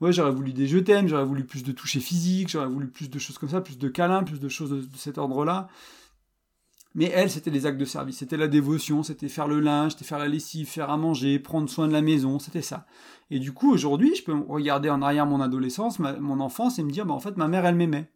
Ouais, 0.00 0.12
j'aurais 0.12 0.30
voulu 0.30 0.52
des 0.52 0.68
je 0.68 0.78
t'aime, 0.78 1.08
j'aurais 1.08 1.24
voulu 1.24 1.44
plus 1.44 1.64
de 1.64 1.72
toucher 1.72 1.98
physique, 1.98 2.48
j'aurais 2.48 2.68
voulu 2.68 2.86
plus 2.88 3.10
de 3.10 3.18
choses 3.18 3.36
comme 3.36 3.48
ça, 3.48 3.60
plus 3.60 3.78
de 3.78 3.88
câlins, 3.88 4.22
plus 4.22 4.38
de 4.38 4.48
choses 4.48 4.70
de, 4.70 4.96
cet 4.96 5.18
ordre-là. 5.18 5.66
Mais 6.94 7.06
elle, 7.12 7.32
c'était 7.32 7.50
les 7.50 7.66
actes 7.66 7.80
de 7.80 7.84
service, 7.84 8.18
c'était 8.18 8.36
la 8.36 8.46
dévotion, 8.46 9.02
c'était 9.02 9.28
faire 9.28 9.48
le 9.48 9.58
linge, 9.58 9.90
c'était 9.90 10.04
faire 10.04 10.20
la 10.20 10.28
lessive, 10.28 10.68
faire 10.68 10.88
à 10.88 10.96
manger, 10.96 11.40
prendre 11.40 11.68
soin 11.68 11.88
de 11.88 11.92
la 11.92 12.00
maison, 12.00 12.38
c'était 12.38 12.62
ça. 12.62 12.86
Et 13.32 13.40
du 13.40 13.50
coup, 13.50 13.72
aujourd'hui, 13.72 14.14
je 14.14 14.22
peux 14.22 14.34
regarder 14.34 14.88
en 14.88 15.02
arrière 15.02 15.26
mon 15.26 15.40
adolescence, 15.40 15.98
mon 15.98 16.38
enfance, 16.38 16.78
et 16.78 16.84
me 16.84 16.92
dire, 16.92 17.06
bah, 17.06 17.14
en 17.14 17.20
fait, 17.20 17.36
ma 17.36 17.48
mère, 17.48 17.66
elle 17.66 17.74
m'aimait 17.74 18.08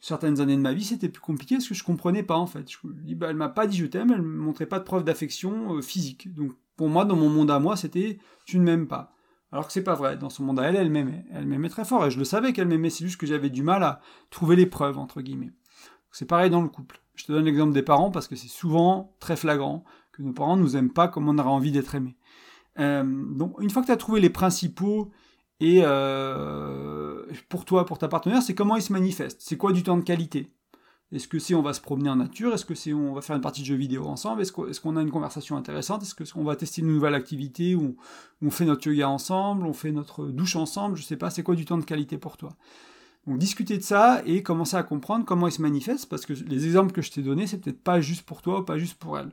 certaines 0.00 0.40
années 0.40 0.56
de 0.56 0.62
ma 0.62 0.72
vie, 0.72 0.84
c'était 0.84 1.08
plus 1.08 1.20
compliqué 1.20 1.56
parce 1.56 1.68
que 1.68 1.74
je 1.74 1.84
comprenais 1.84 2.22
pas 2.22 2.36
en 2.36 2.46
fait. 2.46 2.70
Je 2.70 2.78
dis, 2.84 3.14
bah, 3.14 3.28
elle 3.30 3.36
m'a 3.36 3.48
pas 3.48 3.66
dit 3.66 3.76
je 3.76 3.86
t'aime, 3.86 4.10
elle 4.10 4.22
me 4.22 4.38
montrait 4.38 4.66
pas 4.66 4.78
de 4.78 4.84
preuve 4.84 5.04
d'affection 5.04 5.76
euh, 5.76 5.82
physique. 5.82 6.32
Donc 6.34 6.52
pour 6.76 6.88
moi, 6.88 7.04
dans 7.04 7.16
mon 7.16 7.28
monde 7.28 7.50
à 7.50 7.58
moi, 7.58 7.76
c'était 7.76 8.18
tu 8.46 8.58
ne 8.58 8.64
m'aimes 8.64 8.88
pas. 8.88 9.14
Alors 9.52 9.66
que 9.66 9.72
c'est 9.72 9.84
pas 9.84 9.94
vrai. 9.94 10.16
Dans 10.16 10.30
son 10.30 10.44
monde 10.44 10.60
à 10.60 10.64
elle, 10.64 10.76
elle 10.76 10.90
m'aimait. 10.90 11.24
Elle 11.32 11.46
m'aimait 11.46 11.68
très 11.68 11.84
fort 11.84 12.06
et 12.06 12.10
je 12.10 12.18
le 12.18 12.24
savais 12.24 12.52
qu'elle 12.52 12.68
m'aimait. 12.68 12.90
C'est 12.90 13.04
juste 13.04 13.20
que 13.20 13.26
j'avais 13.26 13.50
du 13.50 13.62
mal 13.62 13.82
à 13.82 14.00
trouver 14.30 14.56
les 14.56 14.66
preuves 14.66 14.98
entre 14.98 15.20
guillemets. 15.20 15.52
C'est 16.12 16.26
pareil 16.26 16.50
dans 16.50 16.62
le 16.62 16.68
couple. 16.68 17.00
Je 17.14 17.24
te 17.24 17.32
donne 17.32 17.44
l'exemple 17.44 17.72
des 17.72 17.82
parents 17.82 18.10
parce 18.10 18.26
que 18.26 18.36
c'est 18.36 18.48
souvent 18.48 19.14
très 19.20 19.36
flagrant 19.36 19.84
que 20.12 20.22
nos 20.22 20.32
parents 20.32 20.56
nous 20.56 20.76
aiment 20.76 20.92
pas 20.92 21.08
comme 21.08 21.28
on 21.28 21.38
aurait 21.38 21.48
envie 21.48 21.72
d'être 21.72 21.94
aimé. 21.94 22.16
Euh, 22.78 23.04
donc 23.04 23.60
une 23.60 23.70
fois 23.70 23.82
que 23.82 23.86
tu 23.86 23.92
as 23.92 23.96
trouvé 23.96 24.20
les 24.20 24.30
principaux 24.30 25.10
et 25.60 25.80
euh, 25.82 27.24
pour 27.48 27.64
toi, 27.64 27.86
pour 27.86 27.98
ta 27.98 28.08
partenaire, 28.08 28.42
c'est 28.42 28.54
comment 28.54 28.76
il 28.76 28.82
se 28.82 28.92
manifeste? 28.92 29.40
C'est 29.40 29.56
quoi 29.56 29.72
du 29.72 29.82
temps 29.82 29.96
de 29.96 30.02
qualité? 30.02 30.50
Est-ce 31.12 31.26
que 31.26 31.40
c'est 31.40 31.54
on 31.54 31.62
va 31.62 31.72
se 31.72 31.80
promener 31.80 32.08
en 32.08 32.16
nature? 32.16 32.54
Est-ce 32.54 32.64
que 32.64 32.74
c'est 32.74 32.92
on 32.92 33.14
va 33.14 33.20
faire 33.20 33.34
une 33.34 33.42
partie 33.42 33.62
de 33.62 33.66
jeux 33.66 33.74
vidéo 33.74 34.06
ensemble? 34.06 34.42
Est-ce 34.42 34.80
qu'on 34.80 34.96
a 34.96 35.02
une 35.02 35.10
conversation 35.10 35.56
intéressante? 35.56 36.02
Est-ce 36.02 36.32
qu'on 36.32 36.44
va 36.44 36.54
tester 36.54 36.82
une 36.82 36.88
nouvelle 36.88 37.14
activité 37.14 37.74
ou 37.74 37.96
on 38.42 38.50
fait 38.50 38.64
notre 38.64 38.88
yoga 38.88 39.08
ensemble? 39.08 39.66
On 39.66 39.72
fait 39.72 39.90
notre 39.90 40.26
douche 40.26 40.54
ensemble? 40.54 40.96
Je 40.96 41.02
sais 41.02 41.16
pas, 41.16 41.30
c'est 41.30 41.42
quoi 41.42 41.56
du 41.56 41.64
temps 41.64 41.78
de 41.78 41.84
qualité 41.84 42.16
pour 42.16 42.36
toi? 42.36 42.50
Donc 43.26 43.38
discuter 43.38 43.76
de 43.76 43.82
ça 43.82 44.22
et 44.24 44.42
commencer 44.42 44.76
à 44.76 44.82
comprendre 44.82 45.24
comment 45.24 45.46
il 45.46 45.52
se 45.52 45.60
manifeste, 45.60 46.08
parce 46.08 46.24
que 46.24 46.32
les 46.32 46.64
exemples 46.64 46.92
que 46.92 47.02
je 47.02 47.10
t'ai 47.10 47.22
donnés, 47.22 47.46
c'est 47.46 47.58
peut-être 47.58 47.82
pas 47.82 48.00
juste 48.00 48.22
pour 48.22 48.40
toi 48.40 48.60
ou 48.60 48.64
pas 48.64 48.78
juste 48.78 48.94
pour 48.94 49.18
elle. 49.18 49.32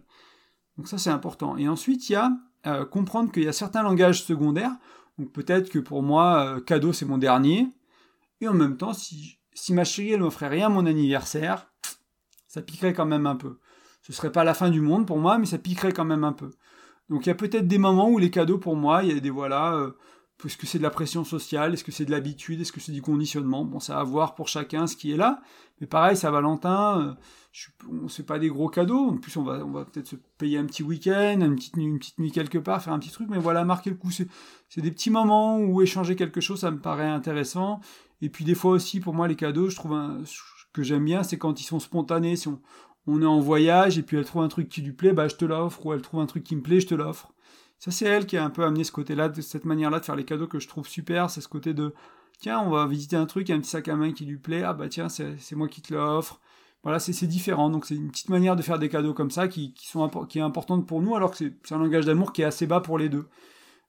Donc 0.78 0.88
ça 0.88 0.98
c'est 0.98 1.10
important. 1.10 1.58
Et 1.58 1.70
ensuite, 1.70 2.10
il 2.10 2.14
y 2.14 2.16
a 2.16 2.32
euh, 2.66 2.86
comprendre 2.86 3.32
qu'il 3.32 3.44
y 3.44 3.48
a 3.48 3.54
certains 3.54 3.84
langages 3.84 4.24
secondaires 4.24 4.76
donc 5.18 5.32
peut-être 5.32 5.70
que 5.70 5.80
pour 5.80 6.04
moi, 6.04 6.46
euh, 6.46 6.62
cadeau 6.62 6.94
c'est 6.94 7.06
mon 7.06 7.18
dernier. 7.18 7.68
Et 8.42 8.48
en 8.48 8.54
même 8.54 8.78
temps, 8.78 8.94
si, 8.94 9.40
si 9.54 9.74
ma 9.74 9.84
chérie 9.84 10.12
elle 10.12 10.22
m'offrait 10.22 10.48
rien 10.48 10.68
à 10.68 10.70
mon 10.70 10.86
anniversaire, 10.86 11.72
ça 12.48 12.62
piquerait 12.62 12.94
quand 12.94 13.06
même 13.06 13.26
un 13.26 13.36
peu. 13.36 13.60
Ce 14.02 14.14
serait 14.14 14.32
pas 14.32 14.44
la 14.44 14.54
fin 14.54 14.70
du 14.70 14.82
monde 14.82 15.06
pour 15.06 15.18
moi, 15.18 15.38
mais 15.38 15.46
ça 15.46 15.58
piquerait 15.58 15.92
quand 15.92 16.06
même 16.06 16.24
un 16.24 16.34
peu. 16.34 16.52
Donc 17.10 17.26
il 17.26 17.30
y 17.30 17.32
a 17.32 17.36
peut-être 17.36 17.68
des 17.68 17.78
moments 17.78 18.10
où 18.10 18.18
les 18.20 18.32
cadeaux 18.32 18.58
pour 18.58 18.76
moi, 18.76 19.04
il 19.04 19.14
y 19.14 19.18
a 19.18 19.20
des 19.20 19.30
voilà, 19.30 19.74
euh, 19.74 19.92
est-ce 20.46 20.58
que 20.58 20.68
c'est 20.68 20.78
de 20.78 20.84
la 20.84 20.92
pression 20.92 21.24
sociale 21.24 21.74
Est-ce 21.74 21.84
que 21.84 21.92
c'est 21.92 22.06
de 22.06 22.12
l'habitude 22.12 22.62
Est-ce 22.62 22.72
que 22.72 22.80
c'est 22.80 22.92
du 22.92 23.02
conditionnement? 23.02 23.66
Bon, 23.66 23.80
c'est 23.80 23.94
à 23.94 24.04
voir 24.04 24.36
pour 24.36 24.48
chacun 24.48 24.86
ce 24.86 24.96
qui 24.96 25.12
est 25.12 25.18
là. 25.18 25.42
Mais 25.82 25.88
pareil, 25.88 26.16
ça 26.16 26.30
Valentin, 26.30 27.02
euh, 27.02 27.14
on 27.90 28.08
c'est 28.08 28.26
pas 28.26 28.38
des 28.38 28.50
gros 28.50 28.70
cadeaux. 28.70 29.10
En 29.10 29.18
plus, 29.18 29.36
on 29.38 29.44
va, 29.44 29.66
on 29.66 29.72
va 29.72 29.86
peut-être 29.86 30.08
se 30.08 30.16
payer 30.38 30.60
un 30.60 30.66
petit 30.66 30.84
week-end, 30.84 31.40
une 31.42 31.56
petite, 31.56 31.76
une 31.76 31.98
petite 31.98 32.20
nuit 32.20 32.32
quelque 32.32 32.60
part, 32.60 32.84
faire 32.84 32.94
un 32.94 33.00
petit 33.00 33.12
truc. 33.12 33.30
Mais 33.30 33.40
voilà, 33.40 33.66
marquer 33.66 33.90
le 33.90 33.96
coup. 33.96 34.12
C'est 34.70 34.82
des 34.82 34.92
petits 34.92 35.10
moments 35.10 35.60
où 35.60 35.82
échanger 35.82 36.16
quelque 36.16 36.42
chose, 36.42 36.60
ça 36.60 36.72
me 36.72 36.80
paraît 36.80 37.08
intéressant. 37.08 37.80
Et 38.22 38.30
puis 38.30 38.46
des 38.46 38.56
fois 38.56 38.72
aussi, 38.72 39.00
pour 39.00 39.14
moi, 39.14 39.28
les 39.28 39.36
cadeaux, 39.36 39.70
je 39.70 39.76
trouve 39.76 39.94
un, 39.94 40.22
que 40.74 40.84
j'aime 40.84 41.06
bien, 41.06 41.24
c'est 41.24 41.38
quand 41.38 41.60
ils 41.60 41.66
sont 41.66 41.80
spontanés. 41.80 42.36
Si 42.36 42.48
on, 43.08 43.22
est 43.22 43.26
en 43.26 43.40
voyage 43.40 43.98
et 43.98 44.04
puis 44.04 44.18
elle 44.18 44.26
trouve 44.26 44.42
un 44.44 44.48
truc 44.48 44.70
qui 44.70 44.82
lui 44.82 44.92
plaît, 44.92 45.14
bah 45.14 45.28
je 45.28 45.36
te 45.36 45.46
l'offre. 45.46 45.86
Ou 45.86 45.94
elle 45.94 46.02
trouve 46.02 46.20
un 46.20 46.26
truc 46.26 46.44
qui 46.44 46.56
me 46.56 46.62
plaît, 46.62 46.80
je 46.80 46.88
te 46.88 46.96
l'offre. 46.96 47.34
Ça, 47.80 47.92
c'est 47.92 48.06
elle 48.06 48.26
qui 48.26 48.38
a 48.38 48.44
un 48.44 48.50
peu 48.50 48.64
amené 48.64 48.84
ce 48.84 48.92
côté-là, 48.92 49.30
de 49.30 49.42
cette 49.42 49.66
manière-là 49.66 50.00
de 50.00 50.06
faire 50.06 50.16
les 50.16 50.26
cadeaux 50.26 50.48
que 50.48 50.60
je 50.60 50.68
trouve 50.68 50.88
super. 50.88 51.30
C'est 51.30 51.42
ce 51.42 51.48
côté 51.48 51.74
de 51.74 51.94
tiens, 52.40 52.60
on 52.60 52.72
va 52.72 52.86
visiter 52.88 53.16
un 53.16 53.26
truc, 53.26 53.48
il 53.48 53.52
y 53.52 53.54
a 53.54 53.58
un 53.58 53.62
petit 53.62 53.70
sac 53.70 53.88
à 53.88 53.96
main 53.96 54.12
qui 54.14 54.26
lui 54.26 54.38
plaît, 54.38 54.64
ah 54.64 54.74
bah 54.74 54.90
tiens, 54.90 55.10
c'est 55.10 55.56
moi 55.56 55.68
qui 55.68 55.82
te 55.82 55.94
l'offre. 55.94 56.40
Voilà, 56.84 57.00
c'est 57.00 57.28
différent. 57.28 57.70
Donc 57.70 57.86
c'est 57.86 57.96
une 57.96 58.10
petite 58.12 58.30
manière 58.30 58.56
de 58.56 58.62
faire 58.62 58.80
des 58.80 58.90
cadeaux 58.90 59.14
comme 59.14 59.32
ça 59.32 59.48
qui, 59.48 59.74
sont, 59.78 60.08
qui 60.28 60.40
est 60.40 60.42
importante 60.42 60.88
pour 60.88 61.02
nous, 61.02 61.16
alors 61.16 61.32
que 61.32 61.38
c'est 61.38 61.74
un 61.74 61.80
langage 61.80 62.06
d'amour 62.06 62.34
qui 62.34 62.42
est 62.42 62.46
assez 62.46 62.68
bas 62.68 62.82
pour 62.82 62.98
les 62.98 63.10
deux. 63.10 63.28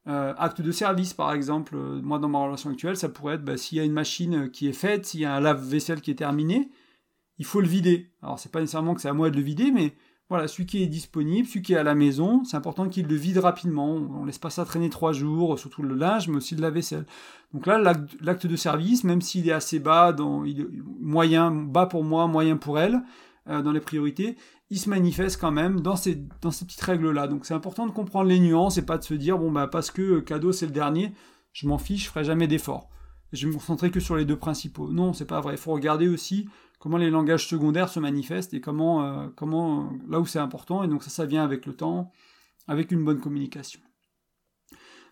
Euh, 0.07 0.33
acte 0.39 0.63
de 0.63 0.73
service, 0.73 1.13
par 1.13 1.33
exemple, 1.33 1.77
euh, 1.77 2.01
moi 2.03 2.19
dans 2.19 2.29
ma 2.29 2.39
relation 2.39 2.71
actuelle, 2.71 2.97
ça 2.97 3.09
pourrait 3.09 3.35
être 3.35 3.45
bah, 3.45 3.57
s'il 3.57 3.79
y 3.79 3.81
a 3.81 3.85
une 3.85 3.93
machine 3.93 4.51
qui 4.51 4.69
est 4.69 4.73
faite, 4.73 5.05
s'il 5.05 5.21
y 5.21 5.25
a 5.27 5.35
un 5.35 5.41
lave-vaisselle 5.41 6.01
qui 6.01 6.11
est 6.11 6.15
terminé, 6.15 6.71
il 7.39 7.45
faut 7.45 7.61
le 7.61 7.69
vider. 7.69 8.11
Alors 8.23 8.39
c'est 8.39 8.51
pas 8.51 8.61
nécessairement 8.61 8.95
que 8.95 9.03
c'est 9.03 9.09
à 9.09 9.13
moi 9.13 9.29
de 9.29 9.37
le 9.37 9.43
vider, 9.43 9.71
mais 9.71 9.95
voilà, 10.31 10.47
celui 10.47 10.67
qui 10.67 10.83
est 10.83 10.87
disponible, 10.87 11.49
celui 11.49 11.63
qui 11.63 11.73
est 11.73 11.79
à 11.79 11.83
la 11.83 11.95
maison, 11.95 12.45
c'est 12.45 12.57
important 12.57 12.89
qu'il 12.89 13.07
le 13.07 13.15
vide 13.15 13.39
rapidement. 13.39 13.95
On 13.95 14.25
laisse 14.25 14.39
pas 14.39 14.51
ça 14.51 14.65
traîner 14.65 14.91
trois 14.91 15.13
jours, 15.13 15.59
surtout 15.59 15.83
le 15.83 15.95
linge, 15.95 16.29
mais 16.29 16.37
aussi 16.37 16.55
de 16.55 16.61
la 16.61 16.71
vaisselle. 16.71 17.07
Donc 17.55 17.67
là, 17.67 17.79
l'acte 18.21 18.47
de 18.47 18.57
service, 18.57 19.05
même 19.05 19.23
s'il 19.23 19.49
est 19.49 19.53
assez 19.53 19.79
bas, 19.79 20.13
dans, 20.13 20.45
moyen, 21.01 21.51
bas 21.51 21.87
pour 21.87 22.05
moi, 22.05 22.27
moyen 22.27 22.59
pour 22.59 22.79
elle, 22.79 23.03
euh, 23.49 23.63
dans 23.63 23.73
les 23.73 23.81
priorités, 23.81 24.37
il 24.71 24.79
se 24.79 24.89
manifeste 24.89 25.41
quand 25.41 25.51
même 25.51 25.81
dans 25.81 25.97
ces, 25.97 26.23
dans 26.41 26.51
ces 26.51 26.65
petites 26.65 26.81
règles-là. 26.81 27.29
Donc 27.29 27.47
c'est 27.47 27.55
important 27.55 27.87
de 27.87 27.93
comprendre 27.93 28.29
les 28.29 28.39
nuances 28.39 28.79
et 28.79 28.83
pas 28.83 28.99
de 28.99 29.05
se 29.05 29.15
dire, 29.15 29.39
bon, 29.39 29.51
bah, 29.51 29.67
parce 29.67 29.91
que 29.91 30.03
euh, 30.03 30.21
cadeau 30.21 30.53
c'est 30.53 30.67
le 30.67 30.73
dernier, 30.73 31.13
je 31.53 31.67
m'en 31.67 31.79
fiche, 31.79 32.05
je 32.05 32.11
ferai 32.11 32.25
jamais 32.25 32.47
d'effort. 32.47 32.89
Je 33.33 33.47
vais 33.47 33.53
me 33.53 33.59
concentrer 33.59 33.91
que 33.91 34.01
sur 34.01 34.17
les 34.17 34.25
deux 34.25 34.39
principaux. 34.39 34.91
Non, 34.91 35.13
c'est 35.13 35.27
pas 35.27 35.41
vrai. 35.41 35.55
Il 35.55 35.59
faut 35.59 35.73
regarder 35.73 36.09
aussi 36.09 36.49
comment 36.79 36.97
les 36.97 37.11
langages 37.11 37.47
secondaires 37.47 37.89
se 37.89 38.01
manifestent 38.01 38.55
et 38.55 38.61
comment, 38.61 39.03
euh, 39.05 39.29
comment 39.37 39.93
là 40.09 40.21
où 40.21 40.27
c'est 40.27 40.39
important. 40.39 40.83
Et 40.83 40.89
donc 40.89 41.03
ça, 41.03 41.11
ça 41.11 41.27
vient 41.27 41.45
avec 41.45 41.67
le 41.67 41.75
temps, 41.75 42.13
avec 42.67 42.91
une 42.91 43.05
bonne 43.05 43.21
communication. 43.21 43.81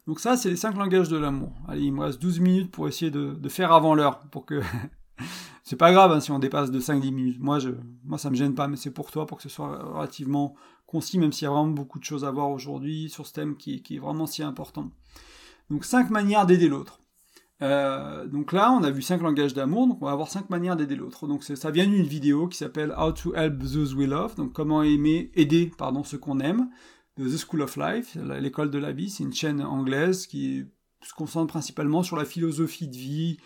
Donc 0.07 0.21
ça, 0.21 0.37
c'est 0.37 0.51
les 0.51 0.57
cinq 0.57 0.77
langages 0.77 1.09
de 1.09 1.17
l'amour. 1.17 1.53
Allez, 1.67 1.83
il 1.83 1.93
me 1.93 2.03
reste 2.03 2.23
12 2.23 2.41
minutes 2.41 2.71
pour 2.71 2.87
essayer 2.87 3.11
de, 3.11 3.49
faire 3.49 3.73
avant 3.73 3.95
l'heure, 3.95 4.21
pour 4.31 4.47
que... 4.47 4.61
c'est 5.67 5.77
pas 5.77 5.91
grave 5.91 6.13
hein, 6.13 6.21
si 6.21 6.31
on 6.31 6.39
dépasse 6.39 6.71
de 6.71 6.79
5-10 6.79 7.11
minutes. 7.11 7.41
Moi, 7.41 7.59
je, 7.59 7.71
moi, 8.05 8.19
ça 8.19 8.31
me 8.31 8.37
gêne 8.37 8.55
pas, 8.55 8.69
mais 8.69 8.77
c'est 8.77 8.93
pour 8.93 9.11
toi, 9.11 9.27
pour 9.27 9.39
que 9.39 9.43
ce 9.43 9.49
soit 9.49 9.83
relativement 9.83 10.55
concis, 10.87 11.19
même 11.19 11.33
s'il 11.33 11.43
y 11.43 11.49
a 11.49 11.51
vraiment 11.51 11.67
beaucoup 11.67 11.99
de 11.99 12.05
choses 12.05 12.25
à 12.25 12.31
voir 12.31 12.51
aujourd'hui 12.51 13.11
sur 13.11 13.27
ce 13.27 13.33
thème 13.33 13.57
qui, 13.57 13.83
est 13.91 13.99
vraiment 13.99 14.27
si 14.27 14.45
important. 14.45 14.93
Donc 15.69 15.85
cinq 15.85 16.11
manières 16.11 16.47
d'aider 16.47 16.69
l'autre. 16.69 17.01
Euh, 17.63 18.29
donc 18.29 18.53
là, 18.53 18.71
on 18.71 18.85
a 18.85 18.93
vu 18.93 19.03
cinq 19.03 19.21
langages 19.23 19.55
d'amour, 19.55 19.89
donc 19.89 20.01
on 20.01 20.07
va 20.07 20.13
avoir 20.13 20.29
cinq 20.29 20.51
manières 20.51 20.77
d'aider 20.77 20.95
l'autre. 20.95 21.27
Donc 21.27 21.43
ça 21.43 21.71
vient 21.73 21.87
d'une 21.87 22.07
vidéo 22.07 22.47
qui 22.47 22.59
s'appelle 22.59 22.95
How 22.97 23.11
to 23.11 23.35
Help 23.35 23.59
Those 23.59 23.93
We 23.95 24.07
Love, 24.07 24.37
donc 24.37 24.53
comment 24.53 24.85
aimer, 24.85 25.33
aider 25.35 25.73
pardon, 25.77 26.05
ceux 26.05 26.19
qu'on 26.19 26.39
aime, 26.39 26.71
de 27.17 27.29
The 27.29 27.39
School 27.39 27.63
of 27.63 27.77
Life, 27.77 28.17
l'école 28.39 28.71
de 28.71 28.79
la 28.79 28.93
vie, 28.93 29.11
c'est 29.11 29.25
une 29.25 29.35
chaîne 29.35 29.61
anglaise 29.63 30.29
qui 30.29 30.65
se 31.03 31.13
concentre 31.13 31.49
principalement 31.49 32.05
sur 32.05 32.17
la 32.17 32.25
philosophie 32.25 32.87
de 32.87 32.97
vie 32.97 33.39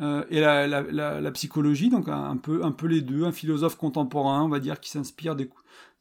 euh, 0.00 0.24
et 0.30 0.40
la, 0.40 1.30
psychologie, 1.32 1.90
donc 1.90 2.08
un, 2.08 2.36
peu, 2.36 2.86
les 2.86 3.00
deux, 3.00 3.24
un 3.24 3.32
philosophe 3.32 3.76
contemporain, 3.76 4.42
on 4.42 4.48
va 4.48 4.60
dire, 4.60 4.80
qui 4.80 4.90
s'inspire 4.90 5.34
de 5.34 5.48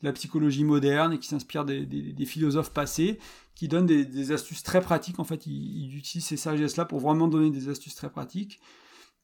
la 0.03 0.13
psychologie 0.13 0.63
moderne 0.63 1.13
et 1.13 1.19
qui 1.19 1.27
s'inspire 1.27 1.65
des, 1.65 2.25
philosophes 2.25 2.71
passés 2.71 3.17
qui 3.55 3.67
donne 3.67 3.87
des, 3.87 4.31
astuces 4.31 4.61
très 4.61 4.81
pratiques. 4.81 5.19
En 5.19 5.23
fait, 5.23 5.47
il, 5.47 5.95
utilise 5.97 6.25
ces 6.25 6.37
sagesses-là 6.37 6.85
pour 6.85 6.99
vraiment 6.99 7.27
donner 7.27 7.49
des 7.49 7.69
astuces 7.69 7.95
très 7.95 8.09
pratiques. 8.09 8.59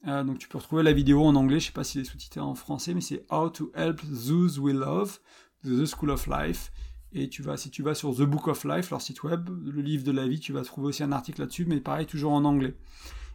Euh, 0.08 0.24
donc 0.24 0.40
tu 0.40 0.50
peux 0.50 0.58
retrouver 0.58 0.84
la 0.84 0.92
vidéo 0.92 1.24
en 1.24 1.36
anglais, 1.36 1.62
je 1.62 1.68
sais 1.68 1.72
pas 1.72 1.86
si 1.86 2.00
est 2.00 2.04
sous-titré 2.04 2.42
en 2.42 2.56
français, 2.56 2.94
mais 2.94 3.00
c'est 3.00 3.26
How 3.32 3.50
to 3.50 3.72
Help 3.74 4.02
Those 4.28 4.60
We 4.60 4.76
Love, 4.76 5.20
The 5.64 5.86
School 5.86 6.10
of 6.10 6.28
Life. 6.28 6.74
Et 7.14 7.30
si 7.58 7.70
tu 7.70 7.84
vas 7.84 7.94
sur 7.94 8.16
The 8.16 8.24
Book 8.24 8.48
of 8.48 8.66
Life, 8.66 8.90
leur 8.90 9.02
site 9.02 9.22
web, 9.24 9.48
le 9.64 9.82
livre 9.82 10.04
de 10.04 10.12
la 10.12 10.28
vie, 10.28 10.40
tu 10.40 10.52
vas 10.52 10.64
trouver 10.64 10.88
aussi 10.88 11.04
un 11.04 11.12
article 11.12 11.42
là-dessus, 11.42 11.66
mais 11.66 11.80
pareil, 11.80 12.08
toujours 12.08 12.34
en 12.34 12.44
anglais. 12.44 12.74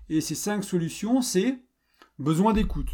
Et 0.08 0.20
ces 0.20 0.34
cinq 0.34 0.64
solutions, 0.64 1.20
c'est 1.20 1.58
besoin 2.18 2.52
d'écoute. 2.52 2.90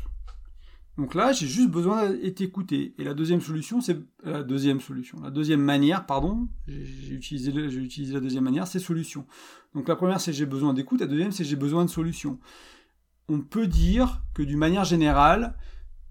Donc 0.96 1.14
là, 1.14 1.32
j'ai 1.32 1.48
juste 1.48 1.70
besoin 1.70 2.10
d'être 2.10 2.40
écouté. 2.40 2.94
Et 2.98 3.04
la 3.04 3.14
deuxième 3.14 3.40
solution, 3.40 3.80
c'est 3.80 3.98
la 4.22 4.44
deuxième 4.44 4.80
solution. 4.80 5.20
La 5.22 5.30
deuxième 5.30 5.60
manière, 5.60 6.06
pardon, 6.06 6.48
j'ai 6.68 7.14
utilisé, 7.14 7.50
utilisé 7.50 8.14
la 8.14 8.20
deuxième 8.20 8.44
manière, 8.44 8.66
c'est 8.66 8.78
solution. 8.78 9.26
Donc 9.74 9.88
la 9.88 9.96
première, 9.96 10.20
c'est 10.20 10.32
j'ai 10.32 10.46
besoin 10.46 10.72
d'écoute. 10.72 11.00
La 11.00 11.08
deuxième, 11.08 11.32
c'est 11.32 11.44
j'ai 11.44 11.56
besoin 11.56 11.84
de 11.84 11.90
solution. 11.90 12.38
On 13.28 13.40
peut 13.40 13.66
dire 13.66 14.22
que 14.34 14.42
d'une 14.42 14.58
manière 14.58 14.84
générale, 14.84 15.56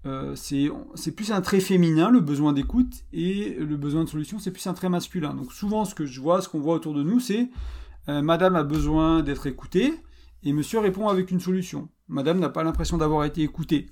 euh, 0.04 0.34
c'est 0.36 1.12
plus 1.16 1.32
un 1.32 1.40
trait 1.40 1.60
féminin, 1.60 2.10
le 2.10 2.20
besoin 2.20 2.52
d'écoute, 2.52 3.04
et 3.14 3.54
le 3.54 3.76
besoin 3.78 4.04
de 4.04 4.08
solution, 4.08 4.38
c'est 4.38 4.50
plus 4.50 4.66
un 4.66 4.74
trait 4.74 4.90
masculin. 4.90 5.32
Donc 5.32 5.52
souvent, 5.52 5.86
ce 5.86 5.94
que 5.94 6.04
je 6.04 6.20
vois, 6.20 6.42
ce 6.42 6.48
qu'on 6.50 6.60
voit 6.60 6.74
autour 6.74 6.92
de 6.92 7.02
nous, 7.02 7.20
c'est 7.20 7.48
euh, 8.10 8.20
Madame 8.20 8.54
a 8.54 8.64
besoin 8.64 9.22
d'être 9.22 9.46
écoutée, 9.46 9.94
et 10.44 10.52
Monsieur 10.52 10.78
répond 10.78 11.08
avec 11.08 11.30
une 11.30 11.40
solution. 11.40 11.88
Madame 12.08 12.38
n'a 12.38 12.50
pas 12.50 12.62
l'impression 12.62 12.98
d'avoir 12.98 13.24
été 13.24 13.42
écoutée. 13.42 13.86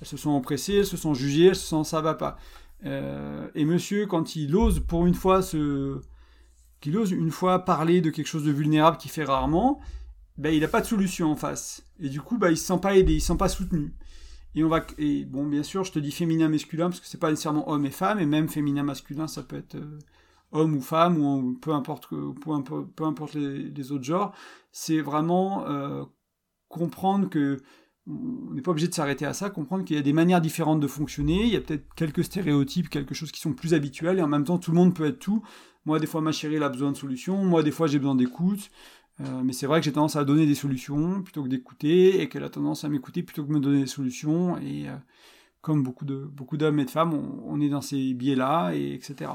Elles 0.00 0.06
se 0.06 0.16
sont 0.16 0.30
empressées, 0.30 0.76
elles 0.76 0.86
se 0.86 0.96
sont 0.96 1.14
jugées, 1.14 1.46
elles 1.46 1.56
se 1.56 1.66
sont 1.66 1.84
ça 1.84 2.00
va 2.00 2.14
pas. 2.14 2.38
Euh, 2.86 3.48
et 3.54 3.64
monsieur, 3.64 4.06
quand 4.06 4.36
il 4.36 4.56
ose 4.56 4.80
pour 4.80 5.06
une 5.06 5.14
fois 5.14 5.42
se, 5.42 6.00
qu'il 6.80 6.96
ose 6.96 7.10
une 7.10 7.30
fois 7.30 7.64
parler 7.64 8.00
de 8.00 8.10
quelque 8.10 8.26
chose 8.26 8.44
de 8.44 8.50
vulnérable 8.50 8.96
qu'il 8.96 9.10
fait 9.10 9.24
rarement, 9.24 9.80
ben 10.38 10.54
il 10.54 10.60
n'a 10.60 10.68
pas 10.68 10.80
de 10.80 10.86
solution 10.86 11.30
en 11.30 11.36
face. 11.36 11.84
Et 11.98 12.08
du 12.08 12.20
coup, 12.20 12.38
ben, 12.38 12.50
il 12.50 12.56
se 12.56 12.64
sent 12.64 12.78
pas 12.80 12.96
aidé, 12.96 13.14
il 13.14 13.20
se 13.20 13.26
sent 13.28 13.36
pas 13.36 13.48
soutenu. 13.48 13.94
Et 14.54 14.64
on 14.64 14.68
va, 14.68 14.84
et 14.98 15.24
bon, 15.26 15.46
bien 15.46 15.62
sûr, 15.62 15.84
je 15.84 15.92
te 15.92 15.98
dis 15.98 16.10
féminin 16.10 16.48
masculin 16.48 16.88
parce 16.88 17.00
que 17.00 17.06
c'est 17.06 17.20
pas 17.20 17.30
nécessairement 17.30 17.68
homme 17.70 17.84
et 17.84 17.90
femme, 17.90 18.18
et 18.18 18.26
même 18.26 18.48
féminin 18.48 18.82
masculin, 18.82 19.28
ça 19.28 19.42
peut 19.42 19.56
être 19.56 19.74
euh, 19.74 19.98
homme 20.52 20.76
ou 20.76 20.80
femme, 20.80 21.18
ou 21.18 21.54
peu 21.60 21.72
importe, 21.72 22.08
peu 22.08 23.04
importe, 23.04 23.34
les, 23.34 23.92
autres 23.92 24.04
genres, 24.04 24.34
c'est 24.72 25.00
vraiment 25.00 25.66
euh, 25.66 26.04
comprendre 26.68 27.28
que 27.28 27.58
on 28.06 28.54
n'est 28.54 28.62
pas 28.62 28.70
obligé 28.70 28.88
de 28.88 28.94
s'arrêter 28.94 29.24
à 29.24 29.32
ça, 29.32 29.50
comprendre 29.50 29.84
qu'il 29.84 29.96
y 29.96 29.98
a 29.98 30.02
des 30.02 30.12
manières 30.12 30.40
différentes 30.40 30.80
de 30.80 30.86
fonctionner, 30.86 31.44
il 31.44 31.52
y 31.52 31.56
a 31.56 31.60
peut-être 31.60 31.92
quelques 31.94 32.24
stéréotypes, 32.24 32.88
quelque 32.88 33.14
chose 33.14 33.30
qui 33.30 33.40
sont 33.40 33.52
plus 33.52 33.74
habituels, 33.74 34.18
et 34.18 34.22
en 34.22 34.28
même 34.28 34.44
temps 34.44 34.58
tout 34.58 34.72
le 34.72 34.76
monde 34.76 34.94
peut 34.94 35.06
être 35.06 35.18
tout. 35.18 35.42
Moi 35.84 35.98
des 35.98 36.06
fois 36.06 36.20
ma 36.20 36.32
chérie 36.32 36.56
elle 36.56 36.62
a 36.62 36.68
besoin 36.68 36.92
de 36.92 36.96
solutions, 36.96 37.44
moi 37.44 37.62
des 37.62 37.70
fois 37.70 37.86
j'ai 37.86 37.98
besoin 37.98 38.14
d'écoute, 38.14 38.70
euh, 39.20 39.42
mais 39.44 39.52
c'est 39.52 39.66
vrai 39.66 39.80
que 39.80 39.84
j'ai 39.84 39.92
tendance 39.92 40.16
à 40.16 40.24
donner 40.24 40.46
des 40.46 40.54
solutions 40.54 41.22
plutôt 41.22 41.42
que 41.44 41.48
d'écouter, 41.48 42.22
et 42.22 42.28
qu'elle 42.28 42.44
a 42.44 42.50
tendance 42.50 42.84
à 42.84 42.88
m'écouter 42.88 43.22
plutôt 43.22 43.42
que 43.42 43.48
de 43.48 43.52
me 43.52 43.60
donner 43.60 43.80
des 43.80 43.86
solutions, 43.86 44.58
et 44.58 44.88
euh, 44.88 44.96
comme 45.60 45.82
beaucoup 45.82 46.04
de 46.06 46.16
beaucoup 46.16 46.56
d'hommes 46.56 46.80
et 46.80 46.84
de 46.84 46.90
femmes, 46.90 47.12
on, 47.14 47.60
est 47.60 47.68
dans 47.68 47.82
ces 47.82 48.14
biais-là, 48.14 48.72
et 48.74 48.94
etc. 48.94 49.30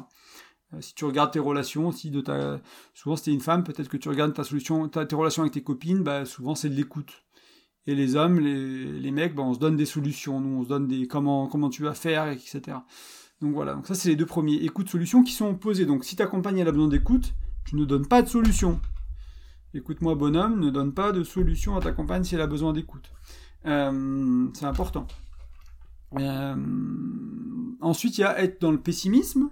Euh, 0.74 0.82
si 0.82 0.96
tu 0.96 1.06
regardes 1.06 1.32
tes 1.32 1.40
relations, 1.40 1.92
si 1.92 2.12
de 2.12 2.22
ta... 2.22 2.60
souvent 2.94 3.16
es 3.16 3.32
une 3.32 3.42
femme, 3.42 3.64
peut-être 3.64 3.90
que 3.90 3.98
tu 3.98 4.10
regardes 4.10 4.34
ta 4.34 4.44
solution, 4.44 4.88
tes 4.88 5.16
relations 5.16 5.44
avec 5.44 5.54
tes 5.54 5.64
copines, 5.64 6.04
bah, 6.04 6.26
souvent 6.26 6.56
c'est 6.56 6.70
de 6.70 6.76
l'écoute. 6.76 7.24
Et 7.88 7.94
les 7.94 8.16
hommes, 8.16 8.40
les, 8.40 9.00
les 9.00 9.12
mecs, 9.12 9.36
bah, 9.36 9.44
on 9.44 9.54
se 9.54 9.60
donne 9.60 9.76
des 9.76 9.86
solutions, 9.86 10.40
nous 10.40 10.60
on 10.60 10.64
se 10.64 10.70
donne 10.70 10.88
des 10.88 11.08
comment, 11.08 11.48
comment 11.48 11.70
tu 11.70 11.84
vas 11.84 11.94
faire, 11.94 12.28
etc. 12.30 12.78
Donc 13.42 13.54
voilà, 13.54 13.74
donc 13.74 13.86
ça 13.86 13.96
c'est 13.96 14.10
les 14.10 14.16
deux 14.16 14.26
premiers. 14.26 14.56
Écoute-solution 14.56 15.24
qui 15.24 15.34
sont 15.34 15.50
opposés. 15.50 15.86
Donc 15.86 16.04
si 16.04 16.16
ta 16.16 16.26
compagne 16.26 16.60
elle 16.60 16.68
a 16.68 16.72
besoin 16.72 16.88
d'écoute, 16.88 17.34
tu 17.66 17.76
ne 17.76 17.86
donnes 17.86 18.08
pas 18.08 18.22
de 18.22 18.28
solution. 18.28 18.80
Écoute-moi 19.74 20.16
bonhomme, 20.16 20.60
ne 20.60 20.70
donne 20.70 20.94
pas 20.94 21.12
de 21.12 21.24
solution 21.24 21.76
à 21.76 21.82
ta 21.82 21.92
compagne 21.92 22.24
si 22.24 22.34
elle 22.34 22.42
a 22.42 22.48
besoin 22.48 22.72
d'écoute. 22.72 23.12
Euh, 23.66 24.48
c'est 24.54 24.66
important. 24.66 25.06
Euh, 26.18 26.56
ensuite, 27.82 28.18
il 28.18 28.22
y 28.22 28.24
a 28.24 28.40
être 28.42 28.62
dans 28.62 28.72
le 28.72 28.80
pessimisme. 28.80 29.50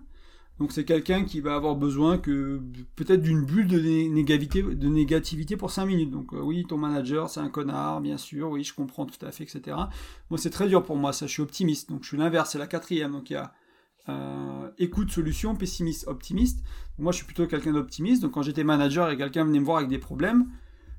Donc 0.59 0.71
c'est 0.71 0.85
quelqu'un 0.85 1.23
qui 1.25 1.39
va 1.39 1.55
avoir 1.55 1.75
besoin 1.75 2.17
que 2.17 2.61
peut-être 2.95 3.21
d'une 3.21 3.43
bulle 3.43 3.67
de 3.67 4.87
négativité, 4.87 5.57
pour 5.57 5.71
5 5.71 5.85
minutes. 5.85 6.11
Donc 6.11 6.33
euh, 6.33 6.39
oui, 6.41 6.65
ton 6.67 6.77
manager 6.77 7.29
c'est 7.29 7.39
un 7.39 7.49
connard, 7.49 8.01
bien 8.01 8.17
sûr, 8.17 8.49
oui, 8.49 8.63
je 8.63 8.73
comprends 8.73 9.05
tout 9.05 9.23
à 9.25 9.31
fait, 9.31 9.43
etc. 9.43 9.75
Moi 10.29 10.37
c'est 10.37 10.51
très 10.51 10.67
dur 10.67 10.83
pour 10.83 10.95
moi, 10.95 11.11
ça 11.11 11.25
je 11.25 11.31
suis 11.31 11.41
optimiste. 11.41 11.89
Donc 11.89 12.03
je 12.03 12.09
suis 12.09 12.17
l'inverse, 12.17 12.51
c'est 12.51 12.59
la 12.59 12.67
quatrième. 12.67 13.13
Donc 13.13 13.29
il 13.29 13.33
y 13.33 13.35
a 13.35 13.51
euh, 14.09 14.69
écoute, 14.77 15.11
solution, 15.11 15.55
pessimiste, 15.55 16.07
optimiste. 16.07 16.63
Moi 16.99 17.11
je 17.11 17.17
suis 17.17 17.25
plutôt 17.25 17.47
quelqu'un 17.47 17.73
d'optimiste. 17.73 18.21
Donc 18.21 18.31
quand 18.31 18.43
j'étais 18.43 18.63
manager 18.63 19.09
et 19.09 19.17
quelqu'un 19.17 19.45
venait 19.45 19.59
me 19.59 19.65
voir 19.65 19.77
avec 19.77 19.89
des 19.89 19.99
problèmes, 19.99 20.47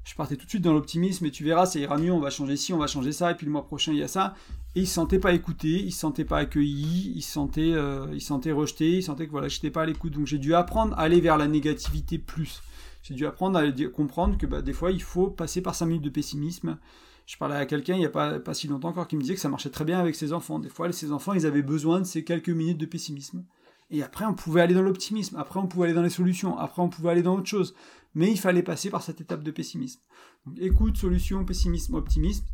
je 0.05 0.15
partais 0.15 0.37
tout 0.37 0.45
de 0.45 0.51
suite 0.51 0.63
dans 0.63 0.73
l'optimisme 0.73 1.25
et 1.25 1.31
tu 1.31 1.45
verras, 1.45 1.67
ça 1.67 1.79
ira 1.79 1.97
mieux, 1.97 2.13
on 2.13 2.21
va 2.21 2.31
changer 2.31 2.57
ci, 2.57 2.73
on 2.73 2.79
va 2.79 2.87
changer 2.87 3.13
ça, 3.13 3.31
et 3.31 3.35
puis 3.35 3.47
le 3.47 3.53
mois 3.53 3.65
prochain 3.65 3.93
il 3.93 3.99
y 3.99 4.03
a 4.03 4.09
ça. 4.09 4.35
Et 4.75 4.81
il 4.81 4.87
se 4.87 4.95
sentait 4.95 5.19
pas 5.19 5.33
écouté, 5.33 5.69
il 5.69 5.93
se 5.93 6.01
sentait 6.01 6.25
pas 6.25 6.39
accueilli, 6.39 7.13
il 7.15 7.23
se 7.23 7.33
sentait, 7.33 7.73
euh, 7.73 8.07
il 8.13 8.21
sentait 8.21 8.53
rejeté, 8.53 8.99
il 8.99 9.03
sentait 9.03 9.27
que 9.27 9.31
voilà, 9.31 9.49
j'étais 9.49 9.71
pas 9.71 9.83
à 9.83 9.87
l'écoute. 9.87 10.13
Donc 10.13 10.27
j'ai 10.27 10.39
dû 10.39 10.55
apprendre 10.55 10.95
à 10.99 11.03
aller 11.03 11.21
vers 11.21 11.39
la 11.39 11.49
négativité 11.49 12.19
plus. 12.19 12.63
J'ai 13.03 13.15
dû 13.15 13.27
apprendre 13.27 13.59
à 13.59 13.89
comprendre 13.89 14.37
que 14.37 14.47
bah, 14.47 14.63
des 14.63 14.73
fois 14.73 14.91
il 14.91 15.03
faut 15.03 15.29
passer 15.29 15.63
par 15.63 15.75
5 15.75 15.87
minutes 15.87 16.05
de 16.05 16.11
pessimisme. 16.11 16.79
Je 17.27 17.39
parlais 17.39 17.57
à 17.57 17.65
quelqu'un 17.65 17.95
il 17.95 18.01
n'y 18.01 18.07
a 18.07 18.11
pas, 18.11 18.39
pas 18.39 18.53
si 18.53 18.69
longtemps 18.69 18.89
encore 18.89 19.09
qui 19.09 19.17
me 19.17 19.23
disait 19.23 19.35
que 19.35 19.41
ça 19.41 19.49
marchait 19.49 19.71
très 19.71 19.85
bien 19.85 19.99
avec 19.99 20.15
ses 20.15 20.35
enfants. 20.35 20.59
Des 20.59 20.69
fois, 20.69 20.93
ses 20.93 21.13
enfants, 21.13 21.33
ils 21.33 21.47
avaient 21.47 21.63
besoin 21.63 22.01
de 22.01 22.05
ces 22.05 22.25
quelques 22.25 22.51
minutes 22.51 22.79
de 22.79 22.87
pessimisme. 22.87 23.45
Et 23.91 24.03
après, 24.03 24.25
on 24.25 24.35
pouvait 24.35 24.61
aller 24.61 24.75
dans 24.75 24.83
l'optimisme. 24.83 25.37
Après, 25.37 25.61
on 25.61 25.67
pouvait 25.67 25.87
aller 25.87 25.95
dans 25.95 26.03
les 26.03 26.11
solutions. 26.11 26.59
Après, 26.59 26.83
on 26.83 26.89
pouvait 26.89 27.11
aller 27.11 27.23
dans 27.23 27.37
autre 27.37 27.47
chose. 27.47 27.75
Mais 28.15 28.31
il 28.31 28.39
fallait 28.39 28.63
passer 28.63 28.91
par 28.91 29.03
cette 29.03 29.21
étape 29.21 29.43
de 29.43 29.51
pessimisme. 29.51 30.01
Donc, 30.47 30.57
écoute, 30.61 30.97
solution, 30.97 31.45
pessimisme, 31.45 31.95
optimisme. 31.95 32.45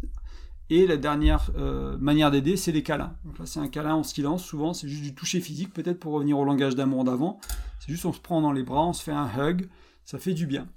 Et 0.70 0.86
la 0.86 0.96
dernière 0.96 1.50
euh, 1.56 1.98
manière 1.98 2.30
d'aider, 2.30 2.56
c'est 2.56 2.72
les 2.72 2.82
câlins. 2.82 3.16
Donc 3.24 3.38
là, 3.38 3.46
c'est 3.46 3.60
un 3.60 3.68
câlin 3.68 3.94
en 3.94 4.02
silence. 4.02 4.44
Souvent, 4.44 4.72
c'est 4.72 4.88
juste 4.88 5.02
du 5.02 5.14
toucher 5.14 5.40
physique, 5.40 5.72
peut-être 5.72 5.98
pour 5.98 6.12
revenir 6.12 6.38
au 6.38 6.44
langage 6.44 6.76
d'amour 6.76 7.04
d'avant. 7.04 7.40
C'est 7.80 7.90
juste 7.92 8.04
on 8.04 8.12
se 8.12 8.20
prend 8.20 8.40
dans 8.40 8.52
les 8.52 8.62
bras, 8.62 8.86
on 8.86 8.92
se 8.92 9.02
fait 9.02 9.12
un 9.12 9.28
hug. 9.36 9.68
Ça 10.04 10.18
fait 10.18 10.34
du 10.34 10.46
bien. 10.46 10.68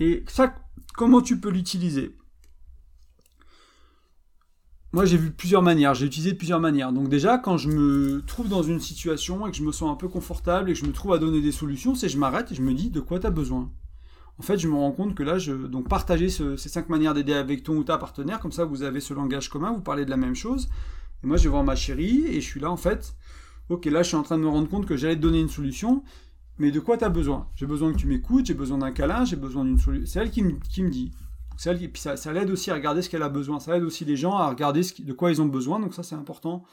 Et 0.00 0.24
ça, 0.28 0.54
comment 0.94 1.22
tu 1.22 1.40
peux 1.40 1.50
l'utiliser? 1.50 2.16
Moi, 4.92 5.04
j'ai 5.04 5.16
vu 5.16 5.30
plusieurs 5.30 5.62
manières, 5.62 5.94
j'ai 5.94 6.06
utilisé 6.06 6.34
plusieurs 6.34 6.60
manières. 6.60 6.92
Donc 6.92 7.08
déjà, 7.08 7.38
quand 7.38 7.58
je 7.58 7.68
me 7.68 8.22
trouve 8.26 8.48
dans 8.48 8.62
une 8.62 8.80
situation 8.80 9.46
et 9.46 9.50
que 9.50 9.56
je 9.56 9.62
me 9.62 9.72
sens 9.72 9.90
un 9.90 9.96
peu 9.96 10.08
confortable 10.08 10.70
et 10.70 10.72
que 10.72 10.78
je 10.78 10.86
me 10.86 10.92
trouve 10.92 11.12
à 11.12 11.18
donner 11.18 11.40
des 11.40 11.52
solutions, 11.52 11.94
c'est 11.94 12.08
je 12.08 12.18
m'arrête 12.18 12.52
et 12.52 12.54
je 12.54 12.62
me 12.62 12.72
dis 12.72 12.90
de 12.90 13.00
quoi 13.00 13.20
tu 13.20 13.26
as 13.26 13.30
besoin? 13.30 13.70
En 14.38 14.42
fait, 14.42 14.58
je 14.58 14.68
me 14.68 14.74
rends 14.74 14.92
compte 14.92 15.14
que 15.14 15.22
là, 15.22 15.38
je 15.38 15.52
donc 15.52 15.88
partager 15.88 16.28
ces 16.28 16.56
cinq 16.56 16.88
manières 16.88 17.14
d'aider 17.14 17.32
avec 17.32 17.62
ton 17.62 17.76
ou 17.76 17.84
ta 17.84 17.96
partenaire, 17.96 18.38
comme 18.40 18.52
ça, 18.52 18.64
vous 18.64 18.82
avez 18.82 19.00
ce 19.00 19.14
langage 19.14 19.48
commun, 19.48 19.72
vous 19.72 19.80
parlez 19.80 20.04
de 20.04 20.10
la 20.10 20.18
même 20.18 20.34
chose. 20.34 20.68
Et 21.24 21.26
moi, 21.26 21.36
je 21.36 21.44
vais 21.44 21.48
voir 21.48 21.64
ma 21.64 21.76
chérie 21.76 22.26
et 22.26 22.40
je 22.40 22.46
suis 22.46 22.60
là 22.60 22.70
en 22.70 22.76
fait. 22.76 23.16
Ok, 23.68 23.86
là, 23.86 24.02
je 24.02 24.08
suis 24.08 24.16
en 24.16 24.22
train 24.22 24.36
de 24.36 24.42
me 24.42 24.48
rendre 24.48 24.68
compte 24.68 24.86
que 24.86 24.96
j'allais 24.96 25.16
te 25.16 25.20
donner 25.20 25.40
une 25.40 25.48
solution, 25.48 26.04
mais 26.58 26.70
de 26.70 26.80
quoi 26.80 26.98
tu 26.98 27.04
as 27.04 27.08
besoin? 27.08 27.48
J'ai 27.56 27.66
besoin 27.66 27.92
que 27.92 27.98
tu 27.98 28.06
m'écoutes, 28.06 28.46
j'ai 28.46 28.54
besoin 28.54 28.78
d'un 28.78 28.92
câlin, 28.92 29.24
j'ai 29.24 29.36
besoin 29.36 29.64
d'une 29.64 29.78
solution. 29.78 30.06
C'est 30.06 30.20
elle 30.20 30.30
qui 30.30 30.42
me 30.42 30.90
dit 30.90 31.12
et 31.64 31.88
puis 31.88 32.00
ça, 32.00 32.32
l'aide 32.32 32.50
aussi 32.50 32.70
à 32.70 32.74
regarder 32.74 33.02
ce 33.02 33.08
qu'elle 33.08 33.22
a 33.22 33.28
besoin. 33.28 33.60
Ça 33.60 33.76
aide 33.76 33.82
aussi 33.82 34.04
les 34.04 34.16
gens 34.16 34.36
à 34.36 34.48
regarder 34.48 34.82
ce 34.82 35.02
de 35.02 35.12
quoi 35.12 35.30
ils 35.30 35.40
ont 35.40 35.46
besoin. 35.46 35.80
Donc 35.80 35.94
ça, 35.94 36.02
c'est 36.02 36.14
important 36.14 36.64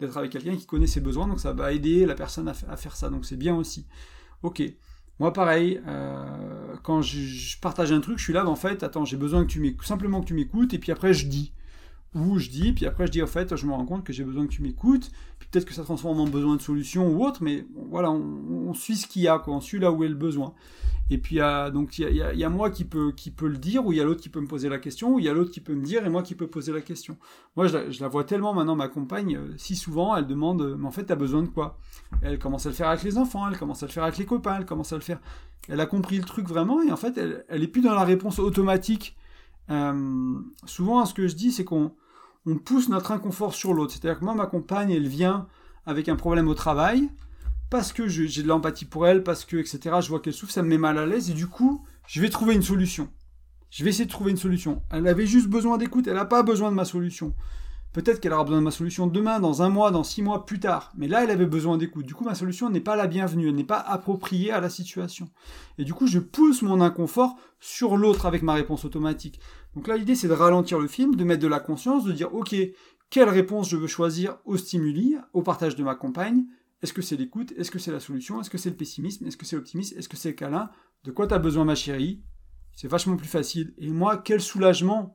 d'être 0.00 0.16
avec 0.16 0.30
quelqu'un 0.30 0.56
qui 0.56 0.66
connaît 0.66 0.86
ses 0.86 1.00
besoins. 1.00 1.26
Donc 1.26 1.40
ça 1.40 1.52
va 1.52 1.72
aider 1.72 2.06
la 2.06 2.14
personne 2.14 2.48
à, 2.48 2.54
faire 2.54 2.96
ça. 2.96 3.10
Donc 3.10 3.24
c'est 3.24 3.36
bien 3.36 3.54
aussi. 3.54 3.86
Ok. 4.42 4.62
Moi, 5.18 5.32
pareil, 5.32 5.80
euh, 5.86 6.74
quand 6.82 7.02
je, 7.02 7.58
partage 7.60 7.92
un 7.92 8.00
truc, 8.00 8.18
je 8.18 8.24
suis 8.24 8.32
là, 8.32 8.46
en 8.46 8.56
fait, 8.56 8.82
attends, 8.82 9.04
j'ai 9.04 9.16
besoin 9.16 9.42
que 9.44 9.50
tu 9.50 9.60
m'écoutes, 9.60 9.86
simplement 9.86 10.20
que 10.20 10.26
tu 10.26 10.34
m'écoutes, 10.34 10.74
et 10.74 10.78
puis 10.78 10.92
après, 10.92 11.14
je 11.14 11.26
dis. 11.26 11.52
Où 12.14 12.38
je 12.38 12.50
dis, 12.50 12.72
puis 12.72 12.84
après 12.84 13.06
je 13.06 13.12
dis 13.12 13.22
en 13.22 13.26
fait, 13.26 13.56
je 13.56 13.66
me 13.66 13.72
rends 13.72 13.86
compte 13.86 14.04
que 14.04 14.12
j'ai 14.12 14.22
besoin 14.22 14.46
que 14.46 14.52
tu 14.52 14.60
m'écoutes, 14.60 15.10
peut-être 15.52 15.66
que 15.66 15.74
ça 15.74 15.84
transforme 15.84 16.18
en 16.18 16.26
besoin 16.26 16.56
de 16.56 16.62
solution 16.62 17.08
ou 17.08 17.24
autre, 17.24 17.42
mais 17.42 17.66
voilà, 17.90 18.10
on, 18.10 18.72
suit 18.72 18.96
ce 18.96 19.06
qu'il 19.06 19.22
y 19.22 19.28
a, 19.28 19.42
on 19.46 19.60
suit 19.60 19.78
là 19.78 19.92
où 19.92 20.02
est 20.02 20.08
le 20.08 20.14
besoin. 20.14 20.54
Et 21.10 21.18
puis 21.18 21.40
donc 21.74 21.98
il 21.98 22.16
y 22.16 22.44
a, 22.44 22.48
moi 22.48 22.70
qui 22.70 22.84
peut, 22.86 23.12
qui 23.12 23.30
peut 23.30 23.48
le 23.48 23.58
dire, 23.58 23.84
ou 23.84 23.92
il 23.92 23.98
y 23.98 24.00
a 24.00 24.04
l'autre 24.04 24.22
qui 24.22 24.30
peut 24.30 24.40
me 24.40 24.46
poser 24.46 24.70
la 24.70 24.78
question, 24.78 25.14
ou 25.14 25.18
il 25.18 25.26
y 25.26 25.28
a 25.28 25.34
l'autre 25.34 25.50
qui 25.50 25.60
peut 25.60 25.74
me 25.74 25.84
dire 25.84 26.06
et 26.06 26.08
moi 26.08 26.22
qui 26.22 26.34
peux 26.34 26.46
poser 26.46 26.72
la 26.72 26.80
question. 26.80 27.18
Moi 27.54 27.66
je 27.66 28.00
la, 28.00 28.08
vois 28.08 28.24
tellement 28.24 28.54
maintenant, 28.54 28.76
ma 28.76 28.88
compagne, 28.88 29.36
euh, 29.36 29.54
si 29.58 29.76
souvent 29.76 30.16
elle 30.16 30.26
demande, 30.26 30.76
mais 30.78 30.86
en 30.86 30.90
fait 30.90 31.04
t'as 31.04 31.16
besoin 31.16 31.42
de 31.42 31.48
quoi? 31.48 31.78
Elle 32.22 32.38
commence 32.38 32.64
à 32.64 32.70
le 32.70 32.74
faire 32.74 32.88
avec 32.88 33.02
les 33.02 33.18
enfants, 33.18 33.46
elle 33.46 33.58
commence 33.58 33.82
à 33.82 33.86
le 33.86 33.92
faire 33.92 34.04
avec 34.04 34.16
les 34.16 34.24
copains, 34.24 34.56
elle 34.56 34.64
commence 34.64 34.94
à 34.94 34.96
le 34.96 35.02
faire. 35.02 35.20
Elle 35.68 35.80
a 35.80 35.86
compris 35.86 36.16
le 36.16 36.24
truc 36.24 36.48
vraiment, 36.48 36.80
et 36.80 36.90
en 36.90 36.96
fait 36.96 37.18
elle, 37.18 37.44
elle 37.48 37.70
plus 37.70 37.82
dans 37.82 37.94
la 37.94 38.04
réponse 38.04 38.38
automatique. 38.38 39.16
Euh, 39.70 40.38
souvent 40.64 41.04
ce 41.04 41.12
que 41.12 41.28
je 41.28 41.36
dis 41.36 41.52
c'est 41.52 41.64
qu'on 41.64 41.92
on 42.46 42.56
pousse 42.56 42.88
notre 42.88 43.12
inconfort 43.12 43.54
sur 43.54 43.74
l'autre. 43.74 43.92
C'est-à-dire 43.92 44.18
que 44.18 44.24
moi, 44.24 44.34
ma 44.34 44.46
compagne, 44.46 44.90
elle 44.90 45.08
vient 45.08 45.46
avec 45.86 46.08
un 46.08 46.16
problème 46.16 46.48
au 46.48 46.54
travail, 46.54 47.08
parce 47.70 47.92
que 47.92 48.06
j'ai 48.08 48.42
de 48.42 48.48
l'empathie 48.48 48.84
pour 48.84 49.06
elle, 49.06 49.22
parce 49.22 49.44
que, 49.44 49.56
etc., 49.56 49.96
je 50.00 50.08
vois 50.08 50.20
qu'elle 50.20 50.32
souffre, 50.32 50.52
ça 50.52 50.62
me 50.62 50.68
met 50.68 50.78
mal 50.78 50.98
à 50.98 51.06
l'aise, 51.06 51.30
et 51.30 51.34
du 51.34 51.46
coup, 51.46 51.84
je 52.06 52.20
vais 52.20 52.30
trouver 52.30 52.54
une 52.54 52.62
solution. 52.62 53.08
Je 53.70 53.84
vais 53.84 53.90
essayer 53.90 54.04
de 54.04 54.10
trouver 54.10 54.30
une 54.30 54.36
solution. 54.36 54.82
Elle 54.90 55.06
avait 55.06 55.26
juste 55.26 55.48
besoin 55.48 55.78
d'écoute, 55.78 56.06
elle 56.06 56.14
n'a 56.14 56.26
pas 56.26 56.42
besoin 56.42 56.70
de 56.70 56.76
ma 56.76 56.84
solution. 56.84 57.34
Peut-être 57.92 58.20
qu'elle 58.20 58.32
aura 58.32 58.44
besoin 58.44 58.58
de 58.58 58.64
ma 58.64 58.70
solution 58.70 59.06
demain, 59.06 59.38
dans 59.38 59.60
un 59.60 59.68
mois, 59.68 59.90
dans 59.90 60.02
six 60.02 60.22
mois 60.22 60.46
plus 60.46 60.60
tard. 60.60 60.92
Mais 60.96 61.08
là, 61.08 61.24
elle 61.24 61.30
avait 61.30 61.46
besoin 61.46 61.76
d'écoute. 61.76 62.06
Du 62.06 62.14
coup, 62.14 62.24
ma 62.24 62.34
solution 62.34 62.70
n'est 62.70 62.80
pas 62.80 62.96
la 62.96 63.06
bienvenue, 63.06 63.48
elle 63.48 63.54
n'est 63.54 63.64
pas 63.64 63.80
appropriée 63.80 64.50
à 64.50 64.60
la 64.60 64.70
situation. 64.70 65.28
Et 65.76 65.84
du 65.84 65.92
coup, 65.92 66.06
je 66.06 66.18
pousse 66.18 66.62
mon 66.62 66.80
inconfort 66.80 67.36
sur 67.60 67.98
l'autre 67.98 68.24
avec 68.24 68.42
ma 68.42 68.54
réponse 68.54 68.86
automatique. 68.86 69.40
Donc 69.74 69.88
là, 69.88 69.96
l'idée, 69.96 70.14
c'est 70.14 70.28
de 70.28 70.32
ralentir 70.32 70.78
le 70.78 70.88
film, 70.88 71.16
de 71.16 71.24
mettre 71.24 71.42
de 71.42 71.48
la 71.48 71.60
conscience, 71.60 72.04
de 72.04 72.12
dire, 72.12 72.34
ok, 72.34 72.54
quelle 73.10 73.28
réponse 73.28 73.68
je 73.70 73.76
veux 73.76 73.86
choisir 73.86 74.38
au 74.44 74.56
stimuli, 74.56 75.16
au 75.32 75.42
partage 75.42 75.76
de 75.76 75.82
ma 75.82 75.94
compagne? 75.94 76.44
Est-ce 76.82 76.92
que 76.92 77.02
c'est 77.02 77.16
l'écoute? 77.16 77.52
Est-ce 77.56 77.70
que 77.70 77.78
c'est 77.78 77.92
la 77.92 78.00
solution? 78.00 78.40
Est-ce 78.40 78.50
que 78.50 78.58
c'est 78.58 78.70
le 78.70 78.76
pessimisme? 78.76 79.26
Est-ce 79.26 79.36
que 79.36 79.46
c'est 79.46 79.56
l'optimisme? 79.56 79.98
Est-ce 79.98 80.08
que 80.08 80.16
c'est 80.16 80.30
le 80.30 80.34
câlin? 80.34 80.70
De 81.04 81.10
quoi 81.10 81.26
tu 81.26 81.34
as 81.34 81.38
besoin, 81.38 81.64
ma 81.64 81.74
chérie? 81.74 82.22
C'est 82.74 82.88
vachement 82.88 83.16
plus 83.16 83.28
facile. 83.28 83.74
Et 83.78 83.90
moi, 83.90 84.16
quel 84.18 84.40
soulagement 84.40 85.14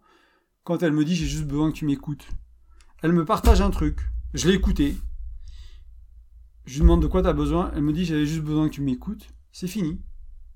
quand 0.64 0.84
elle 0.84 0.92
me 0.92 1.06
dit, 1.06 1.16
j'ai 1.16 1.26
juste 1.26 1.48
besoin 1.48 1.72
que 1.72 1.78
tu 1.78 1.86
m'écoutes 1.86 2.28
elle 3.04 3.14
me 3.14 3.26
partage 3.26 3.62
un 3.62 3.70
truc. 3.70 4.00
Je 4.34 4.48
l'ai 4.48 4.56
écouté. 4.56 4.98
Je 6.66 6.74
lui 6.74 6.82
demande 6.82 7.02
de 7.02 7.08
quoi 7.08 7.22
tu 7.22 7.28
as 7.28 7.34
besoin. 7.34 7.72
Elle 7.76 7.84
me 7.84 7.94
dit 7.94 8.06
j'avais 8.06 8.26
juste 8.26 8.42
besoin 8.42 8.68
que 8.68 8.74
tu 8.74 8.82
m'écoutes. 8.82 9.28
C'est 9.52 9.68
fini. 9.68 10.02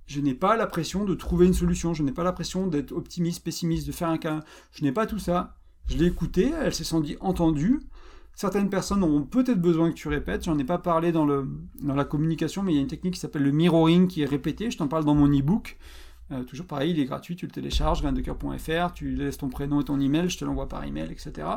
Je 0.07 0.19
n'ai 0.19 0.33
pas 0.33 0.57
la 0.57 0.67
pression 0.67 1.05
de 1.05 1.13
trouver 1.15 1.45
une 1.45 1.53
solution. 1.53 1.93
Je 1.93 2.03
n'ai 2.03 2.11
pas 2.11 2.23
la 2.23 2.33
pression 2.33 2.67
d'être 2.67 2.91
optimiste, 2.91 3.43
pessimiste, 3.43 3.87
de 3.87 3.91
faire 3.91 4.09
un 4.09 4.17
cas. 4.17 4.41
Je 4.71 4.83
n'ai 4.83 4.91
pas 4.91 5.05
tout 5.05 5.19
ça. 5.19 5.55
Je 5.87 5.97
l'ai 5.97 6.05
écouté. 6.05 6.51
Elle 6.61 6.73
s'est 6.73 6.83
sentie 6.83 7.17
entendue. 7.19 7.79
Certaines 8.33 8.69
personnes 8.69 9.03
auront 9.03 9.23
peut-être 9.23 9.61
besoin 9.61 9.89
que 9.91 9.95
tu 9.95 10.07
répètes. 10.07 10.45
J'en 10.45 10.57
ai 10.57 10.63
pas 10.63 10.77
parlé 10.77 11.11
dans, 11.11 11.25
le, 11.25 11.47
dans 11.81 11.95
la 11.95 12.05
communication, 12.05 12.63
mais 12.63 12.73
il 12.73 12.75
y 12.75 12.79
a 12.79 12.81
une 12.81 12.87
technique 12.87 13.15
qui 13.15 13.19
s'appelle 13.19 13.43
le 13.43 13.51
mirroring 13.51 14.07
qui 14.07 14.21
est 14.21 14.25
répété. 14.25 14.71
Je 14.71 14.77
t'en 14.77 14.87
parle 14.87 15.05
dans 15.05 15.15
mon 15.15 15.27
e-book. 15.27 15.77
Euh, 16.31 16.43
toujours 16.43 16.65
pareil, 16.65 16.91
il 16.91 16.99
est 16.99 17.05
gratuit, 17.05 17.35
tu 17.35 17.45
le 17.45 17.51
télécharges, 17.51 18.01
graindecoeur.fr, 18.01 18.93
tu 18.93 19.15
laisses 19.15 19.37
ton 19.37 19.49
prénom 19.49 19.81
et 19.81 19.83
ton 19.83 19.99
email, 19.99 20.29
je 20.29 20.37
te 20.37 20.45
l'envoie 20.45 20.67
par 20.67 20.83
email, 20.85 21.11
etc. 21.11 21.47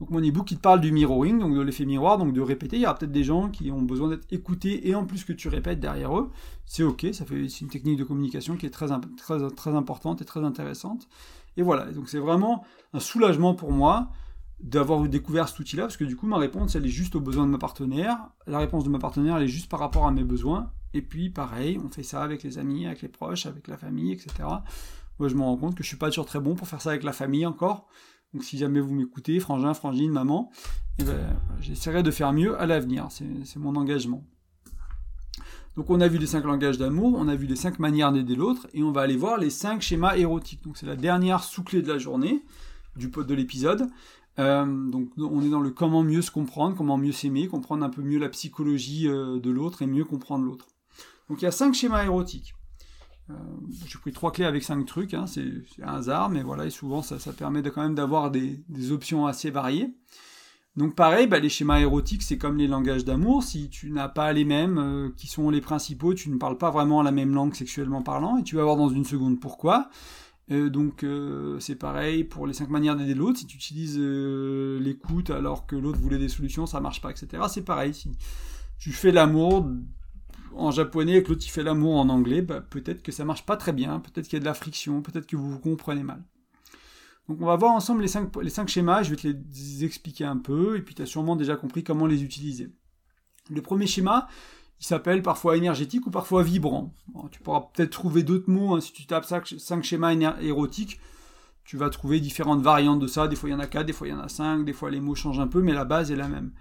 Donc 0.00 0.10
mon 0.10 0.22
ebook 0.22 0.46
qui 0.46 0.56
te 0.56 0.60
parle 0.60 0.80
du 0.80 0.92
mirroring, 0.92 1.38
donc 1.38 1.54
de 1.54 1.60
l'effet 1.60 1.84
miroir, 1.84 2.18
donc 2.18 2.32
de 2.32 2.40
répéter. 2.40 2.76
Il 2.76 2.82
y 2.82 2.86
aura 2.86 2.94
peut-être 2.94 3.12
des 3.12 3.24
gens 3.24 3.48
qui 3.48 3.70
ont 3.72 3.82
besoin 3.82 4.08
d'être 4.08 4.26
écoutés 4.32 4.88
et 4.88 4.94
en 4.94 5.04
plus 5.04 5.24
que 5.24 5.32
tu 5.32 5.48
répètes 5.48 5.80
derrière 5.80 6.16
eux. 6.16 6.30
C'est 6.66 6.84
ok, 6.84 7.06
ça 7.12 7.24
fait 7.24 7.48
c'est 7.48 7.62
une 7.62 7.70
technique 7.70 7.98
de 7.98 8.04
communication 8.04 8.56
qui 8.56 8.66
est 8.66 8.70
très, 8.70 8.88
très, 9.16 9.50
très 9.50 9.74
importante 9.74 10.22
et 10.22 10.24
très 10.24 10.44
intéressante. 10.44 11.08
Et 11.56 11.62
voilà, 11.62 11.90
donc 11.90 12.08
c'est 12.08 12.20
vraiment 12.20 12.64
un 12.92 13.00
soulagement 13.00 13.54
pour 13.54 13.72
moi 13.72 14.10
d'avoir 14.60 15.08
découvert 15.08 15.48
cet 15.48 15.58
outil-là, 15.60 15.84
parce 15.84 15.96
que 15.96 16.04
du 16.04 16.16
coup, 16.16 16.26
ma 16.26 16.38
réponse, 16.38 16.74
elle 16.74 16.86
est 16.86 16.90
juste 16.90 17.14
aux 17.14 17.20
besoins 17.20 17.46
de 17.46 17.50
ma 17.50 17.58
partenaire. 17.58 18.18
La 18.46 18.58
réponse 18.58 18.84
de 18.84 18.88
ma 18.90 18.98
partenaire, 18.98 19.36
elle 19.36 19.44
est 19.44 19.48
juste 19.48 19.68
par 19.68 19.80
rapport 19.80 20.06
à 20.06 20.10
mes 20.10 20.24
besoins. 20.24 20.72
Et 20.94 21.02
puis, 21.02 21.30
pareil, 21.30 21.78
on 21.84 21.90
fait 21.90 22.02
ça 22.02 22.22
avec 22.22 22.42
les 22.42 22.58
amis, 22.58 22.86
avec 22.86 23.02
les 23.02 23.08
proches, 23.08 23.46
avec 23.46 23.68
la 23.68 23.76
famille, 23.76 24.12
etc. 24.12 24.48
Moi, 25.18 25.28
je 25.28 25.34
me 25.34 25.42
rends 25.42 25.56
compte 25.56 25.74
que 25.74 25.82
je 25.82 25.88
suis 25.88 25.96
pas 25.96 26.08
toujours 26.08 26.26
très 26.26 26.40
bon 26.40 26.54
pour 26.54 26.66
faire 26.66 26.80
ça 26.80 26.90
avec 26.90 27.02
la 27.02 27.12
famille 27.12 27.46
encore. 27.46 27.88
Donc, 28.34 28.44
si 28.44 28.58
jamais 28.58 28.80
vous 28.80 28.94
m'écoutez, 28.94 29.40
frangin, 29.40 29.74
frangine, 29.74 30.10
maman, 30.10 30.50
eh 30.98 31.04
ben, 31.04 31.18
j'essaierai 31.60 32.02
de 32.02 32.10
faire 32.10 32.32
mieux 32.32 32.60
à 32.60 32.66
l'avenir. 32.66 33.08
C'est 33.10 33.56
mon 33.56 33.76
engagement. 33.76 34.24
Donc, 35.76 35.90
on 35.90 36.00
a 36.00 36.08
vu 36.08 36.18
les 36.18 36.26
cinq 36.26 36.44
langages 36.44 36.78
d'amour, 36.78 37.14
on 37.16 37.28
a 37.28 37.36
vu 37.36 37.46
les 37.46 37.56
cinq 37.56 37.78
manières 37.78 38.12
d'aider 38.12 38.34
l'autre, 38.34 38.66
et 38.74 38.82
on 38.82 38.92
va 38.92 39.02
aller 39.02 39.16
voir 39.16 39.38
les 39.38 39.50
cinq 39.50 39.80
schémas 39.80 40.16
érotiques. 40.16 40.62
Donc, 40.64 40.76
c'est 40.76 40.86
la 40.86 40.96
dernière 40.96 41.42
sous-clé 41.42 41.82
de 41.82 41.88
la 41.88 41.98
journée, 41.98 42.42
de 42.98 43.34
l'épisode. 43.34 43.88
Euh, 44.38 44.90
donc 44.90 45.10
on 45.16 45.42
est 45.42 45.50
dans 45.50 45.60
le 45.60 45.70
comment 45.70 46.02
mieux 46.02 46.22
se 46.22 46.30
comprendre, 46.30 46.76
comment 46.76 46.96
mieux 46.96 47.12
s'aimer, 47.12 47.48
comprendre 47.48 47.84
un 47.84 47.90
peu 47.90 48.02
mieux 48.02 48.18
la 48.18 48.28
psychologie 48.28 49.08
euh, 49.08 49.40
de 49.40 49.50
l'autre 49.50 49.82
et 49.82 49.86
mieux 49.86 50.04
comprendre 50.04 50.44
l'autre. 50.44 50.66
Donc 51.28 51.42
il 51.42 51.44
y 51.44 51.48
a 51.48 51.52
cinq 51.52 51.74
schémas 51.74 52.04
érotiques. 52.04 52.54
Euh, 53.30 53.34
j'ai 53.86 53.98
pris 53.98 54.12
trois 54.12 54.32
clés 54.32 54.44
avec 54.44 54.62
cinq 54.62 54.84
trucs, 54.86 55.14
hein, 55.14 55.26
c'est 55.26 55.44
un 55.82 55.96
hasard, 55.96 56.30
mais 56.30 56.42
voilà, 56.42 56.66
et 56.66 56.70
souvent 56.70 57.02
ça, 57.02 57.16
permet 57.32 57.62
quand 57.62 57.82
même 57.82 57.94
d'avoir 57.94 58.30
des, 58.30 58.62
options 58.90 59.26
assez 59.26 59.50
variées. 59.50 59.94
Donc 60.76 60.94
pareil, 60.94 61.26
bah, 61.26 61.40
les 61.40 61.48
schémas 61.48 61.80
érotiques, 61.80 62.22
c'est 62.22 62.38
comme 62.38 62.56
les 62.56 62.68
langages 62.68 63.04
d'amour, 63.04 63.42
si 63.42 63.68
tu 63.68 63.90
n'as 63.90 64.08
pas 64.08 64.32
les 64.32 64.44
mêmes 64.44 65.12
qui 65.16 65.26
sont 65.26 65.50
les 65.50 65.60
principaux, 65.60 66.14
tu 66.14 66.30
ne 66.30 66.36
parles 66.36 66.56
pas 66.56 66.70
vraiment 66.70 67.02
la 67.02 67.10
même 67.10 67.34
langue 67.34 67.54
sexuellement 67.54 68.02
parlant, 68.02 68.38
et 68.38 68.44
tu 68.44 68.56
vas 68.56 68.62
voir 68.62 68.76
dans 68.76 68.88
une 68.88 69.04
seconde 69.04 69.40
pourquoi. 69.40 69.90
Euh, 70.50 70.70
donc 70.70 71.04
euh, 71.04 71.60
c'est 71.60 71.74
pareil 71.76 72.24
pour 72.24 72.46
les 72.46 72.54
cinq 72.54 72.70
manières 72.70 72.96
d'aider 72.96 73.14
l'autre. 73.14 73.38
Si 73.38 73.46
tu 73.46 73.56
utilises 73.56 73.98
euh, 73.98 74.80
l'écoute 74.80 75.30
alors 75.30 75.66
que 75.66 75.76
l'autre 75.76 75.98
voulait 75.98 76.18
des 76.18 76.28
solutions, 76.28 76.66
ça 76.66 76.80
marche 76.80 77.00
pas, 77.00 77.10
etc. 77.10 77.42
C'est 77.48 77.64
pareil. 77.64 77.94
Si 77.94 78.10
tu 78.78 78.92
fais 78.92 79.12
l'amour 79.12 79.68
en 80.58 80.70
japonais 80.70 81.14
et 81.14 81.22
l'autre 81.22 81.44
fait 81.44 81.62
l'amour 81.62 81.96
en 81.96 82.08
anglais, 82.08 82.42
bah, 82.42 82.60
peut-être 82.60 83.02
que 83.02 83.12
ça 83.12 83.24
marche 83.24 83.46
pas 83.46 83.56
très 83.56 83.72
bien, 83.72 84.00
peut-être 84.00 84.26
qu'il 84.26 84.34
y 84.34 84.36
a 84.36 84.40
de 84.40 84.44
la 84.44 84.54
friction, 84.54 85.02
peut-être 85.02 85.26
que 85.26 85.36
vous 85.36 85.50
vous 85.50 85.58
comprenez 85.58 86.02
mal. 86.02 86.22
Donc 87.28 87.40
on 87.40 87.46
va 87.46 87.56
voir 87.56 87.72
ensemble 87.72 88.02
les 88.02 88.08
cinq, 88.08 88.34
les 88.36 88.50
cinq 88.50 88.68
schémas, 88.68 89.02
je 89.02 89.10
vais 89.10 89.16
te 89.16 89.26
les 89.26 89.84
expliquer 89.84 90.24
un 90.24 90.38
peu, 90.38 90.76
et 90.76 90.82
puis 90.82 90.94
tu 90.94 91.02
as 91.02 91.06
sûrement 91.06 91.36
déjà 91.36 91.56
compris 91.56 91.84
comment 91.84 92.06
les 92.06 92.22
utiliser. 92.22 92.72
Le 93.50 93.62
premier 93.62 93.86
schéma, 93.86 94.28
il 94.80 94.86
s'appelle 94.86 95.22
parfois 95.22 95.56
énergétique 95.56 96.06
ou 96.06 96.10
parfois 96.10 96.42
vibrant. 96.42 96.94
tu 97.30 97.40
pourras 97.40 97.68
peut-être 97.72 97.90
trouver 97.90 98.22
d'autres 98.22 98.50
mots, 98.50 98.74
hein. 98.74 98.80
si 98.80 98.92
tu 98.92 99.06
tapes 99.06 99.26
5 99.26 99.82
schémas 99.82 100.14
érotiques, 100.40 101.00
tu 101.64 101.76
vas 101.76 101.90
trouver 101.90 102.18
différentes 102.18 102.62
variantes 102.62 103.00
de 103.00 103.06
ça, 103.06 103.28
des 103.28 103.36
fois 103.36 103.50
il 103.50 103.52
y 103.52 103.54
en 103.54 103.60
a 103.60 103.66
4, 103.66 103.84
des 103.84 103.92
fois 103.92 104.08
il 104.08 104.12
y 104.12 104.14
en 104.14 104.20
a 104.20 104.28
5, 104.28 104.64
des 104.64 104.72
fois 104.72 104.90
les 104.90 105.00
mots 105.00 105.14
changent 105.14 105.40
un 105.40 105.48
peu, 105.48 105.60
mais 105.60 105.74
la 105.74 105.84
base 105.84 106.10
est 106.10 106.16
la 106.16 106.28
même. 106.28 106.52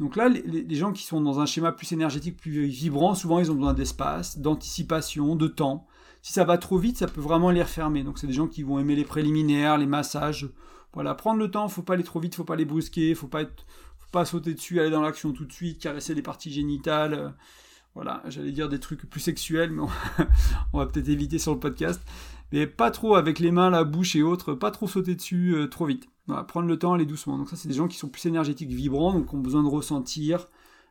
Donc 0.00 0.16
là, 0.16 0.28
les, 0.28 0.74
gens 0.74 0.92
qui 0.92 1.04
sont 1.04 1.20
dans 1.20 1.40
un 1.40 1.46
schéma 1.46 1.72
plus 1.72 1.92
énergétique, 1.92 2.38
plus 2.38 2.64
vibrant, 2.64 3.14
souvent 3.14 3.38
ils 3.38 3.50
ont 3.50 3.54
besoin 3.54 3.74
d'espace, 3.74 4.38
d'anticipation, 4.38 5.36
de 5.36 5.46
temps. 5.46 5.86
Si 6.22 6.32
ça 6.32 6.44
va 6.44 6.58
trop 6.58 6.78
vite, 6.78 6.96
ça 6.96 7.06
peut 7.06 7.20
vraiment 7.20 7.50
les 7.50 7.62
refermer. 7.62 8.02
Donc 8.02 8.18
c'est 8.18 8.26
des 8.26 8.32
gens 8.32 8.46
qui 8.46 8.62
vont 8.62 8.78
aimer 8.78 8.96
les 8.96 9.04
préliminaires, 9.04 9.76
les 9.76 9.86
massages. 9.86 10.48
Voilà, 10.94 11.14
prendre 11.14 11.38
le 11.38 11.50
temps, 11.50 11.68
faut 11.68 11.82
pas 11.82 11.94
aller 11.94 12.02
trop 12.02 12.18
vite, 12.18 12.34
faut 12.34 12.44
pas 12.44 12.56
les 12.56 12.64
brusquer, 12.64 13.14
faut 13.14 13.28
pas 13.28 13.42
être 13.42 13.64
pas 14.10 14.24
sauter 14.24 14.54
dessus, 14.54 14.80
aller 14.80 14.90
dans 14.90 15.02
l'action 15.02 15.32
tout 15.32 15.44
de 15.44 15.52
suite, 15.52 15.80
caresser 15.80 16.14
les 16.14 16.22
parties 16.22 16.50
génitales. 16.50 17.34
Voilà, 17.94 18.22
j'allais 18.28 18.52
dire 18.52 18.68
des 18.68 18.78
trucs 18.78 19.08
plus 19.08 19.20
sexuels, 19.20 19.70
mais 19.70 19.82
on, 20.72 20.78
va 20.78 20.86
peut-être 20.86 21.08
éviter 21.08 21.38
sur 21.38 21.52
le 21.52 21.60
podcast. 21.60 22.00
Mais 22.52 22.66
pas 22.66 22.90
trop 22.90 23.14
avec 23.14 23.38
les 23.38 23.50
mains, 23.50 23.70
la 23.70 23.84
bouche 23.84 24.16
et 24.16 24.22
autres, 24.22 24.54
pas 24.54 24.70
trop 24.70 24.88
sauter 24.88 25.14
dessus 25.14 25.54
euh, 25.54 25.68
trop 25.68 25.86
vite. 25.86 26.08
Voilà, 26.26 26.44
prendre 26.44 26.68
le 26.68 26.78
temps, 26.78 26.94
aller 26.94 27.06
doucement. 27.06 27.38
Donc 27.38 27.48
ça, 27.48 27.56
c'est 27.56 27.68
des 27.68 27.74
gens 27.74 27.88
qui 27.88 27.96
sont 27.96 28.08
plus 28.08 28.26
énergétiques, 28.26 28.70
vibrants, 28.70 29.12
donc 29.12 29.32
ont 29.32 29.38
besoin 29.38 29.62
de 29.62 29.68
ressentir 29.68 30.46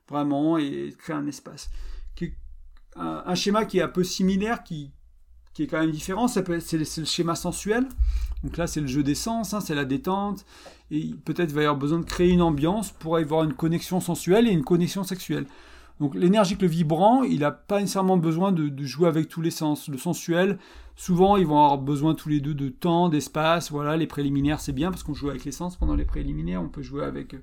vraiment 0.10 0.58
et 0.58 0.94
créer 0.98 1.16
un 1.16 1.28
espace. 1.28 1.70
Un, 2.96 3.36
schéma 3.36 3.64
qui 3.64 3.78
est 3.78 3.82
un 3.82 3.88
peu 3.88 4.04
similaire, 4.04 4.64
qui, 4.64 4.92
qui 5.54 5.64
est 5.64 5.68
quand 5.68 5.80
même 5.80 5.92
différent, 5.92 6.28
c'est 6.28 6.74
le 6.74 7.06
schéma 7.06 7.36
sensuel. 7.36 7.88
Donc 8.44 8.58
là, 8.58 8.68
c'est 8.68 8.82
le 8.82 8.88
jeu 8.88 9.04
des 9.04 9.16
sens, 9.16 9.54
hein, 9.54 9.62
c'est 9.62 9.76
la 9.76 9.86
détente. 9.86 10.46
Et 10.92 11.12
peut-être 11.24 11.52
va 11.52 11.62
y 11.62 11.66
avoir 11.66 11.78
besoin 11.78 12.00
de 12.00 12.06
créer 12.06 12.30
une 12.30 12.42
ambiance 12.42 12.92
pour 12.92 13.16
avoir 13.16 13.44
une 13.44 13.54
connexion 13.54 14.02
sensuelle 14.02 14.48
et 14.48 14.52
une 14.52 14.66
connexion 14.66 15.04
sexuelle. 15.04 15.46
Donc 16.00 16.16
l'énergique, 16.16 16.62
le 16.62 16.68
vibrant, 16.68 17.24
il 17.24 17.40
n'a 17.40 17.52
pas 17.52 17.80
nécessairement 17.82 18.18
besoin 18.18 18.52
de, 18.52 18.72
jouer 18.86 19.08
avec 19.08 19.28
tous 19.28 19.42
les 19.42 19.52
sens. 19.52 19.90
Le 19.90 19.98
sensuel, 19.98 20.58
souvent, 20.96 21.36
ils 21.36 21.46
vont 21.46 21.58
avoir 21.58 21.78
besoin 21.78 22.16
tous 22.16 22.30
les 22.30 22.40
deux 22.40 22.54
de 22.54 22.70
temps, 22.70 23.10
d'espace. 23.10 23.72
Voilà, 23.72 23.98
les 23.98 24.08
préliminaires, 24.08 24.62
c'est 24.62 24.74
bien 24.74 24.92
parce 24.92 25.04
qu'on 25.04 25.14
joue 25.14 25.30
avec 25.30 25.44
les 25.44 25.52
sens 25.52 25.76
pendant 25.76 25.96
les 25.96 26.06
préliminaires. 26.06 26.62
On 26.62 26.70
peut 26.70 26.82
jouer 26.82 27.04
avec 27.04 27.36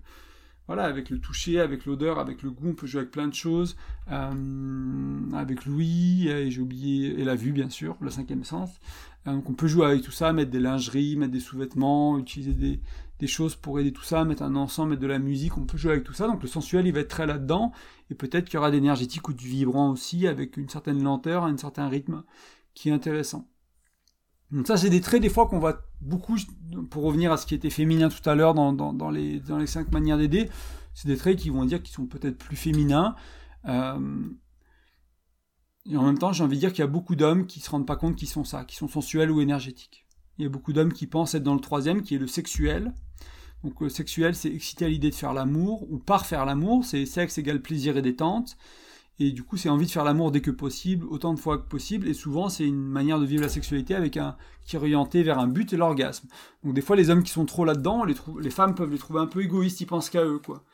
voilà, 0.66 0.84
avec 0.84 1.10
le 1.10 1.20
toucher, 1.20 1.60
avec 1.60 1.86
l'odeur, 1.86 2.18
avec 2.18 2.42
le 2.42 2.50
goût, 2.50 2.70
on 2.70 2.74
peut 2.74 2.88
jouer 2.88 3.02
avec 3.02 3.12
plein 3.12 3.28
de 3.28 3.34
choses. 3.34 3.76
Euh, 4.10 5.20
avec 5.32 5.64
l'ouïe, 5.64 6.28
et 6.28 6.50
j'ai 6.50 6.60
oublié, 6.60 7.20
et 7.20 7.24
la 7.24 7.36
vue, 7.36 7.52
bien 7.52 7.70
sûr, 7.70 7.96
le 8.00 8.10
cinquième 8.10 8.42
sens. 8.42 8.80
Euh, 9.28 9.32
donc 9.32 9.48
on 9.48 9.54
peut 9.54 9.68
jouer 9.68 9.86
avec 9.86 10.02
tout 10.02 10.10
ça, 10.10 10.32
mettre 10.32 10.50
des 10.50 10.58
lingeries, 10.58 11.16
mettre 11.16 11.32
des 11.32 11.40
sous-vêtements, 11.40 12.18
utiliser 12.18 12.52
des, 12.52 12.80
des, 13.18 13.26
choses 13.26 13.56
pour 13.56 13.78
aider 13.80 13.92
tout 13.92 14.02
ça, 14.02 14.24
mettre 14.24 14.42
un 14.42 14.56
ensemble, 14.56 14.90
mettre 14.90 15.02
de 15.02 15.06
la 15.06 15.18
musique, 15.18 15.56
on 15.56 15.64
peut 15.64 15.78
jouer 15.78 15.92
avec 15.92 16.04
tout 16.04 16.12
ça. 16.12 16.26
Donc 16.26 16.42
le 16.42 16.48
sensuel, 16.48 16.86
il 16.86 16.92
va 16.92 17.00
être 17.00 17.08
très 17.08 17.26
là-dedans. 17.26 17.72
Et 18.10 18.14
peut-être 18.14 18.46
qu'il 18.46 18.54
y 18.54 18.58
aura 18.58 18.70
d'énergétique 18.70 19.28
ou 19.28 19.32
du 19.32 19.48
vibrant 19.48 19.90
aussi, 19.90 20.26
avec 20.26 20.56
une 20.56 20.68
certaine 20.68 21.02
lenteur, 21.02 21.44
un 21.44 21.56
certain 21.56 21.88
rythme 21.88 22.22
qui 22.74 22.88
est 22.88 22.92
intéressant. 22.92 23.48
Donc 24.50 24.66
ça, 24.66 24.76
c'est 24.76 24.90
des 24.90 25.00
traits 25.00 25.22
des 25.22 25.28
fois 25.28 25.46
qu'on 25.46 25.58
voit 25.58 25.82
beaucoup, 26.00 26.36
pour 26.90 27.02
revenir 27.02 27.32
à 27.32 27.36
ce 27.36 27.46
qui 27.46 27.54
était 27.54 27.70
féminin 27.70 28.08
tout 28.08 28.28
à 28.28 28.34
l'heure 28.34 28.54
dans, 28.54 29.10
les, 29.10 29.40
dans 29.40 29.64
cinq 29.66 29.90
manières 29.90 30.18
d'aider, 30.18 30.48
c'est 30.94 31.08
des 31.08 31.16
traits 31.16 31.38
qui 31.38 31.50
vont 31.50 31.64
dire 31.64 31.82
qu'ils 31.82 31.94
sont 31.94 32.06
peut-être 32.06 32.38
plus 32.38 32.56
féminins. 32.56 33.16
Euh, 33.66 34.28
et 35.88 35.96
en 35.96 36.04
même 36.04 36.18
temps, 36.18 36.32
j'ai 36.32 36.44
envie 36.44 36.56
de 36.56 36.60
dire 36.60 36.70
qu'il 36.70 36.80
y 36.80 36.84
a 36.84 36.88
beaucoup 36.88 37.16
d'hommes 37.16 37.46
qui 37.46 37.58
ne 37.58 37.64
se 37.64 37.70
rendent 37.70 37.86
pas 37.86 37.96
compte 37.96 38.16
qu'ils 38.16 38.28
sont 38.28 38.44
ça, 38.44 38.64
qui 38.64 38.76
sont 38.76 38.88
sensuels 38.88 39.30
ou 39.30 39.40
énergétiques. 39.40 40.05
Il 40.38 40.42
y 40.42 40.46
a 40.46 40.50
beaucoup 40.50 40.72
d'hommes 40.72 40.92
qui 40.92 41.06
pensent 41.06 41.34
être 41.34 41.42
dans 41.42 41.54
le 41.54 41.60
troisième, 41.60 42.02
qui 42.02 42.14
est 42.14 42.18
le 42.18 42.26
sexuel. 42.26 42.92
Donc 43.64 43.80
le 43.80 43.88
sexuel, 43.88 44.34
c'est 44.34 44.52
excité 44.52 44.84
à 44.84 44.88
l'idée 44.88 45.10
de 45.10 45.14
faire 45.14 45.32
l'amour, 45.32 45.90
ou 45.90 45.98
par 45.98 46.26
faire 46.26 46.44
l'amour, 46.44 46.84
c'est 46.84 47.06
sexe 47.06 47.38
égale 47.38 47.62
plaisir 47.62 47.96
et 47.96 48.02
détente. 48.02 48.56
Et 49.18 49.32
du 49.32 49.42
coup, 49.42 49.56
c'est 49.56 49.70
envie 49.70 49.86
de 49.86 49.90
faire 49.90 50.04
l'amour 50.04 50.30
dès 50.30 50.42
que 50.42 50.50
possible, 50.50 51.06
autant 51.06 51.32
de 51.32 51.40
fois 51.40 51.56
que 51.56 51.66
possible. 51.66 52.06
Et 52.06 52.12
souvent, 52.12 52.50
c'est 52.50 52.66
une 52.66 52.76
manière 52.76 53.18
de 53.18 53.24
vivre 53.24 53.42
la 53.42 53.48
sexualité 53.48 53.94
avec 53.94 54.18
un 54.18 54.36
qui 54.64 54.76
est 54.76 54.78
orienté 54.78 55.22
vers 55.22 55.38
un 55.38 55.46
but 55.46 55.72
et 55.72 55.78
l'orgasme. 55.78 56.28
Donc 56.62 56.74
des 56.74 56.82
fois, 56.82 56.96
les 56.96 57.08
hommes 57.08 57.22
qui 57.22 57.32
sont 57.32 57.46
trop 57.46 57.64
là-dedans, 57.64 58.04
les, 58.04 58.14
les 58.42 58.50
femmes 58.50 58.74
peuvent 58.74 58.90
les 58.90 58.98
trouver 58.98 59.20
un 59.20 59.26
peu 59.26 59.42
égoïstes. 59.42 59.80
Ils 59.80 59.86
pensent 59.86 60.10
qu'à 60.10 60.22
eux, 60.22 60.38
quoi. 60.38 60.64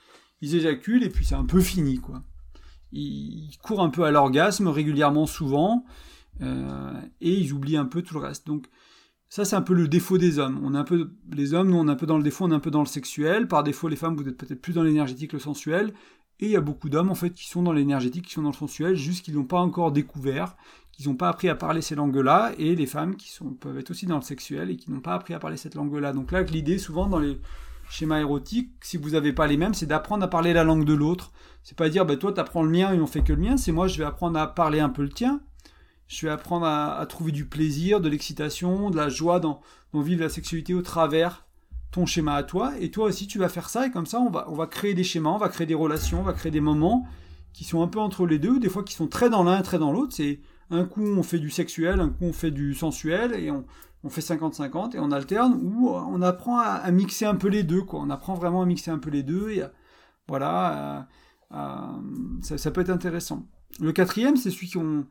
Ils 0.40 0.56
éjaculent 0.56 1.04
et 1.04 1.08
puis 1.08 1.24
c'est 1.24 1.36
un 1.36 1.44
peu 1.44 1.60
fini, 1.60 1.98
quoi. 1.98 2.24
Ils 2.90 3.56
courent 3.62 3.80
un 3.80 3.90
peu 3.90 4.02
à 4.02 4.10
l'orgasme 4.10 4.66
régulièrement, 4.66 5.26
souvent, 5.26 5.84
euh, 6.42 7.00
et 7.20 7.32
ils 7.32 7.52
oublient 7.52 7.76
un 7.76 7.86
peu 7.86 8.02
tout 8.02 8.14
le 8.14 8.20
reste. 8.20 8.46
Donc 8.48 8.66
ça, 9.32 9.46
c'est 9.46 9.56
un 9.56 9.62
peu 9.62 9.72
le 9.72 9.88
défaut 9.88 10.18
des 10.18 10.38
hommes. 10.38 10.60
On 10.62 10.74
est 10.74 10.78
un 10.78 10.84
peu, 10.84 11.10
les 11.32 11.54
hommes, 11.54 11.70
nous, 11.70 11.78
on 11.78 11.88
est 11.88 11.90
un 11.90 11.96
peu 11.96 12.04
dans 12.04 12.18
le 12.18 12.22
défaut, 12.22 12.44
on 12.44 12.50
est 12.50 12.54
un 12.54 12.60
peu 12.60 12.70
dans 12.70 12.80
le 12.80 12.86
sexuel. 12.86 13.48
Par 13.48 13.62
défaut, 13.62 13.88
les 13.88 13.96
femmes, 13.96 14.14
vous 14.14 14.28
êtes 14.28 14.36
peut-être 14.36 14.60
plus 14.60 14.74
dans 14.74 14.82
l'énergétique, 14.82 15.32
le 15.32 15.38
sensuel. 15.38 15.94
Et 16.38 16.44
il 16.44 16.50
y 16.50 16.56
a 16.56 16.60
beaucoup 16.60 16.90
d'hommes 16.90 17.10
en 17.10 17.14
fait 17.14 17.30
qui 17.30 17.48
sont 17.48 17.62
dans 17.62 17.72
l'énergétique, 17.72 18.26
qui 18.26 18.34
sont 18.34 18.42
dans 18.42 18.50
le 18.50 18.54
sensuel, 18.54 18.94
juste 18.94 19.24
qu'ils 19.24 19.34
n'ont 19.34 19.44
pas 19.44 19.60
encore 19.60 19.90
découvert, 19.90 20.54
qu'ils 20.92 21.08
n'ont 21.08 21.14
pas 21.14 21.30
appris 21.30 21.48
à 21.48 21.54
parler 21.54 21.80
ces 21.80 21.94
langues-là, 21.94 22.52
et 22.58 22.76
les 22.76 22.84
femmes 22.84 23.16
qui 23.16 23.34
peuvent 23.58 23.78
être 23.78 23.90
aussi 23.90 24.04
dans 24.04 24.16
le 24.16 24.22
sexuel 24.22 24.68
et 24.68 24.76
qui 24.76 24.90
n'ont 24.90 25.00
pas 25.00 25.14
appris 25.14 25.32
à 25.32 25.38
parler 25.38 25.56
cette 25.56 25.76
langue-là. 25.76 26.12
Donc 26.12 26.30
là, 26.30 26.42
l'idée 26.42 26.76
souvent 26.76 27.06
dans 27.06 27.18
les 27.18 27.40
schémas 27.88 28.20
érotiques, 28.20 28.72
si 28.82 28.98
vous 28.98 29.12
n'avez 29.12 29.32
pas 29.32 29.46
les 29.46 29.56
mêmes, 29.56 29.72
c'est 29.72 29.86
d'apprendre 29.86 30.24
à 30.24 30.28
parler 30.28 30.52
la 30.52 30.62
langue 30.62 30.84
de 30.84 30.92
l'autre. 30.92 31.32
C'est 31.62 31.78
pas 31.78 31.88
dire, 31.88 32.04
bah, 32.04 32.18
toi, 32.18 32.34
tu 32.34 32.40
apprends 32.40 32.64
le 32.64 32.70
mien 32.70 32.92
et 32.92 33.00
on 33.00 33.06
fait 33.06 33.22
que 33.22 33.32
le 33.32 33.40
mien, 33.40 33.56
c'est 33.56 33.72
moi, 33.72 33.88
je 33.88 33.96
vais 33.96 34.04
apprendre 34.04 34.38
à 34.38 34.46
parler 34.46 34.80
un 34.80 34.90
peu 34.90 35.00
le 35.00 35.08
tien. 35.08 35.40
Je 36.12 36.26
vais 36.26 36.32
apprendre 36.32 36.66
à, 36.66 37.04
trouver 37.06 37.32
du 37.32 37.46
plaisir, 37.46 38.02
de 38.02 38.08
l'excitation, 38.10 38.90
de 38.90 38.96
la 38.98 39.08
joie 39.08 39.40
dans, 39.40 39.62
dans 39.94 40.02
vivre 40.02 40.20
la 40.20 40.28
sexualité 40.28 40.74
au 40.74 40.82
travers 40.82 41.46
ton 41.90 42.04
schéma 42.04 42.34
à 42.34 42.42
toi, 42.42 42.74
et 42.78 42.90
toi 42.90 43.06
aussi 43.06 43.26
tu 43.26 43.38
vas 43.38 43.48
faire 43.48 43.70
ça, 43.70 43.86
et 43.86 43.90
comme 43.90 44.04
ça 44.04 44.18
on 44.20 44.30
va, 44.30 44.66
créer 44.66 44.92
des 44.92 45.04
schémas, 45.04 45.30
on 45.30 45.38
va 45.38 45.48
créer 45.48 45.66
des 45.66 45.74
relations, 45.74 46.20
on 46.20 46.22
va 46.22 46.34
créer 46.34 46.52
des 46.52 46.60
moments 46.60 47.06
qui 47.54 47.64
sont 47.64 47.82
un 47.82 47.86
peu 47.86 47.98
entre 47.98 48.26
les 48.26 48.38
deux, 48.38 48.58
des 48.58 48.68
fois 48.68 48.82
qui 48.82 48.92
sont 48.92 49.08
très 49.08 49.30
dans 49.30 49.42
l'un 49.42 49.62
très 49.62 49.78
dans 49.78 49.90
l'autre. 49.90 50.12
C'est 50.14 50.40
un 50.70 50.84
coup 50.84 51.02
on 51.02 51.22
fait 51.22 51.38
du 51.38 51.50
sexuel, 51.50 52.00
un 52.00 52.10
coup 52.10 52.24
on 52.24 52.32
fait 52.34 52.50
du 52.50 52.74
sensuel, 52.74 53.32
et 53.32 53.50
on, 53.50 53.64
on 54.04 54.10
fait 54.10 54.20
50-50, 54.20 54.96
et 54.96 54.98
on 54.98 55.12
alterne, 55.12 55.58
ou 55.62 55.88
on 55.88 56.20
apprend 56.20 56.58
à, 56.58 56.90
mixer 56.90 57.24
un 57.24 57.36
peu 57.36 57.48
les 57.48 57.62
deux. 57.62 57.84
On 57.90 58.10
apprend 58.10 58.34
vraiment 58.34 58.60
à 58.60 58.66
mixer 58.66 58.90
un 58.90 58.98
peu 58.98 59.10
les 59.10 59.22
deux, 59.22 59.50
et 59.50 59.62
voilà, 60.28 61.08
ça, 61.50 62.58
ça, 62.58 62.70
peut 62.70 62.82
être 62.82 62.90
intéressant. 62.90 63.46
Le 63.80 63.92
quatrième, 63.92 64.36
c'est 64.36 64.50
celui 64.50 64.68
qui 64.68 64.78
ont 64.78 65.06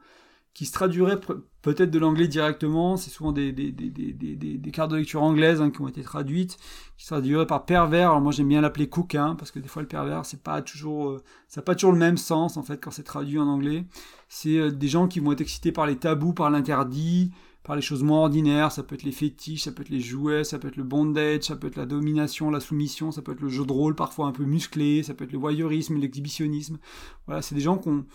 qui 0.53 0.65
se 0.65 0.73
traduirait 0.73 1.19
peut-être 1.61 1.91
de 1.91 1.99
l'anglais 1.99 2.27
directement, 2.27 2.97
c'est 2.97 3.09
souvent 3.09 3.31
des, 3.31 3.53
des, 3.53 3.71
des, 3.71 3.89
des, 3.89 4.71
cartes 4.71 4.91
de 4.91 4.97
lecture 4.97 5.23
anglaises 5.23 5.61
hein, 5.61 5.71
qui 5.71 5.81
ont 5.81 5.87
été 5.87 6.01
traduites, 6.01 6.57
qui 6.97 7.05
se 7.05 7.13
traduiraient 7.13 7.47
par 7.47 7.65
pervers. 7.65 8.09
Alors 8.09 8.21
moi 8.21 8.31
j'aime 8.31 8.49
bien 8.49 8.61
l'appeler 8.61 8.89
coquin, 8.89 9.35
parce 9.35 9.51
que 9.51 9.59
des 9.59 9.69
fois 9.69 9.81
le 9.81 9.87
pervers, 9.87 10.25
c'est 10.25 10.43
pas 10.43 10.61
toujours, 10.61 11.09
euh, 11.09 11.23
ça 11.47 11.61
n'a 11.61 11.65
pas 11.65 11.75
toujours 11.75 11.93
le 11.93 11.99
même 11.99 12.17
sens 12.17 12.57
en 12.57 12.63
fait 12.63 12.81
quand 12.81 12.91
c'est 12.91 13.03
traduit 13.03 13.39
en 13.39 13.47
anglais. 13.47 13.85
C'est 14.27 14.57
euh, 14.57 14.71
des 14.71 14.87
gens 14.87 15.07
qui 15.07 15.19
vont 15.19 15.31
être 15.31 15.41
excités 15.41 15.71
par 15.71 15.85
les 15.85 15.95
tabous, 15.95 16.33
par 16.33 16.49
l'interdit, 16.49 17.31
par 17.63 17.75
les 17.75 17.81
choses 17.81 18.03
moins 18.03 18.21
ordinaires, 18.21 18.71
ça 18.71 18.83
peut 18.83 18.95
être 18.95 19.03
les 19.03 19.11
fétiches, 19.11 19.63
ça 19.63 19.71
peut 19.71 19.83
être 19.83 19.89
les 19.89 20.01
jouets, 20.01 20.43
ça 20.43 20.59
peut 20.59 20.67
être 20.67 20.77
le 20.77 20.83
bondage, 20.83 21.43
ça 21.43 21.55
peut 21.55 21.67
être 21.67 21.77
la 21.77 21.85
domination, 21.85 22.49
la 22.49 22.59
soumission, 22.59 23.11
ça 23.11 23.21
peut 23.21 23.31
être 23.31 23.41
le 23.41 23.49
jeu 23.49 23.65
de 23.65 23.71
rôle 23.71 23.95
parfois 23.95 24.25
un 24.25 24.31
peu 24.31 24.43
musclé, 24.43 25.03
ça 25.03 25.13
peut 25.13 25.23
être 25.23 25.31
le 25.31 25.37
voyeurisme, 25.37 25.97
l'exhibitionnisme. 25.97 26.79
Voilà, 27.27 27.41
c'est 27.41 27.55
des 27.55 27.61
gens 27.61 27.77
qui 27.77 27.87
ont 27.89 28.05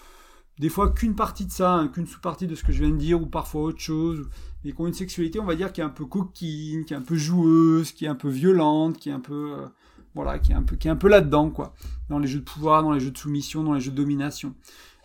des 0.58 0.68
fois 0.68 0.90
qu'une 0.90 1.14
partie 1.14 1.46
de 1.46 1.52
ça, 1.52 1.74
hein, 1.74 1.88
qu'une 1.88 2.06
sous-partie 2.06 2.46
de 2.46 2.54
ce 2.54 2.64
que 2.64 2.72
je 2.72 2.82
viens 2.82 2.90
de 2.90 2.96
dire, 2.96 3.20
ou 3.20 3.26
parfois 3.26 3.62
autre 3.62 3.80
chose, 3.80 4.28
et 4.64 4.72
qui 4.72 4.80
ont 4.80 4.86
une 4.86 4.94
sexualité, 4.94 5.38
on 5.38 5.44
va 5.44 5.54
dire, 5.54 5.72
qui 5.72 5.80
est 5.80 5.84
un 5.84 5.90
peu 5.90 6.06
coquine, 6.06 6.84
qui 6.84 6.94
est 6.94 6.96
un 6.96 7.02
peu 7.02 7.16
joueuse, 7.16 7.92
qui 7.92 8.06
est 8.06 8.08
un 8.08 8.14
peu 8.14 8.28
violente, 8.28 8.98
qui 8.98 9.10
est 9.10 9.12
un 9.12 9.20
peu... 9.20 9.54
Euh, 9.58 9.66
voilà, 10.14 10.38
qui 10.38 10.52
est 10.52 10.54
un 10.54 10.62
peu, 10.62 10.76
peu 10.76 11.08
là-dedans, 11.08 11.50
quoi. 11.50 11.74
Dans 12.08 12.18
les 12.18 12.26
jeux 12.26 12.38
de 12.38 12.44
pouvoir, 12.44 12.82
dans 12.82 12.92
les 12.92 13.00
jeux 13.00 13.10
de 13.10 13.18
soumission, 13.18 13.62
dans 13.62 13.74
les 13.74 13.80
jeux 13.80 13.90
de 13.90 13.96
domination. 13.96 14.54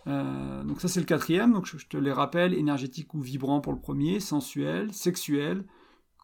Euh, 0.08 0.64
donc 0.64 0.80
ça 0.80 0.88
c'est 0.88 1.00
le 1.00 1.06
quatrième, 1.06 1.52
donc 1.52 1.66
je, 1.66 1.86
te 1.86 1.96
les 1.96 2.12
rappelle, 2.12 2.54
énergétique 2.54 3.14
ou 3.14 3.20
vibrant 3.20 3.60
pour 3.60 3.72
le 3.72 3.78
premier, 3.78 4.20
sensuel, 4.20 4.92
sexuel, 4.92 5.64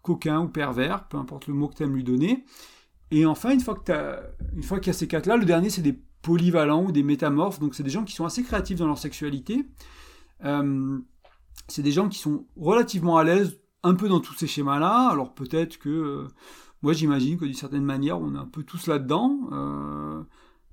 coquin 0.02 0.40
ou 0.40 0.48
pervers, 0.48 1.06
peu 1.08 1.16
importe 1.16 1.46
le 1.46 1.54
mot 1.54 1.68
que 1.68 1.76
tu 1.76 1.82
aimes 1.84 1.94
lui 1.94 2.04
donner. 2.04 2.44
Et 3.10 3.24
enfin, 3.24 3.50
une 3.50 3.60
fois 3.60 3.76
qu'il 3.76 4.86
y 4.86 4.90
a 4.90 4.92
ces 4.92 5.06
quatre-là, 5.06 5.36
le 5.36 5.44
dernier 5.44 5.70
c'est 5.70 5.82
des 5.82 5.98
polyvalents 6.22 6.84
ou 6.84 6.92
des 6.92 7.02
métamorphes, 7.02 7.60
donc 7.60 7.74
c'est 7.74 7.82
des 7.82 7.90
gens 7.90 8.04
qui 8.04 8.14
sont 8.14 8.24
assez 8.24 8.42
créatifs 8.42 8.78
dans 8.78 8.86
leur 8.86 8.98
sexualité. 8.98 9.66
Euh, 10.44 10.98
c'est 11.68 11.82
des 11.82 11.92
gens 11.92 12.08
qui 12.08 12.18
sont 12.18 12.46
relativement 12.56 13.18
à 13.18 13.24
l'aise 13.24 13.60
un 13.82 13.94
peu 13.94 14.08
dans 14.08 14.20
tous 14.20 14.34
ces 14.34 14.46
schémas-là. 14.46 15.08
Alors 15.10 15.34
peut-être 15.34 15.78
que, 15.78 15.88
euh, 15.88 16.28
moi 16.82 16.92
j'imagine 16.92 17.38
que 17.38 17.44
d'une 17.44 17.54
certaine 17.54 17.84
manière, 17.84 18.20
on 18.20 18.34
est 18.34 18.38
un 18.38 18.46
peu 18.46 18.62
tous 18.62 18.86
là-dedans. 18.86 19.48
Euh, 19.52 20.22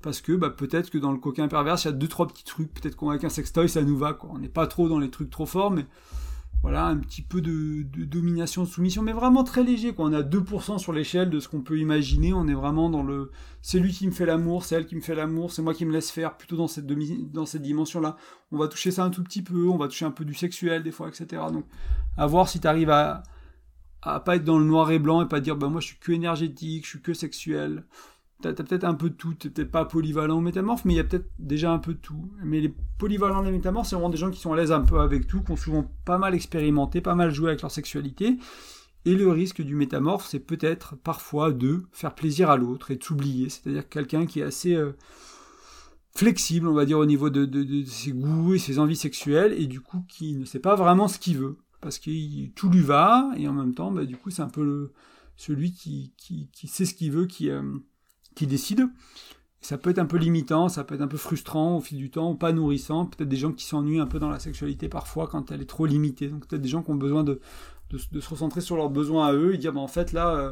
parce 0.02 0.22
que 0.22 0.34
bah, 0.34 0.52
peut-être 0.52 0.92
que 0.92 1.00
dans 1.00 1.12
le 1.12 1.18
coquin 1.18 1.48
pervers, 1.48 1.78
il 1.82 1.86
y 1.86 1.88
a 1.88 1.92
deux 1.92 2.08
trois 2.08 2.28
petits 2.28 2.44
trucs. 2.44 2.72
Peut-être 2.74 2.96
qu'on 2.96 3.10
avec 3.10 3.24
un 3.24 3.30
sextoy, 3.30 3.68
ça 3.68 3.82
nous 3.82 3.98
va. 3.98 4.14
Quoi. 4.14 4.30
On 4.34 4.38
n'est 4.38 4.50
pas 4.50 4.68
trop 4.68 4.88
dans 4.88 5.00
les 5.00 5.10
trucs 5.10 5.32
trop 5.32 5.48
forts, 5.48 5.72
mais 5.72 5.88
voilà, 6.66 6.88
un 6.88 6.98
petit 6.98 7.22
peu 7.22 7.42
de, 7.42 7.84
domination, 8.06 8.64
de 8.64 8.68
soumission, 8.68 9.04
mais 9.04 9.14
vraiment 9.14 9.44
très 9.44 9.64
léger. 9.64 9.94
Quoi. 9.94 10.06
On 10.06 10.14
a 10.14 10.24
2% 10.24 10.80
sur 10.80 10.94
l'échelle 10.94 11.30
de 11.30 11.40
ce 11.40 11.48
qu'on 11.48 11.62
peut 11.62 11.78
imaginer. 11.78 12.34
On 12.34 12.48
est 12.48 12.56
vraiment 12.56 12.90
dans 12.90 13.04
le 13.04 13.30
c'est 13.62 13.78
lui 13.78 13.94
qui 13.94 14.08
me 14.08 14.12
fait 14.12 14.26
l'amour, 14.26 14.64
c'est 14.64 14.74
elle 14.74 14.88
qui 14.88 14.96
me 14.96 15.02
fait 15.02 15.14
l'amour, 15.14 15.52
c'est 15.52 15.62
moi 15.62 15.76
qui 15.76 15.86
me 15.86 15.94
laisse 15.94 16.10
faire, 16.10 16.38
plutôt 16.38 16.56
dans 16.58 16.68
cette, 16.68 16.88
dans 16.88 17.46
cette 17.46 17.62
dimension-là. 17.62 18.18
On 18.52 18.58
va 18.58 18.68
toucher 18.68 18.90
ça 18.90 19.04
un 19.04 19.12
tout 19.12 19.22
petit 19.22 19.44
peu, 19.44 19.68
on 19.68 19.78
va 19.78 19.88
toucher 19.88 20.06
un 20.06 20.12
peu 20.12 20.26
du 20.26 20.34
sexuel 20.34 20.82
des 20.82 20.90
fois, 20.90 21.08
etc. 21.08 21.44
Donc, 21.54 21.68
à 22.18 22.26
voir 22.26 22.50
si 22.50 22.60
tu 22.60 22.66
arrives 22.66 22.90
à, 22.90 23.22
à 24.02 24.20
pas 24.20 24.38
être 24.38 24.44
dans 24.44 24.58
le 24.58 24.66
noir 24.66 24.90
et 24.90 24.98
blanc 24.98 25.22
et 25.22 25.28
pas 25.28 25.42
dire 25.42 25.58
bah 25.58 25.70
moi 25.70 25.82
je 25.82 25.86
suis 25.86 26.00
que 26.00 26.14
énergétique, 26.14 26.86
je 26.86 26.90
suis 26.90 27.02
que 27.04 27.14
sexuel. 27.14 27.84
T'as 28.54 28.62
as, 28.62 28.66
peut-être 28.66 28.84
un 28.84 28.94
peu 28.94 29.10
de 29.10 29.16
tout, 29.16 29.34
t'es 29.34 29.50
peut-être 29.50 29.72
pas 29.72 29.86
polyvalent 29.86 30.38
ou 30.38 30.42
métamorphe, 30.42 30.86
mais 30.86 30.94
il 30.94 30.98
y 30.98 31.00
a 31.00 31.04
peut-être 31.04 31.30
déjà 31.40 31.72
un 31.72 31.80
peu 31.80 31.94
de 31.94 32.00
tout. 32.00 32.32
Mais 32.44 32.60
les 32.60 32.74
polyvalents 33.00 33.42
et 33.42 33.48
les 33.48 33.52
métamorphes, 33.52 33.88
c'est 33.88 33.96
vraiment 33.96 34.12
des 34.12 34.18
gens 34.18 34.30
qui 34.30 34.40
sont 34.40 34.54
à 34.54 34.56
l'aise 34.56 34.72
un 34.72 34.82
peu 34.82 35.00
avec 35.00 35.26
tout, 35.26 35.42
qui 35.42 35.52
ont 35.52 35.56
souvent 35.56 35.90
pas 36.06 36.20
mal 36.20 36.36
expérimenté, 36.36 37.02
pas 37.02 37.16
mal 37.16 37.32
joué 37.32 37.50
avec 37.50 37.62
leur 37.64 37.72
sexualité. 37.72 38.38
Et 39.06 39.16
le 39.16 39.30
risque 39.30 39.62
du 39.64 39.76
métamorphe, 39.76 40.28
c'est 40.28 40.40
peut-être 40.40 40.96
parfois 40.96 41.52
de 41.52 41.84
faire 41.92 42.14
plaisir 42.14 42.50
à 42.52 42.58
l'autre 42.58 42.92
et 42.92 42.98
de 42.98 43.04
s'oublier. 43.04 43.50
C'est-à-dire 43.50 43.90
quelqu'un 43.90 44.28
qui 44.28 44.42
est 44.42 44.44
assez 44.44 44.76
euh, 44.76 44.94
flexible, 46.16 46.68
on 46.68 46.74
va 46.74 46.86
dire, 46.86 47.00
au 47.00 47.06
niveau 47.06 47.32
de, 47.32 47.84
ses 47.86 48.12
goûts 48.12 48.54
et 48.54 48.60
ses 48.60 48.78
envies 48.78 48.96
sexuelles, 48.96 49.54
et 49.58 49.66
du 49.66 49.82
coup 49.82 50.04
qui 50.08 50.36
ne 50.36 50.46
sait 50.46 50.60
pas 50.60 50.76
vraiment 50.76 51.08
ce 51.08 51.18
qu'il 51.18 51.38
veut. 51.38 51.58
Parce 51.82 52.00
que 52.00 52.48
tout 52.50 52.70
lui 52.70 52.82
va, 52.82 53.30
et 53.38 53.48
en 53.48 53.54
même 53.54 53.74
temps, 53.74 53.92
bah, 53.92 54.06
du 54.06 54.18
coup, 54.18 54.30
c'est 54.30 54.42
un 54.42 54.50
peu 54.50 54.92
celui 55.36 55.74
qui, 55.74 56.14
qui, 56.18 56.68
sait 56.68 56.86
ce 56.86 56.94
qu'il 56.94 57.12
veut, 57.12 57.26
qui, 57.26 57.50
euh, 57.50 57.62
qui 58.36 58.48
décide. 58.48 58.88
Ça 59.62 59.80
peut 59.80 59.90
être 59.90 60.00
un 60.00 60.06
peu 60.06 60.18
limitant, 60.18 60.70
ça 60.70 60.84
peut 60.84 60.94
être 60.94 61.02
un 61.02 61.08
peu 61.08 61.18
frustrant 61.18 61.78
au 61.78 61.82
fil 61.82 61.98
du 61.98 62.12
temps, 62.12 62.32
ou 62.32 62.36
pas 62.36 62.52
nourrissant. 62.52 63.08
Peut-être 63.08 63.30
des 63.30 63.36
gens 63.36 63.52
qui 63.52 63.66
s'ennuient 63.66 64.00
un 64.00 64.06
peu 64.06 64.20
dans 64.20 64.30
la 64.30 64.38
sexualité 64.38 64.90
parfois 64.90 65.28
quand 65.28 65.52
elle 65.52 65.62
est 65.62 65.70
trop 65.70 65.88
limitée. 65.88 66.28
Donc 66.28 66.48
peut-être 66.48 66.62
des 66.62 66.70
gens 66.70 66.84
qui 66.84 66.92
ont 66.92 66.96
besoin 66.96 67.24
de, 67.24 67.40
de, 67.92 68.20
se 68.20 68.30
recentrer 68.30 68.62
sur 68.62 68.76
leurs 68.76 68.92
besoins 68.92 69.28
à 69.28 69.34
eux 69.34 69.56
et 69.56 69.58
dire 69.58 69.74
bah, 69.74 69.80
en 69.80 69.88
fait 69.88 70.14
là, 70.14 70.36
euh, 70.36 70.52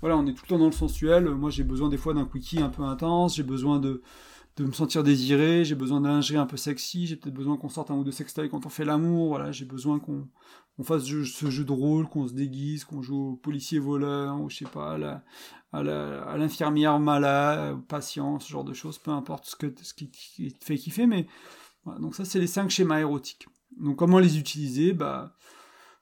voilà, 0.00 0.16
on 0.16 0.26
est 0.26 0.32
tout 0.32 0.42
le 0.44 0.48
temps 0.48 0.58
dans 0.58 0.66
le 0.66 0.72
sensuel. 0.72 1.28
Moi 1.30 1.50
j'ai 1.50 1.64
besoin 1.64 1.88
des 1.88 1.96
fois 1.96 2.14
d'un 2.14 2.24
quickie 2.24 2.60
un 2.60 2.68
peu 2.68 2.82
intense, 2.82 3.34
j'ai 3.34 3.42
besoin 3.42 3.80
de, 3.80 4.02
de 4.56 4.64
me 4.64 4.72
sentir 4.72 5.02
désiré, 5.02 5.64
j'ai 5.64 5.74
besoin 5.74 6.00
d'un 6.00 6.10
lingerie 6.10 6.36
un 6.36 6.46
peu 6.46 6.56
sexy, 6.56 7.06
j'ai 7.06 7.16
peut-être 7.16 7.34
besoin 7.34 7.56
qu'on 7.56 7.70
sorte 7.70 7.90
un 7.90 7.94
ou 7.94 8.04
deux 8.04 8.12
sextoys 8.12 8.48
quand 8.48 8.66
on 8.66 8.68
fait 8.68 8.84
l'amour, 8.84 9.28
voilà, 9.28 9.50
j'ai 9.50 9.64
besoin 9.64 9.98
qu'on 9.98 10.28
on 10.78 10.84
fasse 10.84 11.04
ce 11.04 11.50
jeu 11.50 11.64
de 11.64 11.72
rôle, 11.72 12.08
qu'on 12.08 12.26
se 12.26 12.34
déguise, 12.34 12.84
qu'on 12.84 13.02
joue 13.02 13.32
au 13.32 13.36
policier 13.36 13.78
voleur, 13.78 14.40
ou 14.40 14.50
je 14.50 14.58
sais 14.58 14.64
pas, 14.64 14.98
à 15.72 16.36
l'infirmière 16.36 16.98
malade, 16.98 17.78
patient, 17.88 18.38
ce 18.40 18.50
genre 18.50 18.64
de 18.64 18.74
choses, 18.74 18.98
peu 18.98 19.10
importe 19.10 19.46
ce, 19.46 19.56
que, 19.56 19.72
ce 19.82 19.94
qui, 19.94 20.08
te 20.08 20.64
fait 20.64 20.76
kiffer, 20.76 21.06
mais 21.06 21.26
donc 22.00 22.14
ça 22.14 22.24
c'est 22.24 22.38
les 22.38 22.46
cinq 22.46 22.70
schémas 22.70 23.00
érotiques. 23.00 23.48
Donc 23.80 23.96
comment 23.96 24.18
les 24.18 24.38
utiliser? 24.38 24.92
Bah, 24.92 25.34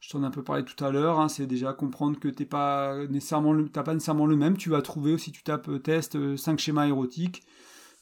je 0.01 0.11
t'en 0.11 0.23
ai 0.23 0.27
un 0.27 0.31
peu 0.31 0.43
parlé 0.43 0.65
tout 0.65 0.83
à 0.83 0.91
l'heure, 0.91 1.21
hein, 1.21 1.29
c'est 1.29 1.47
déjà 1.47 1.73
comprendre 1.73 2.19
que 2.19 2.29
t'es 2.29 2.47
pas 2.47 3.07
nécessairement 3.09 3.65
pas 3.69 3.95
nécessairement 3.95 4.27
le 4.27 4.37
même, 4.37 4.57
tu 4.57 4.71
vas 4.71 4.83
trouver, 4.83 5.19
si 5.19 5.31
tu 5.31 5.43
tapes 5.43 5.69
euh, 5.69 5.79
test 5.79 6.37
5 6.37 6.53
euh, 6.53 6.57
schémas 6.57 6.87
érotiques, 6.87 7.43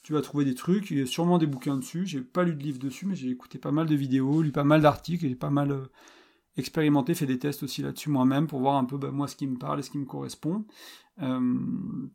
tu 0.09 0.13
vas 0.13 0.23
trouver 0.23 0.43
des 0.43 0.55
trucs, 0.55 0.89
il 0.89 0.97
y 0.97 1.01
a 1.03 1.05
sûrement 1.05 1.37
des 1.37 1.45
bouquins 1.45 1.77
dessus, 1.77 2.07
j'ai 2.07 2.21
pas 2.21 2.43
lu 2.43 2.55
de 2.55 2.63
livre 2.63 2.79
dessus, 2.79 3.05
mais 3.05 3.15
j'ai 3.15 3.29
écouté 3.29 3.59
pas 3.59 3.71
mal 3.71 3.85
de 3.85 3.93
vidéos, 3.93 4.41
lu 4.41 4.51
pas 4.51 4.63
mal 4.63 4.81
d'articles, 4.81 5.23
et 5.25 5.35
pas 5.35 5.51
mal... 5.51 5.71
Euh, 5.71 5.85
expérimenté, 6.57 7.13
fait 7.13 7.27
des 7.27 7.37
tests 7.37 7.61
aussi 7.61 7.83
là-dessus 7.83 8.09
moi-même 8.09 8.47
pour 8.47 8.59
voir 8.59 8.75
un 8.75 8.83
peu 8.83 8.97
bah, 8.97 9.11
moi 9.11 9.27
ce 9.27 9.35
qui 9.35 9.45
me 9.45 9.57
parle 9.57 9.79
et 9.79 9.83
ce 9.83 9.91
qui 9.91 9.99
me 9.99 10.05
correspond. 10.05 10.65
Euh, 11.21 12.09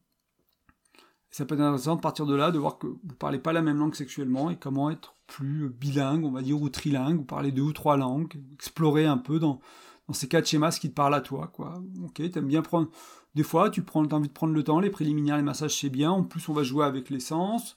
ça 1.30 1.46
peut 1.46 1.54
être 1.54 1.60
intéressant 1.60 1.94
de 1.94 2.00
partir 2.00 2.26
de 2.26 2.34
là, 2.34 2.50
de 2.50 2.58
voir 2.58 2.78
que 2.78 2.88
vous 2.88 3.14
parlez 3.16 3.38
pas 3.38 3.52
la 3.52 3.62
même 3.62 3.78
langue 3.78 3.94
sexuellement 3.94 4.50
et 4.50 4.58
comment 4.58 4.90
être 4.90 5.14
plus 5.28 5.68
bilingue, 5.68 6.24
on 6.24 6.32
va 6.32 6.42
dire, 6.42 6.60
ou 6.60 6.68
trilingue, 6.68 7.20
ou 7.20 7.24
parler 7.24 7.52
deux 7.52 7.62
ou 7.62 7.72
trois 7.72 7.96
langues, 7.96 8.34
explorer 8.52 9.06
un 9.06 9.18
peu 9.18 9.38
dans, 9.38 9.60
dans 10.08 10.14
ces 10.14 10.28
quatre 10.28 10.46
schémas 10.46 10.72
ce 10.72 10.80
qui 10.80 10.90
te 10.90 10.94
parle 10.94 11.14
à 11.14 11.20
toi, 11.20 11.46
quoi. 11.46 11.80
Ok, 12.04 12.28
t'aimes 12.30 12.48
bien 12.48 12.60
prendre, 12.60 12.90
des 13.34 13.42
fois, 13.42 13.70
tu 13.70 13.82
prends, 13.82 14.04
as 14.04 14.14
envie 14.14 14.28
de 14.28 14.32
prendre 14.32 14.54
le 14.54 14.62
temps, 14.62 14.80
les 14.80 14.90
préliminaires, 14.90 15.36
les 15.36 15.42
massages, 15.42 15.80
c'est 15.80 15.90
bien, 15.90 16.10
en 16.10 16.22
plus, 16.22 16.48
on 16.48 16.52
va 16.52 16.62
jouer 16.62 16.84
avec 16.84 17.10
l'essence, 17.10 17.76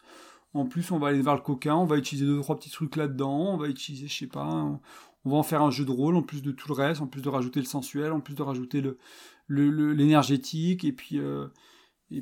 en 0.54 0.66
plus, 0.66 0.92
on 0.92 1.00
va 1.00 1.10
aller 1.10 1.22
vers 1.22 1.36
le 1.36 1.42
coquin, 1.42 1.76
on 1.76 1.86
va 1.86 1.98
utiliser 1.98 2.26
deux, 2.26 2.42
trois 2.42 2.56
petits 2.56 2.70
trucs 2.70 2.96
là-dedans, 2.96 3.54
on 3.54 3.58
va 3.58 3.68
utiliser, 3.68 4.08
je 4.08 4.18
sais 4.18 4.28
pas, 4.28 4.80
on 5.26 5.30
va 5.30 5.38
en 5.38 5.44
faire 5.44 5.62
un 5.62 5.72
jeu 5.72 5.86
de 5.86 5.92
rôle 5.92 6.16
en 6.16 6.22
plus 6.22 6.42
de 6.42 6.52
tout 6.52 6.70
le 6.70 6.74
reste, 6.74 7.02
en 7.02 7.08
plus 7.08 7.22
de 7.22 7.30
rajouter 7.30 7.60
le 7.60 7.66
sensuel, 7.66 8.12
en 8.12 8.20
plus 8.20 8.36
de 8.36 8.42
rajouter 8.42 8.82
le 8.82 8.98
l'énergétique, 9.50 10.84
et 10.84 10.92
puis 10.92 11.20
euh, 11.20 11.48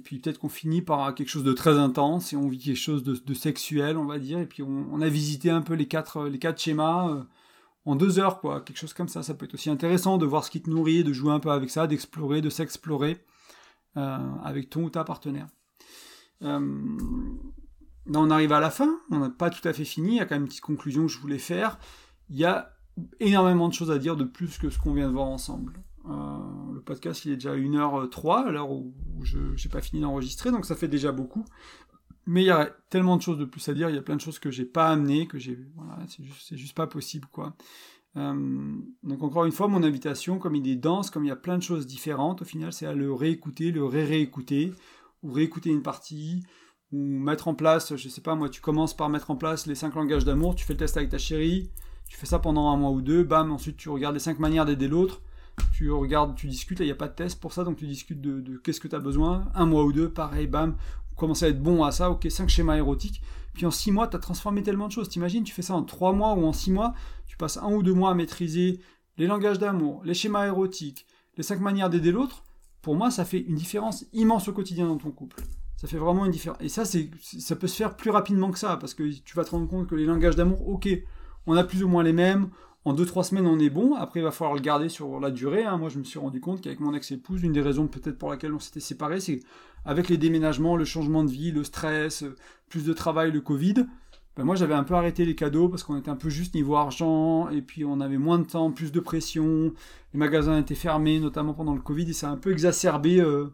puis 0.03 0.19
peut-être 0.19 0.39
qu'on 0.39 0.49
finit 0.49 0.81
par 0.81 1.13
quelque 1.15 1.29
chose 1.29 1.43
de 1.43 1.53
très 1.53 1.77
intense 1.77 2.33
et 2.33 2.35
on 2.35 2.47
vit 2.47 2.59
quelque 2.59 2.77
chose 2.77 3.03
de, 3.03 3.33
sexuel, 3.33 3.97
on 3.97 4.05
va 4.05 4.19
dire, 4.19 4.39
et 4.39 4.45
puis 4.47 4.63
on, 4.63 5.01
a 5.01 5.09
visité 5.09 5.49
un 5.49 5.61
peu 5.61 5.73
les 5.73 5.87
quatre 5.87 6.27
les 6.27 6.39
quatre 6.39 6.59
schémas 6.59 7.09
euh, 7.09 7.23
en 7.85 7.95
deux 7.95 8.19
heures, 8.19 8.39
quoi, 8.39 8.61
quelque 8.61 8.77
chose 8.77 8.93
comme 8.93 9.07
ça. 9.07 9.23
Ça 9.23 9.33
peut 9.33 9.45
être 9.45 9.53
aussi 9.53 9.69
intéressant 9.69 10.17
de 10.17 10.25
voir 10.25 10.43
ce 10.43 10.51
qui 10.51 10.61
te 10.61 10.69
nourrit, 10.69 11.03
de 11.03 11.13
jouer 11.13 11.31
un 11.31 11.39
peu 11.39 11.51
avec 11.51 11.69
ça, 11.69 11.87
d'explorer, 11.87 12.41
de 12.41 12.49
s'explorer 12.49 13.23
euh, 13.97 14.17
avec 14.43 14.69
ton 14.69 14.83
ou 14.83 14.89
ta 14.89 15.03
partenaire. 15.03 15.47
on 16.41 18.29
arrive 18.29 18.51
à 18.51 18.59
la 18.59 18.69
fin, 18.69 18.99
on 19.11 19.19
n'a 19.19 19.29
pas 19.29 19.49
tout 19.49 19.65
à 19.67 19.73
fait 19.73 19.85
fini, 19.85 20.13
il 20.13 20.17
y 20.17 20.19
a 20.19 20.25
quand 20.25 20.35
même 20.35 20.43
une 20.43 20.47
petite 20.47 20.61
conclusion 20.61 21.03
que 21.03 21.11
je 21.11 21.19
voulais 21.19 21.39
faire. 21.39 21.77
Il 22.29 22.37
y 22.37 22.45
a 22.45 22.71
énormément 23.19 23.67
de 23.67 23.73
choses 23.73 23.91
à 23.91 23.99
dire 23.99 24.15
de 24.15 24.23
plus 24.23 24.57
que 24.57 24.69
ce 24.69 24.79
qu'on 24.79 24.93
vient 24.93 25.07
de 25.07 25.13
voir 25.13 25.27
ensemble. 25.27 25.79
Euh, 26.07 26.73
le 26.73 26.81
podcast, 26.81 27.25
il 27.25 27.31
est 27.31 27.35
déjà 27.35 27.51
à 27.51 27.55
1h03, 27.55 28.47
à 28.47 28.51
l'heure 28.51 28.71
où 28.71 28.93
je 29.23 29.39
n'ai 29.39 29.71
pas 29.71 29.81
fini 29.81 30.01
d'enregistrer, 30.01 30.51
donc 30.51 30.65
ça 30.65 30.75
fait 30.75 30.87
déjà 30.87 31.11
beaucoup. 31.11 31.45
Mais 32.27 32.41
il 32.43 32.47
y 32.47 32.51
a 32.51 32.75
tellement 32.89 33.17
de 33.17 33.21
choses 33.21 33.37
de 33.37 33.45
plus 33.45 33.67
à 33.69 33.73
dire, 33.73 33.89
il 33.89 33.95
y 33.95 33.99
a 33.99 34.01
plein 34.01 34.15
de 34.15 34.21
choses 34.21 34.39
que 34.39 34.49
j'ai 34.49 34.65
pas 34.65 34.89
amenées, 34.89 35.27
que 35.27 35.37
j'ai. 35.37 35.59
Voilà, 35.75 35.99
c'est 36.07 36.23
juste, 36.23 36.55
juste, 36.55 36.75
pas 36.75 36.87
possible, 36.87 37.27
quoi. 37.31 37.55
Euh, 38.17 38.73
donc 39.03 39.21
encore 39.21 39.45
une 39.45 39.51
fois, 39.51 39.67
mon 39.67 39.83
invitation, 39.83 40.39
comme 40.39 40.55
il 40.55 40.67
est 40.67 40.75
dense, 40.75 41.09
comme 41.09 41.25
il 41.25 41.27
y 41.27 41.31
a 41.31 41.35
plein 41.35 41.57
de 41.57 41.63
choses 41.63 41.85
différentes, 41.85 42.41
au 42.41 42.45
final, 42.45 42.73
c'est 42.73 42.85
à 42.85 42.93
le 42.93 43.13
réécouter, 43.13 43.71
le 43.71 43.85
ré-réécouter, 43.85 44.73
ou 45.21 45.31
réécouter 45.31 45.69
une 45.69 45.83
partie, 45.83 46.43
ou 46.91 46.97
mettre 46.97 47.47
en 47.47 47.55
place, 47.55 47.95
je 47.95 48.09
sais 48.09 48.21
pas, 48.21 48.35
moi, 48.35 48.49
tu 48.49 48.61
commences 48.61 48.95
par 48.95 49.09
mettre 49.09 49.31
en 49.31 49.35
place 49.35 49.67
les 49.67 49.75
5 49.75 49.93
langages 49.95 50.25
d'amour, 50.25 50.55
tu 50.55 50.65
fais 50.65 50.73
le 50.73 50.79
test 50.79 50.97
avec 50.97 51.09
ta 51.09 51.17
chérie, 51.17 51.69
tu 52.07 52.17
fais 52.17 52.25
ça 52.25 52.39
pendant 52.39 52.69
un 52.69 52.77
mois 52.77 52.91
ou 52.91 53.01
deux, 53.01 53.23
bam, 53.23 53.51
ensuite 53.51 53.77
tu 53.77 53.89
regardes 53.89 54.13
les 54.13 54.19
cinq 54.19 54.39
manières 54.39 54.65
d'aider 54.65 54.87
l'autre, 54.87 55.21
tu 55.73 55.91
regardes, 55.91 56.35
tu 56.35 56.47
discutes, 56.47 56.79
il 56.79 56.85
n'y 56.85 56.91
a 56.91 56.95
pas 56.95 57.07
de 57.07 57.15
test 57.15 57.39
pour 57.39 57.53
ça, 57.53 57.63
donc 57.63 57.77
tu 57.77 57.87
discutes 57.87 58.21
de, 58.21 58.57
qu'est-ce 58.57 58.79
que 58.79 58.87
tu 58.87 58.95
as 58.95 58.99
besoin, 58.99 59.45
un 59.55 59.65
mois 59.65 59.83
ou 59.83 59.93
deux, 59.93 60.09
pareil, 60.09 60.47
bam, 60.47 60.75
commence 61.15 61.43
à 61.43 61.49
être 61.49 61.61
bon 61.61 61.83
à 61.83 61.91
ça, 61.91 62.09
ok, 62.11 62.27
cinq 62.29 62.49
schémas 62.49 62.77
érotiques, 62.77 63.21
puis 63.53 63.65
en 63.65 63.71
six 63.71 63.91
mois, 63.91 64.07
tu 64.07 64.15
as 64.15 64.19
transformé 64.19 64.63
tellement 64.63 64.87
de 64.87 64.91
choses, 64.91 65.09
t'imagines, 65.09 65.43
tu 65.43 65.53
fais 65.53 65.61
ça 65.61 65.73
en 65.73 65.83
trois 65.83 66.13
mois 66.13 66.33
ou 66.33 66.45
en 66.45 66.53
six 66.53 66.71
mois, 66.71 66.93
tu 67.27 67.37
passes 67.37 67.57
un 67.57 67.71
ou 67.71 67.83
deux 67.83 67.93
mois 67.93 68.11
à 68.11 68.13
maîtriser 68.13 68.79
les 69.17 69.27
langages 69.27 69.59
d'amour, 69.59 70.01
les 70.03 70.13
schémas 70.13 70.45
érotiques, 70.45 71.05
les 71.37 71.43
cinq 71.43 71.61
manières 71.61 71.89
d'aider 71.89 72.11
l'autre, 72.11 72.43
pour 72.81 72.95
moi, 72.95 73.09
ça 73.09 73.25
fait 73.25 73.39
une 73.39 73.55
différence 73.55 74.05
immense 74.13 74.47
au 74.47 74.53
quotidien 74.53 74.87
dans 74.87 74.97
ton 74.97 75.09
couple. 75.09 75.41
Ça 75.75 75.87
fait 75.87 75.97
vraiment 75.97 76.25
une 76.25 76.31
différence. 76.31 76.61
Et 76.61 76.69
ça, 76.69 76.83
ça 76.85 77.55
peut 77.55 77.67
se 77.67 77.75
faire 77.75 77.95
plus 77.95 78.11
rapidement 78.11 78.51
que 78.51 78.59
ça, 78.59 78.77
parce 78.77 78.93
que 78.93 79.03
tu 79.03 79.35
vas 79.35 79.43
te 79.43 79.51
rendre 79.51 79.67
compte 79.67 79.87
que 79.87 79.95
les 79.95 80.05
langages 80.05 80.35
d'amour, 80.35 80.67
ok, 80.67 80.87
on 81.47 81.55
a 81.55 81.63
plus 81.63 81.83
ou 81.83 81.87
moins 81.87 82.03
les 82.03 82.13
mêmes. 82.13 82.49
En 82.85 82.93
2-3 82.93 83.23
semaines, 83.23 83.47
on 83.47 83.59
est 83.59 83.71
bon. 83.71 83.95
Après, 83.95 84.19
il 84.19 84.23
va 84.23 84.31
falloir 84.31 84.55
le 84.55 84.61
garder 84.61 84.89
sur 84.89 85.19
la 85.19 85.31
durée. 85.31 85.65
Hein. 85.65 85.77
Moi, 85.77 85.89
je 85.89 85.97
me 85.97 86.03
suis 86.03 86.19
rendu 86.19 86.39
compte 86.39 86.61
qu'avec 86.61 86.79
mon 86.79 86.93
ex-épouse, 86.93 87.41
une 87.41 87.51
des 87.51 87.61
raisons 87.61 87.87
peut-être 87.87 88.17
pour 88.17 88.29
laquelle 88.29 88.53
on 88.53 88.59
s'était 88.59 88.79
séparés, 88.79 89.19
c'est 89.19 89.39
avec 89.85 90.07
les 90.07 90.17
déménagements, 90.17 90.77
le 90.77 90.85
changement 90.85 91.23
de 91.23 91.31
vie, 91.31 91.51
le 91.51 91.63
stress, 91.63 92.23
plus 92.69 92.85
de 92.85 92.93
travail, 92.93 93.31
le 93.31 93.41
Covid, 93.41 93.85
ben 94.35 94.43
moi 94.43 94.55
j'avais 94.55 94.73
un 94.73 94.83
peu 94.83 94.95
arrêté 94.95 95.23
les 95.23 95.35
cadeaux 95.35 95.69
parce 95.69 95.83
qu'on 95.83 95.97
était 95.97 96.09
un 96.09 96.17
peu 96.17 96.29
juste 96.29 96.55
niveau 96.55 96.75
argent 96.75 97.49
et 97.49 97.61
puis 97.61 97.85
on 97.85 98.01
avait 98.01 98.17
moins 98.17 98.37
de 98.37 98.43
temps, 98.43 98.71
plus 98.71 98.91
de 98.91 98.99
pression, 98.99 99.73
les 100.13 100.19
magasins 100.19 100.59
étaient 100.59 100.75
fermés 100.75 101.19
notamment 101.19 101.53
pendant 101.53 101.73
le 101.73 101.81
Covid 101.81 102.09
et 102.09 102.13
ça 102.13 102.29
a 102.29 102.31
un 102.31 102.37
peu 102.37 102.51
exacerbé 102.51 103.21
euh, 103.21 103.47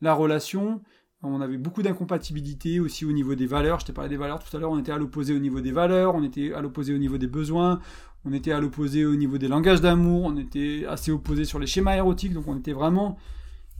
la 0.00 0.14
relation. 0.14 0.80
On 1.22 1.40
avait 1.40 1.56
beaucoup 1.56 1.82
d'incompatibilité 1.82 2.78
aussi 2.78 3.04
au 3.04 3.12
niveau 3.12 3.34
des 3.34 3.46
valeurs. 3.46 3.80
Je 3.80 3.86
t'ai 3.86 3.92
parlé 3.92 4.10
des 4.10 4.16
valeurs 4.16 4.44
tout 4.44 4.54
à 4.56 4.60
l'heure, 4.60 4.70
on 4.70 4.78
était 4.78 4.92
à 4.92 4.98
l'opposé 4.98 5.34
au 5.34 5.38
niveau 5.38 5.60
des 5.60 5.72
valeurs, 5.72 6.14
on 6.14 6.22
était 6.22 6.52
à 6.52 6.60
l'opposé 6.60 6.94
au 6.94 6.98
niveau 6.98 7.18
des 7.18 7.26
besoins, 7.26 7.80
on 8.24 8.32
était 8.32 8.52
à 8.52 8.60
l'opposé 8.60 9.04
au 9.06 9.16
niveau 9.16 9.38
des 9.38 9.48
langages 9.48 9.80
d'amour, 9.80 10.24
on 10.24 10.36
était 10.36 10.84
assez 10.86 11.10
opposé 11.10 11.44
sur 11.44 11.58
les 11.58 11.66
schémas 11.66 11.96
érotiques, 11.96 12.32
donc 12.32 12.46
on 12.46 12.56
était 12.56 12.72
vraiment 12.72 13.16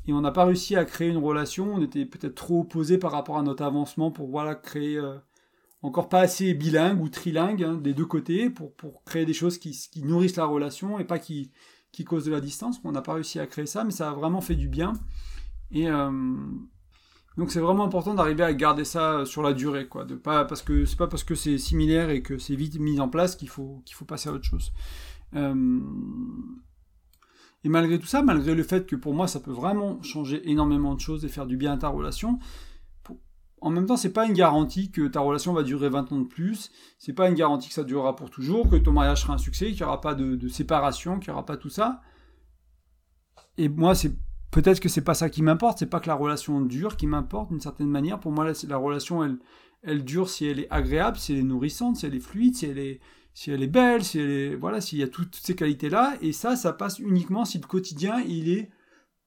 et 0.06 0.12
on 0.12 0.20
n'a 0.20 0.30
pas 0.30 0.44
réussi 0.44 0.76
à 0.76 0.84
créer 0.84 1.08
une 1.08 1.18
relation. 1.18 1.74
On 1.74 1.82
était 1.82 2.06
peut-être 2.06 2.34
trop 2.34 2.60
opposés 2.60 2.98
par 2.98 3.12
rapport 3.12 3.38
à 3.38 3.42
notre 3.42 3.64
avancement 3.64 4.10
pour 4.10 4.28
voilà 4.28 4.54
créer 4.54 4.96
euh, 4.96 5.16
encore 5.82 6.08
pas 6.08 6.20
assez 6.20 6.54
bilingue 6.54 7.00
ou 7.02 7.08
trilingue 7.08 7.62
hein, 7.64 7.74
des 7.74 7.92
deux 7.92 8.06
côtés 8.06 8.50
pour, 8.50 8.72
pour 8.74 9.04
créer 9.04 9.24
des 9.24 9.34
choses 9.34 9.58
qui, 9.58 9.72
qui, 9.72 10.02
nourrissent 10.02 10.36
la 10.36 10.44
relation 10.46 10.98
et 10.98 11.04
pas 11.04 11.18
qui, 11.18 11.50
qui 11.92 12.04
causent 12.04 12.24
de 12.24 12.32
la 12.32 12.40
distance. 12.40 12.80
On 12.84 12.92
n'a 12.92 13.02
pas 13.02 13.14
réussi 13.14 13.40
à 13.40 13.46
créer 13.46 13.66
ça, 13.66 13.84
mais 13.84 13.90
ça 13.90 14.10
a 14.10 14.14
vraiment 14.14 14.40
fait 14.40 14.54
du 14.54 14.68
bien. 14.68 14.92
Et 15.72 15.88
euh, 15.88 16.10
donc 17.36 17.50
c'est 17.50 17.60
vraiment 17.60 17.84
important 17.84 18.14
d'arriver 18.14 18.42
à 18.42 18.52
garder 18.52 18.84
ça 18.84 19.24
sur 19.24 19.42
la 19.42 19.52
durée, 19.52 19.88
quoi. 19.88 20.04
De 20.04 20.14
pas 20.14 20.44
parce 20.44 20.62
que 20.62 20.84
c'est 20.84 20.96
pas 20.96 21.06
parce 21.06 21.24
que 21.24 21.34
c'est 21.34 21.58
similaire 21.58 22.10
et 22.10 22.22
que 22.22 22.38
c'est 22.38 22.56
vite 22.56 22.78
mis 22.78 23.00
en 23.00 23.08
place 23.08 23.36
qu'il 23.36 23.48
faut 23.48 23.82
qu'il 23.84 23.94
faut 23.94 24.04
passer 24.04 24.28
à 24.28 24.32
autre 24.32 24.44
chose. 24.44 24.72
Euh, 25.34 25.80
et 27.64 27.68
malgré 27.68 27.98
tout 27.98 28.06
ça, 28.06 28.22
malgré 28.22 28.54
le 28.54 28.62
fait 28.62 28.86
que 28.86 28.96
pour 28.96 29.14
moi 29.14 29.28
ça 29.28 29.40
peut 29.40 29.52
vraiment 29.52 30.02
changer 30.02 30.48
énormément 30.50 30.94
de 30.94 31.00
choses 31.00 31.24
et 31.24 31.28
faire 31.28 31.46
du 31.46 31.56
bien 31.56 31.72
à 31.72 31.76
ta 31.76 31.88
relation, 31.88 32.38
en 33.60 33.70
même 33.70 33.86
temps, 33.86 33.96
c'est 33.96 34.12
pas 34.12 34.26
une 34.26 34.34
garantie 34.34 34.90
que 34.90 35.08
ta 35.08 35.20
relation 35.20 35.52
va 35.52 35.62
durer 35.62 35.88
20 35.88 36.12
ans 36.12 36.18
de 36.20 36.26
plus, 36.26 36.70
c'est 36.98 37.14
pas 37.14 37.28
une 37.28 37.34
garantie 37.34 37.68
que 37.68 37.74
ça 37.74 37.84
durera 37.84 38.14
pour 38.14 38.30
toujours, 38.30 38.68
que 38.68 38.76
ton 38.76 38.92
mariage 38.92 39.22
sera 39.22 39.34
un 39.34 39.38
succès, 39.38 39.68
qu'il 39.68 39.78
n'y 39.78 39.82
aura 39.82 40.00
pas 40.00 40.14
de, 40.14 40.48
séparation, 40.48 41.18
qu'il 41.18 41.30
n'y 41.30 41.34
aura 41.34 41.46
pas 41.46 41.56
tout 41.56 41.70
ça. 41.70 42.02
Et 43.56 43.68
moi, 43.68 43.94
c'est 43.94 44.14
peut-être 44.56 44.80
que 44.80 44.88
c'est 44.88 45.02
pas 45.02 45.12
ça 45.12 45.28
qui 45.28 45.42
m'importe, 45.42 45.78
c'est 45.78 45.90
pas 45.90 46.00
que 46.00 46.08
la 46.08 46.14
relation 46.14 46.62
dure 46.62 46.96
qui 46.96 47.06
m'importe 47.06 47.50
d'une 47.50 47.60
certaine 47.60 47.90
manière. 47.90 48.18
Pour 48.18 48.32
moi, 48.32 48.42
la, 48.46 48.52
la 48.66 48.78
relation, 48.78 49.22
elle, 49.22 49.36
elle 49.82 50.02
dure 50.02 50.30
si 50.30 50.46
elle 50.46 50.60
est 50.60 50.66
agréable, 50.70 51.18
si 51.18 51.34
elle 51.34 51.40
est 51.40 51.42
nourrissante, 51.42 51.96
si 51.96 52.06
elle 52.06 52.14
est 52.14 52.20
fluide, 52.20 52.56
si 52.56 52.64
elle 52.64 52.78
est, 52.78 53.00
si 53.34 53.50
elle 53.50 53.62
est 53.62 53.66
belle, 53.66 54.02
si 54.02 54.18
elle 54.18 54.30
est, 54.30 54.54
voilà, 54.54 54.80
s'il 54.80 54.98
y 54.98 55.02
a 55.02 55.08
toutes 55.08 55.36
ces 55.36 55.54
qualités-là. 55.54 56.16
Et 56.22 56.32
ça, 56.32 56.56
ça 56.56 56.72
passe 56.72 56.98
uniquement 56.98 57.44
si 57.44 57.58
le 57.58 57.66
quotidien, 57.66 58.18
il 58.26 58.48
est 58.48 58.70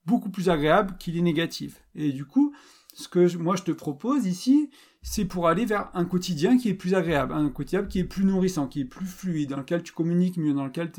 beaucoup 0.04 0.30
plus 0.30 0.48
agréable 0.48 0.96
qu'il 0.98 1.16
est 1.16 1.22
négatif. 1.22 1.80
Et 1.94 2.10
du 2.10 2.24
coup, 2.24 2.52
ce 2.92 3.06
que 3.06 3.36
moi 3.36 3.54
je 3.54 3.62
te 3.62 3.70
propose 3.70 4.26
ici, 4.26 4.70
c'est 5.00 5.26
pour 5.26 5.46
aller 5.46 5.64
vers 5.64 5.90
un 5.94 6.06
quotidien 6.06 6.58
qui 6.58 6.68
est 6.68 6.74
plus 6.74 6.94
agréable, 6.94 7.34
un 7.34 7.50
quotidien 7.50 7.84
qui 7.84 8.00
est 8.00 8.04
plus 8.04 8.24
nourrissant, 8.24 8.66
qui 8.66 8.80
est 8.80 8.84
plus 8.84 9.06
fluide, 9.06 9.50
dans 9.50 9.58
lequel 9.58 9.84
tu 9.84 9.92
communiques 9.92 10.38
mieux, 10.38 10.54
dans 10.54 10.64
lequel 10.64 10.90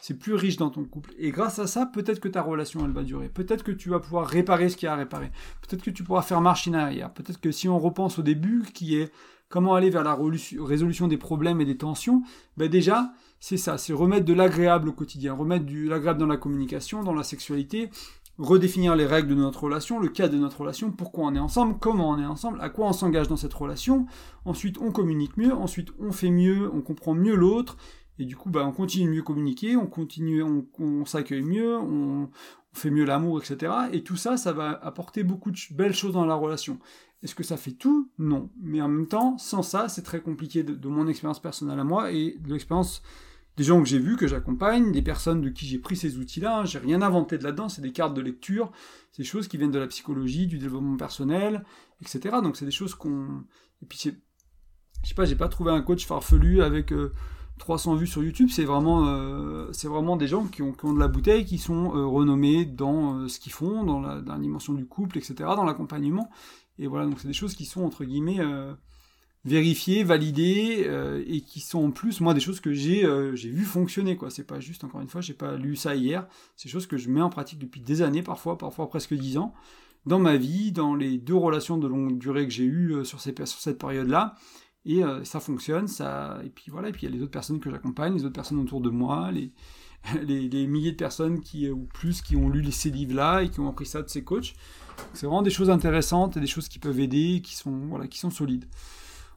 c'est 0.00 0.18
plus 0.18 0.34
riche 0.34 0.56
dans 0.56 0.70
ton 0.70 0.84
couple. 0.84 1.12
Et 1.18 1.30
grâce 1.30 1.58
à 1.58 1.66
ça, 1.66 1.86
peut-être 1.86 2.20
que 2.20 2.28
ta 2.28 2.42
relation, 2.42 2.84
elle 2.84 2.92
va 2.92 3.02
durer. 3.02 3.28
Peut-être 3.28 3.62
que 3.62 3.72
tu 3.72 3.90
vas 3.90 4.00
pouvoir 4.00 4.26
réparer 4.26 4.68
ce 4.68 4.76
qu'il 4.76 4.86
y 4.86 4.88
a 4.88 4.94
à 4.94 4.96
réparer. 4.96 5.30
Peut-être 5.60 5.82
que 5.82 5.90
tu 5.90 6.04
pourras 6.04 6.22
faire 6.22 6.40
marche 6.40 6.68
en 6.68 6.74
arrière. 6.74 7.12
Peut-être 7.12 7.40
que 7.40 7.52
si 7.52 7.68
on 7.68 7.78
repense 7.78 8.18
au 8.18 8.22
début, 8.22 8.64
qui 8.72 8.96
est 8.96 9.12
comment 9.48 9.74
aller 9.74 9.90
vers 9.90 10.04
la 10.04 10.16
résolution 10.60 11.08
des 11.08 11.18
problèmes 11.18 11.60
et 11.60 11.64
des 11.64 11.76
tensions, 11.76 12.22
ben 12.56 12.68
déjà, 12.68 13.12
c'est 13.40 13.56
ça, 13.56 13.78
c'est 13.78 13.92
remettre 13.92 14.24
de 14.24 14.32
l'agréable 14.32 14.88
au 14.88 14.92
quotidien, 14.92 15.34
remettre 15.34 15.66
de 15.66 15.88
l'agréable 15.88 16.20
dans 16.20 16.26
la 16.26 16.36
communication, 16.36 17.02
dans 17.02 17.14
la 17.14 17.24
sexualité, 17.24 17.90
redéfinir 18.38 18.96
les 18.96 19.06
règles 19.06 19.28
de 19.28 19.34
notre 19.34 19.64
relation, 19.64 19.98
le 19.98 20.08
cadre 20.08 20.34
de 20.34 20.38
notre 20.38 20.60
relation, 20.60 20.90
pourquoi 20.90 21.26
on 21.26 21.34
est 21.34 21.40
ensemble, 21.40 21.76
comment 21.78 22.10
on 22.10 22.18
est 22.18 22.26
ensemble, 22.26 22.60
à 22.60 22.70
quoi 22.70 22.86
on 22.86 22.92
s'engage 22.92 23.28
dans 23.28 23.36
cette 23.36 23.52
relation. 23.52 24.06
Ensuite, 24.44 24.78
on 24.78 24.92
communique 24.92 25.36
mieux, 25.36 25.52
ensuite 25.52 25.88
on 25.98 26.12
fait 26.12 26.30
mieux, 26.30 26.70
on 26.72 26.80
comprend 26.80 27.14
mieux 27.14 27.34
l'autre, 27.34 27.76
et 28.20 28.26
du 28.26 28.36
coup, 28.36 28.50
ben, 28.50 28.66
on 28.66 28.72
continue 28.72 29.06
de 29.06 29.14
mieux 29.14 29.22
communiquer, 29.22 29.76
on 29.76 29.86
continue, 29.86 30.42
on, 30.42 31.04
s'accueille 31.06 31.42
mieux, 31.42 31.78
on, 31.78 32.28
fait 32.74 32.90
mieux 32.90 33.06
l'amour, 33.06 33.40
etc. 33.40 33.72
Et 33.92 34.02
tout 34.04 34.16
ça, 34.16 34.36
ça 34.36 34.52
va 34.52 34.78
apporter 34.82 35.24
beaucoup 35.24 35.50
de 35.50 35.58
belles 35.70 35.94
choses 35.94 36.12
dans 36.12 36.26
la 36.26 36.34
relation. 36.34 36.78
Est-ce 37.22 37.34
que 37.34 37.42
ça 37.42 37.56
fait 37.56 37.72
tout? 37.72 38.10
Non. 38.18 38.50
Mais 38.60 38.82
en 38.82 38.88
même 38.88 39.08
temps, 39.08 39.38
sans 39.38 39.62
ça, 39.62 39.88
c'est 39.88 40.02
très 40.02 40.20
compliqué 40.20 40.62
de, 40.62 40.88
mon 40.88 41.08
expérience 41.08 41.40
personnelle 41.40 41.80
à 41.80 41.84
moi 41.84 42.12
et 42.12 42.36
de 42.38 42.52
l'expérience 42.52 43.02
des 43.56 43.64
gens 43.64 43.82
que 43.82 43.88
j'ai 43.88 43.98
vus, 43.98 44.18
que 44.18 44.26
j'accompagne, 44.28 44.92
des 44.92 45.02
personnes 45.02 45.40
de 45.40 45.48
qui 45.48 45.66
j'ai 45.66 45.78
pris 45.78 45.96
ces 45.96 46.18
outils-là. 46.18 46.66
J'ai 46.66 46.78
rien 46.78 47.00
inventé 47.00 47.38
de 47.38 47.44
là-dedans, 47.44 47.70
c'est 47.70 47.82
des 47.82 47.92
cartes 47.92 48.14
de 48.14 48.20
lecture, 48.20 48.70
c'est 49.12 49.22
des 49.22 49.28
choses 49.28 49.48
qui 49.48 49.56
viennent 49.56 49.70
de 49.70 49.78
la 49.78 49.86
psychologie, 49.86 50.46
du 50.46 50.58
développement 50.58 50.98
personnel, 50.98 51.64
etc. 52.02 52.36
Donc 52.42 52.58
c'est 52.58 52.66
des 52.66 52.70
choses 52.70 52.94
qu'on... 52.94 53.44
Et 53.82 53.86
puis. 53.86 53.98
Je 55.02 55.08
sais 55.08 55.14
pas, 55.14 55.24
j'ai 55.24 55.36
pas 55.36 55.48
trouvé 55.48 55.70
un 55.70 55.80
coach 55.80 56.04
farfelu 56.04 56.60
avec... 56.60 56.92
300 57.60 57.94
euh, 57.94 57.96
vues 57.98 58.06
sur 58.08 58.24
YouTube, 58.24 58.48
c'est 58.50 58.64
vraiment, 58.64 59.06
euh, 59.06 59.68
c'est 59.72 59.86
vraiment 59.86 60.16
des 60.16 60.26
gens 60.26 60.46
qui 60.46 60.62
ont, 60.62 60.72
qui 60.72 60.92
de 60.92 60.98
la 60.98 61.08
bouteille, 61.08 61.44
qui 61.44 61.58
sont 61.58 61.94
euh, 61.94 62.04
renommés 62.04 62.64
dans 62.64 63.28
ce 63.28 63.38
qu'ils 63.38 63.52
font, 63.52 63.84
dans 63.84 64.00
la, 64.00 64.20
dimension 64.38 64.72
du 64.72 64.86
couple, 64.86 65.18
etc., 65.18 65.34
dans 65.56 65.64
l'accompagnement. 65.64 66.28
Et 66.80 66.86
voilà, 66.86 67.06
donc 67.06 67.20
c'est 67.20 67.28
des 67.28 67.34
choses 67.34 67.54
qui 67.54 67.66
sont 67.66 67.84
entre 67.84 68.04
guillemets 68.04 68.40
euh, 68.40 68.72
vérifiées, 69.44 70.02
validées 70.02 70.84
euh, 70.86 71.22
et 71.26 71.42
qui 71.42 71.60
sont 71.60 71.84
en 71.84 71.90
plus 71.90 72.20
moi 72.20 72.32
des 72.32 72.40
choses 72.40 72.58
que 72.60 72.72
j'ai 72.72 73.04
euh, 73.04 73.36
j'ai 73.36 73.50
vu 73.50 73.64
fonctionner 73.64 74.16
quoi. 74.16 74.30
C'est 74.30 74.46
pas 74.46 74.60
juste 74.60 74.82
encore 74.82 75.02
une 75.02 75.08
fois, 75.08 75.20
j'ai 75.20 75.34
pas 75.34 75.56
lu 75.56 75.76
ça 75.76 75.94
hier. 75.94 76.26
C'est 76.56 76.68
des 76.68 76.72
choses 76.72 76.86
que 76.86 76.96
je 76.96 77.10
mets 77.10 77.20
en 77.20 77.28
pratique 77.28 77.58
depuis 77.58 77.82
des 77.82 78.00
années 78.00 78.22
parfois, 78.22 78.56
parfois 78.56 78.88
presque 78.88 79.14
dix 79.14 79.36
ans 79.36 79.52
dans 80.06 80.18
ma 80.18 80.38
vie, 80.38 80.72
dans 80.72 80.94
les 80.94 81.18
deux 81.18 81.34
relations 81.34 81.76
de 81.76 81.86
longue 81.86 82.16
durée 82.16 82.46
que 82.46 82.52
j'ai 82.52 82.64
eues 82.64 83.04
sur 83.04 83.20
cette 83.20 83.78
période-là. 83.78 84.34
Et 84.86 85.02
ça 85.24 85.40
fonctionne, 85.40 85.88
ça. 85.88 86.40
Et 86.44 86.48
puis 86.48 86.70
voilà, 86.70 86.88
et 86.88 86.92
puis 86.92 87.02
il 87.02 87.10
y 87.10 87.12
a 87.12 87.14
les 87.14 87.22
autres 87.22 87.30
personnes 87.30 87.60
que 87.60 87.70
j'accompagne, 87.70 88.14
les 88.14 88.24
autres 88.24 88.32
personnes 88.32 88.58
autour 88.58 88.80
de 88.80 88.88
moi, 88.88 89.30
les, 89.30 89.52
les, 90.22 90.66
milliers 90.66 90.92
de 90.92 90.96
personnes 90.96 91.40
qui, 91.40 91.68
ou 91.70 91.86
plus 91.92 92.22
qui 92.22 92.36
ont 92.36 92.48
lu 92.48 92.70
ces 92.72 92.90
livres-là 92.90 93.42
et 93.42 93.50
qui 93.50 93.60
ont 93.60 93.68
appris 93.68 93.86
ça 93.86 94.02
de 94.02 94.08
ces 94.08 94.24
coachs. 94.24 94.54
C'est 95.14 95.26
vraiment 95.26 95.42
des 95.42 95.50
choses 95.50 95.70
intéressantes 95.70 96.36
et 96.36 96.40
des 96.40 96.46
choses 96.46 96.68
qui 96.68 96.78
peuvent 96.78 97.00
aider, 97.00 97.40
qui 97.42 97.54
sont, 97.54 97.86
voilà, 97.88 98.06
qui 98.06 98.18
sont 98.18 98.30
solides. 98.30 98.66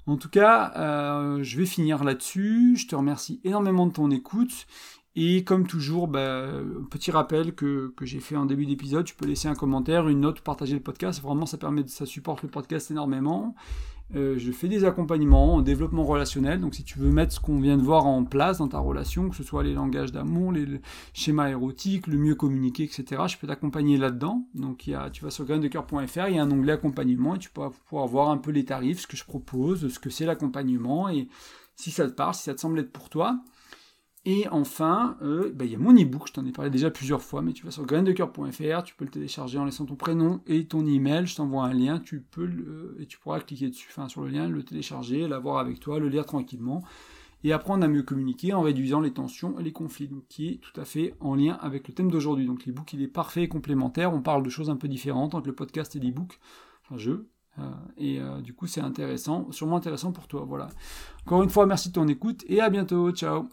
En 0.06 0.18
tout 0.18 0.30
cas, 0.30 0.74
euh, 0.76 1.44
je 1.44 1.58
vais 1.58 1.66
finir 1.66 2.04
là-dessus. 2.04 2.76
Je 2.78 2.88
te 2.88 2.96
remercie 2.96 3.40
énormément 3.44 3.88
de 3.88 3.94
ton 3.94 4.12
écoute. 4.12 4.68
Et 5.16 5.44
comme 5.44 5.68
toujours, 5.68 6.08
bah, 6.08 6.48
petit 6.90 7.12
rappel 7.12 7.54
que, 7.54 7.94
que 7.96 8.06
j'ai 8.06 8.20
fait 8.20 8.36
en 8.36 8.46
début 8.46 8.66
d'épisode, 8.66 9.06
tu 9.06 9.14
peux 9.14 9.28
laisser 9.28 9.48
un 9.48 9.54
commentaire, 9.54 10.10
une 10.10 10.22
note, 10.22 10.42
partager 10.42 10.74
le 10.74 10.82
podcast. 10.82 11.22
Vraiment, 11.22 11.46
ça 11.46 11.58
permet, 11.58 11.88
ça 11.88 12.06
supporte 12.06 12.42
le 12.42 12.50
podcast 12.50 12.90
énormément. 12.90 13.56
Euh, 14.16 14.36
je 14.38 14.52
fais 14.52 14.68
des 14.68 14.86
accompagnements 14.86 15.56
en 15.56 15.62
développement 15.62 16.04
relationnel. 16.04 16.60
Donc, 16.60 16.76
si 16.76 16.84
tu 16.84 17.00
veux 17.00 17.10
mettre 17.10 17.34
ce 17.34 17.40
qu'on 17.40 17.60
vient 17.60 17.78
de 17.78 17.82
voir 17.82 18.06
en 18.06 18.24
place 18.24 18.60
dans 18.60 18.68
ta 18.68 18.78
relation, 18.78 19.30
que 19.30 19.36
ce 19.36 19.44
soit 19.44 19.64
les 19.64 19.74
langages 19.74 20.12
d'amour, 20.12 20.52
les 20.52 20.82
schémas 21.14 21.50
érotiques, 21.50 22.08
le 22.08 22.18
mieux 22.18 22.36
communiquer, 22.36 22.84
etc., 22.84 23.24
je 23.28 23.38
peux 23.38 23.48
t'accompagner 23.48 23.98
là-dedans. 23.98 24.48
Donc, 24.54 24.90
tu 25.14 25.24
vas 25.24 25.32
sur 25.32 25.46
graindecoeur.fr, 25.46 26.28
il 26.28 26.36
y 26.36 26.40
a 26.40 26.44
un 26.44 26.52
onglet 26.52 26.74
accompagnement 26.74 27.36
et 27.36 27.40
tu 27.40 27.50
peux 27.50 27.70
pouvoir 27.88 28.08
voir 28.08 28.30
un 28.30 28.38
peu 28.38 28.52
les 28.52 28.66
tarifs, 28.66 29.02
ce 29.02 29.08
que 29.08 29.18
je 29.18 29.26
propose, 29.26 29.88
ce 29.92 30.00
que 30.00 30.10
c'est 30.10 30.26
l'accompagnement 30.26 31.10
et 31.10 31.28
si 31.76 31.90
ça 31.90 32.08
te 32.08 32.14
parle, 32.14 32.36
si 32.36 32.44
ça 32.44 32.54
te 32.54 32.60
semble 32.60 32.80
être 32.80 32.92
pour 32.92 33.10
toi. 33.10 33.40
Et 34.26 34.48
enfin, 34.50 35.18
euh, 35.22 35.52
bah, 35.54 35.66
il 35.66 35.72
y 35.72 35.76
a 35.76 35.78
mon 35.78 35.94
e-book, 35.94 36.28
je 36.28 36.34
t'en 36.34 36.46
ai 36.46 36.54
parlé 36.54 36.72
déjà 36.72 36.90
plusieurs 36.90 37.22
fois, 37.22 37.42
mais 37.42 37.52
tu 37.52 37.66
vas 37.66 37.72
sur 37.72 37.86
graindecoeur.fr, 37.86 38.84
tu 38.84 38.96
peux 38.96 39.04
le 39.04 39.12
télécharger 39.12 39.58
en 39.58 39.66
laissant 39.66 39.86
ton 39.86 39.96
prénom 39.96 40.40
et 40.48 40.66
ton 40.66 40.86
email, 40.86 41.26
je 41.26 41.36
t'envoie 41.36 41.66
un 41.66 41.74
lien, 41.74 42.00
tu 42.00 42.22
peux 42.22 42.46
le, 42.46 42.96
et 43.02 43.06
tu 43.06 43.18
pourras 43.20 43.42
cliquer 43.42 43.68
dessus, 43.68 43.90
enfin 43.92 44.08
sur 44.08 44.22
le 44.22 44.30
lien, 44.30 44.48
le 44.48 44.64
télécharger, 44.64 45.28
l'avoir 45.28 45.58
avec 45.58 45.82
toi, 45.82 46.00
le 46.00 46.08
lire 46.08 46.26
tranquillement, 46.26 46.84
et 47.44 47.52
apprendre 47.52 47.84
à 47.84 47.90
mieux 47.90 48.04
communiquer 48.04 48.54
en 48.54 48.62
réduisant 48.62 49.02
les 49.02 49.12
tensions 49.12 49.60
et 49.60 49.64
les 49.64 49.74
conflits, 49.74 50.08
donc 50.08 50.26
qui 50.30 50.48
est 50.48 50.62
tout 50.62 50.80
à 50.80 50.86
fait 50.86 51.16
en 51.20 51.36
lien 51.36 51.58
avec 51.60 51.90
le 51.90 51.94
thème 51.94 52.10
d'aujourd'hui. 52.10 52.46
Donc 52.46 52.66
l'e-book 52.66 52.94
il 52.94 53.02
est 53.02 53.08
parfait 53.10 53.44
et 53.44 53.48
complémentaire, 53.50 54.14
on 54.14 54.22
parle 54.22 54.44
de 54.44 54.50
choses 54.50 54.70
un 54.70 54.78
peu 54.78 54.88
différentes 54.88 55.36
entre 55.36 55.48
le 55.48 55.56
podcast 55.56 55.98
et 55.98 56.00
l'e-book, 56.00 56.40
enfin 56.86 56.98
je, 56.98 57.12
euh, 57.60 57.72
et 57.98 58.22
euh, 58.22 58.40
du 58.40 58.54
coup 58.54 58.68
c'est 58.68 58.80
intéressant, 58.80 59.52
sûrement 59.52 59.76
intéressant 59.76 60.14
pour 60.14 60.30
toi, 60.30 60.46
voilà. 60.48 60.70
Encore 61.26 61.44
une 61.44 61.50
fois, 61.50 61.66
merci 61.66 61.90
de 61.90 61.94
ton 61.94 62.08
écoute 62.08 62.46
et 62.48 62.62
à 62.62 62.70
bientôt, 62.70 63.12
ciao 63.12 63.50